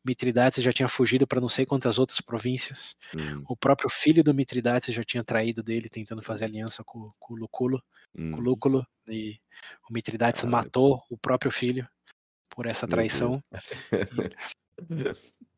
Mitridates 0.02 0.64
já 0.64 0.72
tinha 0.72 0.88
fugido 0.88 1.26
para 1.26 1.42
não 1.42 1.48
sei 1.48 1.66
quantas 1.66 1.98
outras 1.98 2.22
províncias. 2.22 2.96
Hum, 3.14 3.44
O 3.46 3.54
próprio 3.54 3.90
filho 3.90 4.24
do 4.24 4.32
Mitridates 4.32 4.94
já 4.94 5.04
tinha 5.04 5.22
traído 5.22 5.62
dele, 5.62 5.90
tentando 5.90 6.22
fazer 6.22 6.46
aliança 6.46 6.82
com, 6.82 7.12
com 7.18 7.34
o 7.34 7.36
Lúculo, 7.36 7.82
hum. 8.16 8.30
com 8.32 8.40
o 8.40 8.42
Lúculo, 8.42 8.86
e 9.06 9.38
o 9.88 9.92
Mitridates 9.92 10.40
Caralho. 10.40 10.64
matou 10.64 11.02
o 11.10 11.18
próprio 11.18 11.50
filho 11.50 11.86
por 12.48 12.64
essa 12.66 12.88
traição. 12.88 13.42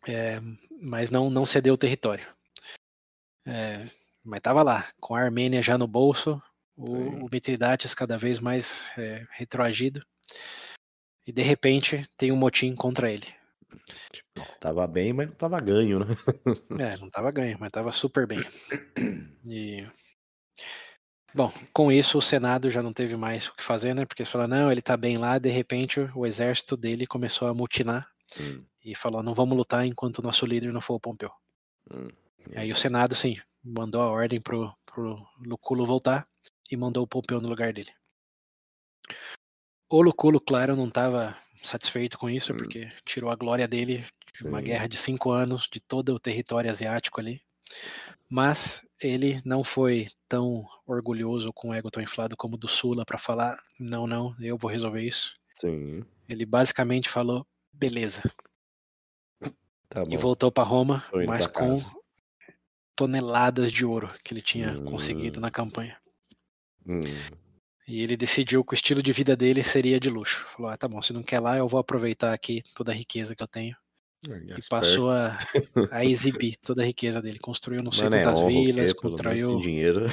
É, 0.08 0.40
mas 0.80 1.10
não, 1.10 1.30
não 1.30 1.44
cedeu 1.44 1.74
o 1.74 1.78
território. 1.78 2.24
É, 3.44 3.86
mas 4.26 4.38
estava 4.38 4.62
lá, 4.62 4.88
com 5.00 5.14
a 5.14 5.20
Armênia 5.20 5.62
já 5.62 5.78
no 5.78 5.86
bolso, 5.86 6.42
o, 6.76 6.86
Sim. 6.86 7.22
o 7.22 7.28
Mitridates 7.30 7.94
cada 7.94 8.18
vez 8.18 8.38
mais 8.38 8.86
é, 8.98 9.24
retroagido, 9.30 10.04
e 11.26 11.32
de 11.32 11.42
repente 11.42 12.02
tem 12.16 12.30
um 12.32 12.36
motim 12.36 12.74
contra 12.74 13.10
ele. 13.10 13.26
Tipo, 14.12 14.46
tava 14.60 14.86
bem, 14.86 15.12
mas 15.12 15.28
não 15.28 15.34
tava 15.34 15.60
ganho, 15.60 16.00
né? 16.00 16.06
É, 16.94 16.96
não 16.98 17.06
estava 17.08 17.30
ganho, 17.30 17.56
mas 17.58 17.68
estava 17.68 17.92
super 17.92 18.26
bem. 18.26 18.40
E, 19.48 19.86
bom, 21.34 21.52
com 21.72 21.90
isso 21.90 22.18
o 22.18 22.22
Senado 22.22 22.70
já 22.70 22.82
não 22.82 22.92
teve 22.92 23.16
mais 23.16 23.48
o 23.48 23.54
que 23.54 23.62
fazer, 23.62 23.94
né? 23.94 24.04
Porque 24.04 24.22
eles 24.22 24.30
falaram, 24.30 24.56
não, 24.56 24.72
ele 24.72 24.82
tá 24.82 24.96
bem 24.96 25.16
lá, 25.16 25.38
de 25.38 25.50
repente 25.50 26.00
o 26.14 26.26
exército 26.26 26.76
dele 26.76 27.06
começou 27.06 27.48
a 27.48 27.54
mutinar 27.54 28.08
Hum, 28.40 28.64
e 28.84 28.94
falou, 28.94 29.22
não 29.22 29.34
vamos 29.34 29.56
lutar 29.56 29.86
enquanto 29.86 30.18
o 30.18 30.22
nosso 30.22 30.44
líder 30.46 30.72
não 30.72 30.80
for 30.80 30.94
o 30.94 31.00
Pompeu. 31.00 31.30
hum. 31.92 32.08
Aí 32.54 32.70
o 32.70 32.76
Senado, 32.76 33.14
sim, 33.14 33.36
mandou 33.66 34.00
a 34.00 34.10
ordem 34.10 34.40
pro, 34.40 34.72
pro 34.84 35.26
Luculo 35.38 35.84
voltar 35.84 36.28
e 36.70 36.76
mandou 36.76 37.02
o 37.02 37.06
Pompeu 37.06 37.40
no 37.40 37.48
lugar 37.48 37.72
dele. 37.72 37.90
O 39.88 40.00
Luculo, 40.00 40.40
claro, 40.40 40.76
não 40.76 40.88
estava 40.88 41.36
satisfeito 41.62 42.18
com 42.18 42.30
isso, 42.30 42.52
Hum. 42.52 42.56
porque 42.56 42.88
tirou 43.04 43.30
a 43.30 43.36
glória 43.36 43.66
dele 43.66 44.06
de 44.34 44.46
uma 44.46 44.58
Sim. 44.58 44.64
guerra 44.64 44.88
de 44.88 44.96
cinco 44.96 45.30
anos, 45.30 45.68
de 45.72 45.80
todo 45.80 46.14
o 46.14 46.20
território 46.20 46.70
asiático 46.70 47.20
ali. 47.20 47.40
Mas 48.28 48.86
ele 49.00 49.40
não 49.44 49.64
foi 49.64 50.06
tão 50.28 50.66
orgulhoso 50.86 51.52
com 51.52 51.70
o 51.70 51.74
ego 51.74 51.90
tão 51.90 52.02
inflado 52.02 52.36
como 52.36 52.54
o 52.54 52.58
do 52.58 52.68
Sula 52.68 53.04
para 53.04 53.18
falar: 53.18 53.58
não, 53.78 54.06
não, 54.06 54.34
eu 54.40 54.56
vou 54.56 54.70
resolver 54.70 55.02
isso. 55.02 55.34
Sim, 55.54 56.04
Ele 56.28 56.44
basicamente 56.44 57.08
falou: 57.08 57.46
beleza, 57.72 58.22
tá 59.88 60.02
e 60.08 60.16
voltou 60.16 60.50
para 60.52 60.68
Roma, 60.68 61.04
mas 61.26 61.46
com 61.46 61.70
casa. 61.70 61.96
Toneladas 62.96 63.70
de 63.70 63.84
ouro 63.84 64.10
que 64.24 64.32
ele 64.32 64.42
tinha 64.42 64.72
Hum. 64.72 64.84
conseguido 64.86 65.40
na 65.40 65.50
campanha. 65.50 65.96
Hum, 66.86 66.98
E 67.86 68.00
ele 68.00 68.16
decidiu 68.16 68.64
que 68.64 68.72
o 68.72 68.74
estilo 68.74 69.00
de 69.02 69.12
vida 69.12 69.36
dele 69.36 69.62
seria 69.62 70.00
de 70.00 70.10
luxo. 70.10 70.44
Falou: 70.56 70.70
ah, 70.72 70.76
tá 70.76 70.88
bom, 70.88 71.00
se 71.02 71.12
não 71.12 71.22
quer 71.22 71.38
lá, 71.38 71.56
eu 71.56 71.68
vou 71.68 71.78
aproveitar 71.78 72.32
aqui 72.32 72.62
toda 72.74 72.90
a 72.90 72.94
riqueza 72.94 73.36
que 73.36 73.42
eu 73.42 73.46
tenho. 73.48 73.76
E 74.56 74.60
passou 74.68 75.10
a, 75.10 75.38
a 75.90 76.02
exibir 76.04 76.56
toda 76.56 76.82
a 76.82 76.84
riqueza 76.84 77.22
dele. 77.22 77.38
Construiu 77.38 77.82
não 77.82 77.92
sei 77.92 78.04
Mano, 78.04 78.16
é 78.16 78.22
quantas 78.24 78.40
quê? 78.40 78.46
vilas, 78.48 78.92
construiu, 78.92 79.60
dinheiro. 79.60 80.06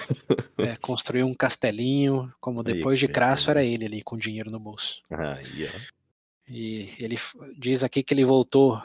é, 0.59 0.75
construiu 0.75 1.25
um 1.25 1.33
castelinho. 1.33 2.31
Como 2.39 2.59
Aí, 2.59 2.65
depois 2.65 2.99
de 2.99 3.07
que 3.07 3.13
Crasso, 3.13 3.49
era 3.49 3.63
ele 3.63 3.85
ali 3.85 4.03
com 4.03 4.17
dinheiro 4.17 4.51
no 4.51 4.59
bolso. 4.59 5.01
Aí. 5.09 5.67
E 6.47 6.89
ele 6.99 7.17
diz 7.57 7.83
aqui 7.83 8.03
que 8.03 8.13
ele 8.13 8.25
voltou 8.25 8.79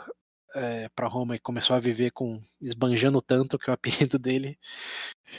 para 0.94 1.08
Roma 1.08 1.36
e 1.36 1.38
começou 1.38 1.76
a 1.76 1.80
viver 1.80 2.10
com 2.10 2.42
esbanjando 2.60 3.20
tanto 3.20 3.58
que 3.58 3.70
o 3.70 3.74
apelido 3.74 4.18
dele, 4.18 4.58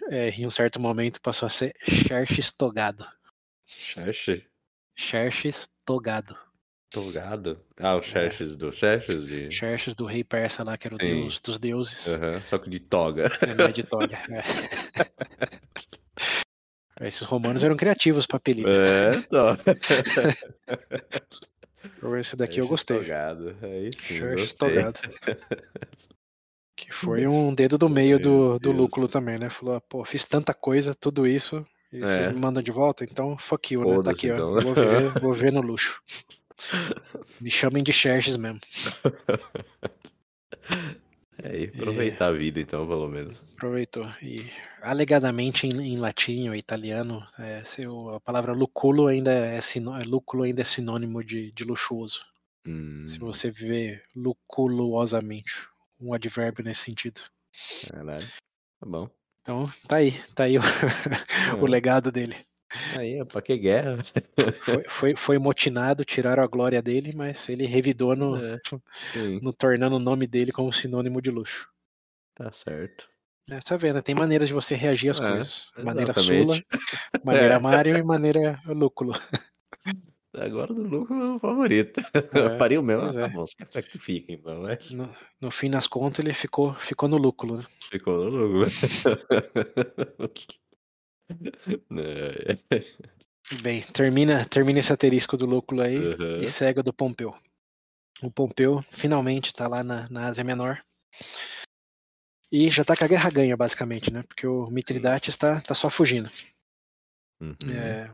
é, 0.09 0.29
em 0.29 0.45
um 0.45 0.49
certo 0.49 0.79
momento, 0.79 1.21
passou 1.21 1.47
a 1.47 1.49
ser 1.49 1.75
Xerxes 1.87 2.51
Togado. 2.51 3.05
Xerxes? 3.65 4.43
Xerxes 4.95 5.69
Togado. 5.85 6.37
Togado? 6.89 7.63
Ah, 7.77 7.95
o 7.95 8.01
Xerxes 8.01 8.55
do 8.55 8.71
Xerxes 8.71 9.25
de... 9.25 9.51
Xerxes 9.51 9.93
do 9.93 10.05
rei 10.05 10.23
persa 10.23 10.63
lá, 10.63 10.75
que 10.75 10.87
era 10.87 10.95
o 10.95 10.99
Sim. 10.99 11.05
deus 11.05 11.39
dos 11.39 11.59
deuses. 11.59 12.07
Aham, 12.07 12.41
Só 12.41 12.57
que 12.57 12.69
de 12.69 12.79
toga. 12.79 13.29
É, 13.41 13.53
não 13.53 13.65
é 13.65 13.71
de 13.71 13.83
toga. 13.83 14.17
é. 16.99 17.07
Esses 17.07 17.21
romanos 17.21 17.63
eram 17.63 17.77
criativos 17.77 18.25
para 18.25 18.37
apelido. 18.37 18.69
É, 18.69 19.21
tô. 19.21 19.55
Esse 22.19 22.35
daqui 22.35 22.59
eu 22.59 22.67
gostei. 22.67 22.99
Togado. 22.99 23.55
Aí 23.61 23.91
sim, 23.93 24.17
Xerxes 24.17 24.53
gostei. 24.53 24.69
Togado. 24.69 24.99
Que 26.75 26.93
foi 26.93 27.27
um 27.27 27.53
dedo 27.53 27.77
do 27.77 27.89
meio 27.89 28.17
Meu 28.17 28.19
do, 28.19 28.53
do 28.53 28.59
Deus. 28.69 28.75
Lúculo 28.77 29.07
também, 29.09 29.37
né? 29.37 29.49
Falou, 29.49 29.81
pô, 29.81 30.05
fiz 30.05 30.23
tanta 30.23 30.53
coisa, 30.53 30.95
tudo 30.95 31.27
isso, 31.27 31.65
e 31.91 31.99
vocês 31.99 32.27
É. 32.27 32.31
me 32.31 32.39
mandam 32.39 32.63
de 32.63 32.71
volta, 32.71 33.03
então 33.03 33.37
fuck 33.37 33.73
you, 33.73 33.83
né? 33.83 34.01
Tá 34.01 34.11
aqui, 34.11 34.31
ó. 34.31 34.33
então. 34.33 34.53
Vou 34.61 34.73
viver, 34.73 35.11
vou 35.19 35.33
viver 35.33 35.51
no 35.51 35.59
luxo. 35.59 36.01
Me 37.41 37.51
chamem 37.51 37.83
de 37.83 37.91
Xerxes 37.91 38.37
mesmo. 38.37 38.61
É, 41.43 41.57
e 41.57 41.63
aproveitar 41.65 42.27
a 42.27 42.31
vida, 42.31 42.59
então, 42.59 42.87
pelo 42.87 43.07
menos. 43.07 43.41
Aproveitou. 43.55 44.05
E 44.21 44.49
alegadamente 44.81 45.67
em, 45.67 45.93
em 45.93 45.97
latim 45.97 46.49
ou 46.49 46.55
italiano, 46.55 47.25
é, 47.37 47.63
se 47.63 47.85
o- 47.87 48.09
a 48.15 48.19
palavra 48.19 48.53
luculo 48.53 49.07
ainda 49.07 49.31
é, 49.31 49.59
sinô, 49.61 49.97
lúculo 50.05 50.43
ainda 50.43 50.61
é 50.61 50.65
sinônimo 50.65 51.23
de, 51.23 51.51
de 51.51 51.63
luxuoso. 51.63 52.25
Hum, 52.65 53.05
Se 53.07 53.19
você 53.19 53.49
viver 53.49 54.03
luculosamente, 54.15 55.53
um 55.99 56.13
advérbio 56.13 56.63
nesse 56.63 56.81
sentido. 56.83 57.21
caralho. 57.89 58.27
Tá 58.79 58.85
bom. 58.85 59.09
Então, 59.41 59.71
tá 59.87 59.95
aí, 59.97 60.11
tá 60.35 60.43
aí 60.43 60.57
o, 60.57 60.61
o 61.61 61.65
É. 61.65 61.69
legado 61.69 62.11
dele. 62.11 62.35
Aí, 62.97 63.23
pra 63.25 63.41
que 63.41 63.57
guerra? 63.57 63.97
Foi, 64.61 64.83
foi, 64.87 65.15
foi 65.15 65.37
motinado, 65.39 66.05
tiraram 66.05 66.43
a 66.43 66.47
glória 66.47 66.81
dele, 66.81 67.13
mas 67.15 67.49
ele 67.49 67.65
revidou 67.65 68.15
no, 68.15 68.37
É, 68.37 68.57
no 69.41 69.51
tornando 69.53 69.95
o 69.95 69.99
nome 69.99 70.27
dele 70.27 70.51
como 70.51 70.71
sinônimo 70.71 71.21
de 71.21 71.31
luxo. 71.31 71.67
tá 72.35 72.51
certo. 72.51 73.09
É, 73.49 73.77
vê, 73.77 73.91
né? 73.91 74.01
Tem 74.01 74.13
maneiras 74.13 74.47
de 74.47 74.53
você 74.53 74.75
reagir 74.75 75.09
às 75.09 75.19
É, 75.19 75.27
coisas. 75.27 75.71
Maneira 75.83 76.11
exatamente. 76.11 76.43
Sula, 76.45 76.63
maneira 77.23 77.55
É. 77.55 77.59
Mário 77.59 77.97
e 77.97 78.03
maneira 78.03 78.61
Lúculo. 78.67 79.13
Agora 80.31 80.71
do 80.71 80.83
lucro 80.83 81.15
é 81.15 81.35
o 81.35 81.39
favorito. 81.39 81.99
É, 82.13 82.57
Faria 82.59 82.79
o 82.79 82.83
meu. 82.83 82.99
pois 83.01 83.17
Ah, 83.17 83.21
tá 83.21 83.25
é. 83.25 83.29
bom, 83.29 83.45
caras 83.57 83.87
que 83.87 83.97
fica, 83.97 84.31
então, 84.31 84.61
né? 84.61 84.77
No, 84.91 85.09
no 85.41 85.49
fim 85.49 85.71
das 85.71 85.87
contas, 85.87 86.23
ele 86.23 86.33
ficou, 86.35 86.75
ficou 86.75 87.09
no 87.09 87.17
Lúculo. 87.17 87.57
Né? 87.57 87.63
Ficou 87.89 88.29
no 88.29 88.45
lucro. 88.45 88.69
Bem, 93.61 93.81
termina, 93.81 94.45
termina 94.45 94.79
esse 94.79 94.91
asterisco 94.91 95.35
do 95.37 95.45
Lúculo 95.45 95.81
aí 95.81 95.97
Uhum. 95.97 96.41
e 96.43 96.79
o 96.79 96.83
do 96.83 96.93
Pompeu. 96.93 97.35
o 98.21 98.29
Pompeu 98.29 98.81
finalmente 98.89 99.47
está 99.47 99.67
lá 99.67 99.83
na, 99.83 100.07
na 100.09 100.27
Ásia 100.27 100.43
Menor. 100.43 100.83
E 102.51 102.69
já 102.69 102.81
está 102.81 102.95
com 102.95 103.05
a 103.05 103.07
guerra 103.07 103.29
ganha, 103.29 103.55
basicamente, 103.55 104.11
né? 104.11 104.23
Porque 104.23 104.47
o 104.47 104.67
Mitridates 104.67 105.29
está 105.29 105.61
tá 105.61 105.73
só 105.73 105.89
fugindo. 105.89 106.29
Uhum. 107.39 107.55
É, 107.71 108.11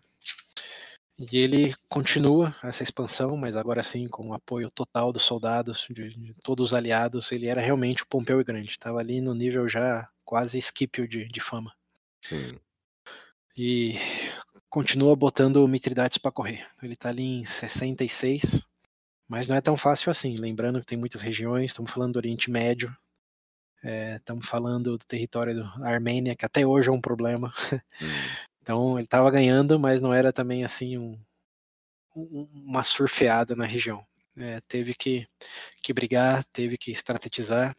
e 1.17 1.37
ele 1.37 1.73
continua 1.87 2.53
essa 2.61 2.83
expansão, 2.83 3.37
mas 3.37 3.55
agora 3.55 3.81
sim 3.81 4.07
com 4.07 4.27
o 4.27 4.33
apoio 4.33 4.69
total 4.69 5.13
dos 5.13 5.23
soldados, 5.23 5.87
de, 5.89 6.09
de 6.09 6.33
todos 6.43 6.69
os 6.69 6.75
aliados. 6.75 7.31
Ele 7.31 7.47
era 7.47 7.61
realmente 7.61 8.03
o 8.03 8.07
Pompeu 8.07 8.43
Grande, 8.43 8.69
estava 8.69 8.99
ali 8.99 9.21
no 9.21 9.33
nível 9.33 9.67
já 9.69 10.09
quase 10.25 10.61
Scipio 10.61 11.07
de, 11.07 11.25
de 11.25 11.39
fama. 11.39 11.73
Sim. 12.21 12.59
E 13.57 13.95
continua 14.69 15.15
botando 15.15 15.57
o 15.57 15.67
Mitridates 15.67 16.17
para 16.17 16.31
correr. 16.31 16.67
Ele 16.83 16.93
está 16.93 17.09
ali 17.09 17.23
em 17.23 17.45
66, 17.45 18.61
mas 19.27 19.47
não 19.47 19.55
é 19.55 19.61
tão 19.61 19.77
fácil 19.77 20.11
assim. 20.11 20.35
Lembrando 20.35 20.79
que 20.79 20.85
tem 20.85 20.97
muitas 20.97 21.21
regiões, 21.21 21.71
estamos 21.71 21.91
falando 21.91 22.13
do 22.13 22.17
Oriente 22.17 22.51
Médio, 22.51 22.95
é, 23.83 24.17
estamos 24.17 24.47
falando 24.47 24.97
do 24.97 25.05
território 25.05 25.55
da 25.55 25.87
Armênia, 25.87 26.35
que 26.35 26.45
até 26.45 26.65
hoje 26.65 26.89
é 26.89 26.91
um 26.91 27.01
problema. 27.01 27.53
Hum. 28.01 28.07
Então 28.61 28.97
ele 28.97 29.05
estava 29.05 29.29
ganhando, 29.29 29.79
mas 29.79 30.01
não 30.01 30.11
era 30.11 30.33
também 30.33 30.65
assim 30.65 30.97
um, 30.97 31.19
um, 32.15 32.49
uma 32.51 32.83
surfeada 32.83 33.55
na 33.55 33.63
região. 33.63 34.03
É, 34.35 34.59
teve 34.61 34.95
que, 34.95 35.27
que 35.83 35.93
brigar, 35.93 36.43
teve 36.45 36.75
que 36.75 36.91
estrategizar. 36.91 37.77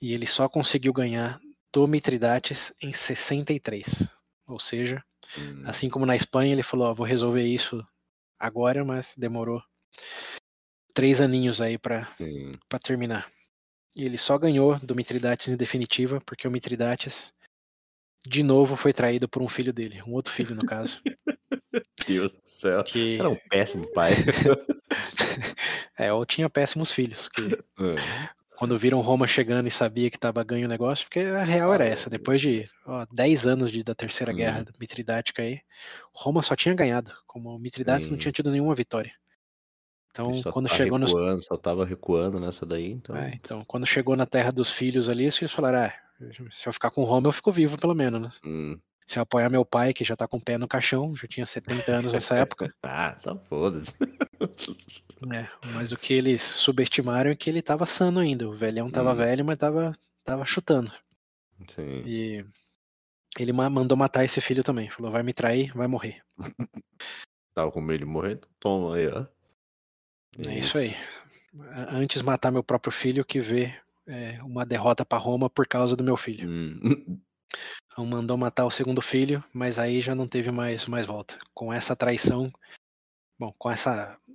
E 0.00 0.12
ele 0.12 0.24
só 0.24 0.48
conseguiu 0.48 0.92
ganhar 0.92 1.40
do 1.72 1.86
Mitridates 1.88 2.72
em 2.80 2.92
63. 2.92 4.08
Ou 4.50 4.58
seja, 4.58 5.02
Hum. 5.38 5.62
assim 5.66 5.88
como 5.88 6.04
na 6.06 6.16
Espanha, 6.16 6.52
ele 6.52 6.62
falou: 6.62 6.88
ó, 6.88 6.94
vou 6.94 7.06
resolver 7.06 7.46
isso 7.46 7.84
agora, 8.38 8.84
mas 8.84 9.14
demorou 9.16 9.62
três 10.92 11.20
aninhos 11.20 11.60
aí 11.60 11.78
para 11.78 12.08
terminar. 12.82 13.30
E 13.96 14.04
ele 14.04 14.18
só 14.18 14.38
ganhou 14.38 14.78
do 14.80 14.94
Mitridates 14.94 15.48
em 15.48 15.56
definitiva, 15.56 16.20
porque 16.24 16.46
o 16.46 16.50
Mitridates 16.50 17.32
de 18.26 18.42
novo 18.42 18.76
foi 18.76 18.92
traído 18.92 19.28
por 19.28 19.42
um 19.42 19.48
filho 19.48 19.72
dele, 19.72 20.02
um 20.02 20.12
outro 20.12 20.32
filho 20.32 20.54
no 20.54 20.64
caso. 20.64 21.00
Deus 22.06 22.32
do 22.32 22.40
céu. 22.44 22.82
que 22.82 23.16
Era 23.18 23.30
um 23.30 23.36
péssimo 23.48 23.90
pai. 23.92 24.12
é, 25.98 26.12
ou 26.12 26.24
tinha 26.26 26.50
péssimos 26.50 26.90
filhos, 26.90 27.28
que 27.28 27.42
É. 27.78 28.39
quando 28.60 28.76
viram 28.76 29.00
Roma 29.00 29.26
chegando 29.26 29.66
e 29.66 29.70
sabia 29.70 30.10
que 30.10 30.18
estava 30.18 30.44
ganho 30.44 30.66
o 30.66 30.68
negócio, 30.68 31.06
porque 31.06 31.20
a 31.20 31.44
real 31.44 31.72
era 31.72 31.86
essa, 31.86 32.10
depois 32.10 32.42
de 32.42 32.62
ó, 32.84 33.06
10 33.10 33.46
anos 33.46 33.72
de, 33.72 33.82
da 33.82 33.94
Terceira 33.94 34.32
Uhum. 34.32 34.36
Guerra 34.36 34.64
Mitridática 34.78 35.40
aí, 35.40 35.62
Roma 36.12 36.42
só 36.42 36.54
tinha 36.54 36.74
ganhado, 36.74 37.10
como 37.26 37.58
Mitridates 37.58 38.10
não 38.10 38.18
tinha 38.18 38.30
tido 38.30 38.50
nenhuma 38.50 38.74
vitória. 38.74 39.12
Então, 40.10 40.42
quando 40.52 40.68
tá 40.68 40.74
chegou 40.74 40.98
nos 40.98 41.10
recuando, 41.10 41.42
só 41.42 41.56
tava 41.56 41.86
recuando 41.86 42.38
nessa 42.38 42.66
daí, 42.66 42.90
então. 42.90 43.16
É, 43.16 43.30
então, 43.34 43.64
quando 43.64 43.86
chegou 43.86 44.14
na 44.14 44.26
terra 44.26 44.52
dos 44.52 44.70
filhos 44.70 45.08
ali, 45.08 45.26
os 45.26 45.38
filhos 45.38 45.52
falaram: 45.52 45.78
ah, 45.78 45.94
se 46.50 46.68
eu 46.68 46.72
ficar 46.74 46.90
com 46.90 47.02
Roma, 47.04 47.28
eu 47.28 47.32
fico 47.32 47.50
vivo, 47.50 47.78
pelo 47.80 47.94
menos, 47.94 48.20
né? 48.20 48.28
Hum. 48.44 48.78
Se 49.06 49.18
eu 49.18 49.22
apoiar 49.22 49.48
meu 49.48 49.64
pai, 49.64 49.94
que 49.94 50.04
já 50.04 50.14
tá 50.14 50.28
com 50.28 50.36
o 50.36 50.44
pé 50.44 50.58
no 50.58 50.68
caixão, 50.68 51.16
já 51.16 51.26
tinha 51.26 51.46
70 51.46 51.90
anos 51.92 52.12
nessa 52.12 52.36
época, 52.36 52.74
Ah, 52.84 53.16
só 53.20 53.38
foda-se. 53.38 53.94
né? 55.26 55.48
Mas 55.72 55.92
o 55.92 55.96
que 55.96 56.12
eles 56.14 56.42
subestimaram 56.42 57.30
é 57.30 57.36
que 57.36 57.48
ele 57.50 57.62
tava 57.62 57.86
sano 57.86 58.20
ainda. 58.20 58.48
O 58.48 58.52
velhão 58.52 58.90
tava 58.90 59.12
Hum. 59.12 59.16
velho, 59.16 59.44
mas 59.44 59.58
tava, 59.58 59.92
tava 60.24 60.44
chutando. 60.44 60.92
Sim. 61.68 62.02
E 62.06 62.44
ele 63.38 63.52
ma- 63.52 63.70
mandou 63.70 63.96
matar 63.96 64.24
esse 64.24 64.40
filho 64.40 64.64
também. 64.64 64.90
Falou: 64.90 65.10
vai 65.12 65.22
me 65.22 65.32
trair, 65.34 65.72
vai 65.74 65.86
morrer. 65.86 66.22
Tava 67.52 67.70
com 67.72 67.80
medo 67.80 67.98
de 67.98 68.04
morrer, 68.04 68.40
toma 68.60 68.96
aí, 68.96 69.08
ó. 69.08 69.26
É 70.38 70.58
isso 70.58 70.78
aí. 70.78 70.94
A- 71.72 71.94
Antes 71.96 72.22
matar 72.22 72.50
meu 72.52 72.62
próprio 72.62 72.92
filho 72.92 73.24
que 73.24 73.40
ver 73.40 73.82
é, 74.06 74.40
uma 74.42 74.64
derrota 74.64 75.04
para 75.04 75.18
Roma 75.18 75.50
por 75.50 75.66
causa 75.66 75.94
do 75.96 76.04
meu 76.04 76.16
filho. 76.16 76.48
Hum. 76.48 76.80
Então 77.92 78.06
mandou 78.06 78.36
matar 78.36 78.64
o 78.64 78.70
segundo 78.70 79.02
filho, 79.02 79.42
mas 79.52 79.76
aí 79.76 80.00
já 80.00 80.14
não 80.14 80.28
teve 80.28 80.52
mais, 80.52 80.86
mais 80.86 81.04
volta. 81.04 81.36
Com 81.52 81.72
essa 81.72 81.96
traição, 81.96 82.50
bom, 83.40 83.54
com 83.58 83.72
esse 83.72 83.88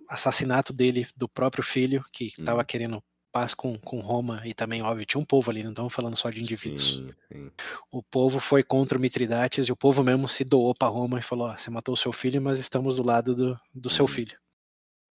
assassinato 0.10 0.74
dele, 0.74 1.08
do 1.16 1.30
próprio 1.30 1.64
filho, 1.64 2.04
que 2.12 2.26
estava 2.26 2.62
Hum. 2.62 2.66
querendo 2.66 3.04
paz 3.32 3.54
com, 3.54 3.78
com 3.78 4.00
Roma 4.00 4.42
e 4.46 4.54
também, 4.54 4.82
óbvio, 4.82 5.06
tinha 5.06 5.22
um 5.22 5.26
povo 5.26 5.52
ali, 5.52 5.62
não 5.62 5.72
estamos 5.72 5.94
falando 5.94 6.16
só 6.18 6.32
de 6.32 6.42
indivíduos. 6.42 6.96
Sim, 6.96 7.12
sim. 7.28 7.52
O 7.92 8.02
povo 8.02 8.40
foi 8.40 8.64
contra 8.64 8.98
o 8.98 9.02
Mitridates 9.02 9.68
e 9.68 9.72
o 9.72 9.76
povo 9.76 10.04
mesmo 10.04 10.28
se 10.28 10.44
doou 10.44 10.74
para 10.74 10.88
Roma 10.88 11.20
e 11.20 11.22
falou: 11.22 11.50
ó, 11.50 11.56
você 11.56 11.70
matou 11.70 11.94
o 11.94 11.98
seu 11.98 12.12
filho, 12.12 12.42
mas 12.42 12.58
estamos 12.58 12.96
do 12.96 13.04
lado 13.04 13.36
do, 13.36 13.60
do 13.74 13.90
seu 13.90 14.06
Hum. 14.06 14.08
filho. 14.08 14.40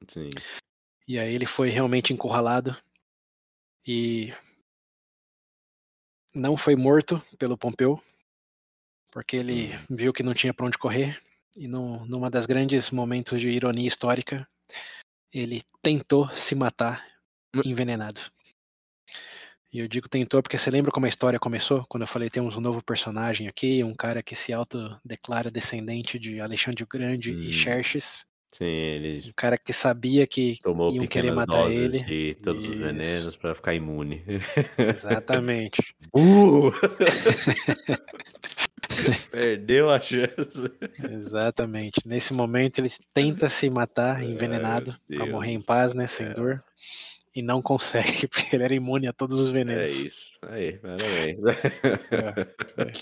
Sim. 0.07 0.31
E 1.09 1.19
aí 1.19 1.35
ele 1.35 1.47
foi 1.47 1.71
realmente 1.71 2.13
encurralado 2.13 2.77
e 3.85 4.33
não 6.33 6.57
foi 6.57 6.77
morto 6.77 7.21
pelo 7.39 7.59
Pompeu, 7.59 8.01
porque 9.11 9.37
ele 9.37 9.77
viu 9.91 10.13
que 10.13 10.23
não 10.23 10.35
tinha 10.35 10.55
para 10.55 10.67
onde 10.67 10.79
correr 10.79 11.21
e 11.57 11.67
num, 11.67 12.05
numa 12.07 12.31
das 12.31 12.47
grandes 12.47 12.91
momentos 12.91 13.41
de 13.41 13.51
ironia 13.51 13.87
histórica, 13.87 14.47
ele 15.33 15.63
tentou 15.83 16.29
se 16.31 16.55
matar 16.55 17.05
envenenado. 17.65 18.21
E 19.73 19.79
eu 19.79 19.87
digo 19.87 20.09
tentou 20.09 20.43
porque 20.43 20.59
você 20.59 20.69
lembra 20.69 20.91
como 20.91 21.07
a 21.07 21.09
história 21.09 21.39
começou? 21.39 21.85
Quando 21.89 22.03
eu 22.03 22.07
falei 22.09 22.29
temos 22.29 22.57
um 22.57 22.61
novo 22.61 22.83
personagem 22.83 23.47
aqui, 23.47 23.85
um 23.85 23.95
cara 23.95 24.21
que 24.21 24.35
se 24.35 24.53
autodeclara 24.53 25.49
descendente 25.51 26.19
de 26.19 26.41
Alexandre 26.41 26.83
o 26.83 26.89
Grande 26.89 27.33
Hum. 27.33 27.41
e 27.41 27.53
Xerxes, 27.53 28.27
Sim, 28.53 28.65
ele 28.65 29.29
um 29.29 29.33
cara 29.37 29.57
que 29.57 29.73
sabia 29.73 30.27
que 30.27 30.59
tomou 30.61 30.93
iam 30.93 31.07
querer 31.07 31.31
matar 31.33 31.63
doses 31.63 32.03
ele. 32.03 32.05
de 32.05 32.35
todos 32.43 32.65
os 32.65 32.75
Isso. 32.75 32.83
venenos 32.83 33.37
pra 33.37 33.55
ficar 33.55 33.75
imune. 33.75 34.25
Exatamente. 34.93 35.95
Uh! 36.13 36.73
Perdeu 39.31 39.91
a 39.91 40.01
chance. 40.01 40.71
Exatamente. 41.03 42.01
Nesse 42.07 42.33
momento 42.33 42.79
ele 42.79 42.91
tenta 43.15 43.49
se 43.49 43.69
matar 43.71 44.23
envenenado 44.25 44.95
meu 45.09 45.19
para 45.19 45.31
morrer 45.31 45.53
em 45.53 45.63
paz, 45.63 45.95
né, 45.95 46.07
sem 46.07 46.27
céu. 46.27 46.35
dor. 46.35 46.65
E 47.35 47.43
não 47.43 47.63
consegue, 47.63 48.27
porque 48.29 48.57
ele 48.57 48.65
era 48.65 48.75
imune 48.75 49.07
a 49.07 49.13
todos 49.13 49.39
os 49.39 49.51
É 49.51 49.53
venenos. 49.53 49.93
isso. 49.93 50.33
Aí, 50.43 50.79
parabéns. 50.79 51.39
É. 52.11 52.93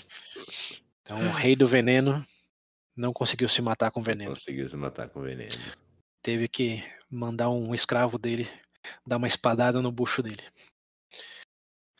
Então 1.01 1.17
o 1.27 1.31
rei 1.31 1.55
do 1.55 1.65
veneno 1.65 2.23
não 2.95 3.11
conseguiu 3.11 3.49
se 3.49 3.61
matar 3.61 3.89
com 3.91 4.01
veneno. 4.01 4.31
Conseguiu 4.31 4.67
se 4.69 4.75
matar 4.75 5.09
com 5.09 5.21
veneno. 5.21 5.49
Teve 6.21 6.47
que 6.47 6.83
mandar 7.09 7.49
um 7.49 7.73
escravo 7.73 8.19
dele 8.19 8.47
dar 9.07 9.17
uma 9.17 9.27
espadada 9.27 9.81
no 9.81 9.91
bucho 9.91 10.21
dele. 10.21 10.43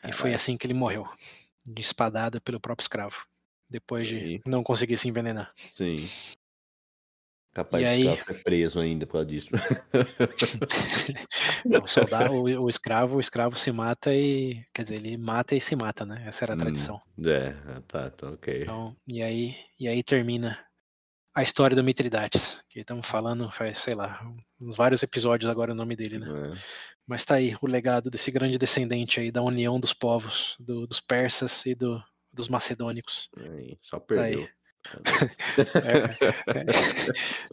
E 0.03 0.13
foi 0.13 0.33
assim 0.33 0.55
que 0.57 0.67
ele 0.67 0.73
morreu. 0.73 1.07
De 1.65 1.81
espadada 1.81 2.39
pelo 2.39 2.59
próprio 2.59 2.83
escravo. 2.83 3.25
Depois 3.69 4.07
de 4.07 4.41
não 4.45 4.63
conseguir 4.63 4.97
se 4.97 5.07
envenenar. 5.07 5.51
Sim. 5.75 5.95
Capaz 7.53 7.83
E 7.83 7.85
de 7.85 7.91
aí- 7.91 8.09
ficar 8.17 8.23
ser 8.33 8.43
preso 8.43 8.79
ainda 8.79 9.05
por 9.05 9.13
causa 9.13 9.27
disso. 9.27 9.49
O 11.83 11.87
soldado, 11.87 12.33
o, 12.33 12.43
o 12.63 12.69
escravo, 12.69 13.17
o 13.17 13.19
escravo 13.19 13.55
se 13.55 13.71
mata 13.71 14.13
e. 14.13 14.63
Quer 14.73 14.83
dizer, 14.83 14.99
ele 14.99 15.17
mata 15.17 15.55
e 15.55 15.61
se 15.61 15.75
mata, 15.75 16.05
né? 16.05 16.23
Essa 16.25 16.45
era 16.45 16.53
a 16.53 16.55
Hum. 16.55 16.59
tradição. 16.59 17.01
É, 17.25 17.51
tá, 17.87 18.11
então 18.13 18.33
ok. 18.33 18.63
Então, 18.63 18.95
e 19.07 19.21
aí, 19.21 19.55
e 19.79 19.87
aí 19.87 20.01
termina 20.03 20.57
a 21.35 21.43
história 21.43 21.75
do 21.75 21.83
Mitridates, 21.83 22.61
que 22.69 22.79
estamos 22.79 23.05
falando 23.05 23.51
faz, 23.51 23.77
sei 23.79 23.93
lá, 23.95 24.21
uns 24.59 24.75
vários 24.77 25.03
episódios 25.03 25.49
agora 25.49 25.73
o 25.73 25.75
nome 25.75 25.95
dele, 25.95 26.19
né? 26.19 26.27
É. 26.27 26.57
Mas 27.05 27.25
tá 27.25 27.35
aí 27.35 27.55
o 27.61 27.67
legado 27.67 28.09
desse 28.09 28.31
grande 28.31 28.57
descendente 28.57 29.19
aí 29.19 29.31
da 29.31 29.41
união 29.41 29.79
dos 29.79 29.93
povos, 29.93 30.55
do- 30.59 30.87
dos 30.87 31.01
persas 31.01 31.65
e 31.65 31.75
do- 31.75 32.01
dos 32.39 32.49
macedônicos. 32.49 33.29
Aí, 33.37 33.77
só 33.81 33.99
Tá 33.99 34.21
aí. 34.23 34.35
perdeu. 34.35 34.49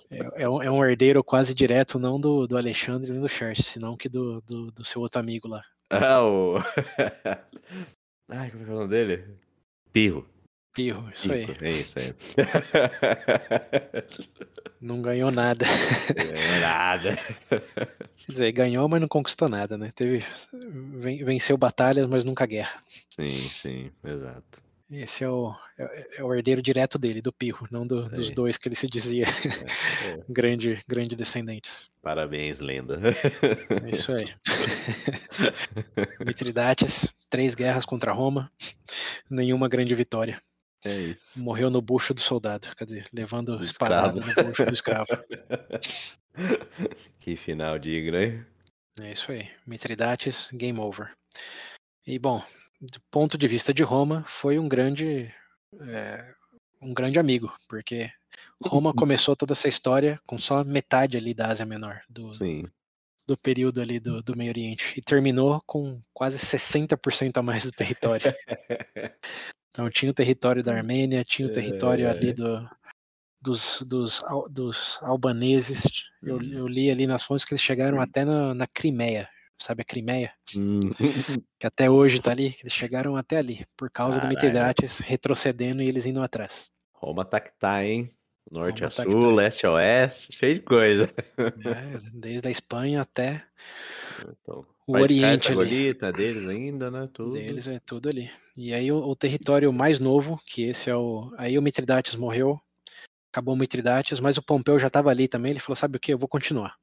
É, 0.08 0.44
é 0.44 0.48
um, 0.48 0.62
é 0.62 0.70
um 0.70 0.84
herdeiro 0.84 1.24
quase 1.24 1.52
direto, 1.52 1.98
não 1.98 2.20
do, 2.20 2.46
do 2.46 2.56
Alexandre 2.56 3.10
nem 3.10 3.20
do 3.20 3.28
Xerxes, 3.28 3.66
senão 3.66 3.96
que 3.96 4.08
do, 4.08 4.40
do, 4.42 4.70
do 4.70 4.84
seu 4.84 5.00
outro 5.02 5.18
amigo 5.18 5.48
lá. 5.48 5.60
ah, 5.90 6.22
o. 6.22 6.58
Ai, 8.30 8.50
como 8.50 8.62
é 8.62 8.64
que 8.64 8.70
é 8.70 8.74
o 8.74 8.76
nome 8.78 8.88
dele? 8.88 9.24
Pirro. 9.92 10.24
Pirro, 10.72 11.10
isso 11.12 11.32
aí. 11.32 11.46
Pico, 11.46 11.64
É 11.64 11.70
isso 11.70 11.98
aí. 11.98 12.14
Não 14.80 15.00
ganhou 15.02 15.30
nada. 15.30 15.64
É 16.16 16.60
nada. 16.60 17.16
Quer 18.26 18.32
dizer, 18.32 18.52
ganhou, 18.52 18.88
mas 18.88 19.00
não 19.00 19.08
conquistou 19.08 19.48
nada, 19.48 19.76
né? 19.78 19.90
Teve, 19.96 20.22
ven- 20.52 21.24
venceu 21.24 21.56
batalhas, 21.56 22.04
mas 22.04 22.24
nunca 22.24 22.44
guerra. 22.46 22.82
Sim, 23.10 23.26
sim, 23.28 23.90
exato. 24.04 24.62
Esse 24.88 25.24
é 25.24 25.28
o, 25.28 25.52
é, 25.76 26.06
é 26.18 26.22
o 26.24 26.32
herdeiro 26.32 26.62
direto 26.62 26.96
dele, 26.96 27.20
do 27.20 27.32
Pirro, 27.32 27.66
não 27.72 27.84
do- 27.84 28.08
dos 28.08 28.30
dois 28.30 28.56
que 28.56 28.68
ele 28.68 28.76
se 28.76 28.86
dizia 28.86 29.26
É, 29.26 30.10
é. 30.10 30.24
grande, 30.28 30.80
grande 30.86 31.16
descendentes. 31.16 31.90
Parabéns, 32.00 32.60
lenda. 32.60 33.00
É 33.84 33.90
isso 33.90 34.12
aí. 34.12 34.32
Mitridates, 36.24 37.14
três 37.28 37.54
guerras 37.54 37.84
contra 37.84 38.12
Roma, 38.12 38.50
nenhuma 39.30 39.68
grande 39.68 39.94
vitória. 39.94 40.40
É 40.84 40.94
isso. 40.94 41.42
Morreu 41.42 41.68
no 41.68 41.80
bucho 41.80 42.14
do 42.14 42.20
soldado, 42.20 42.68
quer 42.76 42.84
dizer, 42.84 43.08
levando 43.12 43.56
Do 43.58 43.64
espadada 43.64 44.18
escravo. 44.20 44.42
no 44.42 44.48
bucho 44.48 44.66
do 44.66 44.74
escravo. 44.74 45.10
que 47.18 47.34
final 47.36 47.78
digno, 47.78 48.16
hein? 48.16 48.44
É 49.00 49.12
isso 49.12 49.32
aí. 49.32 49.48
Mitridates, 49.66 50.48
game 50.52 50.78
over. 50.78 51.10
E 52.06 52.18
bom, 52.18 52.42
do 52.80 53.00
ponto 53.10 53.38
de 53.38 53.48
vista 53.48 53.72
de 53.72 53.82
Roma, 53.82 54.24
foi 54.26 54.58
um 54.58 54.68
grande, 54.68 55.32
é, 55.80 56.34
um 56.80 56.92
grande 56.92 57.18
amigo, 57.18 57.52
porque 57.68 58.10
Roma 58.62 58.92
começou 58.94 59.34
toda 59.34 59.52
essa 59.52 59.68
história 59.68 60.20
com 60.26 60.38
só 60.38 60.62
metade 60.64 61.16
ali 61.16 61.34
da 61.34 61.48
Ásia 61.48 61.66
Menor, 61.66 62.00
do, 62.08 62.32
Sim. 62.34 62.64
do 63.26 63.36
período 63.36 63.80
ali 63.80 63.98
do, 63.98 64.22
do 64.22 64.36
Meio 64.36 64.50
Oriente, 64.50 64.94
e 64.96 65.02
terminou 65.02 65.60
com 65.66 66.00
quase 66.12 66.38
60% 66.38 67.36
a 67.36 67.42
mais 67.42 67.64
do 67.64 67.72
território. 67.72 68.34
Então 69.76 69.90
tinha 69.90 70.10
o 70.10 70.14
território 70.14 70.64
da 70.64 70.72
Armênia, 70.74 71.22
tinha 71.22 71.46
o 71.46 71.52
território 71.52 72.06
É. 72.06 72.10
ali 72.10 72.32
do, 72.32 72.66
dos, 73.42 73.82
dos, 73.82 74.24
dos 74.50 74.98
albaneses. 75.02 76.04
Eu, 76.22 76.40
eu 76.42 76.66
li 76.66 76.90
ali 76.90 77.06
nas 77.06 77.22
fontes 77.22 77.44
que 77.44 77.52
eles 77.52 77.60
chegaram 77.60 78.00
até 78.00 78.24
na, 78.24 78.54
na 78.54 78.66
Crimeia. 78.66 79.28
Sabe 79.58 79.82
a 79.82 79.84
Crimeia? 79.84 80.32
Hum. 80.56 80.80
Que 81.58 81.66
até 81.66 81.90
hoje 81.90 82.20
tá 82.20 82.32
ali. 82.32 82.54
Eles 82.60 82.74
chegaram 82.74 83.16
até 83.16 83.38
ali, 83.38 83.66
por 83.76 83.90
causa 83.90 84.18
do 84.18 84.22
Caralho. 84.22 84.34
Mitridates 84.34 84.98
retrocedendo 84.98 85.82
e 85.82 85.88
eles 85.88 86.04
indo 86.04 86.22
atrás. 86.22 86.70
Roma 86.92 87.24
tá 87.24 87.40
que 87.40 87.52
tá, 87.58 87.84
hein? 87.84 88.12
Norte 88.50 88.80
Roma 88.82 88.92
a 88.92 88.96
tá 88.96 89.04
que 89.04 89.12
sul, 89.12 89.20
tá. 89.20 89.28
leste 89.28 89.66
a 89.66 89.72
oeste, 89.72 90.36
cheio 90.36 90.54
de 90.56 90.60
coisa. 90.60 91.10
É, 91.38 92.00
desde 92.12 92.46
a 92.46 92.50
Espanha 92.50 93.00
até 93.00 93.42
Então, 94.20 94.66
o 94.86 94.92
parte 94.92 95.14
de 95.14 95.24
Oriente 95.24 95.48
ali. 95.48 95.56
Cartagonita, 95.56 96.12
deles 96.12 96.48
ainda, 96.48 96.90
né? 96.90 97.08
Tudo. 97.12 97.32
Deles 97.32 97.66
é 97.66 97.80
tudo 97.80 98.08
ali. 98.08 98.30
E 98.56 98.72
aí 98.72 98.92
o, 98.92 98.98
o 98.98 99.16
território 99.16 99.72
mais 99.72 99.98
novo, 99.98 100.40
que 100.46 100.62
esse 100.62 100.88
é 100.88 100.96
o. 100.96 101.32
Aí 101.36 101.58
o 101.58 101.62
Mitridates 101.62 102.14
morreu, 102.14 102.60
acabou 103.32 103.54
o 103.54 103.58
Mitridates, 103.58 104.20
mas 104.20 104.36
o 104.36 104.42
Pompeu 104.42 104.78
já 104.78 104.86
estava 104.86 105.10
ali 105.10 105.26
também. 105.26 105.50
Ele 105.50 105.60
falou: 105.60 105.76
sabe 105.76 105.96
o 105.96 106.00
que? 106.00 106.12
Eu 106.12 106.18
vou 106.18 106.28
continuar. 106.28 106.76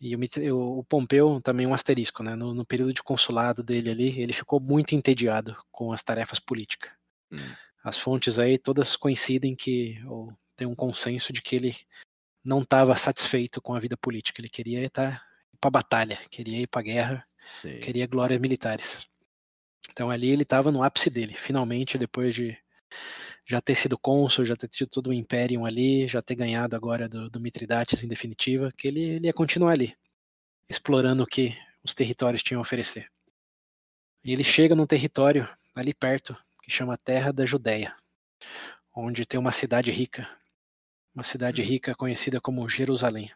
E 0.00 0.16
o, 0.16 0.20
o- 0.56 0.78
o 0.80 0.84
Pompeu 0.84 1.40
também 1.40 1.66
um 1.66 1.74
asterisco, 1.74 2.22
né? 2.22 2.34
No, 2.34 2.54
no 2.54 2.64
período 2.64 2.92
de 2.92 3.02
consulado 3.02 3.62
dele 3.62 3.90
ali, 3.90 4.20
ele 4.20 4.32
ficou 4.32 4.58
muito 4.60 4.94
entediado 4.94 5.56
com 5.70 5.92
as 5.92 6.02
tarefas 6.02 6.40
políticas. 6.40 6.90
hum. 7.30 7.38
As 7.84 7.98
fontes 7.98 8.38
aí 8.38 8.58
todas 8.58 8.96
coincidem 8.96 9.54
que 9.56 10.00
ou 10.06 10.32
tem 10.56 10.66
um 10.66 10.74
consenso 10.74 11.32
de 11.32 11.40
que 11.42 11.56
ele 11.56 11.76
não 12.44 12.62
estava 12.62 12.94
satisfeito 12.96 13.60
com 13.60 13.74
a 13.74 13.80
vida 13.80 13.96
política. 13.96 14.40
Ele 14.40 14.48
queria 14.48 14.84
estar 14.84 15.24
para 15.60 15.70
batalha, 15.70 16.18
queria 16.30 16.58
ir 16.60 16.66
para 16.66 16.82
guerra, 16.82 17.26
Sim. 17.60 17.78
queria 17.80 18.06
glórias 18.06 18.40
militares. 18.40 19.06
Então 19.90 20.10
ali 20.10 20.28
ele 20.30 20.42
estava 20.42 20.70
no 20.72 20.82
ápice 20.82 21.10
dele, 21.10 21.34
finalmente 21.34 21.98
depois 21.98 22.34
de 22.34 22.56
já 23.44 23.60
ter 23.60 23.74
sido 23.74 23.98
cônsul, 23.98 24.44
já 24.44 24.56
ter 24.56 24.68
tido 24.68 24.88
todo 24.88 25.08
o 25.10 25.12
Imperium 25.12 25.66
ali, 25.66 26.06
já 26.06 26.22
ter 26.22 26.34
ganhado 26.34 26.76
agora 26.76 27.08
do, 27.08 27.28
do 27.28 27.40
Mitridates 27.40 28.02
em 28.02 28.08
definitiva, 28.08 28.72
que 28.76 28.88
ele, 28.88 29.00
ele 29.00 29.26
ia 29.26 29.32
continuar 29.32 29.72
ali, 29.72 29.96
explorando 30.68 31.22
o 31.22 31.26
que 31.26 31.54
os 31.84 31.94
territórios 31.94 32.42
tinham 32.42 32.60
a 32.60 32.62
oferecer. 32.62 33.10
E 34.24 34.32
ele 34.32 34.44
chega 34.44 34.74
num 34.74 34.86
território 34.86 35.48
ali 35.74 35.92
perto, 35.92 36.36
que 36.62 36.70
chama 36.70 36.96
Terra 36.96 37.32
da 37.32 37.44
Judéia, 37.44 37.94
onde 38.94 39.26
tem 39.26 39.40
uma 39.40 39.50
cidade 39.50 39.90
rica, 39.90 40.28
uma 41.14 41.24
cidade 41.24 41.60
Hum. 41.60 41.64
rica 41.64 41.94
conhecida 41.94 42.40
como 42.40 42.68
Jerusalém. 42.68 43.30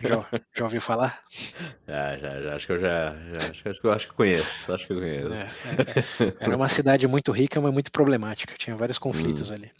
Já, 0.00 0.28
já 0.56 0.64
ouviu 0.64 0.80
falar? 0.80 1.22
Já, 1.86 2.18
já, 2.18 2.42
já. 2.42 2.54
Acho 2.54 2.66
que 2.66 2.72
eu 2.72 2.80
já. 2.80 3.14
já 3.32 3.48
acho, 3.50 3.62
que, 3.62 3.68
acho 3.68 3.80
que 3.80 3.88
acho 3.88 4.08
que 4.08 4.14
conheço. 4.14 4.72
Acho 4.72 4.86
que 4.86 4.94
conheço. 4.94 5.32
É, 5.32 5.46
é, 5.46 6.34
era 6.40 6.56
uma 6.56 6.68
cidade 6.68 7.06
muito 7.08 7.32
rica, 7.32 7.60
mas 7.60 7.72
muito 7.72 7.90
problemática. 7.90 8.54
Tinha 8.58 8.76
vários 8.76 8.98
conflitos 8.98 9.50
Hum. 9.50 9.54
ali. 9.54 9.70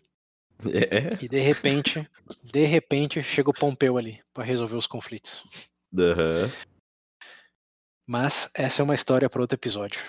É? 0.72 1.22
E 1.24 1.28
de 1.28 1.38
repente, 1.40 2.08
de 2.42 2.64
repente, 2.64 3.22
chega 3.22 3.50
o 3.50 3.52
Pompeu 3.52 3.98
ali 3.98 4.20
para 4.32 4.44
resolver 4.44 4.76
os 4.76 4.86
conflitos. 4.86 5.44
Aham. 5.96 6.50
Mas 8.06 8.48
essa 8.54 8.80
é 8.82 8.84
uma 8.84 8.94
história 8.94 9.28
para 9.28 9.40
outro 9.42 9.56
episódio. 9.56 10.00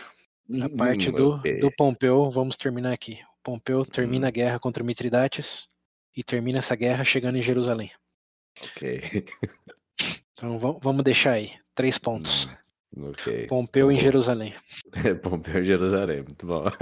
A 0.61 0.69
parte 0.69 1.09
Hum, 1.09 1.13
do, 1.13 1.29
ok. 1.35 1.59
do 1.59 1.71
Pompeu, 1.71 2.29
vamos 2.29 2.55
terminar 2.55 2.93
aqui. 2.93 3.19
O 3.39 3.43
Pompeu 3.43 3.85
termina 3.85 4.25
Hum. 4.25 4.29
a 4.29 4.31
guerra 4.31 4.59
contra 4.59 4.83
Mitridates 4.83 5.67
e 6.15 6.23
termina 6.23 6.59
essa 6.59 6.75
guerra 6.75 7.03
chegando 7.03 7.37
em 7.37 7.41
Jerusalém. 7.41 7.91
Ok. 8.63 9.25
Então 10.33 10.57
va- 10.57 10.77
vamos 10.81 11.03
deixar 11.03 11.33
aí. 11.33 11.51
Três 11.75 11.97
pontos. 11.97 12.45
Hum, 12.95 13.09
ok. 13.11 13.47
Pompeu 13.47 13.87
Tá 13.87 13.93
em. 13.93 13.97
Jerusalém. 13.97 14.55
Pompeu 15.23 15.63
Jerusalém, 15.63 16.23
muito 16.23 16.45
bom. 16.45 16.63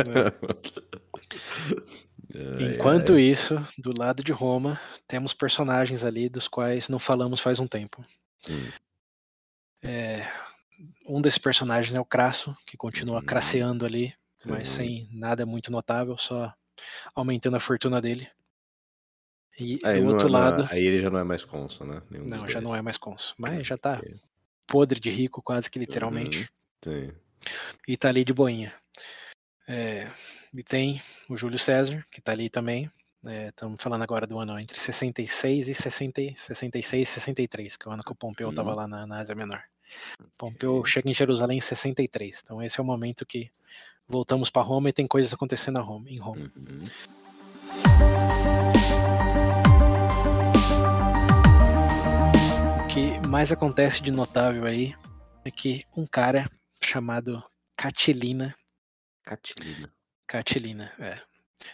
Ai, 2.35 2.75
Enquanto 2.75 3.13
ai. 3.13 3.21
isso, 3.21 3.55
do 3.77 3.97
lado 3.97 4.23
de 4.23 4.31
Roma, 4.31 4.79
temos 5.07 5.33
personagens 5.33 6.03
ali 6.03 6.29
dos 6.29 6.47
quais 6.47 6.89
não 6.89 6.99
falamos 6.99 7.39
faz 7.39 7.59
um 7.59 7.67
tempo. 7.67 8.03
Hum, 8.49 8.69
É, 9.83 10.29
um 11.07 11.21
desses 11.21 11.37
personagens 11.39 11.95
é 11.95 11.99
o 12.01 12.05
Crasso, 12.05 12.55
que 12.65 12.75
continua 12.77 13.19
Uhum. 13.19 13.25
craceando 13.25 13.85
ali, 13.85 14.13
mas 14.45 14.67
sim. 14.69 14.75
sem 14.75 15.09
nada 15.11 15.45
muito 15.45 15.71
notável, 15.71 16.17
só 16.17 16.53
aumentando 17.15 17.55
a 17.57 17.59
fortuna 17.59 18.01
dele. 18.01 18.27
E 19.59 19.79
Aí, 19.83 19.95
do 19.99 20.01
é- 20.01 20.07
outro 20.13 20.27
é- 20.27 20.31
lado, 20.31 20.67
aí 20.71 20.83
ele 20.85 20.99
já 20.99 21.09
não 21.09 21.19
é 21.19 21.23
mais 21.23 21.43
cônsul, 21.43 21.87
né? 21.87 22.01
Nenhum 22.09 22.25
não, 22.29 22.47
já 22.49 22.61
não 22.61 22.75
é 22.75 22.81
mais 22.81 22.97
cônsul, 22.97 23.33
mas 23.37 23.65
já 23.67 23.77
tá 23.77 24.01
podre 24.67 24.99
de 24.99 25.09
rico, 25.09 25.41
quase 25.41 25.69
que 25.69 25.79
literalmente, 25.79 26.47
Sim. 26.83 27.11
e 27.87 27.97
tá 27.97 28.09
ali 28.09 28.23
de 28.23 28.33
boinha. 28.33 28.73
É, 29.67 30.09
e 30.53 30.63
tem 30.63 31.01
o 31.27 31.35
Júlio 31.35 31.57
César, 31.59 32.05
que 32.11 32.21
tá 32.21 32.31
ali 32.31 32.49
também. 32.49 32.89
Estamos 33.49 33.81
falando 33.81 34.03
agora 34.03 34.25
do 34.27 34.39
ano 34.39 34.57
entre 34.59 34.79
66 34.79 35.67
e 35.67 35.73
60, 35.73 36.21
e- 36.21 36.33
66 36.37 37.09
e 37.09 37.11
63, 37.11 37.75
que 37.75 37.87
é 37.87 37.89
o 37.89 37.93
ano 37.93 38.03
que 38.03 38.11
o 38.11 38.15
Pompeu 38.15 38.49
estava 38.51 38.69
Uhum. 38.69 38.75
lá 38.75 38.87
na, 38.87 39.07
na 39.07 39.19
Ásia 39.19 39.35
Menor. 39.35 39.61
Pompeu 40.37 40.75
Ok. 40.77 40.91
chega 40.91 41.09
em 41.09 41.13
Jerusalém 41.13 41.57
em 41.57 41.61
63. 41.61 42.39
Então 42.43 42.61
esse 42.63 42.79
é 42.79 42.83
o 42.83 42.85
momento 42.85 43.25
que 43.25 43.49
voltamos 44.07 44.49
para 44.49 44.61
Roma 44.61 44.89
e 44.89 44.93
tem 44.93 45.07
coisas 45.07 45.33
acontecendo 45.33 45.79
a 45.79 45.81
Roma, 45.81 46.09
em 46.09 46.19
Roma. 46.19 46.49
Uhum. 46.55 48.16
Que 52.97 53.27
mais 53.27 53.51
acontece 53.51 54.01
de 54.01 54.09
notável 54.09 54.65
aí 54.65 54.95
é 55.45 55.51
que 55.51 55.85
um 55.95 56.03
cara 56.03 56.49
chamado 56.83 57.43
Catilina, 57.75 58.55
Catilina. 59.23 59.93
Catilina, 60.25 60.91
é. 60.97 61.21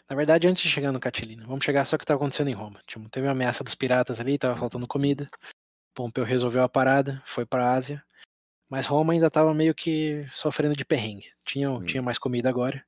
Na 0.09 0.17
verdade, 0.17 0.49
antes 0.49 0.61
de 0.61 0.67
chegar 0.67 0.91
no 0.91 0.99
Catilina, 0.99 1.47
vamos 1.47 1.63
chegar 1.63 1.85
só 1.85 1.95
o 1.95 1.99
que 1.99 2.03
estava 2.03 2.17
acontecendo 2.17 2.49
em 2.49 2.53
Roma. 2.53 2.81
Tipo, 2.85 3.07
teve 3.07 3.25
a 3.25 3.31
ameaça 3.31 3.63
dos 3.63 3.73
piratas 3.73 4.19
ali, 4.19 4.37
tava 4.37 4.57
faltando 4.57 4.85
comida. 4.85 5.25
Pompeu 5.95 6.25
resolveu 6.25 6.61
a 6.61 6.67
parada, 6.67 7.23
foi 7.25 7.45
para 7.45 7.69
a 7.69 7.73
Ásia. 7.73 8.03
Mas 8.69 8.85
Roma 8.85 9.13
ainda 9.13 9.27
estava 9.27 9.53
meio 9.53 9.73
que 9.73 10.25
sofrendo 10.29 10.75
de 10.75 10.83
perrengue. 10.83 11.31
Tinha, 11.45 11.71
Hum. 11.71 11.85
tinha 11.85 12.03
mais 12.03 12.17
comida 12.17 12.49
agora, 12.49 12.85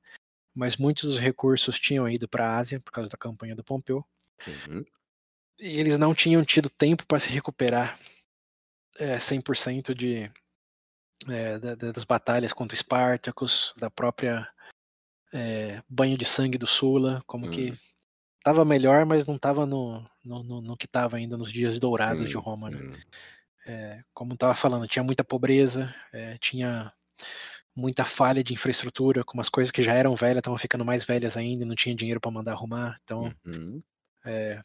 mas 0.54 0.76
muitos 0.76 1.04
dos 1.04 1.18
recursos 1.18 1.80
tinham 1.80 2.06
ido 2.06 2.28
para 2.28 2.50
a 2.50 2.58
Ásia 2.58 2.80
por 2.80 2.92
causa 2.92 3.08
da 3.08 3.16
campanha 3.16 3.56
do 3.56 3.64
Pompeu. 3.64 4.04
Uhum. 4.46 4.84
E 5.58 5.80
eles 5.80 5.96
não 5.96 6.14
tinham 6.14 6.44
tido 6.44 6.68
tempo 6.68 7.06
para 7.06 7.18
se 7.18 7.30
recuperar 7.30 7.98
é, 8.98 9.18
100% 9.18 9.94
de, 9.94 10.30
é, 11.28 11.58
da- 11.58 11.74
da- 11.74 11.92
das 11.92 12.04
batalhas 12.04 12.52
contra 12.52 12.74
Espartacus, 12.74 13.72
da 13.76 13.90
própria 13.90 14.48
é, 15.32 15.82
banho 15.88 16.16
de 16.16 16.24
sangue 16.24 16.56
do 16.56 16.66
Sula, 16.66 17.22
como 17.26 17.50
que 17.50 17.72
Hum. 17.72 17.76
estava 18.38 18.64
melhor, 18.64 19.04
mas 19.04 19.26
não 19.26 19.34
estava 19.36 19.66
no, 19.66 20.08
no, 20.24 20.42
no- 20.42 20.60
no 20.62 20.76
que 20.76 20.86
estava 20.86 21.16
ainda 21.16 21.36
nos 21.36 21.52
dias 21.52 21.78
dourados 21.80 22.26
de 22.28 22.32
Sim, 22.34 22.38
Roma. 22.38 22.70
Né? 22.70 22.78
sim. 22.78 23.02
É, 23.66 24.02
como 24.14 24.34
estava 24.34 24.54
falando, 24.54 24.86
tinha 24.86 25.02
muita 25.02 25.24
pobreza, 25.24 25.92
é, 26.12 26.38
tinha 26.38 26.92
muita 27.74 28.04
falha 28.04 28.42
de 28.42 28.54
infraestrutura, 28.54 29.24
como 29.24 29.40
as 29.40 29.48
coisas 29.48 29.72
que 29.72 29.82
já 29.82 29.92
eram 29.92 30.14
velhas 30.14 30.38
estavam 30.38 30.56
ficando 30.56 30.84
mais 30.84 31.04
velhas 31.04 31.36
ainda, 31.36 31.64
não 31.66 31.74
tinha 31.74 31.94
dinheiro 31.94 32.20
para 32.20 32.30
mandar 32.30 32.52
arrumar. 32.52 32.94
Então, 33.02 33.34
Uhum. 33.44 33.82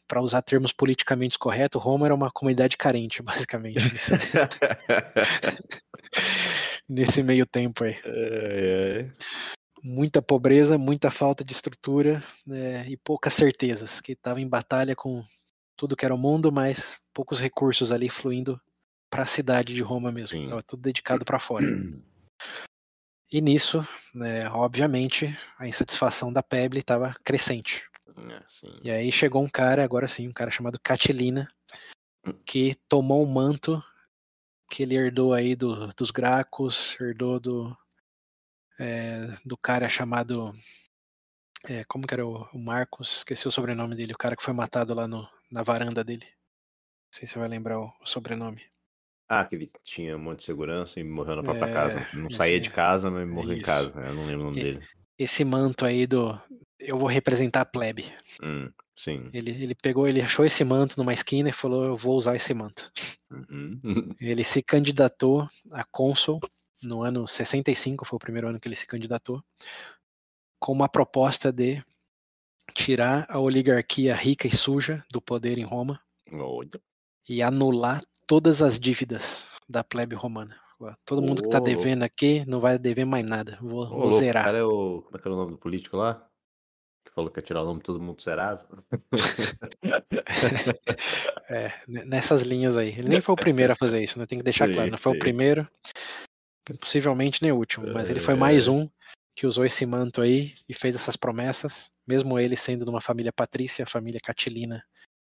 Para 0.07 0.21
usar 0.21 0.41
termos 0.41 0.71
politicamente 0.71 1.38
corretos, 1.38 1.81
Roma 1.81 2.07
era 2.07 2.15
uma 2.15 2.31
comunidade 2.31 2.77
carente, 2.77 3.21
basicamente, 3.23 3.91
nesse, 3.91 4.11
nesse 6.89 7.23
meio 7.23 7.45
tempo 7.45 7.83
aí. 7.83 7.95
Ai, 8.05 8.97
ai. 8.97 9.11
Muita 9.83 10.21
pobreza, 10.21 10.77
muita 10.77 11.09
falta 11.09 11.43
de 11.43 11.53
estrutura 11.53 12.23
né, 12.45 12.85
e 12.88 12.95
poucas 12.97 13.33
certezas, 13.33 13.99
que 13.99 14.11
estava 14.11 14.39
em 14.39 14.47
batalha 14.47 14.95
com 14.95 15.23
tudo 15.75 15.95
que 15.95 16.05
era 16.05 16.13
o 16.13 16.17
mundo, 16.17 16.51
mas 16.51 16.97
poucos 17.11 17.39
recursos 17.39 17.91
ali 17.91 18.07
fluindo 18.07 18.61
para 19.09 19.23
a 19.23 19.27
cidade 19.27 19.73
de 19.73 19.81
Roma 19.81 20.11
mesmo. 20.11 20.38
Sim. 20.38 20.43
Estava 20.43 20.61
tudo 20.61 20.81
dedicado 20.81 21.25
para 21.25 21.39
fora. 21.39 21.65
E 23.33 23.39
nisso, 23.39 23.88
né, 24.13 24.49
obviamente, 24.49 25.33
a 25.57 25.65
insatisfação 25.65 26.33
da 26.33 26.43
Peble 26.43 26.79
estava 26.79 27.15
crescente. 27.23 27.81
É, 28.17 28.43
sim. 28.47 28.79
E 28.83 28.91
aí 28.91 29.11
chegou 29.11 29.43
um 29.43 29.49
cara, 29.49 29.83
agora 29.83 30.07
sim, 30.07 30.27
um 30.27 30.33
cara 30.33 30.51
chamado 30.51 30.79
Catilina, 30.81 31.47
que 32.45 32.75
tomou 32.88 33.23
o 33.23 33.27
manto 33.27 33.83
que 34.69 34.83
ele 34.83 34.95
herdou 34.95 35.33
aí 35.33 35.55
do- 35.55 35.88
dos 35.88 36.11
Gracos, 36.11 36.95
herdou 36.99 37.39
do, 37.39 37.77
é, 38.79 39.27
do 39.45 39.57
cara 39.57 39.89
chamado. 39.89 40.53
é, 41.65 41.83
como 41.85 42.07
que 42.07 42.13
era 42.13 42.25
o, 42.25 42.43
o 42.53 42.59
Marcos? 42.59 43.17
Esqueci 43.17 43.47
o 43.47 43.51
sobrenome 43.51 43.95
dele, 43.95 44.13
o 44.13 44.17
cara 44.17 44.35
que 44.35 44.43
foi 44.43 44.53
matado 44.53 44.93
lá 44.93 45.07
no, 45.07 45.27
na 45.51 45.61
varanda 45.61 46.03
dele. 46.03 46.25
Não 46.25 47.13
sei 47.13 47.27
se 47.27 47.33
você 47.33 47.39
vai 47.39 47.47
lembrar 47.47 47.79
o, 47.79 47.91
o 48.01 48.05
sobrenome. 48.05 48.61
Ah, 49.29 49.45
que 49.45 49.55
ele 49.55 49.71
tinha 49.83 50.15
um 50.17 50.19
monte 50.19 50.39
de 50.39 50.45
segurança 50.45 50.99
e 50.99 51.03
morreu 51.03 51.35
na 51.38 51.43
própria 51.43 51.69
É, 51.69 51.73
casa. 51.73 52.07
Não 52.13 52.29
saía 52.29 52.55
esse- 52.55 52.63
de 52.63 52.69
casa, 52.71 53.09
mas 53.11 53.27
morreu 53.27 53.53
em 53.57 53.61
casa. 53.61 53.93
Eu 53.99 54.13
não 54.15 54.25
lembro 54.25 54.41
o 54.41 54.45
nome 54.45 54.59
E- 54.59 54.63
dele. 54.63 54.88
Esse 55.17 55.45
manto 55.45 55.85
aí 55.85 56.07
do. 56.07 56.33
Eu 56.81 56.97
vou 56.97 57.07
representar 57.07 57.61
a 57.61 57.65
plebe. 57.65 58.13
Hum, 58.43 58.69
sim. 58.95 59.29
Ele, 59.31 59.51
ele 59.51 59.75
pegou, 59.75 60.07
ele 60.07 60.21
achou 60.21 60.43
esse 60.43 60.63
manto 60.63 60.97
numa 60.97 61.13
esquina 61.13 61.49
e 61.49 61.53
falou: 61.53 61.85
Eu 61.85 61.95
vou 61.95 62.17
usar 62.17 62.35
esse 62.35 62.53
manto. 62.53 62.91
Uhum. 63.29 63.79
Ele 64.19 64.43
se 64.43 64.61
candidatou 64.61 65.47
a 65.71 65.85
cônsul 65.85 66.41
no 66.83 67.03
ano 67.03 67.27
65, 67.27 68.05
foi 68.05 68.17
o 68.17 68.19
primeiro 68.19 68.47
ano 68.47 68.59
que 68.59 68.67
ele 68.67 68.75
se 68.75 68.87
candidatou, 68.87 69.41
com 70.59 70.71
uma 70.71 70.89
proposta 70.89 71.51
de 71.51 71.81
tirar 72.73 73.25
a 73.29 73.39
oligarquia 73.39 74.15
rica 74.15 74.47
e 74.47 74.51
suja 74.51 75.03
do 75.11 75.21
poder 75.21 75.59
em 75.59 75.63
Roma 75.63 76.01
e 77.29 77.41
anular 77.41 78.01
todas 78.25 78.61
as 78.61 78.79
dívidas 78.79 79.49
da 79.69 79.83
plebe 79.83 80.15
romana. 80.15 80.59
Todo 81.05 81.21
mundo 81.21 81.43
que 81.43 81.47
está 81.47 81.59
devendo 81.59 82.01
aqui 82.01 82.43
não 82.47 82.59
vai 82.59 82.79
dever 82.79 83.05
mais 83.05 83.23
nada. 83.23 83.57
Vou, 83.61 83.83
Ô, 83.83 84.09
vou 84.09 84.11
zerar. 84.13 84.45
cara 84.45 84.57
é 84.57 84.63
o. 84.63 85.03
Como 85.03 85.17
é 85.17 85.19
que 85.19 85.27
era 85.27 85.35
o 85.35 85.37
nome 85.37 85.51
do 85.51 85.57
político 85.57 85.95
lá? 85.95 86.27
Falou 87.13 87.29
que 87.29 87.39
ia 87.39 87.43
tirar 87.43 87.61
o 87.61 87.65
nome 87.65 87.79
de 87.79 87.85
todo 87.85 87.99
mundo 87.99 88.15
do 88.17 88.21
Serasa. 88.21 88.67
É, 91.49 91.73
ne- 91.85 92.05
nessas 92.05 92.41
linhas 92.43 92.77
aí. 92.77 92.89
Ele 92.89 93.09
nem 93.09 93.21
foi 93.21 93.33
o 93.33 93.38
primeiro 93.38 93.73
a 93.73 93.75
fazer 93.75 94.01
isso, 94.01 94.17
né? 94.17 94.25
Tem 94.25 94.38
que 94.38 94.43
deixar 94.43 94.67
Sim, 94.67 94.73
claro. 94.73 94.91
Não 94.91 94.97
foi 94.97 95.11
sim. 95.11 95.17
o 95.17 95.19
primeiro, 95.19 95.69
possivelmente 96.79 97.41
nem 97.41 97.51
o 97.51 97.57
último, 97.57 97.91
mas 97.93 98.09
ele 98.09 98.21
foi 98.21 98.33
É. 98.33 98.38
mais 98.38 98.67
um 98.69 98.89
que 99.35 99.45
usou 99.45 99.65
esse 99.65 99.85
manto 99.85 100.21
aí 100.21 100.53
e 100.69 100.73
fez 100.73 100.95
essas 100.95 101.15
promessas, 101.17 101.91
mesmo 102.07 102.39
ele 102.39 102.55
sendo 102.55 102.85
de 102.85 102.91
uma 102.91 103.01
família 103.01 103.33
patrícia, 103.33 103.83
a 103.83 103.88
família 103.88 104.19
Catilina 104.23 104.83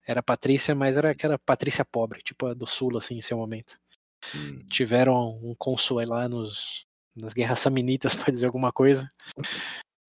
era 0.05 0.21
patrícia, 0.21 0.75
mas 0.75 0.97
era 0.97 1.11
aquela 1.11 1.39
patrícia 1.39 1.83
pobre, 1.85 2.21
tipo 2.21 2.45
a 2.45 2.53
do 2.53 2.67
sul, 2.67 2.95
assim, 2.97 3.17
em 3.17 3.21
seu 3.21 3.37
momento. 3.37 3.79
Hum, 4.35 4.63
Tiveram 4.69 5.39
um 5.41 5.55
cônsul 5.57 6.01
lá 6.05 6.27
nos, 6.29 6.85
nas 7.15 7.33
guerras 7.33 7.59
samnitas 7.59 8.13
para 8.15 8.31
dizer 8.31 8.45
alguma 8.45 8.71
coisa, 8.71 9.09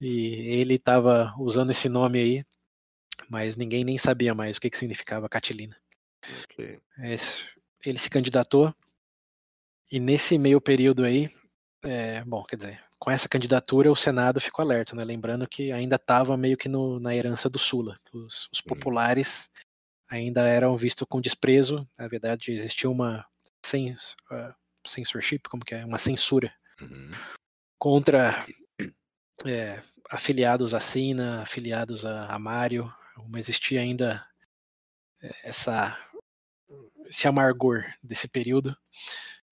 e 0.05 0.35
ele 0.60 0.74
estava 0.74 1.35
usando 1.39 1.70
esse 1.70 1.89
nome 1.89 2.18
aí, 2.20 2.44
mas 3.28 3.56
ninguém 3.56 3.85
nem 3.85 3.97
sabia 3.98 4.35
mais 4.35 4.56
o 4.56 4.60
que, 4.60 4.70
que 4.70 4.76
significava 4.76 5.28
Catilina. 5.28 5.76
ok. 6.51 6.78
Esse- 6.98 7.43
ele 7.85 7.98
se 7.98 8.10
candidatou 8.10 8.74
e 9.90 10.01
nesse 10.01 10.39
meio 10.39 10.60
período 10.60 11.05
aí, 11.05 11.31
é, 11.82 12.22
bom, 12.24 12.43
quer 12.44 12.56
dizer, 12.56 12.82
com 12.98 13.10
essa 13.10 13.28
candidatura 13.28 13.90
o 13.93 13.97
Senado 13.97 14.40
ficou 14.40 14.62
alerta, 14.62 14.97
né? 14.97 15.05
Lembrando 15.05 15.47
que 15.47 15.70
ainda 15.72 15.97
estava 15.97 16.36
meio 16.36 16.56
que 16.56 16.68
no- 16.68 16.98
na 16.98 17.14
herança 17.14 17.48
do 17.48 17.59
Sula. 17.59 17.98
Os, 18.12 18.48
os 18.52 18.60
populares 18.60 19.51
ainda 20.09 20.47
eram 20.48 20.76
vistos 20.76 21.06
com 21.09 21.20
desprezo. 21.20 21.86
Na 21.98 22.09
verdade, 22.09 22.51
existia 22.52 22.89
uma 22.90 23.26
cens, 23.64 24.16
uh, 24.31 24.55
censorship, 24.86 25.40
como 25.51 25.64
que 25.64 25.74
é, 25.74 25.85
uma 25.85 25.98
censura 25.98 26.55
Uhum. 26.81 27.10
contra 27.78 28.44
é, 29.44 29.82
afiliados 30.10 30.74
a 30.74 30.81
Sina, 30.81 31.43
afiliados 31.43 32.05
a, 32.05 32.26
a 32.26 32.39
Mário. 32.39 32.93
Não 33.16 33.39
existia 33.39 33.81
ainda 33.81 34.24
é, 35.22 35.48
essa 35.48 35.98
esse 37.06 37.28
amargor 37.28 37.85
desse 38.02 38.26
período. 38.26 38.76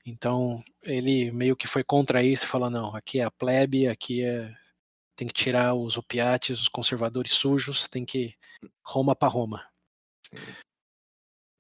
Então 0.04 0.62
ele 0.82 1.30
meio 1.30 1.56
que 1.56 1.68
foi 1.68 1.84
contra 1.84 2.22
isso, 2.22 2.46
falou 2.46 2.70
não, 2.70 2.94
aqui 2.96 3.20
é 3.20 3.24
a 3.24 3.30
plebe, 3.30 3.86
aqui 3.86 4.24
é 4.24 4.54
tem 5.14 5.28
que 5.28 5.34
tirar 5.34 5.74
os 5.74 5.96
opiates, 5.96 6.58
os 6.58 6.68
conservadores 6.68 7.32
sujos, 7.32 7.86
tem 7.86 8.04
que 8.04 8.34
Roma 8.84 9.14
para 9.14 9.28
Roma. 9.28 9.64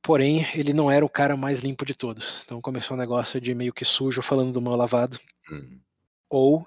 Porém, 0.02 0.44
ele 0.54 0.72
não 0.72 0.90
era 0.90 1.04
o 1.04 1.08
cara 1.08 1.36
mais 1.36 1.60
limpo 1.60 1.84
de 1.84 1.94
todos. 1.94 2.42
Então 2.42 2.60
começou 2.60 2.96
um 2.96 3.00
negócio 3.00 3.40
de 3.40 3.54
meio 3.54 3.72
que 3.72 3.84
sujo 3.84 4.22
falando 4.22 4.52
do 4.52 4.60
mal 4.60 4.74
lavado 4.74 5.20
Hum, 5.50 5.80
ou 6.28 6.66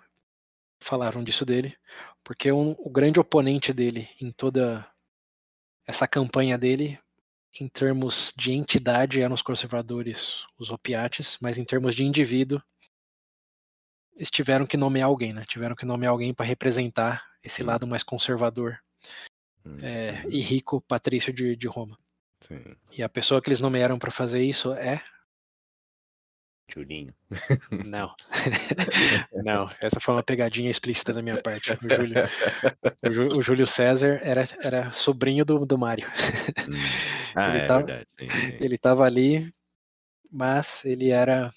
falaram 0.80 1.24
disso 1.24 1.46
dele, 1.46 1.76
porque 2.26 2.52
um- 2.52 2.76
o 2.80 2.90
grande 2.90 3.20
oponente 3.20 3.72
dele 3.72 4.10
em 4.20 4.32
toda 4.32 4.86
essa 5.88 6.08
campanha 6.08 6.58
dele, 6.58 7.00
em 7.62 7.70
termos 7.70 8.34
de 8.36 8.52
entidade, 8.52 9.22
eram 9.22 9.36
os 9.36 9.44
conservadores, 9.44 10.44
os 10.58 10.72
opiates, 10.72 11.38
mas 11.40 11.58
em 11.58 11.64
termos 11.64 11.96
de 11.96 12.04
indivíduo, 12.04 12.62
eles 14.16 14.32
tiveram 14.32 14.66
que 14.66 14.76
nomear 14.76 15.08
alguém, 15.08 15.34
né? 15.34 15.44
Tiveram 15.46 15.76
que 15.76 15.86
nomear 15.86 16.12
alguém 16.12 16.34
para 16.34 16.46
representar 16.46 17.24
esse 17.44 17.62
Hum. 17.62 17.68
lado 17.68 17.86
mais 17.86 18.02
conservador 18.02 18.80
hum, 19.64 19.78
é, 19.82 20.26
e 20.28 20.42
rico 20.42 20.82
patrício 20.82 21.32
de, 21.32 21.56
de 21.56 21.68
Roma. 21.68 21.98
Sim. 22.42 22.76
E 22.92 23.04
a 23.04 23.10
pessoa 23.10 23.42
que 23.42 23.50
eles 23.50 23.62
nomearam 23.62 24.00
para 24.00 24.10
fazer 24.10 24.42
isso 24.42 24.74
é 24.74 25.04
Julinho. 26.68 27.14
Não. 27.86 28.14
Não, 29.44 29.68
essa 29.80 30.00
foi 30.00 30.16
uma 30.16 30.24
pegadinha 30.24 30.70
explícita 30.70 31.14
da 31.14 31.22
minha 31.22 31.42
parte. 31.42 31.72
O 31.86 31.90
Júlio, 31.90 32.16
o 33.04 33.12
Jú- 33.12 33.38
o 33.38 33.42
Júlio 33.42 33.68
César 33.68 34.20
era, 34.24 34.44
era 34.62 34.92
sobrinho 34.92 35.46
do, 35.46 35.66
do 35.66 35.78
Mário. 35.78 36.08
Hum. 36.68 36.74
Ah, 37.38 37.50
Ele 37.50 37.58
é 37.64 37.68
tava- 37.68 37.86
verdade. 37.86 38.08
sim, 38.18 38.28
sim. 38.30 38.58
Ele 38.62 38.76
estava 38.76 39.04
ali, 39.06 39.54
mas 40.32 40.86
ele 40.86 41.10
era 41.10 41.52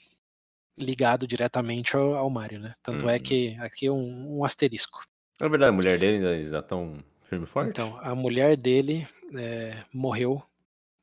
ligado 0.77 1.25
diretamente 1.25 1.97
ao, 1.97 2.15
ao 2.17 2.29
Mário, 2.29 2.59
né? 2.59 2.73
Tanto 2.83 3.09
é 3.09 3.15
Uhum. 3.15 3.23
que 3.23 3.57
aqui 3.61 3.87
é 3.87 3.93
um, 3.93 4.39
um 4.39 4.45
asterisco. 4.45 5.05
Na 5.41 5.47
verdade, 5.47 5.71
a 5.71 5.73
mulher 5.73 5.97
dele 6.01 6.17
ainda 6.17 6.37
está 6.37 6.61
tão 6.63 6.99
firme 7.29 7.45
e 7.45 7.49
forte? 7.49 7.71
Então, 7.71 7.97
a 8.03 8.13
mulher 8.13 8.57
dele 8.57 9.07
é, 9.37 9.85
morreu 9.93 10.43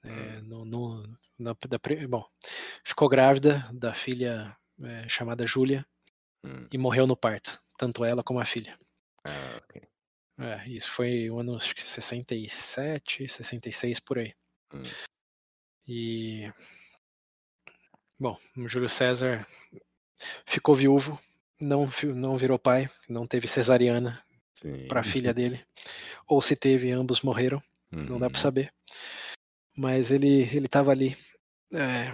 é, 0.04 0.42
no, 0.42 0.66
no- 0.66 1.18
na- 1.38 1.56
da 1.68 2.08
bom, 2.08 2.26
ficou 2.84 3.10
grávida 3.10 3.64
da 3.74 3.94
filha 3.94 4.56
é, 4.82 5.08
chamada 5.10 5.48
Júlia 5.48 5.86
Hum, 6.44 6.68
e 6.72 6.78
morreu 6.78 7.08
no 7.08 7.18
parto, 7.18 7.60
tanto 7.78 8.06
ela 8.06 8.24
como 8.24 8.40
a 8.40 8.46
filha. 8.46 8.78
Ah, 9.24 9.58
ok. 9.58 9.82
É, 10.38 10.70
isso 10.70 10.92
foi 10.92 11.30
o 11.30 11.40
ano 11.40 11.56
acho 11.56 11.74
que 11.74 11.88
67, 11.88 13.28
66 13.28 14.00
por 14.00 14.20
aí. 14.20 14.34
Hum. 14.74 14.84
E 15.88 16.52
bom, 18.20 18.38
Júlio 18.68 18.90
César 18.90 19.48
ficou 20.46 20.76
viúvo, 20.76 21.20
não 21.60 21.86
não 22.16 22.38
virou 22.38 22.60
pai, 22.60 22.90
não 23.08 23.26
teve 23.26 23.48
cesariana 23.48 24.24
para 24.88 25.02
a 25.02 25.04
filha 25.04 25.34
dele, 25.34 25.66
ou 26.28 26.42
se 26.42 26.56
teve, 26.56 26.92
ambos 26.92 27.22
morreram, 27.22 27.62
não 27.92 28.20
dá 28.20 28.26
Uhum. 28.26 28.32
para 28.32 28.42
saber. 28.42 28.74
Mas 29.76 30.12
ele 30.12 30.44
ele 30.56 30.66
estava 30.66 30.92
ali 30.92 31.18
é, 31.74 32.12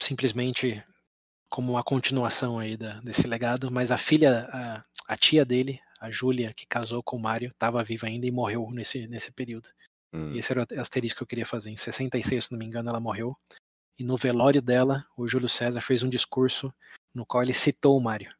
simplesmente 0.00 0.82
como 1.48 1.72
uma 1.72 1.84
continuação 1.84 2.58
aí 2.58 2.76
da, 2.76 3.00
desse 3.00 3.26
legado, 3.26 3.70
mas 3.70 3.92
a 3.92 3.98
filha, 3.98 4.48
a, 4.52 4.84
a 5.06 5.16
tia 5.16 5.44
dele, 5.44 5.80
a 6.00 6.10
Júlia, 6.10 6.52
que 6.52 6.66
casou 6.66 7.02
com 7.02 7.16
o 7.16 7.20
Mário, 7.20 7.50
estava 7.50 7.82
viva 7.84 8.06
ainda 8.06 8.26
e 8.26 8.30
morreu 8.30 8.70
nesse, 8.70 9.06
nesse 9.06 9.30
período. 9.30 9.68
Hum, 10.12 10.34
esse 10.34 10.52
era 10.52 10.62
o 10.62 10.80
asterisco 10.80 11.18
que 11.18 11.22
eu 11.22 11.26
queria 11.26 11.46
fazer. 11.46 11.70
Em 11.70 11.76
66, 11.76 12.46
se 12.46 12.52
não 12.52 12.58
me 12.58 12.66
engano, 12.66 12.90
ela 12.90 13.00
morreu. 13.00 13.36
E 13.98 14.02
no 14.02 14.16
velório 14.16 14.60
dela, 14.60 15.06
o 15.16 15.28
Júlio 15.28 15.48
César 15.48 15.80
fez 15.80 16.02
um 16.02 16.08
discurso 16.08 16.74
no 17.14 17.24
qual 17.24 17.42
ele 17.42 17.52
citou 17.52 17.96
o 17.96 18.02
Mário. 18.02 18.34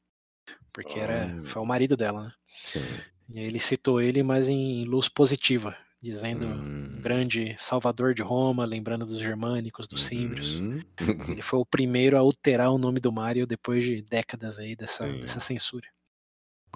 Porque 0.72 0.98
era, 0.98 1.40
foi 1.44 1.62
o 1.62 1.66
marido 1.66 1.96
dela, 1.96 2.24
né? 2.24 2.32
Sim. 2.48 2.80
E 3.28 3.38
aí 3.38 3.44
ele 3.46 3.60
citou 3.60 4.00
ele, 4.00 4.22
mas 4.22 4.48
em 4.48 4.84
luz 4.84 5.08
positiva, 5.08 5.76
dizendo 6.04 6.46
Hum. 6.46 6.96
um 6.98 7.00
grande 7.00 7.54
salvador 7.58 8.14
de 8.14 8.22
Roma, 8.22 8.64
lembrando 8.66 9.06
dos 9.06 9.18
germânicos, 9.18 9.88
dos 9.88 10.02
símbrios. 10.04 10.60
Uhum. 10.60 10.80
Ele 11.28 11.40
foi 11.42 11.58
o 11.58 11.64
primeiro 11.66 12.16
a 12.16 12.20
alterar 12.20 12.70
o 12.70 12.78
nome 12.78 13.00
do 13.00 13.10
Mário 13.10 13.46
depois 13.46 13.82
de 13.82 14.02
décadas 14.02 14.58
aí 14.58 14.76
dessa, 14.76 15.06
Sim. 15.06 15.20
dessa 15.20 15.40
censura. 15.40 15.88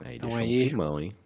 Aí 0.02 0.16
Então 0.16 0.30
deixou 0.30 0.44
aí- 0.44 0.62
um 0.64 0.68
climão, 0.68 1.00
hein? 1.00 1.16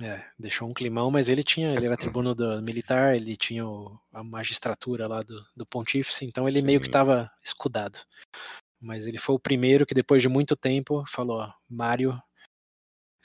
É, 0.00 0.24
deixou 0.38 0.68
um 0.68 0.74
climão, 0.74 1.10
mas 1.10 1.28
ele 1.28 1.42
tinha, 1.42 1.72
ele 1.74 1.86
era 1.86 1.96
tribuno 2.20 2.34
do 2.34 2.60
militar, 2.62 3.14
ele 3.14 3.36
tinha 3.36 3.66
o- 3.66 3.98
a 4.12 4.22
magistratura 4.24 5.06
lá 5.06 5.22
do, 5.22 5.44
do 5.56 5.64
pontífice, 5.66 6.24
então 6.24 6.48
ele 6.48 6.60
meio 6.62 6.80
que 6.80 6.86
Sim. 6.86 6.90
estava 6.90 7.30
escudado. 7.44 7.98
Mas 8.80 9.06
ele 9.06 9.18
foi 9.18 9.34
o 9.36 9.40
primeiro 9.40 9.86
que 9.86 9.94
depois 9.94 10.22
de 10.22 10.28
muito 10.28 10.56
tempo 10.56 11.04
falou, 11.06 11.38
ó, 11.40 11.52
Mário, 11.68 12.20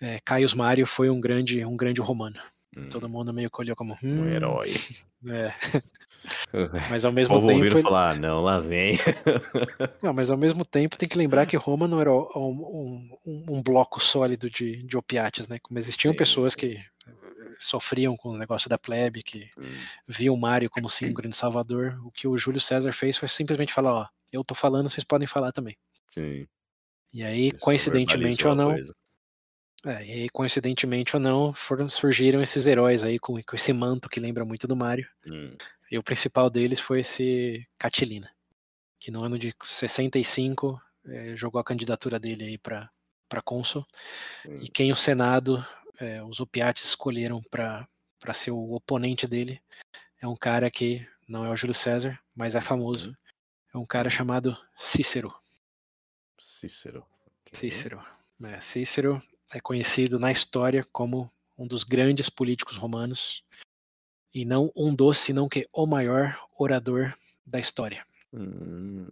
é, 0.01 0.19
Caius 0.25 0.53
Mário 0.53 0.85
foi 0.87 1.09
um 1.09 1.19
grande, 1.21 1.63
um 1.65 1.75
grande 1.77 2.01
romano. 2.01 2.39
Hum, 2.75 2.89
Todo 2.89 3.09
mundo 3.09 3.33
meio 3.33 3.49
que 3.51 3.61
olhou 3.61 3.75
como, 3.75 3.97
Um 4.03 4.23
hum, 4.23 4.27
herói. 4.27 4.69
é. 5.29 5.53
Mas 6.89 7.03
ao 7.05 7.11
mesmo 7.11 7.35
povo 7.35 7.47
tempo, 7.47 7.65
ele- 7.65 7.81
falar, 7.81 8.15
não, 8.17 8.41
lá 8.41 8.59
vem. 8.59 8.97
não, 10.01 10.13
mas 10.13 10.29
ao 10.29 10.37
mesmo 10.37 10.63
tempo 10.65 10.97
tem 10.97 11.07
que 11.09 11.17
lembrar 11.17 11.45
que 11.45 11.57
Roma 11.57 11.87
não 11.87 11.99
era 11.99 12.11
um, 12.11 13.17
um- 13.25 13.45
um 13.57 13.61
bloco 13.61 13.99
sólido 14.01 14.49
de, 14.49 14.83
de 14.83 14.97
opiates, 14.97 15.47
né? 15.47 15.59
Como 15.61 15.77
existiam 15.79 16.11
Sim. 16.13 16.17
pessoas 16.17 16.55
que 16.55 16.75
eh, 16.75 17.11
sofriam 17.59 18.15
com 18.15 18.29
o 18.29 18.37
negócio 18.37 18.69
da 18.69 18.77
plebe, 18.77 19.21
que 19.23 19.49
Hum, 19.57 19.63
viam 20.07 20.35
o 20.35 20.39
Mário 20.39 20.69
como 20.69 20.89
sim 20.89 21.07
um 21.09 21.13
grande 21.13 21.35
salvador. 21.35 21.99
O 22.05 22.11
que 22.11 22.27
o 22.27 22.37
Júlio 22.37 22.61
César 22.61 22.93
fez 22.93 23.17
foi 23.17 23.27
simplesmente 23.27 23.73
falar, 23.73 23.93
ó, 23.93 24.07
eu 24.31 24.41
tô 24.43 24.55
falando, 24.55 24.89
vocês 24.89 25.03
podem 25.03 25.27
falar 25.27 25.51
também. 25.51 25.75
Sim. 26.09 26.47
E 27.13 27.23
aí, 27.23 27.47
isso 27.49 27.57
coincidentemente 27.59 28.43
verbalizou 28.43 28.47
ou 28.47 28.53
a 28.53 28.55
não, 28.55 28.71
coisa. 28.75 28.95
É, 29.85 30.03
e 30.05 30.29
coincidentemente 30.29 31.15
ou 31.15 31.19
não, 31.19 31.53
foram, 31.53 31.89
surgiram 31.89 32.41
esses 32.41 32.65
heróis 32.67 33.03
aí 33.03 33.19
com, 33.19 33.41
com 33.41 33.55
esse 33.55 33.73
manto 33.73 34.09
que 34.09 34.19
lembra 34.19 34.45
muito 34.45 34.67
do 34.67 34.75
Mário. 34.75 35.07
Hum, 35.25 35.55
E 35.91 35.97
o 35.97 36.03
principal 36.03 36.49
deles 36.49 36.79
foi 36.79 37.01
esse 37.01 37.67
Catilina, 37.77 38.31
que 38.99 39.11
no 39.11 39.23
ano 39.23 39.37
de 39.37 39.53
65 39.61 40.81
é, 41.05 41.35
jogou 41.35 41.59
a 41.59 41.63
candidatura 41.65 42.17
dele 42.19 42.45
aí 42.45 42.57
para 42.57 42.89
cônsul, 43.43 43.85
e 44.45 44.69
quem 44.69 44.91
o 44.91 44.95
Senado, 44.95 45.65
é, 45.99 46.23
os 46.23 46.39
opiates 46.39 46.85
escolheram 46.85 47.41
para 47.49 47.87
ser 48.31 48.51
o 48.51 48.71
oponente 48.73 49.27
dele, 49.27 49.61
é 50.21 50.27
um 50.27 50.35
cara 50.35 50.71
que 50.71 51.05
não 51.27 51.43
é 51.43 51.49
o 51.49 51.57
Júlio 51.57 51.73
César, 51.73 52.17
mas 52.33 52.55
é 52.55 52.61
famoso. 52.61 53.09
Uhum. 53.09 53.15
É 53.73 53.77
um 53.79 53.85
cara 53.85 54.09
chamado 54.09 54.55
Cícero. 54.77 55.33
Cícero. 56.39 57.05
Okay. 57.47 57.71
Cícero. 57.71 58.05
É, 58.45 58.61
Cícero 58.61 59.21
é 59.53 59.59
conhecido 59.59 60.19
na 60.19 60.31
história 60.31 60.85
como 60.91 61.31
um 61.57 61.67
dos 61.67 61.83
grandes 61.83 62.29
políticos 62.29 62.77
romanos 62.77 63.43
e 64.33 64.45
não 64.45 64.71
um 64.75 64.93
dos, 64.93 65.19
senão 65.19 65.47
que 65.47 65.67
o 65.71 65.85
maior 65.85 66.37
orador 66.57 67.13
da 67.45 67.59
história. 67.59 68.05
Hum, 68.33 69.07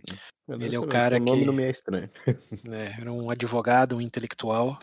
ele 0.47 0.75
é 0.75 0.79
o 0.79 0.87
cara 0.87 1.19
que. 1.19 1.23
O 1.23 1.25
nome 1.25 1.45
não 1.45 1.53
me 1.53 1.63
é 1.63 1.69
estranho. 1.69 2.09
É, 2.73 2.99
era 2.99 3.11
um 3.11 3.29
advogado, 3.29 3.97
um 3.97 4.01
intelectual. 4.01 4.79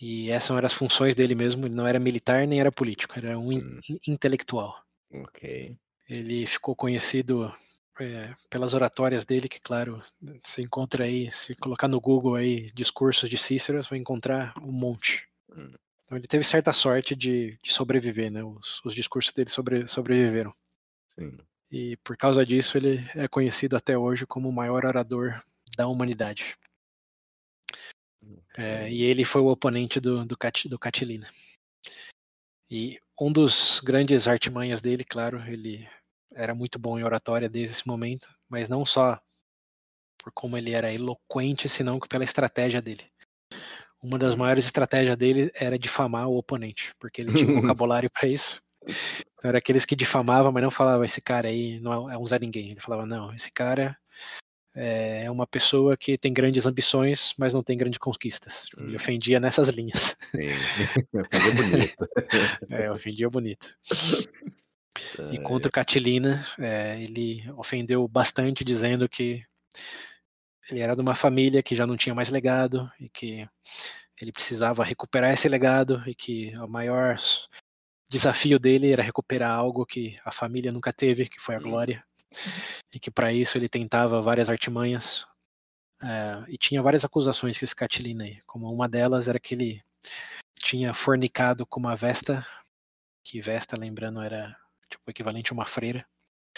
E 0.00 0.30
essas 0.30 0.56
eram 0.56 0.64
as 0.64 0.72
funções 0.72 1.14
dele 1.14 1.34
mesmo. 1.34 1.66
Ele 1.66 1.74
não 1.74 1.86
era 1.86 2.00
militar 2.00 2.46
nem 2.46 2.60
era 2.60 2.72
político, 2.72 3.18
era 3.18 3.38
um 3.38 3.50
hum. 3.50 3.80
intelectual. 4.08 4.82
Ok. 5.12 5.76
Ele 6.08 6.46
ficou 6.46 6.74
conhecido 6.74 7.54
é, 8.00 8.34
pelas 8.48 8.74
oratórias 8.74 9.24
dele, 9.24 9.48
que 9.48 9.60
claro, 9.60 10.02
você 10.42 10.62
encontra 10.62 11.04
aí, 11.04 11.30
se 11.30 11.54
colocar 11.54 11.86
no 11.86 12.00
Google 12.00 12.34
aí 12.34 12.70
discursos 12.72 13.28
de 13.28 13.36
Cícero, 13.36 13.82
você 13.82 13.90
vai 13.90 13.98
encontrar 13.98 14.54
um 14.62 14.72
monte. 14.72 15.28
Hum. 15.54 15.72
Então 16.04 16.18
ele 16.18 16.26
teve 16.26 16.42
certa 16.42 16.72
sorte 16.72 17.14
de, 17.14 17.56
de 17.62 17.72
sobreviver, 17.72 18.32
né? 18.32 18.42
Os, 18.42 18.80
os 18.84 18.94
discursos 18.94 19.32
dele 19.32 19.50
sobre, 19.50 19.86
sobreviveram. 19.86 20.52
Sim. 21.08 21.38
E 21.70 21.96
por 21.98 22.16
causa 22.16 22.44
disso 22.44 22.76
ele 22.76 22.98
é 23.14 23.28
conhecido 23.28 23.76
até 23.76 23.96
hoje 23.96 24.26
como 24.26 24.48
o 24.48 24.52
maior 24.52 24.84
orador 24.84 25.40
da 25.76 25.86
humanidade. 25.86 26.56
É, 28.56 28.90
e 28.90 29.02
ele 29.02 29.24
foi 29.24 29.40
o 29.40 29.46
oponente 29.46 30.00
do, 30.00 30.24
do, 30.24 30.36
Cat, 30.36 30.68
do 30.68 30.78
Catilina. 30.78 31.28
E 32.68 32.98
um 33.20 33.30
dos 33.30 33.80
grandes 33.80 34.26
artimanhas 34.26 34.80
dele, 34.80 35.04
claro, 35.04 35.40
ele 35.46 35.88
era 36.34 36.54
muito 36.54 36.78
bom 36.78 36.98
em 36.98 37.04
oratória 37.04 37.48
desde 37.48 37.74
esse 37.74 37.86
momento, 37.86 38.28
mas 38.48 38.68
não 38.68 38.84
só 38.84 39.20
por 40.18 40.32
como 40.32 40.56
ele 40.56 40.72
era 40.72 40.92
eloquente, 40.92 41.68
senão 41.68 41.98
pela 41.98 42.24
estratégia 42.24 42.80
dele. 42.82 43.04
Uma 44.02 44.18
das 44.18 44.34
maiores 44.34 44.64
estratégias 44.64 45.16
dele 45.16 45.50
era 45.54 45.78
difamar 45.78 46.28
o 46.28 46.36
oponente, 46.36 46.94
porque 46.98 47.20
ele 47.20 47.34
tinha 47.34 47.50
um 47.50 47.60
vocabulário 47.60 48.10
para 48.10 48.28
isso. 48.28 48.62
Então, 48.82 49.48
era 49.48 49.58
aqueles 49.58 49.84
que 49.84 49.96
difamavam, 49.96 50.50
mas 50.52 50.62
não 50.62 50.70
falavam 50.70 51.04
esse 51.04 51.20
cara 51.20 51.48
aí 51.48 51.78
não 51.80 52.10
é 52.10 52.16
um 52.16 52.24
Zé 52.24 52.38
Ninguém. 52.38 52.70
Ele 52.70 52.80
falava, 52.80 53.04
não, 53.04 53.32
esse 53.34 53.50
cara 53.50 53.96
é 54.74 55.30
uma 55.30 55.46
pessoa 55.46 55.96
que 55.96 56.16
tem 56.16 56.32
grandes 56.32 56.64
ambições, 56.64 57.34
mas 57.36 57.52
não 57.52 57.62
tem 57.62 57.76
grandes 57.76 57.98
conquistas. 57.98 58.68
Ele 58.76 58.92
hum. 58.92 58.96
ofendia 58.96 59.40
nessas 59.40 59.68
linhas. 59.68 60.16
Sim, 60.30 60.48
ofendia 61.20 61.54
bonito. 61.54 62.08
é, 62.70 62.92
ofendia 62.92 63.30
bonito. 63.30 63.76
E 65.32 65.38
contra 65.38 65.68
o 65.68 65.72
Catilina, 65.72 66.46
é, 66.58 67.00
ele 67.00 67.44
ofendeu 67.56 68.06
bastante, 68.08 68.64
dizendo 68.64 69.08
que 69.08 69.44
ele 70.68 70.80
era 70.80 70.94
de 70.94 71.00
uma 71.00 71.14
família 71.14 71.62
que 71.62 71.74
já 71.74 71.86
não 71.86 71.96
tinha 71.96 72.14
mais 72.14 72.28
legado 72.28 72.90
e 72.98 73.08
que 73.08 73.48
ele 74.20 74.32
precisava 74.32 74.84
recuperar 74.84 75.32
esse 75.32 75.48
legado 75.48 76.02
e 76.06 76.14
que 76.14 76.52
o 76.58 76.68
maior 76.68 77.16
desafio 78.08 78.58
dele 78.58 78.92
era 78.92 79.02
recuperar 79.02 79.52
algo 79.52 79.86
que 79.86 80.16
a 80.24 80.32
família 80.32 80.72
nunca 80.72 80.92
teve, 80.92 81.28
que 81.28 81.40
foi 81.40 81.54
a 81.54 81.60
glória, 81.60 82.04
e 82.92 82.98
que 82.98 83.10
para 83.10 83.32
isso 83.32 83.56
ele 83.56 83.68
tentava 83.68 84.20
várias 84.20 84.50
artimanhas 84.50 85.24
é, 86.02 86.44
e 86.48 86.58
tinha 86.58 86.82
várias 86.82 87.04
acusações 87.04 87.56
que 87.56 87.64
esse 87.64 87.76
Catilina 87.76 88.24
aí, 88.24 88.40
como 88.46 88.72
uma 88.72 88.88
delas 88.88 89.28
era 89.28 89.38
que 89.38 89.54
ele 89.54 89.82
tinha 90.54 90.92
fornicado 90.92 91.64
com 91.64 91.78
uma 91.78 91.96
Vesta, 91.96 92.46
que 93.22 93.40
Vesta, 93.40 93.76
lembrando, 93.78 94.20
era 94.20 94.56
tipo 94.90 95.10
equivalente 95.10 95.52
a 95.52 95.54
uma 95.54 95.66
freira. 95.66 96.04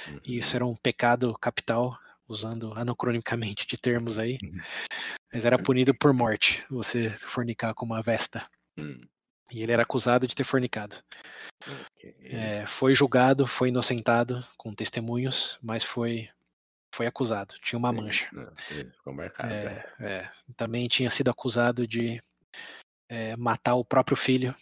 Uhum. 0.09 0.21
E 0.25 0.39
isso 0.39 0.57
era 0.57 0.67
um 0.67 0.75
pecado 0.75 1.37
capital, 1.39 1.99
usando 2.27 2.73
anacronicamente 2.75 3.67
de 3.67 3.77
termos 3.77 4.19
aí. 4.19 4.39
Uhum. 4.43 4.59
Mas 5.33 5.45
era 5.45 5.59
punido 5.59 5.95
por 5.95 6.13
morte, 6.13 6.65
você 6.69 7.11
fornicar 7.11 7.75
com 7.75 7.85
uma 7.85 8.03
Vesta. 8.03 8.49
Uhum. 8.77 9.07
E 9.51 9.63
ele 9.63 9.73
era 9.73 9.83
acusado 9.83 10.27
de 10.27 10.35
ter 10.35 10.45
fornicado. 10.45 10.97
Okay. 11.97 12.15
É, 12.23 12.67
foi 12.67 12.95
julgado, 12.95 13.47
foi 13.47 13.69
inocentado 13.69 14.45
com 14.57 14.75
testemunhos, 14.75 15.59
mas 15.63 15.85
foi 15.85 16.29
foi 16.95 17.07
acusado. 17.07 17.55
Tinha 17.63 17.79
uma 17.79 17.93
mancha. 17.93 18.29
ficou 18.97 19.15
marcado. 19.15 19.53
É, 19.53 19.87
é. 20.01 20.31
Também 20.57 20.87
tinha 20.89 21.09
sido 21.09 21.31
acusado 21.31 21.87
de 21.87 22.23
é, 23.09 23.35
matar 23.37 23.77
o 23.77 23.85
próprio 23.85 24.17
filho 24.17 24.55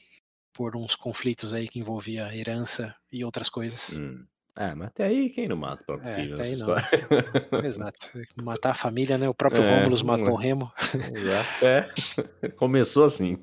por 0.53 0.77
uns 0.77 0.95
conflitos 0.95 1.55
aí 1.55 1.69
que 1.69 1.79
envolvia 1.79 2.35
herança 2.35 2.95
e 3.11 3.25
outras 3.25 3.49
coisas. 3.49 3.99
Hum. 3.99 4.25
É, 4.57 4.75
mas 4.75 4.89
até 4.89 5.05
aí 5.05 5.31
quem 5.31 5.49
não 5.49 5.57
mata 5.57 5.83
o 5.83 5.87
próprio 5.87 6.11
é, 6.11 6.17
filho 6.17 6.35
até 6.35 6.43
aí 6.43 6.57
não. 6.57 7.65
Exato. 7.65 8.11
Matar 8.43 8.73
a 8.73 8.75
família, 8.75 9.17
né? 9.17 9.29
O 9.29 9.33
próprio 9.35 9.63
é, 9.63 9.77
Rômulus 9.77 10.03
matou 10.03 10.33
o 10.33 10.37
Remo. 10.37 10.71
É. 11.63 12.49
Começou 12.57 13.05
assim. 13.05 13.39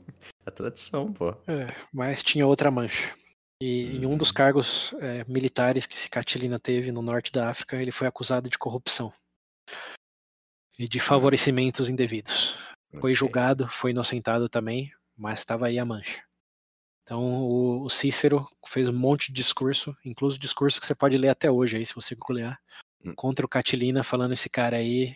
A 0.45 0.51
tradição, 0.51 1.11
pô. 1.11 1.31
É, 1.47 1.73
mas 1.93 2.23
tinha 2.23 2.45
outra 2.45 2.69
mancha. 2.69 3.15
E 3.61 3.85
hum. 3.85 4.03
em 4.03 4.05
um 4.05 4.17
dos 4.17 4.29
hum. 4.29 4.33
cargos 4.33 4.93
é, 4.99 5.23
militares 5.27 5.85
que 5.85 6.09
Catilina 6.09 6.59
teve 6.59 6.91
no 6.91 7.01
norte 7.01 7.31
da 7.31 7.49
África, 7.49 7.77
ele 7.77 7.91
foi 7.91 8.07
acusado 8.07 8.49
de 8.49 8.57
corrupção 8.57 9.11
e 10.77 10.85
de 10.85 10.99
hum. 10.99 11.01
favorecimentos 11.01 11.89
indevidos. 11.89 12.57
Foi 12.99 13.13
julgado, 13.13 13.67
foi 13.67 13.91
inocentado 13.91 14.47
também, 14.47 14.91
mas 15.17 15.39
estava 15.39 15.67
aí 15.67 15.77
a 15.77 15.85
mancha. 15.85 16.23
Então 17.07 17.41
o, 17.41 17.89
Cícero 17.89 18.45
fez 18.67 18.85
um 18.89 18.93
monte 18.93 19.27
de 19.27 19.41
discurso, 19.41 19.95
inclusive 20.03 20.41
discurso 20.41 20.77
que 20.77 20.85
você 20.85 20.93
pode 20.93 21.15
ler 21.17 21.29
até 21.29 21.49
hoje 21.49 21.77
aí, 21.77 21.85
se 21.85 21.95
você 21.95 22.13
googlear, 22.13 22.59
hum. 23.03 23.13
contra 23.15 23.45
o 23.45 23.49
Catilina, 23.49 24.03
falando 24.03 24.33
esse 24.33 24.49
cara 24.49 24.75
aí 24.75 25.15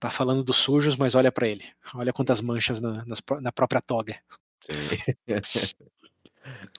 tá 0.00 0.10
falando 0.10 0.42
dos 0.42 0.56
sujos, 0.56 0.96
mas 0.96 1.14
olha 1.14 1.30
para 1.30 1.46
ele, 1.46 1.64
olha 1.94 2.12
quantas 2.12 2.40
manchas 2.40 2.80
na, 2.80 3.04
nas, 3.04 3.22
na 3.40 3.52
própria 3.52 3.80
toga. 3.80 4.20
Sim. 4.60 4.72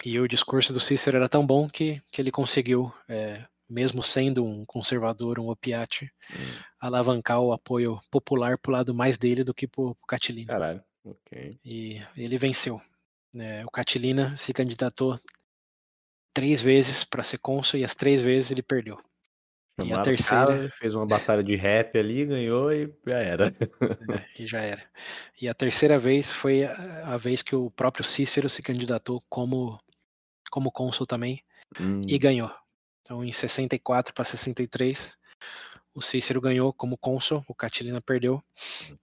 e 0.03 0.19
o 0.19 0.27
discurso 0.27 0.73
do 0.73 0.79
Cícero 0.79 1.15
era 1.15 1.29
tão 1.29 1.47
bom 1.47 1.69
que, 1.69 2.01
que 2.11 2.21
ele 2.21 2.29
conseguiu, 2.29 2.93
é, 3.07 3.45
mesmo 3.69 4.03
sendo 4.03 4.43
um 4.43 4.65
conservador, 4.65 5.39
um 5.39 5.47
opiate, 5.47 6.11
hum. 6.29 6.61
alavancar 6.81 7.39
o 7.39 7.53
apoio 7.53 7.97
popular 8.11 8.57
pro 8.57 8.73
lado 8.73 8.93
mais 8.93 9.17
dele 9.17 9.41
do 9.41 9.53
que 9.53 9.69
pro, 9.69 9.95
pro 9.95 10.05
Catilina. 10.05 10.51
Caralho, 10.51 10.83
ok. 11.05 11.57
E 11.63 12.01
ele 12.17 12.37
venceu. 12.37 12.81
É, 13.39 13.65
o 13.65 13.71
Catilina 13.71 14.35
se 14.37 14.53
candidatou 14.53 15.19
três 16.33 16.61
vezes 16.61 17.03
para 17.03 17.23
ser 17.23 17.37
cônsul 17.37 17.79
e 17.79 17.83
as 17.83 17.95
três 17.95 18.21
vezes 18.21 18.51
ele 18.51 18.63
perdeu. 18.63 18.99
e 19.83 19.91
a 19.91 20.01
terceira 20.01 20.45
cara, 20.47 20.69
fez 20.69 20.93
uma 20.93 21.05
batalha 21.05 21.43
de 21.43 21.55
rap 21.55 21.97
ali, 21.97 22.25
ganhou 22.25 22.71
e 22.71 22.93
já 23.05 23.17
era. 23.17 23.47
É, 23.47 24.41
e 24.41 24.47
já 24.47 24.61
era. 24.61 24.83
E 25.41 25.47
a 25.47 25.53
terceira 25.53 25.97
vez 25.97 26.31
foi 26.31 26.63
a, 26.63 27.13
a, 27.13 27.17
vez 27.17 27.41
que 27.41 27.55
o 27.55 27.71
próprio 27.71 28.03
Cícero 28.03 28.49
se 28.49 28.61
candidatou 28.61 29.23
como 29.29 29.79
como 30.51 30.71
cônsul 30.71 31.07
também 31.07 31.41
hum. 31.79 32.01
e 32.07 32.19
ganhou. 32.19 32.51
Então 33.01 33.23
em 33.23 33.31
64 33.31 34.13
para 34.13 34.23
63 34.23 35.17
o 35.95 36.01
Cícero 36.01 36.41
ganhou 36.41 36.73
como 36.73 36.97
cônsul, 36.97 37.43
o 37.47 37.53
Catilina 37.53 38.01
perdeu. 38.01 38.43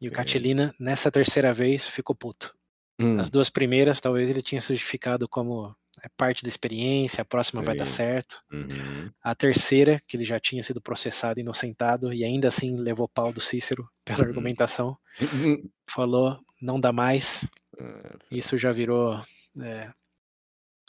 E 0.01 0.09
o 0.09 0.13
Catilina, 0.13 0.75
nessa 0.79 1.11
terceira 1.11 1.53
vez, 1.53 1.89
ficou 1.89 2.17
puto. 2.17 2.53
Hum. 3.01 3.19
As 3.19 3.31
duas 3.31 3.49
primeiras, 3.49 4.01
talvez 4.01 4.29
ele 4.29 4.43
tinha 4.43 4.61
justificado 4.61 5.27
como 5.27 5.75
é 6.03 6.09
parte 6.17 6.43
da 6.43 6.49
experiência, 6.49 7.23
a 7.23 7.25
próxima 7.25 7.63
Sim. 7.63 7.67
vai 7.67 7.77
dar 7.77 7.87
certo. 7.87 8.43
Uhum. 8.53 9.11
A 9.23 9.35
terceira, 9.35 10.01
que 10.07 10.17
ele 10.17 10.25
já 10.25 10.39
tinha 10.39 10.63
sido 10.63 10.81
processado, 10.81 11.41
inocentado, 11.41 12.13
e 12.13 12.25
ainda 12.25 12.49
assim 12.49 12.77
levou 12.77 13.09
pau 13.09 13.33
do 13.33 13.41
Cícero 13.41 13.89
pela 14.05 14.21
uhum. 14.21 14.29
argumentação, 14.29 14.99
uhum. 15.21 15.69
falou, 15.89 16.39
não 16.61 16.79
dá 16.79 16.93
mais. 16.93 17.49
É, 17.79 18.17
Isso 18.31 18.59
já 18.59 18.71
virou, 18.71 19.21
é, 19.61 19.91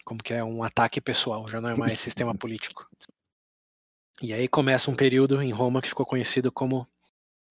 como 0.04 0.22
que 0.22 0.34
é, 0.34 0.44
um 0.44 0.64
ataque 0.64 1.00
pessoal, 1.00 1.48
já 1.48 1.60
não 1.60 1.70
é 1.70 1.76
mais 1.76 2.00
sistema 2.00 2.36
político. 2.36 2.88
E 4.22 4.34
aí 4.34 4.48
começa 4.48 4.92
um 4.92 4.96
período 4.96 5.42
em 5.42 5.52
Roma 5.52 5.82
que 5.82 5.90
ficou 5.90 6.06
conhecido 6.06 6.52
como 6.52 6.88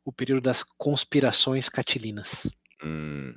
o 0.04 0.12
período 0.12 0.42
das 0.42 0.62
conspirações 0.62 1.68
catilinas. 1.68 2.46
Hum. 2.82 3.34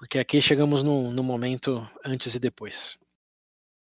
Porque 0.00 0.18
aqui 0.18 0.40
chegamos 0.40 0.82
no, 0.82 1.12
no 1.12 1.22
momento 1.22 1.86
antes 2.02 2.34
e 2.34 2.40
depois. 2.40 2.98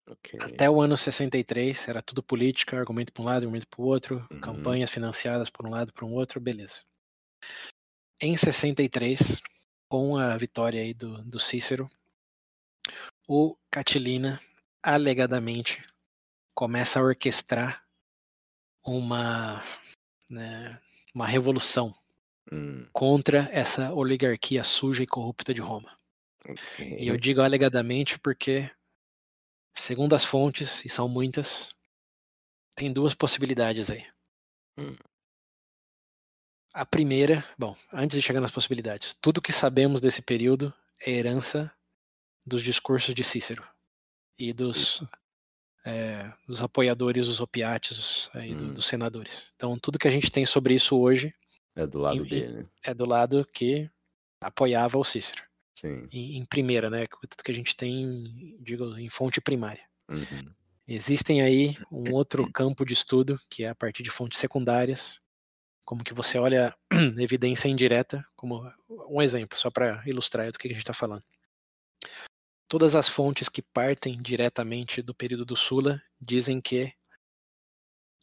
Okay. 0.07 0.39
Até 0.41 0.69
o 0.69 0.79
ano 0.79 0.95
63 0.95 1.89
era 1.89 2.01
tudo 2.01 2.23
política, 2.23 2.79
argumento 2.79 3.11
para 3.11 3.21
um 3.21 3.25
lado, 3.25 3.43
argumento 3.43 3.67
para 3.67 3.81
o 3.81 3.85
outro, 3.85 4.25
uhum. 4.31 4.39
campanhas 4.39 4.89
financiadas 4.89 5.49
por 5.49 5.67
um 5.67 5.71
lado, 5.71 5.91
para 5.91 6.05
um 6.05 6.13
outro, 6.13 6.39
beleza. 6.39 6.85
Em 8.21 8.37
63, 8.37 9.41
com 9.89 10.15
a 10.15 10.37
vitória 10.37 10.81
aí 10.81 10.93
do, 10.93 11.21
do 11.23 11.37
Cícero, 11.37 11.89
o 13.27 13.57
Catilina 13.69 14.39
alegadamente 14.81 15.81
começa 16.53 16.97
a 16.97 17.03
orquestrar 17.03 17.85
uma 18.85 19.61
né, 20.29 20.79
uma 21.13 21.27
revolução 21.27 21.93
Hum, 22.51 22.85
contra 22.93 23.49
essa 23.51 23.91
oligarquia 23.91 24.63
suja 24.63 25.01
e 25.01 25.07
corrupta 25.07 25.53
de 25.53 25.61
Roma. 25.61 25.94
E 26.79 27.07
eu 27.07 27.17
digo 27.17 27.41
alegadamente 27.41 28.19
porque, 28.19 28.69
segundo 29.73 30.13
as 30.13 30.23
fontes, 30.25 30.83
e 30.85 30.89
são 30.89 31.07
muitas, 31.09 31.75
tem 32.75 32.91
duas 32.93 33.13
possibilidades 33.15 33.89
aí. 33.89 34.05
Hum. 34.77 34.95
A 36.73 36.85
primeira, 36.85 37.43
bom, 37.57 37.75
antes 37.91 38.17
de 38.17 38.21
chegar 38.21 38.41
nas 38.41 38.51
possibilidades, 38.51 39.15
tudo 39.21 39.41
que 39.41 39.51
sabemos 39.53 40.01
desse 40.01 40.21
período 40.21 40.73
é 41.01 41.11
herança 41.11 41.71
dos 42.45 42.61
discursos 42.61 43.15
de 43.15 43.23
Cícero 43.23 43.65
e 44.37 44.51
dos, 44.51 45.01
é, 45.85 46.31
dos 46.45 46.61
apoiadores, 46.61 47.27
os 47.29 47.39
opiates 47.39 48.29
aí 48.33 48.53
do- 48.53 48.65
Hum. 48.65 48.73
dos 48.73 48.85
senadores. 48.87 49.51
Então, 49.55 49.79
tudo 49.79 49.97
que 49.97 50.07
a 50.07 50.11
gente 50.11 50.29
tem 50.29 50.45
sobre 50.45 50.73
isso 50.75 50.97
hoje 50.99 51.33
É 51.75 51.87
do 51.87 51.97
lado 51.99 52.25
e- 52.25 52.29
dele. 52.29 52.67
é 52.83 52.93
do 52.93 53.05
lado 53.05 53.45
que 53.53 53.89
apoiava 54.41 54.97
o 54.97 55.03
Cícero. 55.03 55.43
Sim. 55.75 56.07
Em, 56.11 56.37
em 56.37 56.45
primeira, 56.45 56.89
né? 56.89 57.05
Tudo 57.07 57.43
que 57.43 57.51
a 57.51 57.55
gente 57.55 57.75
tem, 57.75 58.57
digo, 58.61 58.97
em 58.97 59.09
fonte 59.09 59.41
primária. 59.41 59.83
Uhum. 60.09 60.53
Existem 60.87 61.41
aí 61.41 61.75
um 61.91 62.13
outro 62.15 62.49
campo 62.51 62.85
de 62.85 62.93
estudo, 62.93 63.39
que 63.49 63.63
é 63.63 63.69
a 63.69 63.75
partir 63.75 64.03
de 64.03 64.09
fontes 64.09 64.39
secundárias, 64.39 65.19
como 65.83 66.03
que 66.03 66.13
você 66.13 66.37
olha 66.39 66.75
evidência 67.19 67.67
indireta, 67.67 68.25
como 68.35 68.71
um 69.09 69.21
exemplo, 69.21 69.57
só 69.57 69.69
para 69.69 70.01
ilustrar 70.07 70.51
do 70.51 70.57
que 70.57 70.67
a 70.67 70.71
gente 70.71 70.79
está 70.79 70.93
falando. 70.93 71.23
Todas 72.67 72.95
as 72.95 73.07
fontes 73.07 73.47
que 73.49 73.61
partem 73.61 74.19
diretamente 74.21 75.01
do 75.01 75.13
período 75.13 75.45
do 75.45 75.55
Sula 75.55 76.01
dizem 76.19 76.59
que 76.59 76.91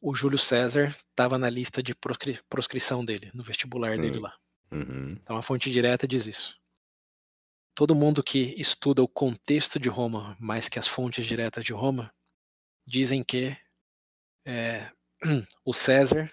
o 0.01 0.15
Júlio 0.16 0.39
César 0.39 0.89
estava 1.11 1.39
na 1.39 1.49
lista 1.49 1.81
de 1.81 1.95
proscri- 1.95 2.41
proscrição 2.49 3.05
dele, 3.05 3.31
no 3.33 3.43
vestibular 3.45 3.97
dele 3.97 4.19
Hum. 4.19 4.23
lá. 4.23 4.37
Uhum. 4.73 5.12
Então 5.12 5.37
a 5.37 5.43
fonte 5.43 5.70
direta 5.70 6.09
diz 6.09 6.27
isso. 6.27 6.59
Todo 7.74 7.94
mundo 7.94 8.23
que 8.23 8.55
estuda 8.59 9.03
o 9.03 9.09
contexto 9.09 9.78
de 9.78 9.89
Roma 9.89 10.36
mais 10.39 10.69
que 10.69 10.78
as 10.78 10.86
fontes 10.86 11.24
diretas 11.24 11.65
de 11.65 11.73
Roma 11.73 12.12
dizem 12.86 13.23
que 13.23 13.57
é, 14.47 14.90
o 15.65 15.73
César, 15.73 16.31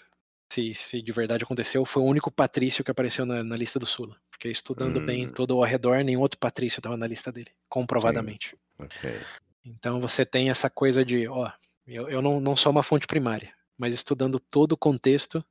se, 0.51 0.73
se 0.73 1.01
de 1.01 1.11
verdade 1.11 1.43
aconteceu, 1.43 1.85
foi 1.85 2.01
o 2.01 2.05
único 2.05 2.31
patrício 2.31 2.83
que 2.83 2.91
apareceu 2.91 3.25
na, 3.25 3.43
na 3.43 3.55
lista 3.55 3.79
do 3.79 3.85
Sula. 3.85 4.19
Porque 4.29 4.49
estudando 4.49 5.01
bem 5.01 5.27
Hum. 5.27 5.31
todo 5.31 5.53
ao 5.55 5.63
redor, 5.63 6.03
nenhum 6.03 6.21
outro 6.21 6.39
patrício 6.39 6.79
estava 6.79 6.97
na 6.97 7.07
lista 7.07 7.31
dele, 7.31 7.51
comprovadamente. 7.67 8.57
Ok. 8.77 9.11
Então 9.63 9.99
você 9.99 10.25
tem 10.25 10.49
essa 10.49 10.69
coisa 10.69 11.03
de, 11.03 11.27
ó, 11.27 11.51
eu, 11.85 12.09
eu 12.09 12.21
não, 12.21 12.39
não 12.39 12.55
sou 12.55 12.71
uma 12.71 12.83
fonte 12.83 13.05
primária, 13.05 13.53
mas 13.77 13.93
estudando 13.93 14.39
todo 14.39 14.73
o 14.73 14.77
contexto, 14.77 15.43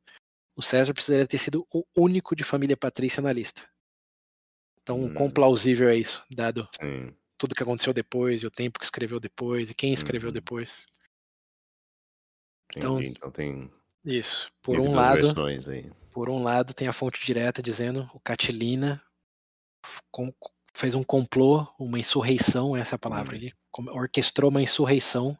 o 0.56 0.62
César 0.62 0.92
precisaria 0.92 1.26
ter 1.26 1.38
sido 1.38 1.66
o 1.72 1.84
único 1.96 2.34
de 2.34 2.42
família 2.44 2.76
patrícia 2.76 3.22
na 3.22 3.32
lista. 3.32 3.62
Então, 4.88 5.02
Hum. 5.02 5.12
quão 5.12 5.30
plausível 5.30 5.90
é 5.90 5.96
isso, 5.96 6.24
dado 6.30 6.66
Sim. 6.80 7.14
tudo 7.36 7.54
que 7.54 7.62
aconteceu 7.62 7.92
depois, 7.92 8.42
e 8.42 8.46
o 8.46 8.50
tempo 8.50 8.78
que 8.78 8.86
escreveu 8.86 9.20
depois, 9.20 9.68
e 9.68 9.74
quem 9.74 9.92
escreveu 9.92 10.28
Uhum. 10.28 10.32
depois. 10.32 10.86
Entendi. 12.74 12.78
Então- 12.86 13.00
Então, 13.02 13.30
tem 13.30 13.70
Isso. 14.04 14.50
Por 14.62 14.80
um 14.80 14.94
lado, 14.94 15.26
por 16.10 16.30
um 16.30 16.42
lado 16.42 16.72
tem 16.72 16.88
a 16.88 16.92
fonte 16.94 17.20
direta 17.26 17.60
dizendo 17.60 18.08
o 18.14 18.20
Catilina 18.20 19.02
fez 20.72 20.94
um 20.94 21.02
complô, 21.02 21.66
uma 21.78 21.98
insurreição, 21.98 22.74
essa 22.74 22.94
é 22.94 22.96
a 22.96 22.98
palavra, 22.98 23.34
Hum. 23.34 23.38
ele 23.38 23.52
com- 23.70 23.90
orquestrou 23.90 24.50
uma 24.50 24.62
insurreição 24.62 25.38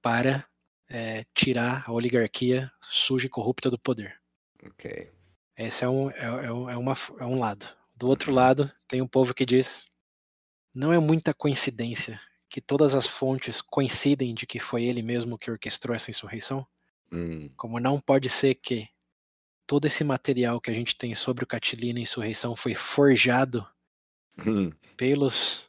para 0.00 0.46
eh, 0.90 1.24
tirar 1.34 1.84
a 1.86 1.92
oligarquia 1.92 2.70
suja 2.80 3.26
e 3.26 3.30
corrupta 3.30 3.70
do 3.70 3.78
poder. 3.78 4.18
Ok. 4.64 5.12
Esse 5.56 5.84
é 5.84 5.88
um, 5.88 6.10
é, 6.10 6.16
é 6.24 6.46
é 6.46 6.76
uma, 6.76 6.94
é 7.18 7.24
um 7.26 7.38
lado. 7.38 7.76
Do 7.98 8.06
outro 8.06 8.30
lado, 8.30 8.72
tem 8.86 9.02
um 9.02 9.08
povo 9.08 9.34
que 9.34 9.44
diz: 9.44 9.84
não 10.72 10.92
é 10.92 11.00
muita 11.00 11.34
coincidência 11.34 12.20
que 12.48 12.60
todas 12.60 12.94
as 12.94 13.08
fontes 13.08 13.60
coincidem 13.60 14.32
de 14.32 14.46
que 14.46 14.60
foi 14.60 14.84
ele 14.84 15.02
mesmo 15.02 15.36
que 15.36 15.50
orquestrou 15.50 15.96
essa 15.96 16.08
insurreição? 16.08 16.64
Hum, 17.10 17.50
Como 17.56 17.80
não 17.80 18.00
pode 18.00 18.28
ser 18.28 18.54
que 18.54 18.88
todo 19.66 19.86
esse 19.86 20.04
material 20.04 20.60
que 20.60 20.70
a 20.70 20.72
gente 20.72 20.96
tem 20.96 21.12
sobre 21.12 21.42
o 21.42 21.46
Catilina 21.46 21.98
e 21.98 22.02
a 22.02 22.04
insurreição 22.04 22.54
foi 22.54 22.72
forjado 22.72 23.66
hum, 24.46 24.70
pelos 24.96 25.68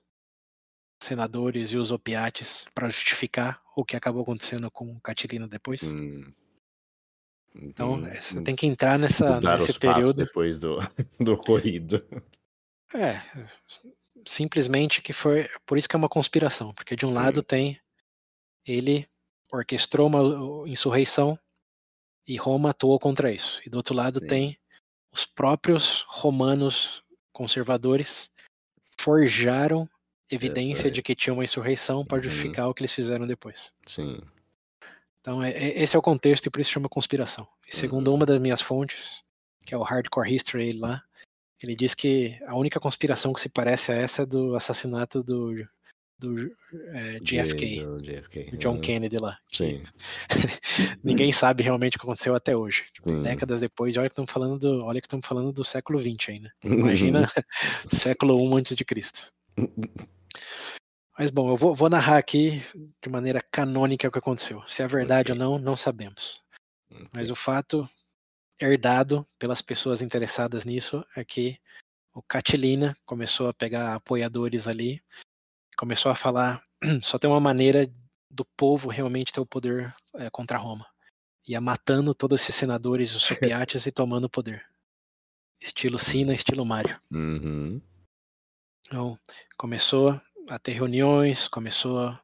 senadores 1.01 1.71
e 1.71 1.77
os 1.77 1.91
opiates 1.91 2.67
para 2.75 2.89
justificar 2.89 3.59
o 3.75 3.83
que 3.83 3.95
acabou 3.95 4.21
acontecendo 4.21 4.69
com 4.69 4.91
o 4.91 5.01
Catilina 5.01 5.47
depois? 5.47 5.81
hum. 5.81 6.31
Então, 7.55 7.95
Hum, 7.95 8.05
eh, 8.07 8.21
você 8.21 8.39
hum. 8.39 8.43
tem 8.43 8.55
que 8.55 8.67
entrar 8.67 8.97
nessa, 8.99 9.39
nesse 9.41 9.79
período. 9.79 10.13
depois 10.13 10.57
do, 10.57 10.77
do 11.19 11.33
ocorrido. 11.33 12.05
É, 12.93 13.21
simplesmente 14.25 15.01
que 15.01 15.13
foi. 15.13 15.47
Por 15.65 15.77
isso 15.77 15.87
que 15.87 15.95
é 15.95 15.97
uma 15.99 16.09
conspiração, 16.09 16.73
porque 16.73 16.95
de 16.95 17.05
um 17.05 17.13
lado 17.13 17.39
Hum. 17.39 17.43
tem 17.43 17.79
ele 18.65 19.07
orquestrou 19.51 20.07
uma 20.07 20.67
insurreição 20.67 21.37
e 22.27 22.37
Roma 22.37 22.69
atuou 22.69 22.99
contra 22.99 23.31
isso. 23.31 23.59
E 23.65 23.69
do 23.69 23.77
outro 23.77 23.95
lado 23.95 24.19
Sim. 24.19 24.27
tem 24.27 24.59
os 25.11 25.25
próprios 25.25 26.05
romanos 26.07 27.03
conservadores 27.33 28.29
forjaram 28.99 29.89
evidência 30.29 30.85
aí. 30.87 30.91
de 30.91 31.01
que 31.01 31.15
tinha 31.15 31.33
uma 31.33 31.43
insurreição 31.43 32.05
para 32.05 32.17
Uhum. 32.17 32.23
justificar 32.25 32.67
o 32.69 32.73
que 32.73 32.81
eles 32.81 32.93
fizeram 32.93 33.25
depois. 33.25 33.73
Sim. 33.87 34.21
Então, 35.21 35.43
é- 35.43 35.51
é- 35.51 35.81
esse 35.83 35.95
é 35.95 35.99
o 35.99 36.01
contexto 36.01 36.45
e 36.45 36.49
por 36.49 36.61
isso 36.61 36.71
chama 36.71 36.89
conspiração. 36.89 37.47
E 37.67 37.75
segundo 37.75 38.07
Uhum. 38.09 38.15
uma 38.15 38.25
das 38.25 38.39
minhas 38.39 38.61
fontes, 38.61 39.21
que 39.65 39.73
é 39.73 39.77
o 39.77 39.83
Hardcore 39.83 40.33
History 40.33 40.71
lá, 40.73 41.03
ele 41.61 41.75
diz 41.75 41.93
que 41.93 42.37
a 42.47 42.55
única 42.55 42.79
conspiração 42.79 43.33
que 43.33 43.41
se 43.41 43.49
parece 43.49 43.91
a 43.91 43.95
essa 43.95 44.23
é 44.23 44.25
do 44.25 44.55
assassinato 44.55 45.21
do, 45.21 45.53
do 46.17 46.51
é, 46.93 47.19
JFK, 47.19 47.83
Do 47.85 48.01
JFK. 48.01 48.57
John 48.57 48.75
uhum. 48.75 48.81
Kennedy 48.81 49.17
lá. 49.17 49.37
Sim. 49.51 49.81
Ninguém 51.03 51.31
sabe 51.33 51.63
realmente 51.63 51.97
o 51.97 51.99
que 51.99 52.05
aconteceu 52.05 52.33
até 52.33 52.55
hoje. 52.55 52.85
Tipo, 52.93 53.21
décadas 53.21 53.59
depois, 53.59 53.97
olha 53.97 54.07
que 54.07 54.13
estamos 54.13 54.31
falando 54.31 54.57
do, 54.57 54.85
olha 54.85 55.01
que 55.01 55.07
estamos 55.07 55.27
falando 55.27 55.51
do 55.51 55.63
século 55.65 55.99
XX 55.99 56.29
ainda. 56.29 56.53
Uhum. 56.63 56.73
Imagina 56.79 57.27
século 57.91 58.37
I 58.39 58.57
antes 58.59 58.75
de 58.75 58.85
Cristo. 58.85 59.31
Mas 61.19 61.29
bom, 61.29 61.49
eu 61.49 61.57
vou, 61.57 61.75
vou 61.75 61.89
narrar 61.89 62.17
aqui 62.17 62.63
de 63.03 63.09
maneira 63.09 63.41
canônica 63.41 64.07
o 64.07 64.11
que 64.11 64.19
aconteceu. 64.19 64.65
Se 64.65 64.81
é 64.81 64.87
verdade 64.87 65.33
Ok. 65.33 65.43
ou 65.43 65.49
não, 65.51 65.59
não 65.59 65.75
sabemos. 65.75 66.41
Ok. 66.89 67.09
Mas 67.11 67.29
o 67.29 67.35
fato 67.35 67.89
herdado 68.57 69.27
pelas 69.37 69.61
pessoas 69.61 70.01
interessadas 70.01 70.63
nisso 70.63 71.05
é 71.17 71.25
que 71.25 71.59
o 72.13 72.21
Catilina 72.21 72.95
começou 73.05 73.49
a 73.49 73.53
pegar 73.53 73.95
apoiadores 73.95 74.65
ali, 74.65 75.03
começou 75.77 76.09
a 76.09 76.15
falar 76.15 76.63
só 77.03 77.19
tem 77.19 77.29
uma 77.29 77.41
maneira 77.41 77.91
do 78.31 78.45
povo 78.55 78.87
realmente 78.87 79.33
ter 79.33 79.41
o 79.41 79.45
poder 79.45 79.93
eh, 80.13 80.29
contra 80.29 80.57
Roma. 80.57 80.87
Ia 81.45 81.59
matando 81.59 82.13
todos 82.13 82.41
esses 82.41 82.55
senadores, 82.55 83.13
os 83.13 83.23
sopiates 83.67 83.85
e 83.85 83.91
tomando 83.91 84.23
o 84.23 84.29
poder. 84.29 84.65
Estilo 85.59 85.99
Sina, 85.99 86.33
estilo 86.33 86.65
Mário. 86.65 86.97
Uhum. 87.11 87.81
Então, 88.87 89.19
começou 89.57 90.19
a 90.49 90.59
ter 90.59 90.73
reuniões, 90.73 91.47
começou 91.47 91.99
a 91.99 92.21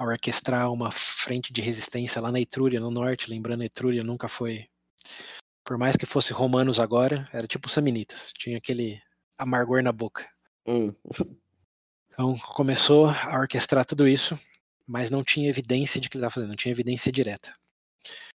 orquestrar 0.00 0.72
uma 0.72 0.90
frente 0.90 1.52
de 1.52 1.60
resistência 1.60 2.20
lá 2.20 2.32
na 2.32 2.40
Etrúria, 2.40 2.80
no 2.80 2.90
norte. 2.90 3.30
Lembrando, 3.30 3.62
a 3.62 3.66
Etrúria 3.66 4.02
nunca 4.02 4.28
foi. 4.28 4.66
Por 5.64 5.76
mais 5.76 5.96
que 5.96 6.06
fosse 6.06 6.32
romanos 6.32 6.80
agora, 6.80 7.28
era 7.32 7.46
tipo 7.46 7.68
Samnitas. 7.68 8.32
Tinha 8.38 8.58
aquele 8.58 9.00
amargor 9.38 9.82
na 9.82 9.92
boca. 9.92 10.28
Hum. 10.66 10.94
Então, 12.10 12.34
começou 12.38 13.10
a 13.10 13.38
orquestrar 13.38 13.84
tudo 13.84 14.08
isso, 14.08 14.38
mas 14.86 15.10
não 15.10 15.22
tinha 15.22 15.50
evidência 15.50 16.00
de 16.00 16.08
que 16.08 16.16
ele 16.16 16.20
estava 16.20 16.32
fazendo, 16.32 16.48
não 16.48 16.56
tinha 16.56 16.72
evidência 16.72 17.12
direta. 17.12 17.54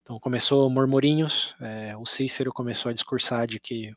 Então, 0.00 0.18
começou 0.18 0.70
murmurinhos, 0.70 1.54
eh, 1.60 1.94
o 1.96 2.06
Cícero 2.06 2.52
começou 2.54 2.88
a 2.88 2.94
discursar 2.94 3.46
de 3.46 3.60
que 3.60 3.92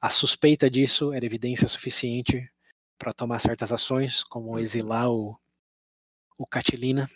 a 0.00 0.10
suspeita 0.10 0.68
disso 0.68 1.12
era 1.12 1.24
evidência 1.24 1.68
suficiente 1.68 2.50
para 2.98 3.12
tomar 3.12 3.38
certas 3.38 3.72
ações, 3.72 4.22
como 4.24 4.58
exilar 4.58 5.10
o, 5.10 5.38
o 6.38 6.46
Catilina 6.46 7.08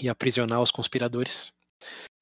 e 0.00 0.08
aprisionar 0.08 0.60
os 0.60 0.70
conspiradores, 0.70 1.52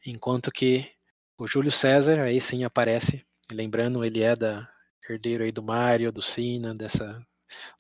enquanto 0.05 0.51
que 0.51 0.91
o 1.39 1.47
Júlio 1.47 1.71
César 1.73 2.21
aí 2.21 2.41
sim 2.41 2.65
aparece, 2.65 3.25
lembrando 3.51 4.05
ele 4.05 4.23
é 4.23 4.35
da 4.35 4.71
herdeiro 5.09 5.45
aí 5.45 5.53
do 5.53 5.63
Mário, 5.63 6.11
do 6.11 6.23
Sina, 6.23 6.75
dessa 6.75 7.25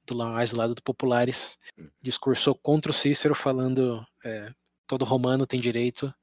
do 0.06 0.14
mais 0.14 0.51
do 0.51 0.56
lado 0.59 0.74
do 0.74 0.82
Populares, 0.82 1.59
discursou 2.01 2.55
contra 2.55 2.90
o 2.90 2.94
Cícero 2.94 3.35
falando 3.35 4.06
é, 4.24 4.52
todo 4.86 5.05
romano 5.05 5.47
tem 5.47 5.60
direito 5.60 6.14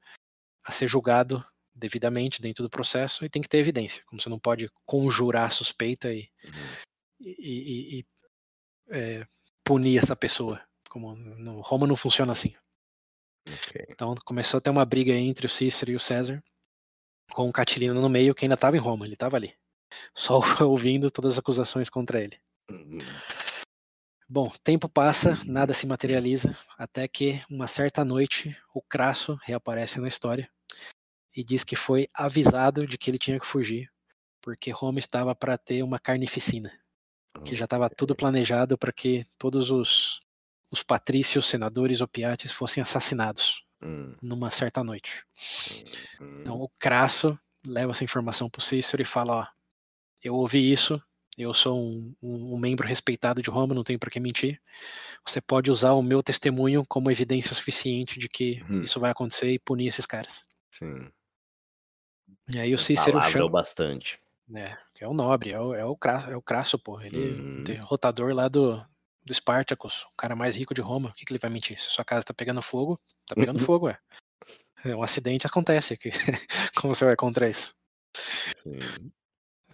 a 0.64 0.72
ser 0.72 0.88
julgado 0.88 1.44
devidamente 1.74 2.40
dentro 2.40 2.62
do 2.62 2.70
processo 2.70 3.24
e 3.24 3.28
tem 3.28 3.42
que 3.42 3.48
ter 3.48 3.58
evidência, 3.58 4.02
como 4.06 4.20
você 4.20 4.28
não 4.28 4.38
pode 4.38 4.70
conjurar 4.86 5.46
a 5.46 5.50
suspeita 5.50 6.12
e, 6.12 6.30
Uhum. 6.44 6.76
e- 7.20 7.36
e- 7.38 7.98
e, 8.00 8.06
é, 8.90 9.26
punir 9.64 9.98
essa 9.98 10.16
pessoa. 10.16 10.60
Como 10.88 11.14
no 11.16 11.60
Roma 11.60 11.86
não 11.86 11.96
funciona 11.96 12.32
assim. 12.32 12.54
Ok. 13.48 13.86
Então 13.90 14.14
começou 14.24 14.58
a 14.58 14.60
ter 14.60 14.70
uma 14.70 14.84
briga 14.84 15.12
entre 15.12 15.46
o 15.46 15.50
Cícero 15.50 15.90
e 15.90 15.96
o 15.96 16.00
César. 16.00 16.42
com 17.32 17.48
o 17.48 17.52
Catilina 17.52 17.94
no 17.94 18.08
meio, 18.08 18.34
que 18.34 18.44
ainda 18.44 18.54
estava 18.54 18.76
em 18.76 18.80
Roma, 18.80 19.06
ele 19.06 19.14
estava 19.14 19.36
ali. 19.36 19.54
Só 20.14 20.40
ouvindo 20.64 21.10
todas 21.10 21.32
as 21.32 21.38
acusações 21.38 21.88
contra 21.88 22.22
ele. 22.22 22.38
Uhum. 22.70 22.98
Bom, 24.28 24.50
tempo 24.62 24.88
passa, 24.88 25.38
nada 25.44 25.74
se 25.74 25.86
materializa, 25.86 26.56
até 26.78 27.06
que 27.06 27.42
uma 27.50 27.66
certa 27.66 28.04
noite 28.04 28.56
o 28.74 28.80
Crasso 28.80 29.38
reaparece 29.42 30.00
na 30.00 30.08
história 30.08 30.50
e 31.36 31.44
diz 31.44 31.62
que 31.62 31.76
foi 31.76 32.08
avisado 32.14 32.86
de 32.86 32.96
que 32.96 33.10
ele 33.10 33.18
tinha 33.18 33.38
que 33.38 33.46
fugir, 33.46 33.90
porque 34.40 34.70
Roma 34.70 34.98
estava 34.98 35.34
para 35.34 35.58
ter 35.58 35.82
uma 35.82 35.98
carnificina, 35.98 36.72
que 37.42 37.56
já 37.56 37.64
estava 37.64 37.90
tudo 37.90 38.14
planejado 38.14 38.78
para 38.78 38.92
que 38.92 39.24
todos 39.38 39.70
os, 39.70 40.20
os 40.72 40.82
patrícios, 40.82 41.46
senadores 41.46 42.00
opiates 42.00 42.52
fossem 42.52 42.82
assassinados 42.82 43.64
Hum, 43.82 44.16
numa 44.22 44.50
certa 44.50 44.84
noite. 44.84 45.24
hum, 46.20 46.42
Então 46.42 46.56
o 46.56 46.68
Crasso 46.78 47.38
leva 47.66 47.92
essa 47.92 48.04
informação 48.04 48.48
para 48.50 48.58
o 48.58 48.62
Cícero 48.62 49.02
e 49.02 49.06
fala: 49.06 49.32
ó, 49.40 49.46
eu 50.22 50.34
ouvi 50.34 50.72
isso, 50.72 51.02
eu 51.38 51.54
sou 51.54 51.78
um, 51.80 52.14
um- 52.22 52.54
um 52.54 52.58
membro 52.58 52.86
respeitado 52.88 53.42
de 53.42 53.50
Roma, 53.50 53.74
não 53.74 53.84
tenho 53.84 53.98
por 54.00 54.10
que 54.10 54.20
mentir. 54.20 54.60
Você 55.26 55.40
pode 55.40 55.70
usar 55.70 55.92
o 55.94 56.02
meu 56.02 56.22
testemunho 56.22 56.84
como 56.88 57.10
evidência 57.10 57.54
suficiente 57.54 58.18
de 58.18 58.28
que 58.28 58.64
Uhum. 58.68 58.82
isso 58.82 59.00
vai 59.00 59.10
acontecer 59.12 59.52
e 59.52 59.58
punir 59.60 59.88
esses 59.88 60.06
caras. 60.06 60.42
sim. 60.70 61.12
E 62.54 62.58
aí 62.58 62.72
o 62.74 62.78
Cícero 62.78 63.18
Palavra 63.18 63.28
é 63.28 63.30
chama, 63.32 63.50
bastante. 63.50 64.18
Que 64.94 65.02
é 65.04 65.08
o 65.08 65.12
nobre, 65.14 65.52
é 65.52 65.60
o, 65.60 65.74
é 65.74 65.84
o, 65.84 65.96
Cra- 65.96 66.26
é 66.30 66.36
o 66.36 66.42
Crasso, 66.42 66.78
pô. 66.78 67.00
Ele 67.00 67.16
é 67.16 67.20
Uhum. 67.40 67.60
o 67.60 67.64
derrotador 67.64 68.34
lá 68.34 68.46
do, 68.48 68.76
do 69.24 69.32
Spartacus, 69.34 70.02
o 70.12 70.16
cara 70.16 70.36
mais 70.36 70.54
rico 70.56 70.74
de 70.74 70.80
Roma. 70.82 71.10
O 71.10 71.14
que, 71.14 71.24
que 71.24 71.32
ele 71.32 71.38
vai 71.38 71.50
mentir? 71.50 71.80
Se 71.80 71.90
sua 71.90 72.04
casa 72.04 72.24
tá 72.26 72.34
pegando 72.34 72.60
fogo, 72.62 73.00
tá 73.26 73.34
pegando 73.34 73.58
Uhum. 73.60 73.66
fogo, 73.66 73.88
é. 73.88 73.98
É, 74.84 74.94
Um 74.94 75.02
acidente 75.02 75.46
acontece 75.46 75.94
aqui. 75.94 76.10
Como 76.80 76.94
você 76.94 77.04
vai 77.04 77.16
contra 77.16 77.48
isso? 77.48 77.74
Sim. 78.62 79.10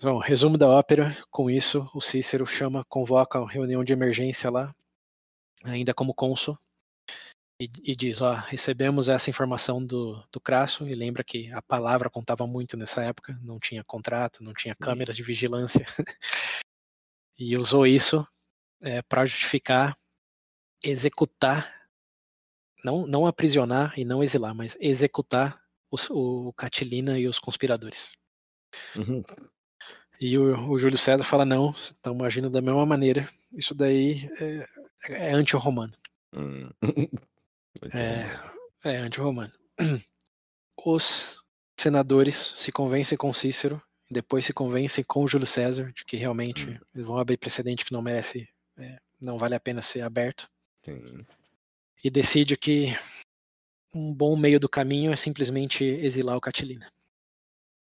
Bom, 0.03 0.19
resumo 0.19 0.57
da 0.57 0.69
ópera. 0.69 1.17
Com 1.31 1.51
isso, 1.51 1.91
o 1.95 2.01
Cícero 2.01 2.47
chama, 2.47 2.85
convoca 2.89 3.39
uma 3.41 3.51
reunião 3.51 3.85
de 3.85 3.93
emergência 3.93 4.51
lá, 4.51 4.75
ainda 5.65 5.93
como 5.93 6.15
cônsul, 6.15 6.57
e, 7.61 7.70
e 7.85 7.95
diz: 7.95 8.20
Ó, 8.20 8.32
recebemos 8.32 9.09
essa 9.09 9.28
informação 9.28 9.85
do, 9.85 10.23
do 10.32 10.41
Crasso, 10.41 10.89
e 10.89 10.95
lembra 10.95 11.23
que 11.23 11.53
a 11.53 11.61
palavra 11.61 12.09
contava 12.09 12.47
muito 12.47 12.77
nessa 12.77 13.05
época, 13.05 13.39
não 13.43 13.59
tinha 13.59 13.85
contrato, 13.85 14.43
não 14.43 14.55
tinha 14.55 14.74
Sim. 14.74 14.81
câmeras 14.81 15.15
de 15.15 15.23
vigilância, 15.23 15.85
e 17.39 17.57
usou 17.57 17.87
isso 17.87 18.27
para 19.09 19.27
justificar 19.27 19.95
executar, 20.82 21.73
não, 22.85 23.07
não 23.07 23.27
aprisionar 23.27 23.99
e 23.99 24.05
não 24.05 24.23
exilar, 24.23 24.55
mas 24.55 24.77
executar 24.81 25.61
os, 25.91 26.09
o 26.11 26.53
Catilina 26.55 27.19
e 27.19 27.27
os 27.27 27.39
conspiradores. 27.39 28.12
Uhum. 28.97 29.23
E 30.20 30.39
o, 30.39 30.70
o 30.70 30.78
Júlio 30.78 30.99
César 30.99 31.24
fala: 31.24 31.45
não, 31.45 31.70
estamos 31.70 32.27
agindo 32.27 32.51
da 32.51 32.61
mesma 32.61 32.87
maneira. 32.87 33.28
Isso 33.53 33.74
daí 33.74 34.31
é, 34.39 34.69
é 35.09 35.32
anti-romano. 35.32 35.93
Hum. 36.32 36.70
É, 37.93 38.91
é 38.91 38.97
anti-romano. 38.99 39.53
Os 40.85 41.39
senadores 41.79 42.55
se 42.57 42.73
convencem 42.73 43.17
com 43.17 43.33
Cícero, 43.33 43.83
depois 44.11 44.45
se 44.45 44.53
convencem 44.53 45.05
com 45.05 45.27
Júlio 45.29 45.47
César 45.47 45.93
de 45.93 46.05
que 46.05 46.17
realmente 46.17 46.69
Hum. 46.69 46.79
eles 46.95 47.07
vão 47.07 47.19
abrir 47.19 47.37
precedente 47.37 47.85
que 47.85 47.93
não 47.93 48.03
merece, 48.03 48.49
é, 48.77 48.99
não 49.21 49.39
vale 49.39 49.55
a 49.55 49.61
pena 49.61 49.81
ser 49.83 50.01
aberto, 50.03 50.51
Sim. 50.85 51.25
e 52.03 52.11
decide 52.11 52.57
que 52.57 52.97
um 53.95 54.13
bom 54.13 54.37
meio 54.37 54.59
do 54.59 54.69
caminho 54.69 55.13
é 55.13 55.17
simplesmente 55.17 55.85
exilar 55.85 56.37
o 56.37 56.41
Catilina. 56.41 56.91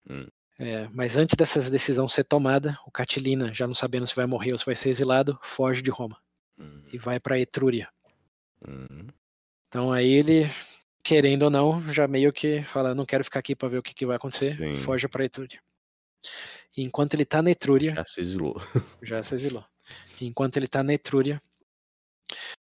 Hum. 0.08 0.26
É, 0.58 0.86
mas 0.88 1.16
antes 1.16 1.34
dessa 1.34 1.68
decisão 1.70 2.06
ser 2.06 2.24
tomada, 2.24 2.78
o 2.86 2.90
Catilina, 2.90 3.52
já 3.52 3.66
não 3.66 3.74
sabendo 3.74 4.06
se 4.06 4.14
vai 4.14 4.26
morrer 4.26 4.52
ou 4.52 4.58
se 4.58 4.66
vai 4.66 4.76
ser 4.76 4.90
exilado, 4.90 5.38
foge 5.42 5.82
de 5.82 5.90
Roma 5.90 6.20
Hum. 6.58 6.84
e 6.92 6.98
vai 6.98 7.18
para 7.18 7.38
Etrúria. 7.40 7.88
Hum. 8.66 9.08
Então 9.72 9.90
aí 9.90 10.06
ele, 10.10 10.42
querendo 11.02 11.44
ou 11.44 11.50
não, 11.50 11.80
já 11.94 12.06
meio 12.06 12.30
que 12.30 12.62
fala, 12.62 12.94
não 12.94 13.06
quero 13.06 13.24
ficar 13.24 13.38
aqui 13.38 13.56
para 13.56 13.70
ver 13.70 13.78
o 13.78 13.82
que, 13.82 13.94
que 13.94 14.04
vai 14.04 14.16
acontecer, 14.16 14.54
Sim. 14.54 14.74
foge 14.84 15.08
para 15.08 15.24
Etrúria. 15.24 15.62
E 16.76 16.82
enquanto 16.82 17.14
ele 17.14 17.24
tá 17.24 17.40
na 17.40 17.50
Etrúria, 17.52 17.94
Já 17.94 18.04
se 18.04 18.20
exilou. 18.20 18.56
já 19.02 19.22
se 19.22 19.34
exilou. 19.34 19.64
E 20.20 20.26
enquanto 20.26 20.58
ele 20.58 20.68
tá 20.68 20.82
na 20.82 20.92
Etrúria, 20.92 21.40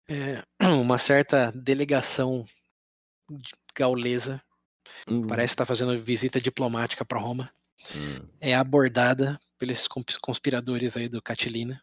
é, 0.08 0.44
uma 0.80 0.96
certa 0.96 1.50
delegação 1.50 2.44
gaulesa, 3.76 4.40
Hum. 5.08 5.26
parece 5.26 5.54
estar 5.54 5.66
fazendo 5.66 6.00
visita 6.00 6.40
diplomática 6.40 7.04
para 7.04 7.18
Roma, 7.18 7.52
Hum. 7.92 8.24
é 8.40 8.54
abordada 8.54 9.36
pelos 9.58 9.88
cons- 9.88 10.16
conspiradores 10.22 10.96
aí 10.96 11.08
do 11.08 11.20
Catilina 11.20 11.82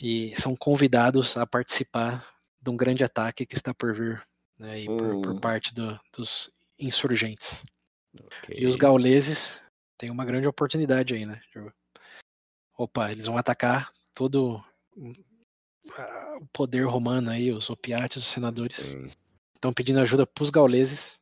e 0.00 0.32
são 0.40 0.54
convidados 0.54 1.36
a 1.36 1.44
participar 1.44 2.24
de 2.64 2.70
um 2.70 2.76
grande 2.76 3.04
ataque 3.04 3.44
que 3.44 3.54
está 3.54 3.74
por 3.74 3.94
vir 3.94 4.26
né, 4.58 4.84
por, 4.86 5.20
por 5.20 5.32
Hum. 5.34 5.40
parte 5.40 5.74
do- 5.74 6.00
dos 6.16 6.50
insurgentes. 6.78 7.62
Ok. 8.18 8.56
E 8.56 8.66
os 8.66 8.76
gauleses 8.76 9.60
têm 9.98 10.10
uma 10.10 10.24
grande 10.24 10.46
oportunidade 10.48 11.14
aí, 11.14 11.26
né? 11.26 11.40
de- 11.52 11.72
Opa, 12.78 13.10
eles 13.12 13.26
vão 13.26 13.36
atacar 13.36 13.92
todo 14.14 14.64
o 14.96 16.46
poder 16.52 16.84
romano 16.86 17.30
aí, 17.30 17.52
os 17.52 17.68
opiates, 17.68 18.22
os 18.24 18.28
senadores. 18.30 18.94
Estão 19.54 19.72
pedindo 19.72 20.00
ajuda 20.00 20.26
para 20.26 20.42
os 20.42 20.50
gauleses 20.50 21.20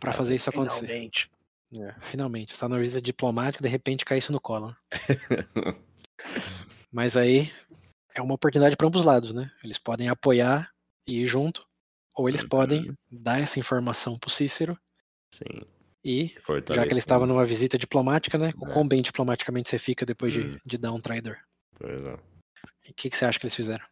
para 0.00 0.10
Ah, 0.10 0.14
fazer 0.14 0.34
isso 0.34 0.50
acontecer. 0.50 0.86
Finalmente. 0.86 1.30
É, 1.78 1.94
finalmente, 2.02 2.52
está 2.52 2.68
na 2.68 2.78
visita 2.78 3.00
diplomática, 3.00 3.62
de 3.62 3.68
repente 3.68 4.04
cai 4.04 4.18
isso 4.18 4.32
no 4.32 4.40
colo. 4.40 4.68
né? 4.68 4.76
Mas 6.92 7.16
aí 7.16 7.50
é 8.14 8.20
uma 8.22 8.34
oportunidade 8.34 8.76
para 8.76 8.86
ambos 8.86 9.00
os 9.00 9.06
lados, 9.06 9.32
né? 9.32 9.50
Eles 9.62 9.78
podem 9.78 10.08
apoiar 10.08 10.70
e 11.06 11.20
ir 11.22 11.26
junto, 11.26 11.66
ou 12.14 12.28
eles 12.28 12.42
Uhum. 12.42 12.48
podem 12.48 12.94
dar 13.10 13.40
essa 13.40 13.58
informação 13.58 14.18
pro 14.18 14.30
Cícero 14.30 14.78
Sim. 15.34 15.62
e, 16.04 16.28
já 16.28 16.40
Fortalecendo. 16.42 16.86
que 16.86 16.92
ele 16.92 16.98
estava 16.98 17.26
numa 17.26 17.44
visita 17.44 17.76
diplomática, 17.78 18.36
né? 18.38 18.52
O 18.58 18.68
É. 18.68 18.72
quão 18.72 18.86
bem 18.86 19.02
diplomaticamente 19.02 19.68
você 19.68 19.78
fica 19.78 20.04
depois 20.06 20.34
Hum. 20.36 20.52
de, 20.52 20.60
de 20.64 20.78
dar 20.78 20.92
um 20.92 21.00
traidor? 21.00 21.38
Pois 21.78 22.04
é. 22.04 22.14
O 22.90 22.94
que, 22.94 23.10
que 23.10 23.16
você 23.16 23.24
acha 23.24 23.38
que 23.38 23.46
eles 23.46 23.56
fizeram? 23.56 23.84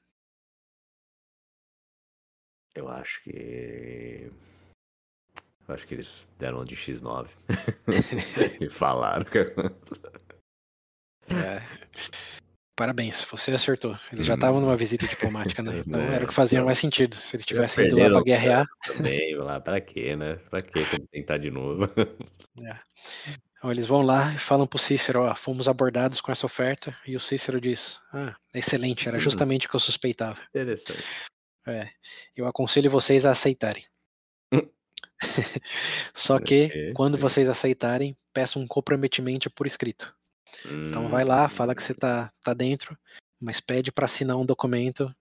Eu 2.75 2.89
acho 2.89 3.23
que. 3.23 4.31
Eu 5.69 5.75
acho 5.75 5.87
que 5.87 5.95
eles 5.95 6.27
deram 6.39 6.65
de 6.65 6.77
X9. 6.77 7.29
e 8.61 8.69
falaram. 8.69 9.25
que- 9.25 9.39
É, 11.33 11.61
Parabéns, 12.81 13.23
você 13.31 13.51
acertou. 13.51 13.95
Eles 14.11 14.25
já 14.25 14.33
Hum. 14.33 14.37
estavam 14.37 14.59
numa 14.59 14.75
visita 14.75 15.07
diplomática, 15.07 15.63
né? 15.63 15.71
Então 15.87 16.01
É, 16.01 16.15
era 16.15 16.25
o 16.25 16.29
que 16.29 16.33
fazia 16.33 16.65
mais 16.65 16.79
sentido. 16.79 17.15
Se 17.15 17.37
eles 17.37 17.45
tivessem 17.45 17.85
ido 17.85 17.99
lá 17.99 18.11
pra 18.11 18.23
guerrear. 18.23 18.67
Também, 18.87 19.37
lá, 19.37 19.61
pra 19.61 19.79
quê, 19.83 20.17
né? 20.17 20.37
Pra 20.49 20.63
quê 20.63 20.81
tentar 21.13 21.37
de 21.37 21.51
novo? 21.51 21.83
Então, 23.59 23.71
eles 23.71 23.87
vão 23.87 24.01
lá 24.01 24.33
e 24.35 24.39
falam 24.39 24.67
pro 24.67 24.79
Cícero, 24.79 25.21
ó, 25.25 25.35
fomos 25.35 25.69
abordados 25.69 26.23
com 26.23 26.33
essa 26.33 26.47
oferta, 26.47 26.97
e 27.07 27.15
o 27.15 27.21
Cícero 27.21 27.61
diz, 27.61 28.01
ah, 28.15 28.35
excelente, 28.55 29.07
era 29.07 29.19
Hum. 29.19 29.21
justamente 29.21 29.67
o 29.67 29.69
que 29.71 29.77
eu 29.77 29.81
suspeitava. 29.81 30.41
Interessante. 30.49 31.05
É, 31.69 31.91
eu 32.35 32.47
aconselho 32.47 32.91
vocês 32.91 33.27
a 33.27 33.33
aceitarem. 33.33 33.85
Hum. 34.51 34.67
Só 36.15 36.39
que, 36.39 36.93
quando 36.95 37.19
vocês 37.19 37.51
aceitarem, 37.51 38.17
peçam 38.33 38.63
um 38.63 38.67
comprometimento 38.67 39.51
por 39.51 39.67
escrito. 39.67 40.17
Então 40.89 41.09
vai 41.09 41.25
Hum, 41.25 41.29
lá, 41.29 41.49
fala 41.49 41.75
que 41.75 41.83
você 41.83 41.95
tá, 41.95 42.33
tá 42.43 42.53
dentro, 42.55 42.97
mas 43.41 43.61
pede 43.61 43.91
para 43.93 44.05
assinar 44.05 44.37
um 44.37 44.45
documento 44.47 45.15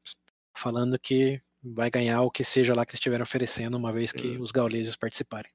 falando 0.56 1.00
que 1.00 1.42
vai 1.64 1.90
ganhar 1.90 2.22
o 2.22 2.32
que 2.32 2.44
seja 2.44 2.74
lá 2.74 2.86
que 2.86 2.94
estiver 2.94 3.22
oferecendo, 3.22 3.76
uma 3.78 3.92
vez 3.92 4.12
que 4.12 4.38
Hum. 4.38 4.42
os 4.42 4.52
gauleses 4.52 4.96
participarem. 4.96 5.52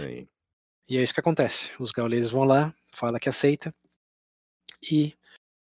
Aí. 0.00 0.26
E 0.88 0.98
é 0.98 1.02
isso 1.02 1.14
que 1.14 1.20
acontece. 1.20 1.70
Os 1.78 1.90
gauleses 1.90 2.30
vão 2.30 2.44
lá, 2.44 2.74
fala 2.94 3.20
que 3.20 3.28
aceita, 3.28 3.74
e 4.90 5.14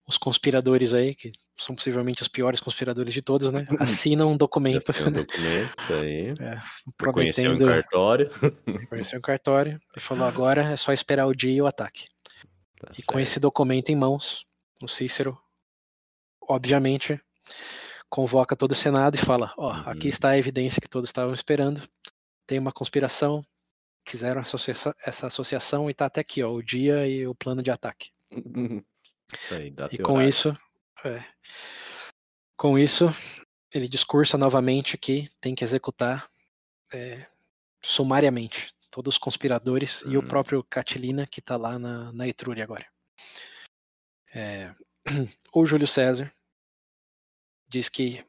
os 0.07 0.17
conspiradores 0.17 0.93
aí, 0.93 1.15
que 1.15 1.31
são 1.57 1.75
possivelmente 1.75 2.21
os 2.21 2.27
piores 2.27 2.59
conspiradores 2.59 3.13
de 3.13 3.21
todos, 3.21 3.51
né? 3.51 3.65
Assinam 3.79 4.31
um 4.31 4.37
documento 4.37 4.93
saiu 4.93 5.07
um 5.07 5.11
documento, 5.25 5.93
aí. 5.93 6.29
é, 6.39 6.59
Conheceu 7.11 7.53
em 7.53 7.57
prometendo 7.57 7.65
cartório. 7.65 8.29
conhecer 8.89 9.17
o 9.17 9.21
cartório 9.21 9.79
e 9.95 9.99
falou 9.99 10.25
agora 10.25 10.61
é 10.71 10.75
só 10.75 10.93
esperar 10.93 11.25
o 11.25 11.35
dia 11.35 11.53
e 11.53 11.61
o 11.61 11.67
ataque. 11.67 12.07
Tá 12.79 12.91
E 12.97 13.03
com 13.03 13.13
certo. 13.13 13.19
esse 13.19 13.39
documento 13.39 13.89
em 13.89 13.95
mãos, 13.95 14.45
o 14.81 14.87
Cícero, 14.87 15.37
obviamente, 16.41 17.19
convoca 18.09 18.55
todo 18.55 18.71
o 18.71 18.75
Senado 18.75 19.15
e 19.15 19.19
fala: 19.19 19.53
Ó, 19.57 19.71
Uhum. 19.73 19.89
aqui 19.89 20.07
está 20.07 20.29
a 20.29 20.37
evidência 20.37 20.81
que 20.81 20.89
todos 20.89 21.09
estavam 21.09 21.33
esperando. 21.33 21.87
Tem 22.45 22.59
uma 22.59 22.71
conspiração, 22.71 23.43
quiseram 24.05 24.41
associa 24.41 24.73
essa 25.03 25.27
associação 25.27 25.89
e 25.89 25.93
tá 25.93 26.05
até 26.05 26.21
aqui, 26.21 26.41
ó, 26.43 26.51
o 26.51 26.63
dia 26.63 27.07
e 27.07 27.27
o 27.27 27.35
plano 27.35 27.61
de 27.61 27.71
ataque. 27.71 28.11
Isso 28.31 29.53
aí, 29.55 29.73
E 29.91 29.95
e 29.95 29.97
com 29.97 30.13
horário. 30.13 30.29
isso, 30.29 30.57
é, 31.03 31.23
com 32.55 32.77
isso, 32.79 33.05
ele 33.73 33.89
discursa 33.89 34.37
novamente 34.37 34.97
que 34.97 35.29
tem 35.41 35.53
que 35.53 35.63
executar 35.63 36.29
é, 36.93 37.27
sumariamente 37.83 38.73
todos 38.97 39.13
os 39.13 39.19
conspiradores 39.19 40.03
e 40.07 40.17
o 40.17 40.21
Hum. 40.21 40.27
próprio 40.27 40.63
Catilina, 40.63 41.27
que 41.27 41.39
está 41.39 41.55
lá 41.55 41.77
na, 41.77 42.11
na 42.11 42.27
Etrúria 42.27 42.63
agora. 42.63 42.83
É, 44.33 44.73
o 45.53 45.65
Júlio 45.67 45.85
César 45.85 46.33
diz 47.67 47.89
que 47.89 48.25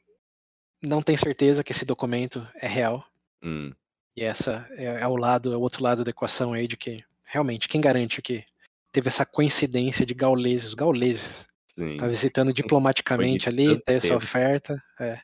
não 0.83 1.01
tem 1.01 1.17
certeza 1.17 1.65
que 1.65 1.73
esse 1.73 1.87
documento 1.87 2.47
é 2.55 2.69
real, 2.69 3.03
Hum, 3.43 3.73
e 4.15 4.23
essa 4.23 4.69
é, 4.73 4.85
é 4.85 5.07
o 5.07 5.17
lado, 5.17 5.55
é 5.55 5.57
o 5.57 5.61
outro 5.61 5.83
lado 5.83 6.05
da 6.05 6.11
equação 6.11 6.53
aí 6.53 6.69
de 6.69 6.77
que 6.77 7.03
realmente 7.25 7.67
quem 7.67 7.81
garante 7.81 8.21
que 8.21 8.45
teve 8.93 9.09
essa 9.09 9.25
coincidência 9.25 10.05
de 10.05 10.13
gauleses, 10.13 10.75
gauleses, 10.75 11.48
sim. 11.79 11.97
tá 11.97 12.09
visitando 12.09 12.53
diplomaticamente 12.53 13.49
ali, 13.49 13.81
ter 13.83 13.95
essa 13.95 14.17
oferta, 14.17 14.83
é, 15.01 15.21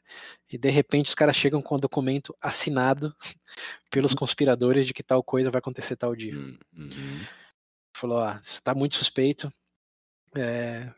e 0.50 0.56
de 0.56 0.70
repente 0.70 1.08
os 1.08 1.14
caras 1.14 1.36
chegam 1.36 1.60
com 1.60 1.74
o 1.74 1.80
documento 1.80 2.34
assinado 2.40 3.14
pelos 3.90 4.14
conspiradores 4.14 4.86
de 4.86 4.94
que 4.94 5.02
tal 5.02 5.22
coisa 5.22 5.50
vai 5.50 5.58
acontecer 5.58 5.96
tal 5.96 6.14
dia. 6.14 6.34
Hum, 6.36 6.58
uhum. 6.76 7.24
Falou, 7.96 8.18
ah, 8.20 8.40
isso 8.42 8.62
tá 8.62 8.74
muito 8.74 8.94
suspeito, 8.94 9.52
é, 10.36 10.92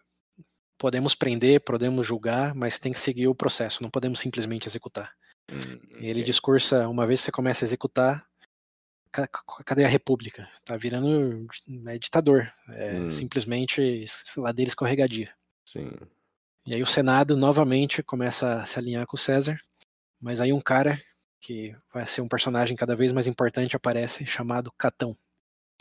podemos 0.78 1.14
prender, 1.14 1.60
podemos 1.60 2.06
julgar, 2.06 2.54
mas 2.54 2.78
tem 2.78 2.92
que 2.92 3.00
seguir 3.00 3.28
o 3.28 3.34
processo, 3.34 3.82
não 3.82 3.90
podemos 3.90 4.20
simplesmente 4.20 4.68
executar. 4.68 5.12
Hum, 5.50 5.78
ele 5.98 6.20
ok. 6.20 6.24
discursa, 6.24 6.88
uma 6.88 7.06
vez 7.06 7.20
que 7.20 7.26
você 7.26 7.32
começa 7.32 7.64
a 7.64 7.66
executar, 7.66 8.26
ca- 9.12 9.28
ca- 9.28 9.42
cadê 9.64 9.84
a 9.84 9.88
república? 9.88 10.48
Tá 10.64 10.76
virando 10.76 11.46
é, 11.86 11.98
ditador, 11.98 12.52
é 12.70 12.96
Hum. 12.98 13.10
simplesmente 13.10 13.80
es- 13.80 14.36
ladeira 14.36 14.68
escorregadia. 14.68 15.32
Sim. 15.66 15.90
E 16.66 16.74
aí 16.74 16.82
o 16.82 16.86
Senado 16.86 17.36
novamente 17.36 18.02
começa 18.02 18.62
a 18.62 18.66
se 18.66 18.78
alinhar 18.78 19.06
com 19.06 19.16
o 19.16 19.18
César, 19.18 19.56
mas 20.20 20.40
aí 20.40 20.52
um 20.52 20.60
cara 20.60 21.01
que 21.40 21.76
vai 21.93 22.06
ser 22.06 22.22
um 22.22 22.28
personagem 22.28 22.76
cada 22.76 22.97
vez 22.97 23.12
mais 23.12 23.26
importante 23.26 23.76
aparece, 23.76 24.26
chamado 24.26 24.72
Catão. 24.72 25.16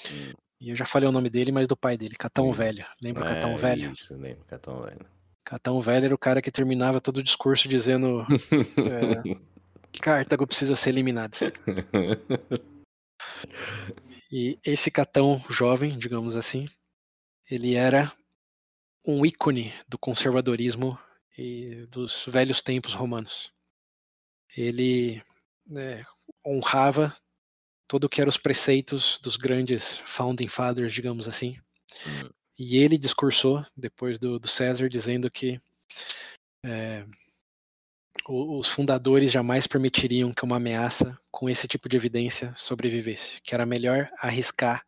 Hum. 0.09 0.33
E 0.59 0.69
eu 0.69 0.75
já 0.75 0.85
falei 0.85 1.07
o 1.07 1.11
nome 1.11 1.29
dele, 1.29 1.51
mas 1.51 1.67
do 1.67 1.75
pai 1.75 1.97
dele, 1.97 2.15
Catão 2.15 2.45
Sim. 2.45 2.57
Velho. 2.57 2.85
Lembra 3.03 3.23
o 3.23 3.27
Catão 3.27 3.51
É, 3.51 3.57
Velho? 3.57 3.91
Isso, 3.91 4.15
lembro, 4.15 4.45
Catão 4.45 4.81
Velho. 4.81 5.05
Catão 5.43 5.81
Velho 5.81 6.05
era 6.05 6.15
o 6.15 6.19
cara 6.19 6.41
que 6.41 6.51
terminava 6.51 7.01
todo 7.01 7.17
o 7.17 7.23
discurso 7.23 7.67
dizendo 7.67 8.25
é, 8.81 9.37
Cartago 10.01 10.47
precisa 10.47 10.75
ser 10.75 10.89
eliminado. 10.89 11.37
E 14.31 14.59
esse 14.65 14.89
Catão 14.89 15.39
jovem, 15.49 15.97
digamos 15.97 16.35
assim, 16.35 16.65
ele 17.49 17.75
era 17.75 18.11
um 19.05 19.25
ícone 19.25 19.73
do 19.87 19.97
conservadorismo 19.97 20.97
e 21.37 21.85
dos 21.87 22.25
velhos 22.27 22.61
tempos 22.61 22.93
romanos. 22.93 23.51
Ele 24.55 25.21
né, 25.67 26.05
honrava 26.45 27.15
todo 27.87 28.05
o 28.05 28.09
que 28.09 28.19
eram 28.19 28.29
os 28.29 28.37
preceitos 28.37 29.19
dos 29.21 29.35
grandes 29.35 29.97
founding 29.99 30.47
fathers, 30.47 30.93
digamos 30.93 31.27
assim. 31.27 31.57
Hum. 32.07 32.29
E 32.57 32.77
ele 32.77 32.97
discursou 32.97 33.65
depois 33.75 34.17
do, 34.17 34.39
do 34.39 34.47
César 34.47 34.87
dizendo 34.87 35.29
que 35.29 35.59
é, 36.63 37.05
os 38.27 38.69
fundadores 38.69 39.31
jamais 39.31 39.67
permitiriam 39.67 40.33
que 40.33 40.43
uma 40.43 40.55
ameaça 40.55 41.19
com 41.29 41.49
esse 41.49 41.67
tipo 41.67 41.87
de 41.89 41.97
evidência 41.97 42.53
sobrevivesse, 42.55 43.41
que 43.41 43.53
era 43.53 43.65
melhor 43.65 44.09
arriscar 44.17 44.85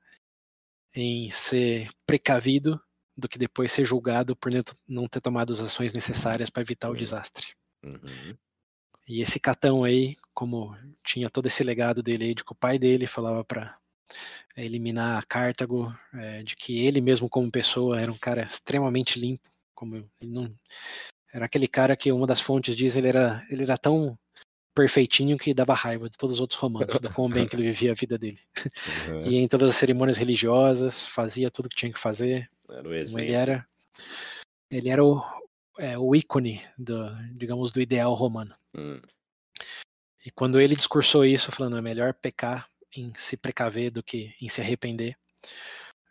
em 0.96 1.30
ser 1.30 1.90
precavido 2.06 2.82
do 3.18 3.28
que 3.28 3.38
depois 3.38 3.72
ser 3.72 3.84
julgado 3.84 4.36
por 4.36 4.52
não 4.88 5.08
ter 5.08 5.20
tomado 5.20 5.52
as 5.52 5.60
ações 5.60 5.92
necessárias 5.92 6.50
para 6.50 6.62
evitar 6.62 6.90
o 6.90 6.96
desastre. 6.96 7.48
Uhum. 7.84 8.36
E 9.08 9.22
esse 9.22 9.40
Catão 9.40 9.84
aí, 9.84 10.16
como 10.34 10.76
tinha 11.04 11.30
todo 11.30 11.48
esse 11.48 11.64
legado 11.64 12.04
dele 12.04 12.26
aí 12.26 12.36
de 12.36 12.44
que 12.44 12.52
o 12.52 12.56
pai 12.56 12.78
dele 12.78 13.08
falava 13.08 13.44
para 13.44 13.78
eliminar 14.56 15.26
Cartago, 15.26 15.94
eh, 16.14 16.44
de 16.44 16.56
que 16.56 16.86
ele 16.86 17.02
mesmo 17.02 17.30
como 17.30 17.52
pessoa 17.52 18.00
era 18.00 18.12
um 18.12 18.18
cara 18.18 18.44
extremamente 18.44 19.20
limpo, 19.20 19.50
como 19.74 20.10
não 20.22 20.54
era 21.34 21.46
aquele 21.46 21.68
cara 21.68 21.96
que 21.96 22.12
uma 22.12 22.26
das 22.26 22.42
fontes 22.42 22.76
diz 22.76 22.96
ele 22.96 23.10
era 23.10 23.46
ele 23.50 23.64
era 23.64 23.78
tão 23.78 24.18
perfeitinho 24.74 25.38
que 25.38 25.54
dava 25.54 25.74
raiva 25.74 26.10
de 26.10 26.18
todos 26.18 26.36
os 26.36 26.42
outros 26.42 26.60
romanos, 26.60 27.00
do 27.00 27.12
quão 27.12 27.28
bem 27.28 27.48
que 27.48 27.56
ele 27.56 27.64
vivia 27.72 27.92
a 27.92 27.96
vida 27.96 28.18
dele. 28.18 28.40
Uhum. 29.10 29.22
Ia 29.26 29.42
em 29.42 29.48
todas 29.48 29.70
as 29.70 29.76
cerimônias 29.76 30.18
religiosas, 30.18 31.04
fazia 31.04 31.50
tudo 31.50 31.68
que 31.68 31.76
tinha 31.76 31.92
que 31.92 32.00
fazer, 32.00 32.48
Era 32.70 32.88
o 32.88 32.94
exemplo. 32.94 33.24
ele 33.24 33.34
era 33.34 33.68
ele 34.70 34.90
era 34.90 35.04
o, 35.04 35.22
é, 35.78 35.98
o 35.98 36.16
ícone 36.16 36.62
do, 36.78 37.10
digamos, 37.34 37.72
do 37.72 37.82
ideal 37.82 38.14
romano. 38.14 38.54
Hum, 38.76 39.00
E 40.26 40.32
quando 40.32 40.60
ele 40.60 40.76
discursou 40.76 41.24
isso, 41.24 41.52
falando 41.52 41.78
é 41.78 41.82
melhor 41.82 42.14
pecar 42.14 42.70
em 42.96 43.14
se 43.16 43.38
precaver 43.38 43.92
do 43.92 44.04
que 44.04 44.36
em 44.42 44.50
se 44.50 44.60
arrepender, 44.60 45.18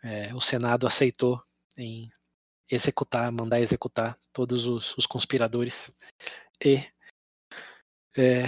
é, 0.03 0.33
o 0.33 0.41
Senado 0.41 0.87
aceitou 0.87 1.41
em 1.77 2.09
executar, 2.69 3.31
mandar 3.31 3.59
executar 3.59 4.17
todos 4.33 4.65
os, 4.67 4.97
os 4.97 5.05
conspiradores 5.05 5.95
e 6.63 6.77
é, 8.17 8.45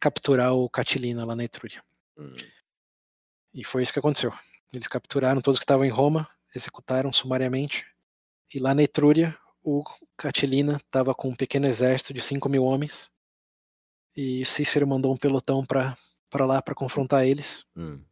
capturar 0.00 0.52
o 0.54 0.68
Catilina 0.68 1.24
lá 1.24 1.36
na 1.36 1.44
Etrúria. 1.44 1.82
hum. 2.18 2.36
E 3.54 3.64
foi 3.64 3.82
isso 3.82 3.92
que 3.92 3.98
aconteceu. 3.98 4.32
Eles 4.74 4.86
capturaram 4.86 5.40
todos 5.40 5.58
que 5.58 5.64
estavam 5.64 5.84
em 5.84 5.90
Roma, 5.90 6.28
executaram 6.54 7.12
sumariamente. 7.12 7.84
E 8.52 8.58
lá 8.58 8.74
na 8.74 8.82
Etrúria, 8.82 9.36
o 9.62 9.84
Catilina 10.16 10.76
estava 10.76 11.14
com 11.14 11.28
um 11.28 11.34
pequeno 11.34 11.66
exército 11.66 12.14
de 12.14 12.20
5 12.22 12.48
mil 12.48 12.64
homens. 12.64 13.10
E 14.16 14.44
Cícero 14.44 14.86
mandou 14.86 15.12
um 15.12 15.16
pelotão 15.16 15.64
para 15.64 15.96
lá 16.46 16.60
para 16.62 16.74
confrontar 16.74 17.24
eles. 17.26 17.64
Hum. 17.76 18.02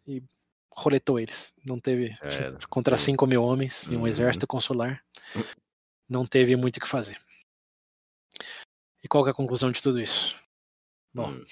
Roletou 0.70 1.18
eles. 1.18 1.54
Não 1.64 1.80
teve. 1.80 2.16
Era. 2.20 2.58
Contra 2.68 2.96
Sim. 2.98 3.12
5 3.12 3.26
mil 3.26 3.42
homens 3.42 3.86
e 3.88 3.96
um 3.96 4.00
Uhum. 4.00 4.06
exército 4.06 4.46
consular. 4.46 5.02
Não 6.08 6.26
teve 6.26 6.54
muito 6.54 6.76
o 6.76 6.80
que 6.80 6.86
fazer. 6.88 7.18
E 9.02 9.08
qual 9.08 9.26
é 9.26 9.30
a 9.30 9.34
conclusão 9.34 9.72
de 9.72 9.80
tudo 9.82 10.00
isso? 10.00 10.36
Bom, 11.14 11.30
Hum. 11.30 11.44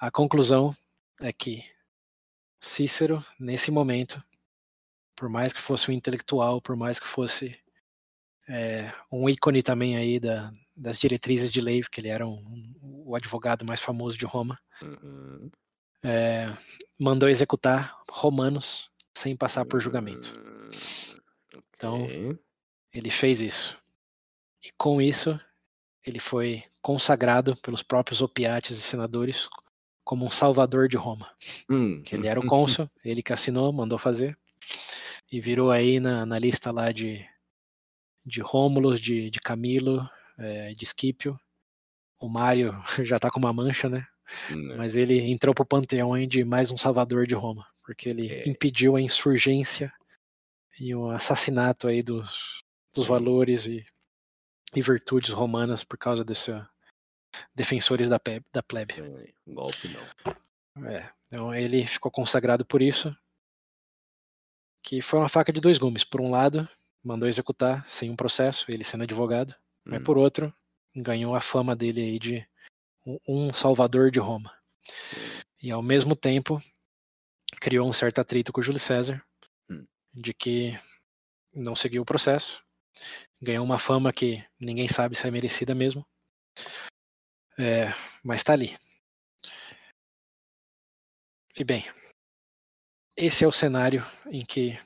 a 0.00 0.10
conclusão 0.10 0.76
é 1.20 1.32
que 1.32 1.62
Cícero, 2.60 3.24
nesse 3.38 3.70
momento, 3.70 4.22
por 5.18 5.28
mais 5.28 5.52
que 5.52 5.60
fosse 5.60 5.90
um 5.90 5.94
intelectual, 5.94 6.60
por 6.60 6.76
mais 6.76 6.98
que 7.00 7.06
fosse 7.06 7.52
é, 8.50 8.90
um 9.12 9.28
ícone 9.28 9.62
também 9.62 9.96
aí 9.96 10.18
da, 10.18 10.50
das 10.74 10.98
diretrizes 10.98 11.52
de 11.52 11.60
lei, 11.60 11.80
porque 11.82 12.00
ele 12.00 12.08
era 12.08 12.26
um- 12.26 12.72
um- 12.82 13.02
o 13.08 13.14
advogado 13.14 13.62
mais 13.64 13.80
famoso 13.82 14.16
de 14.16 14.24
Roma, 14.24 14.58
Uhum. 14.80 15.50
é, 16.02 16.56
mandou 16.98 17.28
executar 17.28 17.94
romanos 18.10 18.90
sem 19.14 19.36
passar 19.36 19.66
por 19.66 19.80
julgamento. 19.80 20.32
Hum, 20.38 20.70
Então, 21.76 22.04
ok. 22.04 22.38
Ele 22.94 23.10
fez 23.10 23.40
isso. 23.42 23.78
E 24.64 24.72
com 24.78 25.00
isso, 25.02 25.38
ele 26.06 26.18
foi 26.18 26.64
consagrado 26.80 27.54
pelos 27.56 27.82
próprios 27.82 28.22
opiates 28.22 28.78
e 28.78 28.80
senadores 28.82 29.46
como 30.02 30.24
um 30.24 30.30
salvador 30.30 30.88
de 30.88 30.96
Roma. 30.96 31.30
Hum. 31.68 32.02
Que 32.02 32.14
ele 32.16 32.26
era 32.26 32.40
o 32.40 32.46
cônsul, 32.46 32.90
ele 33.04 33.22
que 33.22 33.32
assinou, 33.32 33.72
mandou 33.72 33.98
fazer, 33.98 34.36
e 35.30 35.40
virou 35.40 35.70
aí 35.70 36.00
na, 36.00 36.24
na 36.24 36.38
lista 36.38 36.70
lá 36.70 36.90
de, 36.92 37.26
de 38.24 38.40
Rômulus, 38.40 39.00
de, 39.00 39.30
de 39.30 39.40
Camilo, 39.40 40.08
eh, 40.38 40.74
de 40.74 40.84
Esquipio. 40.84 41.38
O 42.18 42.28
Mário 42.28 42.72
já 43.04 43.18
tá 43.18 43.30
com 43.30 43.38
uma 43.38 43.52
mancha, 43.52 43.88
né? 43.88 44.06
Hum, 44.50 44.76
Mas 44.76 44.94
ele 44.96 45.20
entrou 45.30 45.54
pro 45.54 45.64
panteão 45.64 46.12
aí 46.12 46.26
de 46.26 46.44
mais 46.44 46.70
um 46.70 46.76
salvador 46.76 47.26
de 47.26 47.34
Roma, 47.34 47.66
porque 47.84 48.08
ele 48.08 48.28
É. 48.30 48.48
impediu 48.48 48.96
a 48.96 49.00
insurgência 49.00 49.92
e 50.78 50.94
o 50.94 51.10
assassinato 51.10 51.88
aí 51.88 52.02
dos, 52.02 52.62
dos 52.94 53.06
valores 53.06 53.66
e, 53.66 53.84
e 54.74 54.82
virtudes 54.82 55.30
romanas 55.30 55.82
por 55.84 55.96
causa 55.98 56.24
desse 56.24 56.52
defensores 57.54 58.08
da, 58.08 58.18
pe- 58.18 58.42
da 58.52 58.62
plebe. 58.62 58.94
é, 59.00 59.32
Golpe 59.46 59.88
não. 59.88 60.86
É, 60.88 61.10
então 61.26 61.54
ele 61.54 61.86
ficou 61.86 62.10
consagrado 62.10 62.64
por 62.64 62.82
isso, 62.82 63.14
que 64.88 65.02
foi 65.02 65.18
uma 65.18 65.28
faca 65.28 65.52
de 65.52 65.60
dois 65.60 65.76
gumes. 65.76 66.02
Por 66.02 66.18
um 66.18 66.30
lado, 66.30 66.66
mandou 67.04 67.28
executar 67.28 67.86
sem 67.86 68.08
um 68.08 68.16
processo, 68.16 68.64
ele 68.70 68.82
sendo 68.82 69.02
advogado, 69.02 69.54
mas 69.84 70.00
Hum. 70.00 70.04
por 70.04 70.16
outro, 70.16 70.50
ganhou 70.96 71.34
a 71.34 71.42
fama 71.42 71.76
dele 71.76 72.00
aí 72.00 72.18
de 72.18 72.48
um- 73.04 73.18
um 73.28 73.52
salvador 73.52 74.10
de 74.10 74.18
Roma. 74.18 74.50
Sim. 74.88 75.42
E 75.62 75.70
ao 75.70 75.82
mesmo 75.82 76.16
tempo, 76.16 76.58
criou 77.60 77.86
um 77.86 77.92
certo 77.92 78.18
atrito 78.18 78.50
com 78.50 78.60
o 78.60 78.62
Júlio 78.62 78.80
César, 78.80 79.22
Hum. 79.68 79.86
de 80.14 80.32
que 80.32 80.72
não 81.52 81.76
seguiu 81.76 82.00
o 82.00 82.06
processo, 82.06 82.64
ganhou 83.42 83.66
uma 83.66 83.78
fama 83.78 84.10
que 84.10 84.42
ninguém 84.58 84.88
sabe 84.88 85.14
se 85.14 85.28
é 85.28 85.30
merecida 85.30 85.74
mesmo, 85.74 86.06
É, 87.60 87.92
mas 88.22 88.42
tá 88.44 88.52
ali. 88.52 88.78
E 91.56 91.64
bem, 91.64 91.82
esse 93.18 93.44
é 93.44 93.48
o 93.48 93.52
cenário 93.52 94.04
em 94.26 94.44
que 94.44 94.78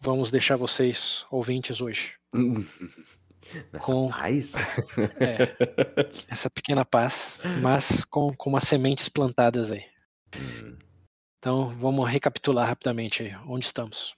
vamos 0.00 0.30
deixar 0.30 0.56
vocês 0.56 1.26
ouvintes 1.30 1.80
hoje. 1.80 2.14
Nessa 3.72 3.84
Com- 3.84 4.08
paz? 4.08 4.54
É. 5.20 5.56
Essa 6.28 6.48
pequena 6.48 6.84
paz, 6.84 7.40
mas 7.60 8.04
com, 8.04 8.34
com 8.34 8.48
umas 8.50 8.62
sementes 8.64 9.08
plantadas 9.08 9.70
aí. 9.72 9.84
Hum, 10.34 10.78
Então 11.38 11.68
vamos 11.78 12.08
recapitular 12.08 12.66
rapidamente 12.68 13.22
aí. 13.22 13.34
Onde 13.46 13.66
estamos? 13.66 14.14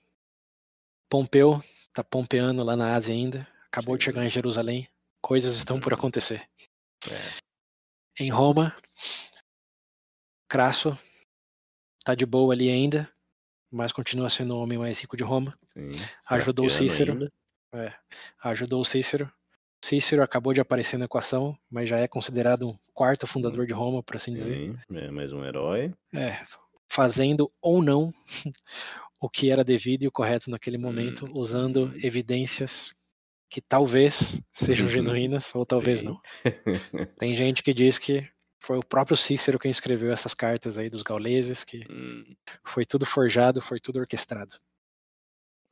Pompeu 1.11 1.61
está 1.87 2.05
pompeando 2.05 2.63
lá 2.63 2.77
na 2.77 2.95
Ásia 2.95 3.15
ainda. 3.15 3.49
Acabou 3.67 3.95
Sim. 3.95 3.99
de 3.99 4.05
chegar 4.05 4.25
em 4.25 4.29
Jerusalém. 4.29 4.89
Coisas 5.23 5.57
estão 5.57 5.81
por 5.81 5.95
acontecer. 5.95 6.47
É. 7.09 8.23
Em 8.23 8.31
Roma, 8.31 8.77
Crasso 10.49 10.97
tá 12.05 12.15
de 12.15 12.27
boa 12.27 12.53
ali 12.55 12.69
ainda, 12.71 13.11
mas 13.75 13.91
continua 13.91 14.29
sendo 14.29 14.55
o 14.57 14.61
homem 14.61 14.79
mais 14.79 15.01
rico 15.01 15.17
de 15.17 15.25
Roma. 15.25 15.59
Sim. 15.73 15.91
Ajudou 16.31 16.71
Cícero. 16.71 17.29
É, 17.73 17.93
ajudou 18.45 18.85
Cícero. 18.85 19.31
Cícero 19.85 20.23
acabou 20.23 20.55
de 20.55 20.61
aparecer 20.61 20.97
na 20.97 21.07
equação, 21.07 21.59
mas 21.69 21.89
já 21.89 21.99
é 21.99 22.07
considerado 22.07 22.69
um 22.69 22.79
quarto 22.95 23.27
fundador 23.27 23.67
de 23.67 23.75
Roma, 23.75 24.01
por 24.01 24.15
assim 24.15 24.33
dizer. 24.33 24.55
Sim, 24.55 24.97
é 24.97 25.11
mais 25.11 25.33
um 25.33 25.45
herói. 25.45 25.93
É, 26.15 26.39
fazendo 26.89 27.53
ou 27.61 27.83
não 27.83 28.15
o 29.21 29.29
que 29.29 29.51
era 29.51 29.65
devido 29.65 30.05
e 30.05 30.07
o 30.07 30.13
correto 30.13 30.51
naquele 30.51 30.79
momento, 30.79 31.27
hum. 31.27 31.33
usando 31.35 31.93
evidências 31.97 32.95
que 33.51 33.61
talvez 33.61 34.41
sejam 34.53 34.89
genuínas 34.89 35.53
ou 35.53 35.67
talvez 35.67 35.99
Sim. 35.99 36.07
não. 36.07 36.21
Tem 37.19 37.35
gente 37.35 37.63
que 37.63 37.75
diz 37.75 37.99
que 37.99 38.27
foi 38.65 38.79
o 38.79 38.85
próprio 38.85 39.17
Cícero 39.17 39.59
quem 39.59 39.71
escreveu 39.71 40.11
essas 40.11 40.33
cartas 40.33 40.79
aí 40.79 40.89
dos 40.89 41.03
gauleses, 41.03 41.65
que 41.65 41.87
hum. 41.91 42.35
foi 42.65 42.87
tudo 42.87 43.05
forjado, 43.05 43.61
foi 43.61 43.79
tudo 43.79 43.99
orquestrado. 44.01 44.55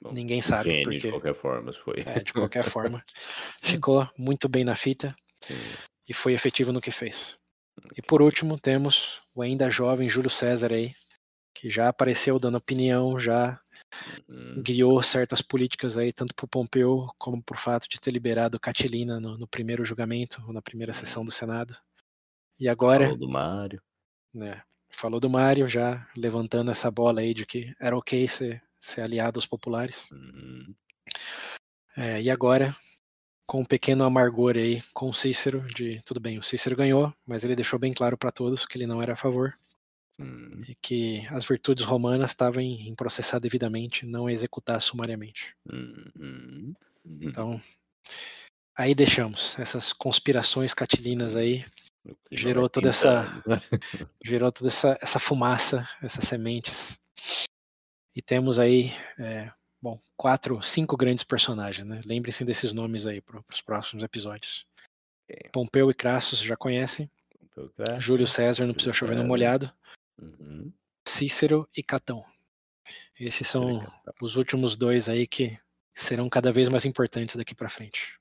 Bom, 0.02 0.12
Ninguém 0.12 0.42
sabe 0.42 0.70
gênio, 0.70 0.84
porque. 0.84 0.98
De 0.98 1.10
qualquer 1.10 1.34
forma, 1.34 1.72
foi. 1.72 2.02
É, 2.04 2.20
de 2.20 2.32
qualquer 2.32 2.64
forma. 2.64 3.02
Ficou 3.62 4.06
muito 4.18 4.48
bem 4.48 4.64
na 4.64 4.76
fita 4.76 5.14
Sim. 5.40 5.54
e 6.06 6.12
foi 6.12 6.34
efetivo 6.34 6.72
no 6.72 6.80
que 6.80 6.90
fez. 6.90 7.38
E 7.96 8.02
por 8.02 8.20
último, 8.20 8.58
temos 8.58 9.22
o 9.34 9.40
ainda 9.40 9.70
jovem 9.70 10.08
Júlio 10.08 10.28
César 10.28 10.72
aí, 10.72 10.92
que 11.54 11.70
já 11.70 11.88
apareceu 11.88 12.38
dando 12.38 12.58
opinião, 12.58 13.18
já 13.18 13.58
uhum. 14.28 14.62
guiou 14.62 15.02
certas 15.02 15.40
políticas 15.40 15.96
aí, 15.96 16.12
tanto 16.12 16.34
para 16.34 16.44
o 16.44 16.48
Pompeu 16.48 17.06
como 17.16 17.42
por 17.42 17.56
fato 17.56 17.88
de 17.88 17.98
ter 17.98 18.10
liberado 18.10 18.60
Catilina 18.60 19.18
no, 19.18 19.38
no 19.38 19.46
primeiro 19.46 19.84
julgamento, 19.84 20.42
ou 20.46 20.52
na 20.52 20.60
primeira 20.60 20.92
sessão 20.92 21.24
do 21.24 21.30
Senado. 21.30 21.74
E 22.58 22.68
agora. 22.68 23.04
Falou 23.04 23.18
do 23.18 23.28
Mário. 23.28 23.82
Né, 24.34 24.62
falou 24.90 25.20
do 25.20 25.28
Mário, 25.30 25.68
já 25.68 26.08
levantando 26.16 26.70
essa 26.70 26.90
bola 26.90 27.20
aí 27.20 27.34
de 27.34 27.44
que 27.44 27.74
era 27.78 27.96
ok 27.96 28.26
ser 28.26 28.62
ser 28.82 29.00
aliado 29.00 29.38
aos 29.38 29.46
populares. 29.46 30.10
Uhum. 30.10 30.74
É, 31.96 32.20
e 32.20 32.28
agora, 32.28 32.76
com 33.46 33.60
um 33.60 33.64
pequeno 33.64 34.04
amargor 34.04 34.56
aí 34.56 34.82
com 34.92 35.08
o 35.08 35.14
Cícero, 35.14 35.62
de 35.68 36.02
tudo 36.02 36.18
bem, 36.18 36.36
o 36.38 36.42
Cícero 36.42 36.74
ganhou, 36.74 37.14
mas 37.24 37.44
ele 37.44 37.54
deixou 37.54 37.78
bem 37.78 37.92
claro 37.92 38.18
para 38.18 38.32
todos 38.32 38.66
que 38.66 38.76
ele 38.76 38.86
não 38.86 39.00
era 39.00 39.12
a 39.12 39.16
favor. 39.16 39.56
Uhum. 40.18 40.62
E 40.68 40.74
que 40.82 41.26
as 41.30 41.44
virtudes 41.46 41.84
romanas 41.84 42.32
estavam 42.32 42.60
em, 42.60 42.94
processar 42.94 43.38
devidamente, 43.38 44.04
não 44.04 44.28
executar 44.28 44.80
sumariamente. 44.80 45.54
Uhum. 45.72 46.74
Então, 47.20 47.60
aí 48.76 48.94
deixamos 48.94 49.58
essas 49.58 49.92
conspirações 49.92 50.74
catilinas 50.74 51.36
aí. 51.36 51.64
Gerou 52.30 52.68
toda 52.68 52.88
essa, 52.88 53.42
gerou 54.24 54.50
toda 54.50 54.68
essa, 54.68 54.98
essa 55.00 55.20
fumaça, 55.20 55.88
essas 56.02 56.24
sementes 56.24 57.00
e 58.14 58.20
temos 58.20 58.58
aí, 58.58 58.92
é, 59.18 59.50
bom, 59.80 59.98
quatro, 60.16 60.62
cinco 60.62 60.96
grandes 60.96 61.24
personagens, 61.24 61.86
né? 61.86 62.00
Lembrem-se 62.04 62.44
desses 62.44 62.72
nomes 62.72 63.06
aí 63.06 63.20
para 63.20 63.42
os 63.50 63.60
próximos 63.62 64.04
episódios. 64.04 64.66
Okay. 65.24 65.50
Pompeu 65.50 65.90
e 65.90 65.94
Crassus 65.94 66.40
já 66.40 66.56
conhecem. 66.56 67.10
Crassus, 67.76 68.04
Júlio 68.04 68.26
César, 68.26 68.66
não 68.66 68.74
precisa 68.74 68.94
chover 68.94 69.16
no 69.16 69.24
molhado. 69.24 69.72
Uhum. 70.20 70.70
Cícero 71.08 71.68
e 71.74 71.82
Catão. 71.82 72.24
Esses 73.18 73.46
Cícero 73.46 73.80
são 73.80 73.92
os 74.20 74.36
últimos 74.36 74.76
dois 74.76 75.08
aí 75.08 75.26
que 75.26 75.58
serão 75.94 76.28
cada 76.28 76.52
vez 76.52 76.68
mais 76.68 76.84
importantes 76.84 77.36
daqui 77.36 77.54
para 77.54 77.68
frente. 77.68 78.18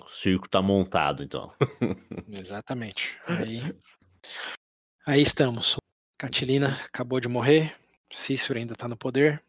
O 0.00 0.08
circo 0.08 0.46
está 0.46 0.62
montado, 0.62 1.22
então. 1.22 1.52
Exatamente. 2.30 3.18
Aí, 3.26 3.60
aí 5.06 5.20
estamos. 5.20 5.76
Catilina 6.18 6.80
acabou 6.84 7.20
de 7.20 7.28
morrer. 7.28 7.76
Cícero 8.12 8.58
ainda 8.58 8.72
está 8.72 8.88
no 8.88 8.96
poder, 8.96 9.42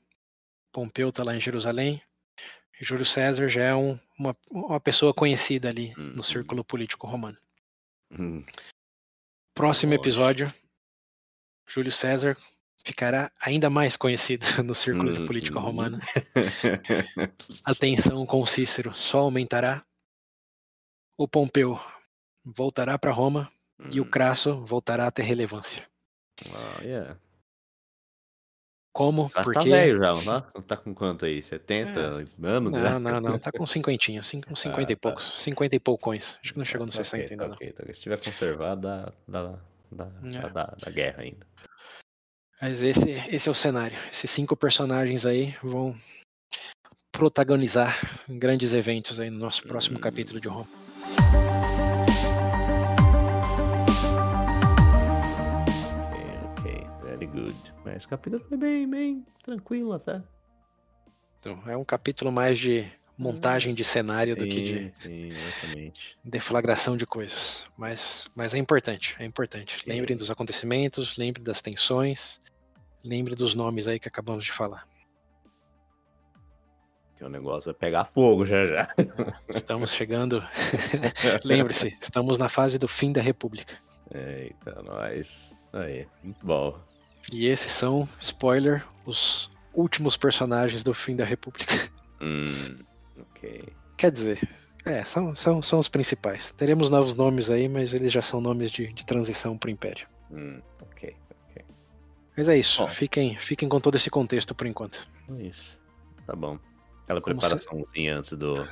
Pompeu 0.72 1.10
está 1.10 1.24
lá 1.24 1.36
em 1.36 1.42
Jerusalém, 1.42 2.02
Júlio 2.80 3.06
César 3.06 3.48
já 3.48 3.64
é 3.64 3.76
um, 3.76 4.00
uma, 4.18 4.36
uma 4.50 4.80
pessoa 4.80 5.14
conhecida 5.14 5.70
ali 5.70 5.94
no 5.96 6.18
uhum. 6.18 6.24
círculo 6.24 6.64
político 6.64 7.08
romano. 7.08 7.38
Hum. 8.12 8.44
Próximo 9.54 9.94
episódio, 9.94 10.52
Júlio 11.68 11.92
César 11.92 12.36
ficará 12.84 13.32
ainda 13.42 13.70
mais 13.70 13.96
conhecido 13.96 14.46
no 14.64 14.76
círculo 14.76 15.26
político 15.26 15.58
uhum. 15.58 15.66
romano. 15.66 16.00
A 17.64 17.76
tensão 17.76 18.26
com 18.26 18.46
Cícero 18.46 18.94
só 18.94 19.20
aumentará. 19.20 19.84
O 21.18 21.28
Pompeu 21.28 21.80
voltará 22.44 22.98
para 22.98 23.12
Roma 23.12 23.52
e 23.92 24.00
o 24.00 24.04
hum. 24.04 24.10
Crasso 24.10 24.64
voltará 24.66 25.08
a 25.08 25.12
ter 25.12 25.24
relevância. 25.24 25.88
Oh, 26.48 26.82
yeah. 26.82 27.16
Como? 28.92 29.24
Mas 29.24 29.34
tá 29.34 29.44
Porque... 29.44 29.70
tá 29.70 29.76
velho 29.76 30.00
já, 30.00 30.14
não 30.14 30.24
tá? 30.24 30.42
Tá 30.62 30.78
com 30.78 30.94
quanto 30.94 31.26
aí? 31.26 31.42
70 31.42 32.00
é. 32.00 32.04
anos? 32.04 32.38
Não, 32.38 32.60
não, 33.00 33.22
não. 33.22 33.40
Tá 33.40 33.52
com 33.52 33.66
cinquentinha, 33.66 34.22
com 34.22 34.56
50 34.56 34.80
ah, 34.82 34.82
e 34.82 34.96
tá. 34.96 35.00
poucos. 35.00 35.42
50 35.44 35.76
e 35.76 35.80
poucões. 35.80 36.38
Acho 36.42 36.54
que 36.54 36.60
não 36.60 36.66
chegou 36.66 36.86
nos 36.86 36.96
okay, 36.96 37.06
60 37.06 37.34
ainda 37.34 37.54
okay. 37.54 37.74
não. 37.78 37.94
Se 37.94 38.02
tiver 38.02 38.22
conservado, 38.22 38.82
dá, 38.82 39.14
dá, 39.28 39.60
dá, 39.92 40.12
é. 40.24 40.50
dá, 40.50 40.76
dá 40.78 40.92
guerra 40.92 41.22
ainda. 41.22 41.46
Mas 42.62 42.84
esse, 42.84 43.10
esse 43.30 43.50
é 43.50 43.52
o 43.52 43.56
cenário. 43.56 43.98
Esses 44.12 44.30
cinco 44.30 44.56
personagens 44.56 45.26
aí 45.26 45.56
vão 45.64 45.96
protagonizar 47.12 48.22
grandes 48.30 48.74
eventos 48.74 49.20
aí 49.20 49.30
no 49.30 49.40
nosso 49.40 49.64
próximo 49.64 49.98
hum. 49.98 50.02
capítulo 50.02 50.40
de 50.40 50.48
Roma. 50.48 50.68
good. 57.32 57.74
Mas 57.84 57.98
esse 57.98 58.08
capítulo 58.08 58.44
foi 58.48 58.58
bem, 58.58 58.90
bem 58.90 59.26
tranquilo 59.42 59.94
até. 59.94 60.22
Então, 61.40 61.64
é 61.66 61.76
um 61.76 61.84
capítulo 61.84 62.32
mais 62.32 62.60
de 62.60 62.88
montagem 63.18 63.74
de 63.74 63.84
cenário 63.84 64.36
sim, 64.36 64.40
do 64.40 64.48
que 64.48 64.62
de 64.62 64.94
sim, 65.02 65.94
deflagração 66.24 66.96
de 66.98 67.06
coisas. 67.06 67.64
Mas, 67.78 68.26
mas 68.36 68.54
é 68.54 68.58
importante, 68.58 69.16
é 69.20 69.26
importante. 69.26 69.84
Lembrem 69.88 70.18
dos 70.18 70.30
acontecimentos, 70.30 71.18
lembrem 71.18 71.44
das 71.44 71.62
tensões, 71.62 72.40
lembrem 73.04 73.36
dos 73.36 73.56
nomes 73.56 73.88
aí 73.88 74.00
que 74.00 74.08
acabamos 74.08 74.46
de 74.46 74.52
falar. 74.52 74.88
Que 77.18 77.24
o 77.24 77.30
negócio 77.30 77.72
vai 77.72 77.80
pegar 77.80 78.06
fogo 78.06 78.46
já 78.46 78.66
já. 78.66 78.96
Estamos 79.50 79.94
chegando. 79.94 80.44
Lembre-se, 81.44 81.96
estamos 82.02 82.38
na 82.38 82.50
fase 82.50 82.80
do 82.80 82.88
fim 82.88 83.12
da 83.12 83.22
República. 83.22 83.78
Eita, 84.14 84.82
nós. 84.82 85.56
Aí, 85.72 86.08
muito 86.24 86.46
bom. 86.46 86.78
E 87.32 87.46
esses 87.46 87.72
são, 87.72 88.10
spoiler, 88.20 88.84
os 89.06 89.52
últimos 89.74 90.18
personagens 90.18 90.84
do 90.84 90.94
fim 90.94 91.16
da 91.16 91.24
República. 91.24 91.90
Hum, 92.20 92.76
ok. 93.20 93.64
Quer 93.98 94.12
dizer, 94.12 94.50
é, 94.86 95.04
são, 95.04 95.36
são, 95.36 95.62
são 95.62 95.80
os 95.80 95.88
principais. 95.88 96.52
Teremos 96.52 96.90
novos 96.90 97.16
nomes 97.16 97.50
aí, 97.50 97.70
mas 97.70 97.94
eles 97.94 98.12
já 98.12 98.22
são 98.22 98.42
nomes 98.42 98.72
de, 98.72 98.92
de 98.92 99.06
transição 99.06 99.58
para 99.58 99.68
o 99.68 99.72
Império. 99.72 100.08
Hum, 100.32 100.60
ok. 100.82 101.16
Mas 102.42 102.50
é 102.50 102.58
isso, 102.58 102.88
fiquem, 102.88 103.38
fiquem 103.38 103.70
com 103.70 103.80
todo 103.80 103.94
esse 103.98 104.10
contexto 104.10 104.56
por 104.56 104.66
enquanto. 104.66 105.08
É 105.30 105.44
isso, 105.44 105.80
tá 106.26 106.36
bom. 106.36 106.58
Aquela 107.04 107.22
Como 107.22 107.40
preparaçãozinha 107.40 108.14
se... 108.14 108.18
antes 108.18 108.34
do, 108.34 108.68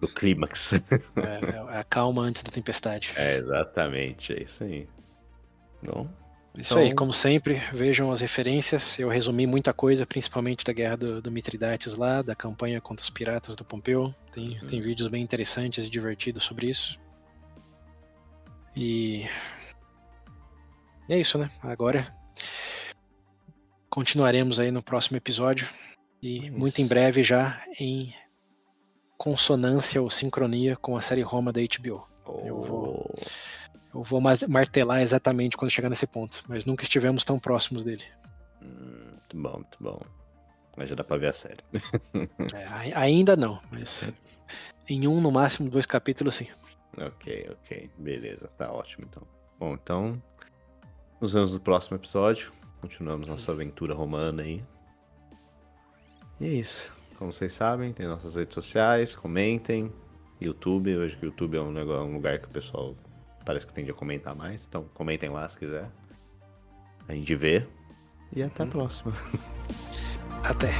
do 0.00 0.08
clímax. 0.08 0.72
É, 1.14 1.74
é, 1.74 1.78
a 1.78 1.84
calma 1.84 2.22
antes 2.22 2.42
da 2.42 2.50
tempestade. 2.50 3.12
É, 3.14 3.36
exatamente, 3.36 4.32
é 4.32 4.44
isso 4.44 4.64
aí. 4.64 4.88
Bom, 5.82 6.08
isso 6.56 6.72
então... 6.72 6.78
aí, 6.82 6.94
como 6.94 7.12
sempre, 7.12 7.60
vejam 7.74 8.10
as 8.10 8.22
referências. 8.22 8.98
Eu 8.98 9.10
resumi 9.10 9.46
muita 9.46 9.74
coisa, 9.74 10.06
principalmente 10.06 10.64
da 10.64 10.72
guerra 10.72 10.96
do, 10.96 11.20
do 11.20 11.30
Mitridates 11.30 11.94
lá, 11.94 12.22
da 12.22 12.34
campanha 12.34 12.80
contra 12.80 13.02
os 13.02 13.10
piratas 13.10 13.54
do 13.54 13.62
Pompeu. 13.62 14.14
Tem, 14.32 14.58
uhum. 14.58 14.68
tem 14.68 14.80
vídeos 14.80 15.10
bem 15.10 15.22
interessantes 15.22 15.84
e 15.84 15.90
divertidos 15.90 16.44
sobre 16.44 16.70
isso. 16.70 16.98
E 18.74 19.26
é 21.10 21.20
isso, 21.20 21.36
né? 21.36 21.50
Agora 21.62 22.21
continuaremos 23.92 24.58
aí 24.58 24.70
no 24.70 24.82
próximo 24.82 25.18
episódio 25.18 25.68
e 26.22 26.46
isso. 26.46 26.56
muito 26.56 26.80
em 26.80 26.86
breve 26.86 27.22
já 27.22 27.62
em 27.78 28.14
consonância 29.18 30.00
ou 30.00 30.08
sincronia 30.08 30.76
com 30.76 30.96
a 30.96 31.02
série 31.02 31.20
Roma 31.20 31.52
da 31.52 31.60
HBO. 31.60 32.08
Oh. 32.24 32.40
Eu 32.46 32.62
vou 32.62 33.14
eu 33.94 34.02
vou 34.02 34.18
martelar 34.48 35.02
exatamente 35.02 35.58
quando 35.58 35.70
chegar 35.70 35.90
nesse 35.90 36.06
ponto, 36.06 36.42
mas 36.48 36.64
nunca 36.64 36.84
estivemos 36.84 37.22
tão 37.22 37.38
próximos 37.38 37.84
dele. 37.84 38.02
Hum, 38.62 39.10
muito 39.10 39.36
bom, 39.36 39.52
muito 39.56 39.76
bom. 39.78 40.00
Mas 40.74 40.88
já 40.88 40.94
dá 40.94 41.04
pra 41.04 41.18
ver 41.18 41.28
a 41.28 41.32
série. 41.34 41.62
é, 42.54 42.94
ainda 42.94 43.36
não, 43.36 43.60
mas 43.70 44.08
em 44.88 45.06
um, 45.06 45.20
no 45.20 45.30
máximo, 45.30 45.68
dois 45.68 45.84
capítulos, 45.84 46.36
sim. 46.36 46.48
Ok, 46.96 47.50
ok. 47.50 47.90
Beleza, 47.98 48.48
tá 48.56 48.72
ótimo 48.72 49.06
então. 49.10 49.22
Bom, 49.60 49.74
então. 49.74 50.22
Nos 51.20 51.34
vemos 51.34 51.52
no 51.52 51.60
próximo 51.60 51.98
episódio. 51.98 52.52
Continuamos 52.82 53.28
nossa 53.28 53.52
aventura 53.52 53.94
romana 53.94 54.42
aí. 54.42 54.62
E 56.40 56.46
é 56.46 56.48
isso. 56.48 56.92
Como 57.16 57.32
vocês 57.32 57.54
sabem, 57.54 57.92
tem 57.92 58.08
nossas 58.08 58.34
redes 58.34 58.52
sociais, 58.52 59.14
comentem. 59.14 59.90
YouTube, 60.40 60.96
hoje 60.96 61.16
que 61.16 61.24
o 61.24 61.28
YouTube 61.28 61.56
é 61.56 61.60
um, 61.60 61.70
negócio, 61.70 62.04
um 62.04 62.14
lugar 62.14 62.40
que 62.40 62.46
o 62.46 62.50
pessoal 62.50 62.96
parece 63.46 63.64
que 63.64 63.72
tende 63.72 63.92
a 63.92 63.94
comentar 63.94 64.34
mais. 64.34 64.66
Então 64.68 64.84
comentem 64.92 65.30
lá 65.30 65.48
se 65.48 65.56
quiser. 65.56 65.88
A 67.08 67.14
gente 67.14 67.32
vê. 67.36 67.64
E 68.34 68.42
até 68.42 68.64
a 68.64 68.66
próxima. 68.66 69.12
Até. 70.42 70.72